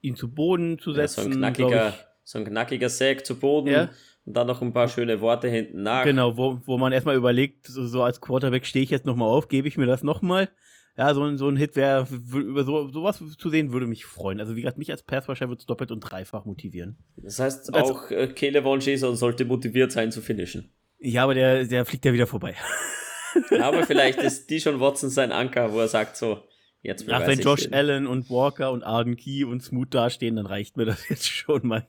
ihn 0.00 0.16
zu 0.16 0.32
Boden 0.32 0.78
zu 0.78 0.92
setzen. 0.92 1.20
Ja, 1.20 1.24
so, 1.24 1.30
ein 1.30 1.36
knackiger, 1.38 1.94
so 2.24 2.38
ein 2.38 2.44
knackiger 2.44 2.88
Sack 2.88 3.24
zu 3.24 3.38
Boden 3.38 3.68
ja. 3.68 3.90
und 4.24 4.36
dann 4.36 4.46
noch 4.46 4.60
ein 4.60 4.72
paar 4.72 4.88
schöne 4.88 5.20
Worte 5.20 5.48
hinten 5.48 5.82
nach. 5.82 6.04
Genau, 6.04 6.36
wo, 6.36 6.60
wo 6.64 6.78
man 6.78 6.92
erstmal 6.92 7.16
überlegt, 7.16 7.66
so, 7.66 7.86
so 7.86 8.02
als 8.02 8.20
Quarterback 8.20 8.66
stehe 8.66 8.82
ich 8.82 8.90
jetzt 8.90 9.06
nochmal 9.06 9.28
auf, 9.28 9.48
gebe 9.48 9.68
ich 9.68 9.76
mir 9.76 9.86
das 9.86 10.02
nochmal 10.02 10.48
ja, 10.96 11.12
so 11.12 11.24
ein, 11.24 11.38
so 11.38 11.48
ein 11.48 11.56
Hit 11.56 11.74
wäre, 11.74 12.06
über 12.32 12.64
so, 12.64 12.88
sowas 12.88 13.20
zu 13.36 13.50
sehen, 13.50 13.72
würde 13.72 13.86
mich 13.86 14.04
freuen. 14.04 14.38
Also, 14.38 14.54
wie 14.54 14.60
gesagt, 14.60 14.78
mich 14.78 14.90
als 14.92 15.02
Passwasher 15.02 15.48
würde 15.48 15.60
es 15.60 15.66
doppelt 15.66 15.90
und 15.90 16.00
dreifach 16.00 16.44
motivieren. 16.44 16.98
Das 17.16 17.40
heißt, 17.40 17.74
also, 17.74 17.94
auch 17.94 18.10
äh, 18.10 18.28
Kele 18.28 18.62
Von 18.62 18.80
Jason 18.80 19.16
sollte 19.16 19.44
motiviert 19.44 19.90
sein 19.90 20.12
zu 20.12 20.20
finishen. 20.20 20.70
Ja, 21.00 21.24
aber 21.24 21.34
der, 21.34 21.64
der 21.64 21.84
fliegt 21.84 22.04
ja 22.04 22.12
wieder 22.12 22.26
vorbei. 22.26 22.54
Ja, 23.50 23.64
aber 23.64 23.82
vielleicht 23.84 24.20
ist 24.20 24.48
die 24.50 24.60
schon 24.60 24.78
Watson 24.78 25.10
sein 25.10 25.32
Anker, 25.32 25.72
wo 25.72 25.80
er 25.80 25.88
sagt 25.88 26.16
so, 26.16 26.44
jetzt 26.82 27.08
Ach, 27.10 27.26
wenn 27.26 27.40
Josh 27.40 27.62
hin. 27.62 27.74
Allen 27.74 28.06
und 28.06 28.30
Walker 28.30 28.70
und 28.70 28.84
Arden 28.84 29.16
Key 29.16 29.44
und 29.44 29.62
Smoot 29.62 29.92
dastehen, 29.92 30.36
dann 30.36 30.46
reicht 30.46 30.76
mir 30.76 30.84
das 30.84 31.08
jetzt 31.08 31.28
schon 31.28 31.66
mal. 31.66 31.88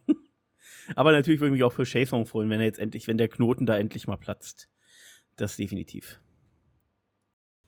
Aber 0.96 1.12
natürlich 1.12 1.40
würde 1.40 1.50
ich 1.50 1.60
mich 1.60 1.64
auch 1.64 1.74
für 1.74 1.84
Jason 1.84 2.26
freuen, 2.26 2.50
wenn 2.50 2.60
er 2.60 2.66
jetzt 2.66 2.80
endlich, 2.80 3.08
wenn 3.08 3.18
der 3.18 3.28
Knoten 3.28 3.66
da 3.68 3.78
endlich 3.78 4.08
mal 4.08 4.18
platzt. 4.18 4.70
Das 5.36 5.58
definitiv. 5.58 6.20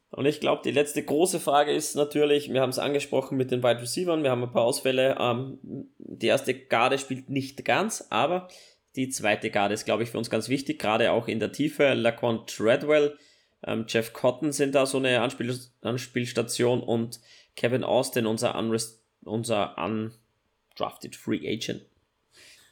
Und 0.09 0.25
ich 0.25 0.39
glaube, 0.39 0.61
die 0.63 0.71
letzte 0.71 1.03
große 1.03 1.39
Frage 1.39 1.73
ist 1.73 1.95
natürlich, 1.95 2.51
wir 2.51 2.61
haben 2.61 2.69
es 2.69 2.79
angesprochen 2.79 3.37
mit 3.37 3.51
den 3.51 3.61
Wide 3.61 3.81
Receivers, 3.81 4.23
wir 4.23 4.31
haben 4.31 4.43
ein 4.43 4.51
paar 4.51 4.63
Ausfälle. 4.63 5.17
Ähm, 5.19 5.59
die 5.97 6.27
erste 6.27 6.53
Garde 6.53 6.97
spielt 6.97 7.29
nicht 7.29 7.65
ganz, 7.65 8.07
aber 8.09 8.47
die 8.95 9.09
zweite 9.09 9.51
Garde 9.51 9.73
ist, 9.73 9.85
glaube 9.85 10.03
ich, 10.03 10.09
für 10.09 10.17
uns 10.17 10.29
ganz 10.29 10.49
wichtig, 10.49 10.79
gerade 10.79 11.11
auch 11.11 11.27
in 11.27 11.39
der 11.39 11.51
Tiefe. 11.51 11.93
Laquan 11.93 12.47
Treadwell, 12.47 13.17
ähm, 13.65 13.85
Jeff 13.87 14.13
Cotton 14.13 14.51
sind 14.51 14.75
da 14.75 14.85
so 14.85 14.97
eine 14.97 15.21
Anspiel 15.21 15.59
Anspielstation 15.81 16.81
und 16.81 17.19
Kevin 17.55 17.83
Austin, 17.83 18.25
unser, 18.25 18.57
Unrest 18.57 19.03
unser 19.23 19.75
undrafted 19.77 21.15
Free 21.15 21.47
Agent. 21.47 21.85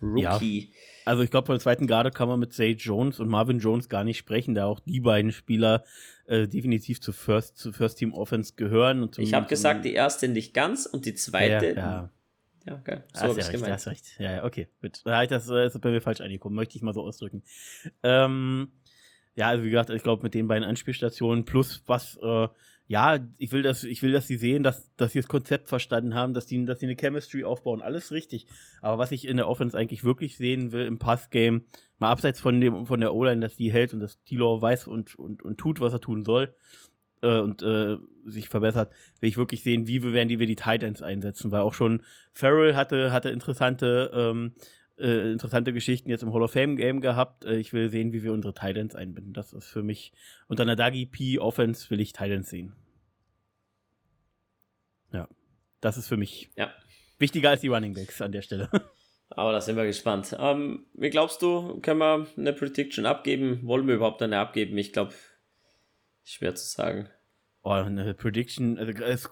Rookie. 0.01 0.71
Ja. 0.71 0.79
Also 1.05 1.23
ich 1.23 1.31
glaube, 1.31 1.45
von 1.45 1.55
der 1.55 1.61
zweiten 1.61 1.87
Garde 1.87 2.11
kann 2.11 2.27
man 2.27 2.39
mit 2.39 2.53
Zay 2.53 2.71
Jones 2.71 3.19
und 3.19 3.29
Marvin 3.29 3.59
Jones 3.59 3.89
gar 3.89 4.03
nicht 4.03 4.17
sprechen, 4.17 4.55
da 4.55 4.65
auch 4.65 4.79
die 4.79 4.99
beiden 4.99 5.31
Spieler 5.31 5.83
äh, 6.25 6.47
definitiv 6.47 6.99
zu 6.99 7.13
First, 7.13 7.57
zu 7.57 7.71
First 7.71 7.99
Team 7.99 8.13
Offense 8.13 8.53
gehören. 8.55 9.09
Ich 9.17 9.33
habe 9.33 9.47
gesagt, 9.47 9.85
die 9.85 9.93
erste 9.93 10.27
nicht 10.27 10.53
ganz 10.53 10.85
und 10.85 11.05
die 11.05 11.13
zweite. 11.13 11.67
Ja, 11.67 11.73
ja. 11.75 12.09
Ja, 12.67 12.73
okay. 12.75 12.97
So 13.13 13.21
habe 13.21 13.39
ich 13.39 13.51
gemeint. 13.51 13.73
Hast 13.73 13.87
recht. 13.87 14.05
Ja, 14.17 14.31
ja, 14.37 14.43
okay, 14.43 14.67
gut. 14.81 15.01
Da 15.05 15.23
das, 15.27 15.45
das 15.45 15.75
ist 15.75 15.81
bei 15.81 15.91
mir 15.91 16.01
falsch 16.01 16.21
angekommen, 16.21 16.55
möchte 16.55 16.75
ich 16.75 16.81
mal 16.81 16.93
so 16.93 17.03
ausdrücken. 17.03 17.43
Ähm, 18.01 18.71
ja, 19.35 19.49
also 19.49 19.63
wie 19.63 19.69
gesagt, 19.69 19.91
ich 19.91 20.01
glaube, 20.01 20.23
mit 20.23 20.33
den 20.33 20.47
beiden 20.47 20.63
Anspielstationen 20.63 21.45
plus 21.45 21.83
was 21.85 22.17
äh, 22.23 22.47
ja, 22.87 23.19
ich 23.37 23.51
will, 23.51 23.63
dass, 23.63 23.83
ich 23.83 24.03
will, 24.03 24.11
dass 24.11 24.27
sie 24.27 24.37
sehen, 24.37 24.61
dass, 24.61 24.93
dass 24.95 25.13
sie 25.13 25.19
das 25.19 25.27
Konzept 25.27 25.69
verstanden 25.69 26.13
haben, 26.13 26.33
dass 26.33 26.45
die, 26.45 26.63
dass 26.65 26.79
sie 26.79 26.85
eine 26.85 26.95
Chemistry 26.95 27.43
aufbauen. 27.43 27.81
Alles 27.81 28.11
richtig. 28.11 28.45
Aber 28.81 28.99
was 28.99 29.11
ich 29.11 29.27
in 29.27 29.37
der 29.37 29.47
Offense 29.47 29.77
eigentlich 29.77 30.03
wirklich 30.03 30.37
sehen 30.37 30.71
will 30.71 30.85
im 30.85 30.99
Passgame, 30.99 31.63
mal 31.97 32.11
abseits 32.11 32.39
von 32.39 32.61
dem, 32.61 32.85
von 32.85 32.99
der 32.99 33.13
O-Line, 33.13 33.41
dass 33.41 33.55
die 33.55 33.71
hält 33.71 33.93
und 33.93 34.01
dass 34.01 34.21
Tilo 34.23 34.61
weiß 34.61 34.87
und, 34.87 35.15
und, 35.15 35.41
und 35.41 35.57
tut, 35.57 35.79
was 35.79 35.93
er 35.93 36.01
tun 36.01 36.23
soll, 36.23 36.53
äh, 37.21 37.39
und, 37.39 37.63
äh, 37.63 37.97
sich 38.25 38.49
verbessert, 38.49 38.91
will 39.19 39.29
ich 39.29 39.37
wirklich 39.37 39.63
sehen, 39.63 39.87
wie 39.87 40.03
wir 40.03 40.13
werden 40.13 40.29
die 40.29 40.39
wir 40.39 40.47
die 40.47 40.55
Titans 40.55 41.01
einsetzen, 41.01 41.51
weil 41.51 41.61
auch 41.61 41.73
schon 41.73 42.03
Farrell 42.33 42.75
hatte, 42.75 43.11
hatte 43.11 43.29
interessante, 43.29 44.11
ähm, 44.13 44.53
äh, 44.97 45.31
interessante 45.31 45.73
Geschichten 45.73 46.09
jetzt 46.09 46.23
im 46.23 46.33
Hall 46.33 46.43
of 46.43 46.51
Fame 46.51 46.75
Game 46.75 47.01
gehabt. 47.01 47.45
Äh, 47.45 47.57
ich 47.57 47.73
will 47.73 47.89
sehen, 47.89 48.13
wie 48.13 48.23
wir 48.23 48.33
unsere 48.33 48.53
Titans 48.53 48.95
einbinden. 48.95 49.33
Das 49.33 49.53
ist 49.53 49.67
für 49.67 49.83
mich 49.83 50.13
unter 50.47 50.63
einer 50.63 50.75
Dagi 50.75 51.05
P 51.05 51.39
Offense 51.39 51.89
will 51.89 51.99
ich 51.99 52.13
Titans 52.13 52.49
sehen. 52.49 52.73
Ja, 55.11 55.27
das 55.81 55.97
ist 55.97 56.07
für 56.07 56.17
mich 56.17 56.49
ja. 56.55 56.71
wichtiger 57.19 57.49
als 57.49 57.61
die 57.61 57.67
Running 57.67 57.93
Backs 57.93 58.21
an 58.21 58.31
der 58.31 58.41
Stelle. 58.41 58.69
Aber 59.29 59.51
da 59.51 59.59
sind 59.59 59.75
wir 59.75 59.85
gespannt. 59.85 60.35
Ähm, 60.39 60.85
wie 60.93 61.09
glaubst 61.09 61.41
du, 61.41 61.79
können 61.81 61.99
wir 61.99 62.27
eine 62.37 62.53
Prediction 62.53 63.05
abgeben? 63.05 63.61
Wollen 63.63 63.87
wir 63.87 63.95
überhaupt 63.95 64.21
eine 64.21 64.39
abgeben? 64.39 64.77
Ich 64.77 64.93
glaube, 64.93 65.13
schwer 66.23 66.55
zu 66.55 66.65
sagen. 66.65 67.09
Oh, 67.63 67.71
eine 67.71 68.13
Prediction, 68.13 68.77
also 68.77 68.91
es 69.03 69.29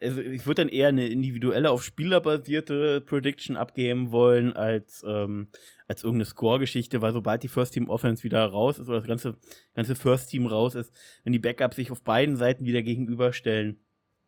also 0.00 0.20
ich 0.20 0.46
würde 0.46 0.62
dann 0.62 0.68
eher 0.68 0.88
eine 0.88 1.08
individuelle 1.08 1.70
auf 1.70 1.84
Spieler 1.84 2.20
basierte 2.20 3.00
Prediction 3.00 3.56
abgeben 3.56 4.10
wollen 4.10 4.52
als 4.52 5.04
ähm, 5.06 5.48
als 5.86 6.02
irgendeine 6.02 6.26
Score-Geschichte, 6.26 7.02
weil 7.02 7.12
sobald 7.12 7.42
die 7.42 7.48
First 7.48 7.74
Team 7.74 7.88
Offense 7.88 8.24
wieder 8.24 8.44
raus 8.44 8.78
ist 8.78 8.88
oder 8.88 8.98
das 8.98 9.06
ganze 9.06 9.36
ganze 9.74 9.94
First 9.94 10.30
Team 10.30 10.46
raus 10.46 10.74
ist, 10.74 10.92
wenn 11.24 11.32
die 11.32 11.38
Backups 11.38 11.76
sich 11.76 11.90
auf 11.90 12.02
beiden 12.02 12.36
Seiten 12.36 12.64
wieder 12.64 12.82
gegenüberstellen, 12.82 13.80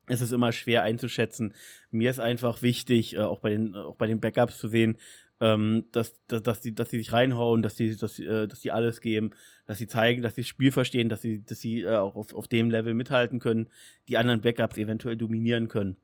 ist 0.08 0.20
es 0.20 0.32
immer 0.32 0.52
schwer 0.52 0.82
einzuschätzen. 0.82 1.54
Mir 1.90 2.10
ist 2.10 2.20
einfach 2.20 2.62
wichtig, 2.62 3.16
äh, 3.16 3.20
auch 3.20 3.40
bei 3.40 3.50
den 3.50 3.74
auch 3.74 3.96
bei 3.96 4.06
den 4.06 4.20
Backups 4.20 4.58
zu 4.58 4.68
sehen, 4.68 4.98
ähm, 5.40 5.84
dass, 5.92 6.14
dass, 6.26 6.42
dass, 6.42 6.60
die, 6.60 6.74
dass 6.74 6.90
sie 6.90 6.98
sich 6.98 7.12
reinhauen, 7.12 7.62
dass 7.62 7.74
die, 7.74 7.96
dass, 7.96 8.18
äh, 8.18 8.48
dass 8.48 8.60
die 8.60 8.72
alles 8.72 9.00
geben, 9.00 9.30
dass 9.66 9.78
sie 9.78 9.86
zeigen, 9.86 10.22
dass 10.22 10.34
sie 10.34 10.42
das 10.42 10.48
Spiel 10.48 10.72
verstehen, 10.72 11.08
dass 11.08 11.22
sie, 11.22 11.42
dass 11.44 11.60
sie 11.60 11.82
äh, 11.82 11.96
auch 11.96 12.16
auf, 12.16 12.34
auf 12.34 12.48
dem 12.48 12.70
Level 12.70 12.94
mithalten 12.94 13.38
können, 13.38 13.68
die 14.08 14.16
anderen 14.16 14.40
Backups 14.40 14.78
eventuell 14.78 15.16
dominieren 15.16 15.68
können. 15.68 15.96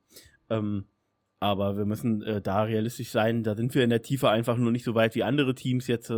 Ähm, 0.49 0.85
aber 1.39 1.77
wir 1.77 1.85
müssen 1.85 2.21
äh, 2.21 2.41
da 2.41 2.63
realistisch 2.63 3.09
sein. 3.09 3.43
Da 3.43 3.55
sind 3.55 3.75
wir 3.75 3.83
in 3.83 3.89
der 3.89 4.01
Tiefe 4.01 4.29
einfach 4.29 4.57
nur 4.57 4.71
nicht 4.71 4.85
so 4.85 4.95
weit 4.95 5.15
wie 5.15 5.23
andere 5.23 5.55
Teams 5.55 5.87
jetzt. 5.87 6.13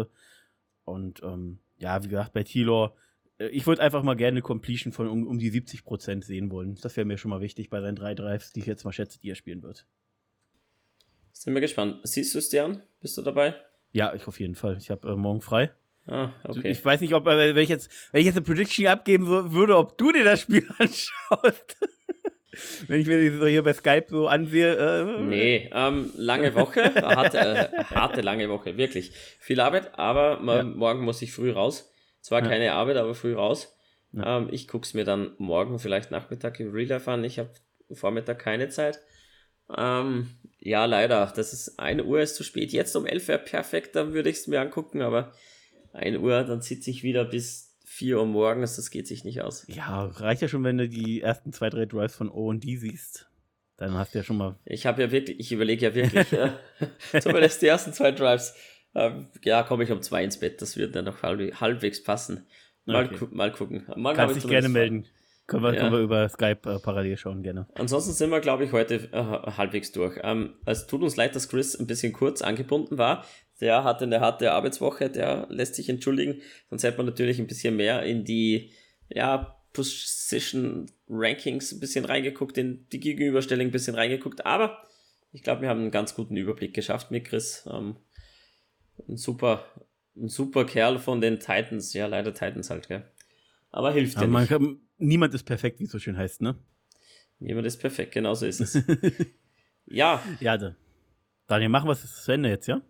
Und 0.84 1.24
ähm, 1.24 1.60
ja, 1.78 2.04
wie 2.04 2.10
gesagt, 2.10 2.34
bei 2.34 2.44
Tilor, 2.44 2.96
äh, 3.40 3.48
ich 3.48 3.66
würde 3.66 3.82
einfach 3.82 4.04
mal 4.04 4.16
gerne 4.16 4.36
eine 4.36 4.42
Completion 4.42 4.94
von 4.94 5.08
um, 5.08 5.26
um 5.26 5.40
die 5.40 5.52
70% 5.52 6.24
sehen 6.24 6.52
wollen. 6.52 6.78
Das 6.82 6.96
wäre 6.96 7.06
mir 7.06 7.18
schon 7.18 7.32
mal 7.32 7.42
wichtig 7.42 7.70
bei 7.70 7.82
seinen 7.82 7.96
drei 7.96 8.14
Drives, 8.14 8.52
die 8.52 8.60
ich 8.60 8.66
jetzt 8.66 8.84
mal 8.84 8.92
schätze, 8.92 9.20
die 9.20 9.32
er 9.32 9.36
spielen 9.36 9.64
wird. 9.64 9.88
Sind 11.38 11.54
wir 11.54 11.62
gespannt. 11.62 12.00
Siehst 12.04 12.34
du 12.34 12.40
es 12.40 12.50
dir 12.50 12.64
an? 12.64 12.82
Bist 13.02 13.18
du 13.18 13.22
dabei? 13.22 13.56
Ja, 13.92 14.14
ich 14.14 14.26
auf 14.26 14.40
jeden 14.40 14.56
Fall. 14.56 14.78
Ich 14.78 14.90
habe 14.90 15.10
äh, 15.10 15.16
morgen 15.16 15.42
frei. 15.42 15.70
Ah, 16.08 16.32
okay. 16.46 16.72
Ich 16.72 16.84
weiß 16.84 17.02
nicht, 17.02 17.14
ob, 17.14 17.28
äh, 17.28 17.54
wenn 17.54 17.62
ich 17.64 17.70
jetzt, 17.70 17.92
wenn 18.12 18.22
ich 18.22 18.26
jetzt 18.26 18.38
eine 18.38 18.46
Prediction 18.46 18.88
abgeben 18.88 19.28
würde, 19.28 19.76
ob 19.76 19.98
du 19.98 20.14
dir 20.14 20.24
das 20.24 20.42
Spiel 20.42 20.66
anschaust. 20.78 21.78
wenn 22.88 23.02
ich 23.02 23.08
mir 23.08 23.30
das 23.30 23.40
so 23.40 23.48
hier 23.48 23.64
bei 23.64 23.74
Skype 23.74 24.06
so 24.08 24.28
ansehe. 24.28 24.76
Äh, 24.76 25.22
nee, 25.24 25.70
ähm, 25.74 26.10
lange 26.16 26.56
Woche, 26.56 26.96
harte, 26.96 27.38
äh, 27.38 27.84
harte 27.84 28.22
lange 28.22 28.48
Woche, 28.50 28.78
wirklich. 28.78 29.12
Viel 29.40 29.60
Arbeit, 29.60 30.00
aber 30.00 30.42
ja. 30.42 30.64
morgen 30.64 31.04
muss 31.04 31.22
ich 31.22 31.34
früh 31.34 31.52
raus. 31.52 31.92
Zwar 32.22 32.44
ja. 32.44 32.48
keine 32.48 32.72
Arbeit, 32.74 32.96
aber 32.96 33.14
früh 33.14 33.36
raus. 33.36 33.78
Ja. 34.14 34.38
Ähm, 34.38 34.48
ich 34.52 34.70
gucke 34.70 34.86
es 34.86 34.94
mir 34.94 35.04
dann 35.04 35.34
morgen, 35.38 35.80
vielleicht 35.80 36.12
Nachmittag 36.12 36.62
im 36.62 36.72
Real 36.72 36.88
Life 36.88 37.12
an. 37.12 37.26
Ich 37.26 37.40
habe 37.40 37.50
Vormittag 37.92 38.40
keine 38.40 38.70
Zeit. 38.70 39.02
Ähm, 39.76 40.30
ja, 40.60 40.86
leider. 40.86 41.32
Das 41.36 41.54
ist 41.54 41.80
1 41.80 42.04
Uhr 42.04 42.22
ist 42.22 42.36
zu 42.36 42.44
spät. 42.44 42.72
Jetzt 42.72 42.96
um 42.96 43.06
11 43.06 43.28
wäre 43.28 43.40
perfekt, 43.40 43.96
dann 43.96 44.14
würde 44.14 44.30
ich 44.30 44.38
es 44.38 44.48
mir 44.48 44.62
angucken, 44.62 45.02
aber 45.02 45.32
1 45.94 46.18
Uhr, 46.18 46.44
dann 46.44 46.62
sitze 46.62 46.90
ich 46.90 47.04
wieder 47.04 47.26
bis 47.26 47.76
4 47.86 48.18
Uhr 48.18 48.26
morgens, 48.26 48.76
das 48.76 48.90
geht 48.92 49.08
sich 49.08 49.24
nicht 49.24 49.42
aus. 49.42 49.66
Ja, 49.68 50.06
reicht 50.06 50.42
ja 50.42 50.48
schon, 50.48 50.64
wenn 50.64 50.78
du 50.78 50.90
die 50.90 51.22
ersten 51.22 51.54
zwei, 51.54 51.70
drei 51.70 51.86
Drives 51.86 52.16
von 52.16 52.30
O 52.30 52.48
und 52.50 52.64
D 52.64 52.76
siehst. 52.76 53.30
Dann 53.78 53.94
hast 53.94 54.14
du 54.14 54.20
ja 54.20 54.24
schon 54.24 54.38
mal. 54.38 54.58
Ich 54.66 54.86
habe 54.86 55.02
ja 55.02 55.12
wirklich, 55.12 55.40
ich 55.40 55.52
überlege 55.52 55.86
ja 55.86 55.96
wirklich, 55.96 56.32
äh, 56.34 56.52
zumindest 57.22 57.62
die 57.62 57.68
ersten 57.68 57.94
zwei 57.94 58.12
Drives, 58.12 58.56
äh, 58.94 59.12
ja, 59.44 59.64
komme 59.64 59.84
ich 59.84 59.92
um 59.92 60.02
zwei 60.02 60.24
ins 60.24 60.40
Bett, 60.40 60.62
das 60.62 60.78
wird 60.78 60.96
dann 60.96 61.06
noch 61.06 61.24
halb, 61.24 61.60
halbwegs 61.60 62.04
passen. 62.04 62.48
Mal, 62.86 63.06
okay. 63.06 63.18
gu 63.18 63.28
mal 63.32 63.52
gucken. 63.52 63.86
Morgen 63.96 64.16
Kannst 64.16 64.36
dich 64.36 64.48
gerne 64.48 64.70
melden. 64.70 65.08
Können 65.48 65.64
wir, 65.64 65.74
ja. 65.74 65.82
können 65.82 65.94
wir 65.94 66.00
über 66.00 66.28
Skype 66.28 66.62
äh, 66.66 66.80
parallel 66.80 67.18
schauen, 67.18 67.44
gerne. 67.44 67.68
Ansonsten 67.76 68.14
sind 68.14 68.32
wir, 68.32 68.40
glaube 68.40 68.66
ich, 68.66 68.72
heute 68.72 68.96
äh, 69.12 69.52
halbwegs 69.58 69.92
durch. 69.92 70.20
Ähm, 70.24 70.56
es 70.66 70.88
tut 70.88 71.04
uns 71.04 71.16
leid, 71.18 71.36
dass 71.36 71.50
Chris 71.50 71.76
ein 71.76 71.86
bisschen 71.86 72.14
kurz 72.14 72.42
angebunden 72.42 72.98
war. 72.98 73.26
Der 73.62 73.84
hatte 73.84 74.06
eine 74.06 74.22
harte 74.22 74.52
Arbeitswoche, 74.52 75.10
der 75.10 75.46
lässt 75.50 75.76
sich 75.76 75.88
entschuldigen. 75.88 76.42
Sonst 76.70 76.84
hätte 76.84 76.98
man 76.98 77.06
natürlich 77.06 77.40
ein 77.40 77.48
bisschen 77.48 77.76
mehr 77.76 78.04
in 78.04 78.26
die 78.26 78.72
ja, 79.08 79.56
Position 79.72 80.88
Rankings 81.08 81.72
ein 81.72 81.80
bisschen 81.80 82.06
reingeguckt, 82.06 82.58
in 82.58 82.88
die 82.90 83.00
Gegenüberstellung 83.00 83.68
ein 83.68 83.72
bisschen 83.72 83.96
reingeguckt. 83.96 84.46
Aber 84.48 84.82
ich 85.32 85.44
glaube, 85.44 85.62
wir 85.62 85.70
haben 85.70 85.82
einen 85.82 85.92
ganz 85.92 86.16
guten 86.16 86.38
Überblick 86.38 86.74
geschafft 86.74 87.12
mit 87.12 87.26
Chris. 87.26 87.70
Ähm, 87.72 87.98
ein 89.08 89.18
super, 89.18 89.66
ein 90.16 90.28
super 90.28 90.66
Kerl 90.66 90.98
von 90.98 91.22
den 91.22 91.40
Titans. 91.40 91.94
Ja, 91.94 92.08
leider 92.08 92.34
Titans 92.34 92.70
halt, 92.72 92.88
gell. 92.88 93.04
Aber 93.70 93.92
hilft 93.92 94.20
ja 94.20 94.26
nicht. 94.26 94.50
Kann, 94.50 94.80
niemand 94.98 95.34
ist 95.34 95.44
perfekt, 95.44 95.80
wie 95.80 95.86
es 95.86 95.92
so 95.92 96.00
schön 96.00 96.18
heißt, 96.18 96.42
ne? 96.42 96.56
Niemand 97.40 97.68
ist 97.68 97.78
perfekt, 97.78 98.14
genau 98.14 98.34
so 98.34 98.46
ist 98.46 98.62
es. 98.62 98.84
ja. 99.86 100.24
Ja, 100.40 100.58
da. 100.58 100.76
Daniel, 101.48 101.70
machen 101.70 101.88
wir 101.88 101.94
es 101.94 102.24
zu 102.24 102.32
Ende 102.32 102.50
jetzt, 102.50 102.68
ja? 102.68 102.82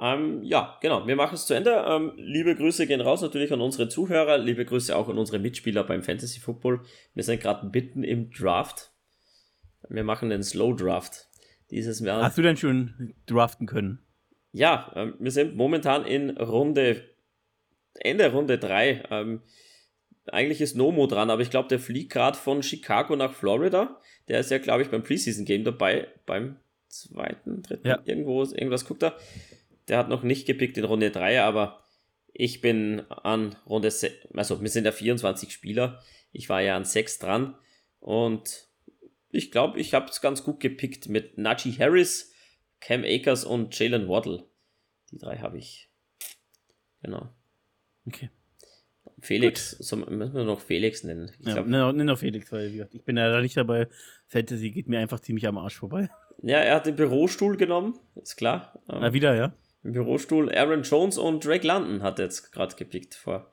Ähm, 0.00 0.42
ja, 0.42 0.78
genau. 0.80 1.06
Wir 1.06 1.16
machen 1.16 1.34
es 1.34 1.46
zu 1.46 1.54
Ende. 1.54 1.84
Ähm, 1.86 2.12
liebe 2.16 2.54
Grüße 2.56 2.86
gehen 2.86 3.00
raus 3.00 3.22
natürlich 3.22 3.52
an 3.52 3.60
unsere 3.60 3.88
Zuhörer. 3.88 4.38
Liebe 4.38 4.64
Grüße 4.64 4.96
auch 4.96 5.08
an 5.08 5.18
unsere 5.18 5.38
Mitspieler 5.38 5.84
beim 5.84 6.02
Fantasy 6.02 6.40
Football. 6.40 6.82
Wir 7.14 7.22
sind 7.22 7.40
gerade 7.40 7.66
mitten 7.66 8.02
im 8.02 8.30
Draft. 8.30 8.90
Wir 9.88 10.04
machen 10.04 10.30
den 10.30 10.42
Slow 10.42 10.74
Draft. 10.74 11.28
Dieses 11.70 12.00
Jahr. 12.00 12.22
Hast 12.22 12.38
du 12.38 12.42
denn 12.42 12.56
schon 12.56 13.14
draften 13.26 13.66
können? 13.66 14.00
Ja, 14.52 14.92
ähm, 14.94 15.14
wir 15.18 15.30
sind 15.30 15.56
momentan 15.56 16.04
in 16.04 16.30
Runde, 16.36 17.02
Ende 17.94 18.30
Runde 18.32 18.58
3. 18.58 19.04
Eigentlich 20.26 20.60
ist 20.60 20.76
Nomo 20.76 21.06
dran, 21.06 21.30
aber 21.30 21.42
ich 21.42 21.50
glaube, 21.50 21.68
der 21.68 21.78
fliegt 21.78 22.12
gerade 22.12 22.38
von 22.38 22.62
Chicago 22.62 23.14
nach 23.16 23.32
Florida. 23.32 24.00
Der 24.28 24.40
ist 24.40 24.50
ja, 24.50 24.58
glaube 24.58 24.82
ich, 24.82 24.90
beim 24.90 25.02
Preseason 25.02 25.44
Game 25.44 25.64
dabei, 25.64 26.08
beim 26.24 26.56
zweiten, 26.88 27.62
dritten, 27.62 27.86
ja. 27.86 28.00
irgendwo, 28.04 28.42
irgendwas 28.42 28.86
guckt 28.86 29.02
er. 29.02 29.16
Der 29.88 29.98
hat 29.98 30.08
noch 30.08 30.22
nicht 30.22 30.46
gepickt 30.46 30.78
in 30.78 30.84
Runde 30.84 31.10
3, 31.10 31.42
aber 31.42 31.82
ich 32.32 32.60
bin 32.60 33.00
an 33.10 33.56
Runde 33.66 33.90
6, 33.90 34.28
also 34.34 34.60
wir 34.62 34.70
sind 34.70 34.84
ja 34.84 34.92
24 34.92 35.52
Spieler. 35.52 36.02
Ich 36.32 36.48
war 36.48 36.62
ja 36.62 36.76
an 36.76 36.84
6 36.84 37.18
dran 37.18 37.56
und 38.00 38.68
ich 39.30 39.50
glaube, 39.50 39.78
ich 39.80 39.94
habe 39.94 40.08
es 40.08 40.20
ganz 40.20 40.42
gut 40.42 40.60
gepickt 40.60 41.08
mit 41.08 41.38
Najee 41.38 41.76
Harris, 41.78 42.32
Cam 42.80 43.04
Akers 43.04 43.44
und 43.44 43.78
Jalen 43.78 44.08
Waddle. 44.08 44.46
Die 45.10 45.18
drei 45.18 45.38
habe 45.38 45.58
ich. 45.58 45.90
Genau. 47.02 47.28
Okay. 48.06 48.30
Felix, 49.24 49.70
so, 49.70 49.96
müssen 49.96 50.34
wir 50.34 50.44
noch 50.44 50.60
Felix 50.60 51.02
nennen. 51.02 51.30
Ich 51.40 51.46
ja, 51.46 51.62
nenn 51.62 52.06
noch 52.06 52.18
Felix, 52.18 52.52
weil 52.52 52.70
gesagt, 52.70 52.94
ich 52.94 53.02
bin 53.02 53.16
ja 53.16 53.30
da 53.30 53.40
nicht 53.40 53.56
dabei. 53.56 53.88
Fantasy 54.26 54.70
geht 54.70 54.88
mir 54.88 54.98
einfach 54.98 55.20
ziemlich 55.20 55.46
am 55.46 55.58
Arsch 55.58 55.76
vorbei. 55.76 56.10
Ja, 56.42 56.58
er 56.58 56.76
hat 56.76 56.86
den 56.86 56.96
Bürostuhl 56.96 57.56
genommen, 57.56 57.98
ist 58.20 58.36
klar. 58.36 58.78
Na, 58.86 59.12
wieder, 59.12 59.34
ja. 59.34 59.54
Im 59.82 59.92
Bürostuhl 59.92 60.54
Aaron 60.54 60.82
Jones 60.82 61.18
und 61.18 61.44
Drake 61.44 61.66
London 61.66 62.02
hat 62.02 62.18
er 62.18 62.26
jetzt 62.26 62.52
gerade 62.52 62.74
gepickt 62.76 63.14
vor 63.14 63.52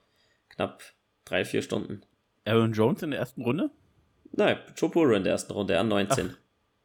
knapp 0.50 0.82
drei, 1.24 1.44
vier 1.44 1.62
Stunden. 1.62 2.02
Aaron 2.44 2.72
Jones 2.72 3.02
in 3.02 3.10
der 3.10 3.20
ersten 3.20 3.42
Runde? 3.42 3.70
Nein, 4.32 4.58
Joe 4.76 4.90
Burrow 4.90 5.16
in 5.16 5.24
der 5.24 5.32
ersten 5.32 5.52
Runde, 5.52 5.78
an 5.78 5.88
19. 5.88 6.34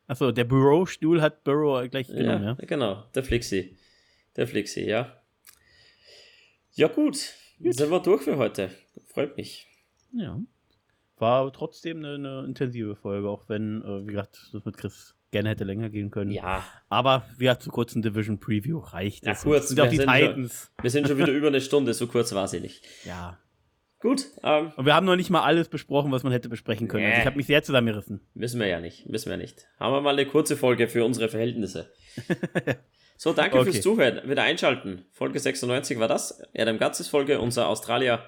Achso, 0.08 0.32
der 0.32 0.46
Bürostuhl 0.46 1.22
hat 1.22 1.44
Burrow 1.44 1.90
gleich 1.90 2.08
genommen, 2.08 2.44
ja, 2.44 2.56
ja? 2.60 2.66
Genau, 2.66 3.04
der 3.16 3.24
Flixi. 3.24 3.78
Der 4.36 4.48
Flixi, 4.48 4.86
ja. 4.86 5.22
Ja, 6.72 6.88
gut. 6.88 7.34
Gut. 7.62 7.74
Sind 7.74 7.90
wir 7.90 8.00
durch 8.00 8.24
für 8.24 8.38
heute. 8.38 8.70
Freut 9.14 9.36
mich. 9.38 9.68
Ja. 10.14 10.40
War 11.18 11.52
trotzdem 11.52 11.98
eine, 11.98 12.16
eine 12.16 12.46
intensive 12.46 12.96
Folge, 12.96 13.28
auch 13.30 13.50
wenn, 13.50 13.82
äh, 13.82 14.04
wie 14.04 14.12
gesagt, 14.12 14.50
das 14.54 14.64
mit 14.66 14.78
Chris 14.78 15.16
gerne 15.32 15.50
hätte 15.50 15.64
länger 15.64 15.90
gehen 15.90 16.12
können. 16.12 16.32
Ja. 16.32 16.64
Aber 16.90 17.26
wir 17.38 17.52
hatten 17.52 17.62
zu 17.62 17.72
kurzen 17.72 18.02
Division 18.02 18.40
Preview 18.40 18.78
reicht. 18.80 19.26
Ja, 19.26 19.34
kurz. 19.34 19.70
Sind 19.70 19.82
auch 19.82 19.90
die 19.90 19.98
Titans. 19.98 20.72
Schon, 20.76 20.84
wir 20.84 20.92
sind 20.92 21.08
schon 21.08 21.18
wieder 21.18 21.32
über 21.32 21.48
eine 21.48 21.62
Stunde, 21.62 21.94
so 21.94 22.08
kurz 22.08 22.34
war 22.34 22.48
sie 22.48 22.60
nicht. 22.60 22.86
Ja. 23.04 23.40
Gut. 24.00 24.28
Ähm, 24.44 24.72
Und 24.76 24.86
wir 24.86 24.94
haben 24.94 25.08
noch 25.08 25.16
nicht 25.16 25.32
mal 25.32 25.42
alles 25.42 25.70
besprochen, 25.70 26.12
was 26.12 26.22
man 26.22 26.32
hätte 26.32 26.50
besprechen 26.50 26.88
können. 26.88 27.04
Nee. 27.04 27.10
Also 27.10 27.22
ich 27.22 27.26
habe 27.26 27.38
mich 27.38 27.48
sehr 27.48 27.64
zusammengerissen. 27.64 28.22
Müssen 28.36 28.60
wir 28.60 28.68
ja 28.68 28.80
nicht. 28.80 29.10
Müssen 29.10 29.30
wir 29.30 29.38
nicht. 29.38 29.68
Haben 29.80 29.94
wir 29.94 30.02
mal 30.02 30.14
eine 30.14 30.28
kurze 30.28 30.56
Folge 30.56 30.88
für 30.88 31.04
unsere 31.04 31.30
Verhältnisse. 31.30 31.92
So, 33.18 33.34
danke 33.34 33.60
okay. 33.60 33.72
fürs 33.72 33.84
Zuhören. 33.84 34.22
Wieder 34.30 34.44
einschalten. 34.44 35.06
Folge 35.12 35.40
96 35.40 36.00
war 36.00 36.08
das. 36.08 36.40
Adam 36.56 36.78
Gatzes 36.78 37.08
Folge, 37.08 37.40
unser 37.40 37.68
Australier. 37.68 38.24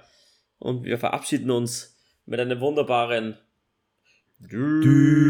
Und 0.57 0.83
wir 0.83 0.97
verabschieden 0.97 1.51
uns 1.51 1.95
mit 2.25 2.39
einem 2.39 2.59
wunderbaren 2.59 3.37
Tschüss. 4.49 5.29